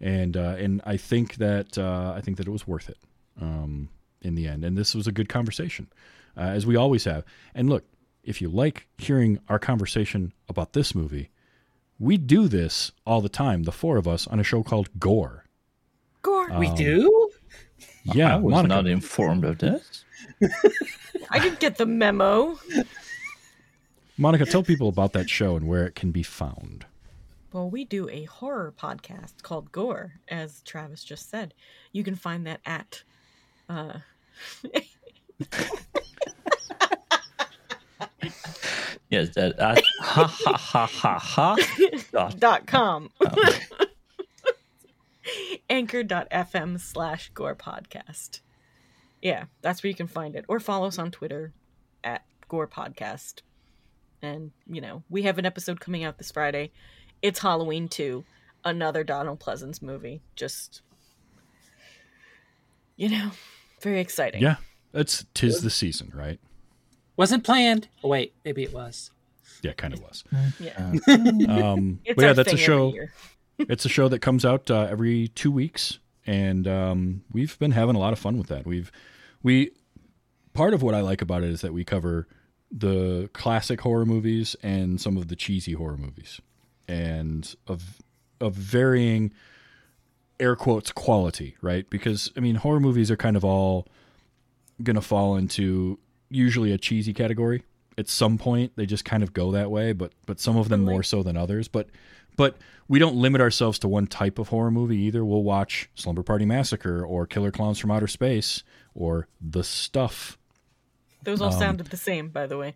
And 0.00 0.36
uh, 0.36 0.54
and 0.58 0.80
I 0.86 0.96
think 0.96 1.36
that 1.36 1.76
uh, 1.76 2.12
I 2.16 2.20
think 2.20 2.36
that 2.38 2.46
it 2.46 2.50
was 2.50 2.66
worth 2.66 2.88
it 2.88 2.96
um, 3.40 3.88
in 4.22 4.34
the 4.34 4.46
end. 4.46 4.64
And 4.64 4.76
this 4.76 4.94
was 4.94 5.06
a 5.06 5.12
good 5.12 5.28
conversation, 5.28 5.88
uh, 6.36 6.40
as 6.40 6.66
we 6.66 6.76
always 6.76 7.04
have. 7.04 7.24
And 7.54 7.68
look, 7.68 7.84
if 8.22 8.40
you 8.42 8.48
like 8.48 8.86
hearing 8.98 9.40
our 9.48 9.58
conversation 9.58 10.32
about 10.48 10.72
this 10.74 10.94
movie, 10.94 11.30
we 11.98 12.16
do 12.16 12.48
this 12.48 12.92
all 13.06 13.20
the 13.20 13.28
time, 13.28 13.64
the 13.64 13.72
four 13.72 13.96
of 13.96 14.06
us, 14.08 14.26
on 14.26 14.40
a 14.40 14.44
show 14.44 14.62
called 14.62 14.88
Gore. 14.98 15.44
Gore. 16.22 16.50
we 16.58 16.68
Um, 16.68 16.74
do? 16.74 17.30
Yeah, 18.04 18.34
I 18.34 18.36
was 18.38 18.52
Monica. 18.52 18.74
not 18.74 18.86
informed 18.86 19.44
of 19.44 19.58
this. 19.58 20.04
I 21.30 21.38
didn't 21.38 21.60
get 21.60 21.76
the 21.76 21.86
memo. 21.86 22.58
Monica, 24.16 24.44
tell 24.44 24.62
people 24.62 24.88
about 24.88 25.12
that 25.14 25.30
show 25.30 25.56
and 25.56 25.66
where 25.66 25.86
it 25.86 25.94
can 25.94 26.10
be 26.10 26.22
found. 26.22 26.84
Well, 27.52 27.68
we 27.70 27.84
do 27.84 28.08
a 28.10 28.24
horror 28.24 28.72
podcast 28.78 29.42
called 29.42 29.72
Gore, 29.72 30.12
as 30.28 30.60
Travis 30.62 31.02
just 31.02 31.28
said. 31.30 31.52
You 31.92 32.04
can 32.04 32.14
find 32.14 32.46
that 32.46 32.60
at 32.64 33.02
uh, 33.68 33.98
Yes, 39.10 39.30
that 39.34 39.58
uh, 39.58 39.74
ha 40.02 40.24
ha 40.26 40.56
ha 40.56 40.86
ha 40.86 41.18
ha. 41.18 41.56
dot- 42.12 42.38
dot 42.38 42.66
com. 42.66 43.10
Anchor.fm 45.68 46.78
slash 46.80 47.30
gore 47.34 47.56
podcast. 47.56 48.40
Yeah, 49.20 49.44
that's 49.62 49.82
where 49.82 49.88
you 49.88 49.96
can 49.96 50.06
find 50.06 50.36
it. 50.36 50.44
Or 50.48 50.60
follow 50.60 50.86
us 50.86 50.98
on 50.98 51.10
Twitter 51.10 51.52
at 52.04 52.22
gore 52.48 52.68
podcast. 52.68 53.40
And, 54.22 54.52
you 54.68 54.80
know, 54.80 55.02
we 55.10 55.22
have 55.22 55.38
an 55.38 55.46
episode 55.46 55.80
coming 55.80 56.04
out 56.04 56.18
this 56.18 56.30
Friday. 56.30 56.70
It's 57.20 57.40
Halloween 57.40 57.88
2, 57.88 58.24
another 58.64 59.02
Donald 59.02 59.40
Pleasence 59.40 59.82
movie. 59.82 60.20
Just, 60.36 60.82
you 62.96 63.08
know, 63.08 63.30
very 63.82 64.00
exciting. 64.00 64.42
Yeah, 64.42 64.56
it's 64.94 65.24
tis 65.34 65.62
the 65.62 65.70
season, 65.70 66.12
right? 66.14 66.38
Wasn't 67.16 67.44
planned. 67.44 67.88
Oh, 68.02 68.08
wait, 68.08 68.34
maybe 68.44 68.62
it 68.62 68.72
was. 68.72 69.10
Yeah, 69.62 69.72
kind 69.72 69.92
of 69.92 70.00
was. 70.00 70.24
Yeah. 70.60 70.92
Um, 71.48 72.00
It's 72.04 72.16
but 72.16 72.22
yeah, 72.22 72.28
our 72.28 72.34
that's 72.34 72.52
a 72.52 72.56
show. 72.56 72.94
it's 73.58 73.84
a 73.84 73.88
show 73.88 74.08
that 74.08 74.20
comes 74.20 74.44
out 74.44 74.70
uh, 74.70 74.86
every 74.90 75.28
two 75.28 75.50
weeks, 75.50 75.98
and 76.26 76.66
um, 76.66 77.22
we've 77.32 77.58
been 77.58 77.72
having 77.72 77.96
a 77.96 77.98
lot 77.98 78.12
of 78.12 78.18
fun 78.18 78.38
with 78.38 78.46
that. 78.48 78.66
We've 78.66 78.90
we 79.42 79.70
part 80.54 80.74
of 80.74 80.82
what 80.82 80.94
I 80.94 81.00
like 81.00 81.22
about 81.22 81.42
it 81.42 81.50
is 81.50 81.60
that 81.60 81.72
we 81.72 81.84
cover 81.84 82.26
the 82.72 83.28
classic 83.32 83.80
horror 83.80 84.06
movies 84.06 84.56
and 84.62 85.00
some 85.00 85.16
of 85.16 85.28
the 85.28 85.36
cheesy 85.36 85.72
horror 85.72 85.96
movies, 85.96 86.40
and 86.88 87.54
of 87.66 88.00
of 88.40 88.54
varying 88.54 89.32
air 90.40 90.56
quotes 90.56 90.90
quality, 90.90 91.56
right? 91.60 91.88
Because 91.90 92.32
I 92.36 92.40
mean, 92.40 92.56
horror 92.56 92.80
movies 92.80 93.10
are 93.10 93.16
kind 93.16 93.36
of 93.36 93.44
all 93.44 93.86
gonna 94.82 95.00
fall 95.02 95.36
into 95.36 95.98
usually 96.30 96.72
a 96.72 96.78
cheesy 96.78 97.12
category 97.12 97.62
at 97.98 98.08
some 98.08 98.38
point. 98.38 98.72
They 98.76 98.86
just 98.86 99.04
kind 99.04 99.22
of 99.22 99.32
go 99.32 99.52
that 99.52 99.70
way 99.70 99.92
but 99.92 100.12
but 100.26 100.40
some 100.40 100.56
of 100.56 100.68
them 100.68 100.84
more 100.84 101.02
so 101.02 101.22
than 101.22 101.36
others. 101.36 101.68
But 101.68 101.88
but 102.36 102.56
we 102.88 102.98
don't 102.98 103.16
limit 103.16 103.40
ourselves 103.40 103.78
to 103.80 103.88
one 103.88 104.06
type 104.06 104.38
of 104.38 104.48
horror 104.48 104.70
movie 104.70 104.96
either. 104.96 105.24
We'll 105.24 105.42
watch 105.42 105.88
slumber 105.94 106.22
party 106.22 106.44
massacre 106.44 107.04
or 107.04 107.26
killer 107.26 107.50
clowns 107.50 107.78
from 107.78 107.90
outer 107.90 108.06
space 108.08 108.62
or 108.94 109.28
the 109.40 109.62
stuff. 109.62 110.38
Those 111.22 111.40
all 111.42 111.52
Um, 111.52 111.58
sounded 111.58 111.86
the 111.88 111.96
same, 111.98 112.28
by 112.30 112.46
the 112.46 112.56
way. 112.56 112.74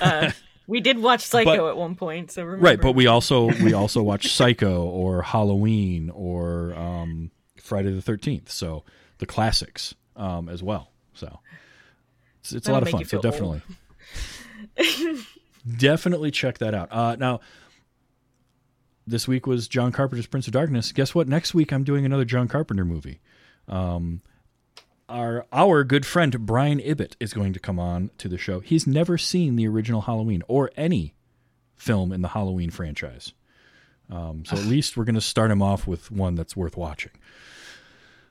Uh, 0.00 0.30
we 0.66 0.80
did 0.80 0.98
watch 0.98 1.24
Psycho 1.24 1.68
at 1.68 1.76
one 1.76 1.94
point, 1.94 2.30
so 2.32 2.42
remember. 2.44 2.64
right 2.64 2.80
but 2.80 2.92
we 2.92 3.06
also 3.06 3.46
we 3.62 3.72
also 3.72 4.02
watch 4.02 4.32
psycho 4.32 4.84
or 4.84 5.22
halloween 5.22 6.10
or 6.10 6.74
um 6.74 7.30
friday 7.60 7.92
the 7.92 8.02
13th 8.02 8.48
so 8.48 8.84
the 9.18 9.26
classics 9.26 9.94
um 10.16 10.48
as 10.48 10.62
well 10.62 10.90
so. 11.14 11.38
It's, 12.40 12.52
it's 12.52 12.68
a 12.68 12.72
lot 12.72 12.82
of 12.82 12.90
fun 12.90 13.04
so 13.04 13.20
definitely. 13.20 13.60
definitely 15.76 16.30
check 16.30 16.58
that 16.58 16.74
out. 16.74 16.92
Uh 16.92 17.16
now 17.16 17.40
this 19.06 19.26
week 19.26 19.46
was 19.46 19.66
john 19.68 19.92
carpenter's 19.92 20.26
prince 20.26 20.46
of 20.46 20.52
darkness. 20.52 20.92
Guess 20.92 21.14
what? 21.14 21.28
Next 21.28 21.54
week 21.54 21.72
i'm 21.72 21.84
doing 21.84 22.04
another 22.04 22.24
john 22.24 22.48
carpenter 22.48 22.84
movie. 22.84 23.20
Um 23.68 24.20
our 25.08 25.46
our 25.52 25.84
good 25.84 26.04
friend 26.04 26.46
brian 26.46 26.80
ibbott 26.80 27.16
is 27.20 27.32
going 27.32 27.52
to 27.52 27.60
come 27.60 27.78
on 27.78 28.10
to 28.18 28.28
the 28.28 28.38
show 28.38 28.60
he's 28.60 28.86
never 28.86 29.16
seen 29.16 29.56
the 29.56 29.66
original 29.68 30.02
halloween 30.02 30.42
or 30.48 30.70
any 30.76 31.14
film 31.76 32.12
in 32.12 32.22
the 32.22 32.28
halloween 32.28 32.70
franchise 32.70 33.32
Um, 34.10 34.44
so 34.44 34.56
at 34.56 34.64
least 34.64 34.96
we're 34.96 35.04
going 35.04 35.14
to 35.16 35.20
start 35.20 35.50
him 35.50 35.62
off 35.62 35.86
with 35.86 36.10
one 36.10 36.34
that's 36.36 36.56
worth 36.56 36.76
watching. 36.76 37.10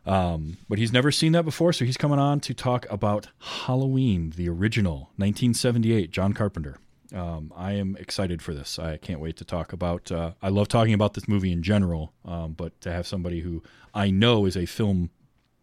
Um, 0.06 0.57
but 0.69 0.77
he's 0.77 0.93
never 0.93 1.11
seen 1.11 1.31
that 1.34 1.43
before, 1.43 1.73
so 1.73 1.84
he's 1.84 1.97
coming 1.97 2.19
on 2.19 2.39
to 2.41 2.53
talk 2.53 2.85
about 2.91 3.30
Halloween, 3.39 4.34
the 4.35 4.47
original 4.47 5.10
1978, 5.18 6.11
John 6.11 6.34
Carpenter. 6.34 6.77
Um, 7.14 7.52
I 7.56 7.73
am 7.73 7.97
excited 7.99 8.41
for 8.41 8.53
this. 8.53 8.77
I 8.77 8.97
can't 8.97 9.19
wait 9.19 9.35
to 9.38 9.45
talk 9.45 9.73
about. 9.73 10.11
Uh, 10.11 10.31
I 10.41 10.49
love 10.49 10.68
talking 10.68 10.93
about 10.93 11.14
this 11.15 11.27
movie 11.27 11.52
in 11.52 11.64
general, 11.64 12.14
um, 12.23 12.53
but 12.53 12.80
to 12.81 12.91
have 12.91 13.07
somebody 13.07 13.41
who 13.41 13.64
I 13.93 14.11
know 14.11 14.45
is 14.45 14.56
a 14.56 14.65
film 14.65 15.10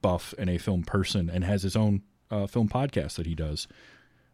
buff 0.03 0.35
and 0.39 0.51
a 0.51 0.59
film 0.59 0.83
person 0.83 1.31
and 1.31 1.45
has 1.45 1.62
his 1.62 1.77
own 1.77 2.03
uh, 2.31 2.47
film 2.47 2.69
podcast 2.69 3.15
that 3.15 3.27
he 3.27 3.35
does 3.35 3.69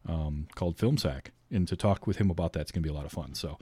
um, 0.08 0.46
called 0.54 0.78
Film 0.78 0.96
Sack, 0.96 1.32
and 1.50 1.68
to 1.68 1.76
talk 1.76 2.06
with 2.06 2.16
him 2.16 2.30
about 2.30 2.52
that's 2.52 2.72
going 2.72 2.82
to 2.82 2.86
be 2.86 2.92
a 2.92 2.96
lot 2.96 3.04
of 3.04 3.12
fun. 3.12 3.34
So 3.34 3.58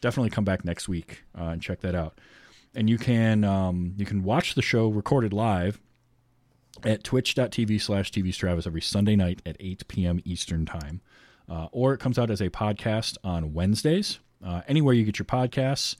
definitely 0.00 0.30
come 0.30 0.44
back 0.44 0.64
next 0.64 0.88
week 0.88 1.24
uh, 1.38 1.48
and 1.48 1.62
check 1.62 1.80
that 1.80 1.94
out. 1.94 2.18
And 2.74 2.88
you 2.88 2.98
can 2.98 3.44
um, 3.44 3.94
you 3.96 4.06
can 4.06 4.22
watch 4.22 4.54
the 4.54 4.62
show 4.62 4.88
recorded 4.88 5.32
live 5.32 5.80
at 6.84 7.02
twitch.tv 7.02 7.80
slash 7.80 8.12
TV 8.12 8.34
Travis 8.34 8.66
every 8.66 8.82
Sunday 8.82 9.16
night 9.16 9.42
at 9.44 9.56
8 9.58 9.88
p.m. 9.88 10.20
Eastern 10.24 10.66
Time. 10.66 11.00
Uh, 11.48 11.66
or 11.72 11.94
it 11.94 11.98
comes 11.98 12.18
out 12.18 12.30
as 12.30 12.40
a 12.40 12.50
podcast 12.50 13.16
on 13.24 13.54
Wednesdays. 13.54 14.18
Uh, 14.44 14.60
anywhere 14.68 14.94
you 14.94 15.04
get 15.04 15.18
your 15.18 15.26
podcasts. 15.26 15.96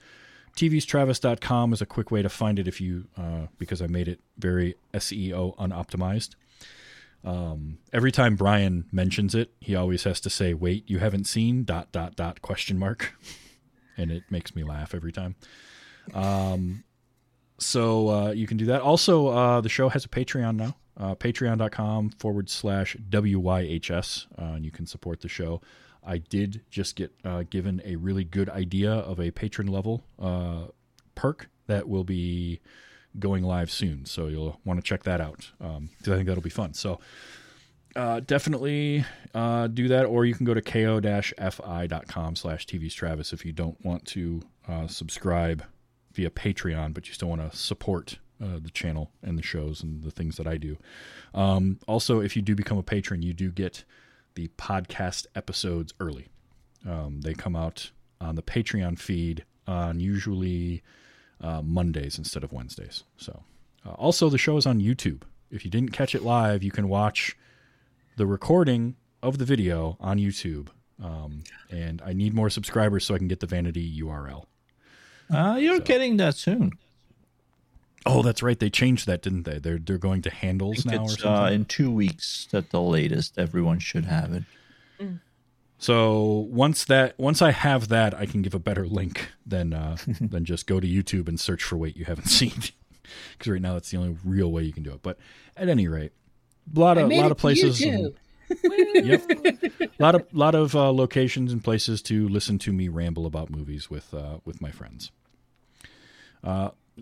TVstravis.com 0.58 1.72
is 1.72 1.80
a 1.80 1.86
quick 1.86 2.10
way 2.10 2.20
to 2.20 2.28
find 2.28 2.58
it 2.58 2.66
if 2.66 2.80
you, 2.80 3.06
uh, 3.16 3.46
because 3.58 3.80
I 3.80 3.86
made 3.86 4.08
it 4.08 4.18
very 4.36 4.74
SEO 4.92 5.56
unoptimized. 5.56 6.30
Um, 7.22 7.78
every 7.92 8.10
time 8.10 8.34
Brian 8.34 8.86
mentions 8.90 9.36
it, 9.36 9.52
he 9.60 9.76
always 9.76 10.02
has 10.02 10.20
to 10.22 10.30
say, 10.30 10.54
wait, 10.54 10.90
you 10.90 10.98
haven't 10.98 11.28
seen 11.28 11.62
dot, 11.62 11.92
dot, 11.92 12.16
dot, 12.16 12.42
question 12.42 12.76
mark. 12.76 13.14
and 13.96 14.10
it 14.10 14.24
makes 14.30 14.56
me 14.56 14.64
laugh 14.64 14.96
every 14.96 15.12
time. 15.12 15.36
Um, 16.12 16.82
so 17.58 18.08
uh, 18.08 18.30
you 18.32 18.48
can 18.48 18.56
do 18.56 18.66
that. 18.66 18.82
Also, 18.82 19.28
uh, 19.28 19.60
the 19.60 19.68
show 19.68 19.88
has 19.90 20.04
a 20.04 20.08
Patreon 20.08 20.56
now. 20.56 20.74
Uh, 20.96 21.14
Patreon.com 21.14 22.10
forward 22.10 22.50
slash 22.50 22.96
WYHS, 23.08 24.26
uh, 24.36 24.54
and 24.54 24.64
you 24.64 24.72
can 24.72 24.86
support 24.86 25.20
the 25.20 25.28
show. 25.28 25.60
I 26.08 26.18
did 26.18 26.62
just 26.70 26.96
get 26.96 27.12
uh, 27.24 27.44
given 27.48 27.82
a 27.84 27.96
really 27.96 28.24
good 28.24 28.48
idea 28.48 28.90
of 28.90 29.20
a 29.20 29.30
patron 29.30 29.68
level 29.68 30.04
uh, 30.18 30.68
perk 31.14 31.50
that 31.66 31.88
will 31.88 32.04
be 32.04 32.60
going 33.18 33.44
live 33.44 33.70
soon. 33.70 34.06
So 34.06 34.26
you'll 34.28 34.58
want 34.64 34.78
to 34.80 34.82
check 34.82 35.02
that 35.04 35.20
out 35.20 35.50
because 35.58 35.76
um, 35.76 35.90
I 36.06 36.16
think 36.16 36.26
that'll 36.26 36.42
be 36.42 36.50
fun. 36.50 36.72
So 36.72 36.98
uh, 37.94 38.20
definitely 38.20 39.04
uh, 39.34 39.66
do 39.66 39.88
that, 39.88 40.06
or 40.06 40.24
you 40.24 40.34
can 40.34 40.46
go 40.46 40.54
to 40.54 40.62
ko-fi.com 40.62 42.36
slash 42.36 42.66
tvstravis 42.66 43.32
if 43.32 43.44
you 43.44 43.52
don't 43.52 43.82
want 43.84 44.04
to 44.06 44.42
uh, 44.66 44.86
subscribe 44.86 45.62
via 46.12 46.30
Patreon, 46.30 46.94
but 46.94 47.06
you 47.06 47.14
still 47.14 47.28
want 47.28 47.50
to 47.50 47.56
support 47.56 48.18
uh, 48.42 48.58
the 48.60 48.70
channel 48.70 49.10
and 49.22 49.36
the 49.36 49.42
shows 49.42 49.82
and 49.82 50.02
the 50.02 50.10
things 50.10 50.36
that 50.36 50.46
I 50.46 50.56
do. 50.56 50.78
Um, 51.34 51.80
also, 51.86 52.20
if 52.20 52.36
you 52.36 52.42
do 52.42 52.54
become 52.54 52.78
a 52.78 52.82
patron, 52.82 53.20
you 53.20 53.34
do 53.34 53.50
get 53.50 53.84
the 54.38 54.48
podcast 54.56 55.26
episodes 55.34 55.92
early. 55.98 56.28
Um, 56.88 57.22
they 57.22 57.34
come 57.34 57.56
out 57.56 57.90
on 58.20 58.36
the 58.36 58.42
Patreon 58.42 58.96
feed 58.96 59.44
on 59.66 59.98
usually 59.98 60.84
uh, 61.40 61.60
Mondays 61.60 62.18
instead 62.18 62.44
of 62.44 62.52
Wednesdays. 62.52 63.02
So, 63.16 63.42
uh, 63.84 63.94
also 63.94 64.28
the 64.28 64.38
show 64.38 64.56
is 64.56 64.64
on 64.64 64.78
YouTube. 64.78 65.22
If 65.50 65.64
you 65.64 65.72
didn't 65.72 65.90
catch 65.90 66.14
it 66.14 66.22
live, 66.22 66.62
you 66.62 66.70
can 66.70 66.88
watch 66.88 67.36
the 68.16 68.26
recording 68.26 68.94
of 69.24 69.38
the 69.38 69.44
video 69.44 69.96
on 69.98 70.18
YouTube. 70.18 70.68
Um, 71.02 71.42
and 71.68 72.00
I 72.06 72.12
need 72.12 72.32
more 72.32 72.48
subscribers 72.48 73.04
so 73.04 73.16
I 73.16 73.18
can 73.18 73.26
get 73.26 73.40
the 73.40 73.46
vanity 73.48 74.00
URL. 74.00 74.44
Uh, 75.34 75.56
you're 75.58 75.78
so. 75.78 75.82
getting 75.82 76.16
that 76.18 76.36
soon. 76.36 76.78
Oh, 78.08 78.22
that's 78.22 78.42
right. 78.42 78.58
They 78.58 78.70
changed 78.70 79.06
that, 79.06 79.20
didn't 79.20 79.42
they? 79.42 79.58
They're 79.58 79.78
they're 79.78 79.98
going 79.98 80.22
to 80.22 80.30
handles 80.30 80.86
now 80.86 81.02
or 81.02 81.08
something. 81.08 81.30
Uh, 81.30 81.50
in 81.50 81.66
two 81.66 81.90
weeks, 81.90 82.48
at 82.54 82.70
the 82.70 82.80
latest, 82.80 83.38
everyone 83.38 83.78
should 83.80 84.06
have 84.06 84.32
it. 84.32 84.44
Mm. 84.98 85.20
So 85.76 86.48
once 86.50 86.86
that 86.86 87.18
once 87.18 87.42
I 87.42 87.52
have 87.52 87.88
that, 87.88 88.14
I 88.14 88.24
can 88.24 88.40
give 88.40 88.54
a 88.54 88.58
better 88.58 88.86
link 88.86 89.28
than 89.44 89.74
uh, 89.74 89.98
than 90.20 90.46
just 90.46 90.66
go 90.66 90.80
to 90.80 90.86
YouTube 90.86 91.28
and 91.28 91.38
search 91.38 91.62
for 91.62 91.76
Wait 91.76 91.98
You 91.98 92.06
Haven't 92.06 92.26
Seen, 92.28 92.62
because 93.32 93.52
right 93.52 93.60
now 93.60 93.74
that's 93.74 93.90
the 93.90 93.98
only 93.98 94.16
real 94.24 94.50
way 94.50 94.62
you 94.62 94.72
can 94.72 94.82
do 94.82 94.92
it. 94.92 95.02
But 95.02 95.18
at 95.54 95.68
any 95.68 95.86
rate, 95.86 96.12
a 96.74 96.80
lot 96.80 96.96
of 96.96 97.10
a 97.10 97.20
lot 97.20 97.30
of 97.30 97.36
places. 97.36 97.82
And, 97.82 98.14
yep, 98.94 99.22
a 99.30 99.90
lot 99.98 100.14
of 100.14 100.24
lot 100.32 100.54
of 100.54 100.74
uh, 100.74 100.90
locations 100.90 101.52
and 101.52 101.62
places 101.62 102.00
to 102.00 102.26
listen 102.26 102.58
to 102.60 102.72
me 102.72 102.88
ramble 102.88 103.26
about 103.26 103.50
movies 103.50 103.90
with 103.90 104.14
uh, 104.14 104.38
with 104.46 104.62
my 104.62 104.70
friends. 104.70 105.10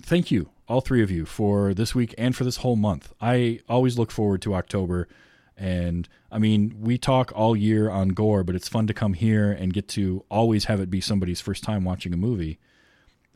Thank 0.03 0.31
you, 0.31 0.51
all 0.69 0.81
three 0.81 1.03
of 1.03 1.11
you, 1.11 1.25
for 1.27 1.75
this 1.75 1.95
week 1.95 2.15
and 2.19 2.35
for 2.35 2.45
this 2.45 2.59
whole 2.59 2.77
month. 2.77 3.13
I 3.21 3.61
always 3.69 3.99
look 3.99 4.11
forward 4.11 4.43
to 4.43 4.55
October. 4.55 5.09
And 5.57 6.09
I 6.31 6.39
mean, 6.39 6.77
we 6.81 6.99
talk 6.99 7.33
all 7.35 7.57
year 7.57 7.89
on 7.91 8.11
gore, 8.11 8.45
but 8.45 8.55
it's 8.55 8.69
fun 8.69 8.87
to 8.89 8.95
come 8.95 9.15
here 9.15 9.51
and 9.51 9.73
get 9.73 9.89
to 9.89 10.25
always 10.31 10.67
have 10.67 10.81
it 10.81 10.91
be 10.91 11.01
somebody's 11.01 11.41
first 11.41 11.65
time 11.65 11.85
watching 11.85 12.13
a 12.13 12.17
movie. 12.17 12.59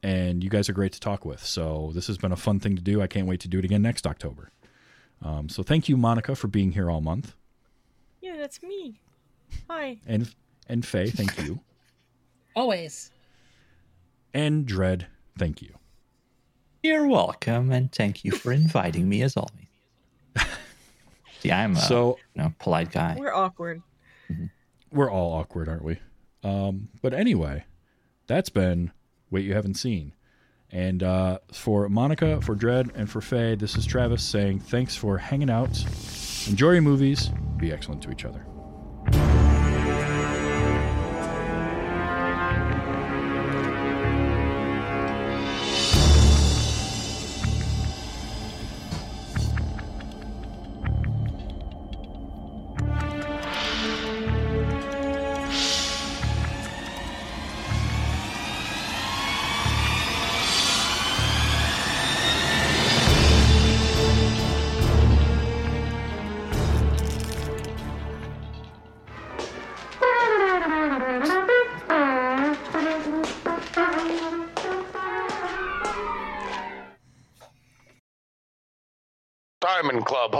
And 0.02 0.44
you 0.44 0.50
guys 0.50 0.68
are 0.68 0.72
great 0.74 0.92
to 0.92 1.00
talk 1.00 1.24
with. 1.24 1.44
So 1.44 1.92
this 1.94 2.06
has 2.08 2.18
been 2.18 2.32
a 2.32 2.36
fun 2.36 2.60
thing 2.60 2.76
to 2.76 2.82
do. 2.82 3.00
I 3.00 3.06
can't 3.06 3.26
wait 3.26 3.40
to 3.40 3.48
do 3.48 3.58
it 3.58 3.64
again 3.64 3.82
next 3.82 4.06
October. 4.06 4.50
Um, 5.22 5.48
so 5.48 5.62
thank 5.62 5.88
you, 5.88 5.96
Monica, 5.96 6.34
for 6.34 6.48
being 6.48 6.72
here 6.72 6.90
all 6.90 7.00
month. 7.00 7.34
Yeah, 8.20 8.36
that's 8.36 8.62
me. 8.62 9.00
Hi. 9.68 9.98
And 10.06 10.32
and 10.68 10.84
Faye, 10.86 11.10
thank 11.10 11.38
you. 11.38 11.60
Always. 12.56 13.10
And 14.32 14.66
Dread, 14.66 15.06
thank 15.38 15.62
you. 15.62 15.74
You're 16.82 17.06
welcome, 17.06 17.70
and 17.72 17.92
thank 17.92 18.24
you 18.24 18.32
for 18.32 18.52
inviting 18.52 19.08
me 19.08 19.22
as 19.22 19.36
always. 19.36 19.66
See, 21.40 21.52
I'm 21.52 21.72
a 21.72 21.80
so, 21.80 22.18
you 22.34 22.42
know, 22.42 22.54
polite 22.58 22.90
guy. 22.90 23.16
We're 23.18 23.34
awkward. 23.34 23.82
Mm-hmm. 24.30 24.46
We're 24.92 25.10
all 25.10 25.34
awkward, 25.34 25.68
aren't 25.68 25.84
we? 25.84 25.98
Um, 26.42 26.88
but 27.02 27.12
anyway, 27.12 27.64
that's 28.26 28.48
been 28.48 28.92
Wait 29.30 29.44
You 29.44 29.54
Haven't 29.54 29.74
Seen. 29.74 30.14
And 30.72 31.02
uh, 31.02 31.38
for 31.52 31.88
Monica, 31.88 32.40
for 32.40 32.54
Dread, 32.54 32.90
and 32.94 33.10
for 33.10 33.20
Faye, 33.20 33.56
this 33.56 33.76
is 33.76 33.84
Travis 33.84 34.22
saying 34.22 34.60
thanks 34.60 34.96
for 34.96 35.18
hanging 35.18 35.50
out. 35.50 35.84
Enjoy 36.48 36.72
your 36.72 36.82
movies. 36.82 37.28
Be 37.56 37.72
excellent 37.72 38.02
to 38.04 38.10
each 38.10 38.24
other. 38.24 38.46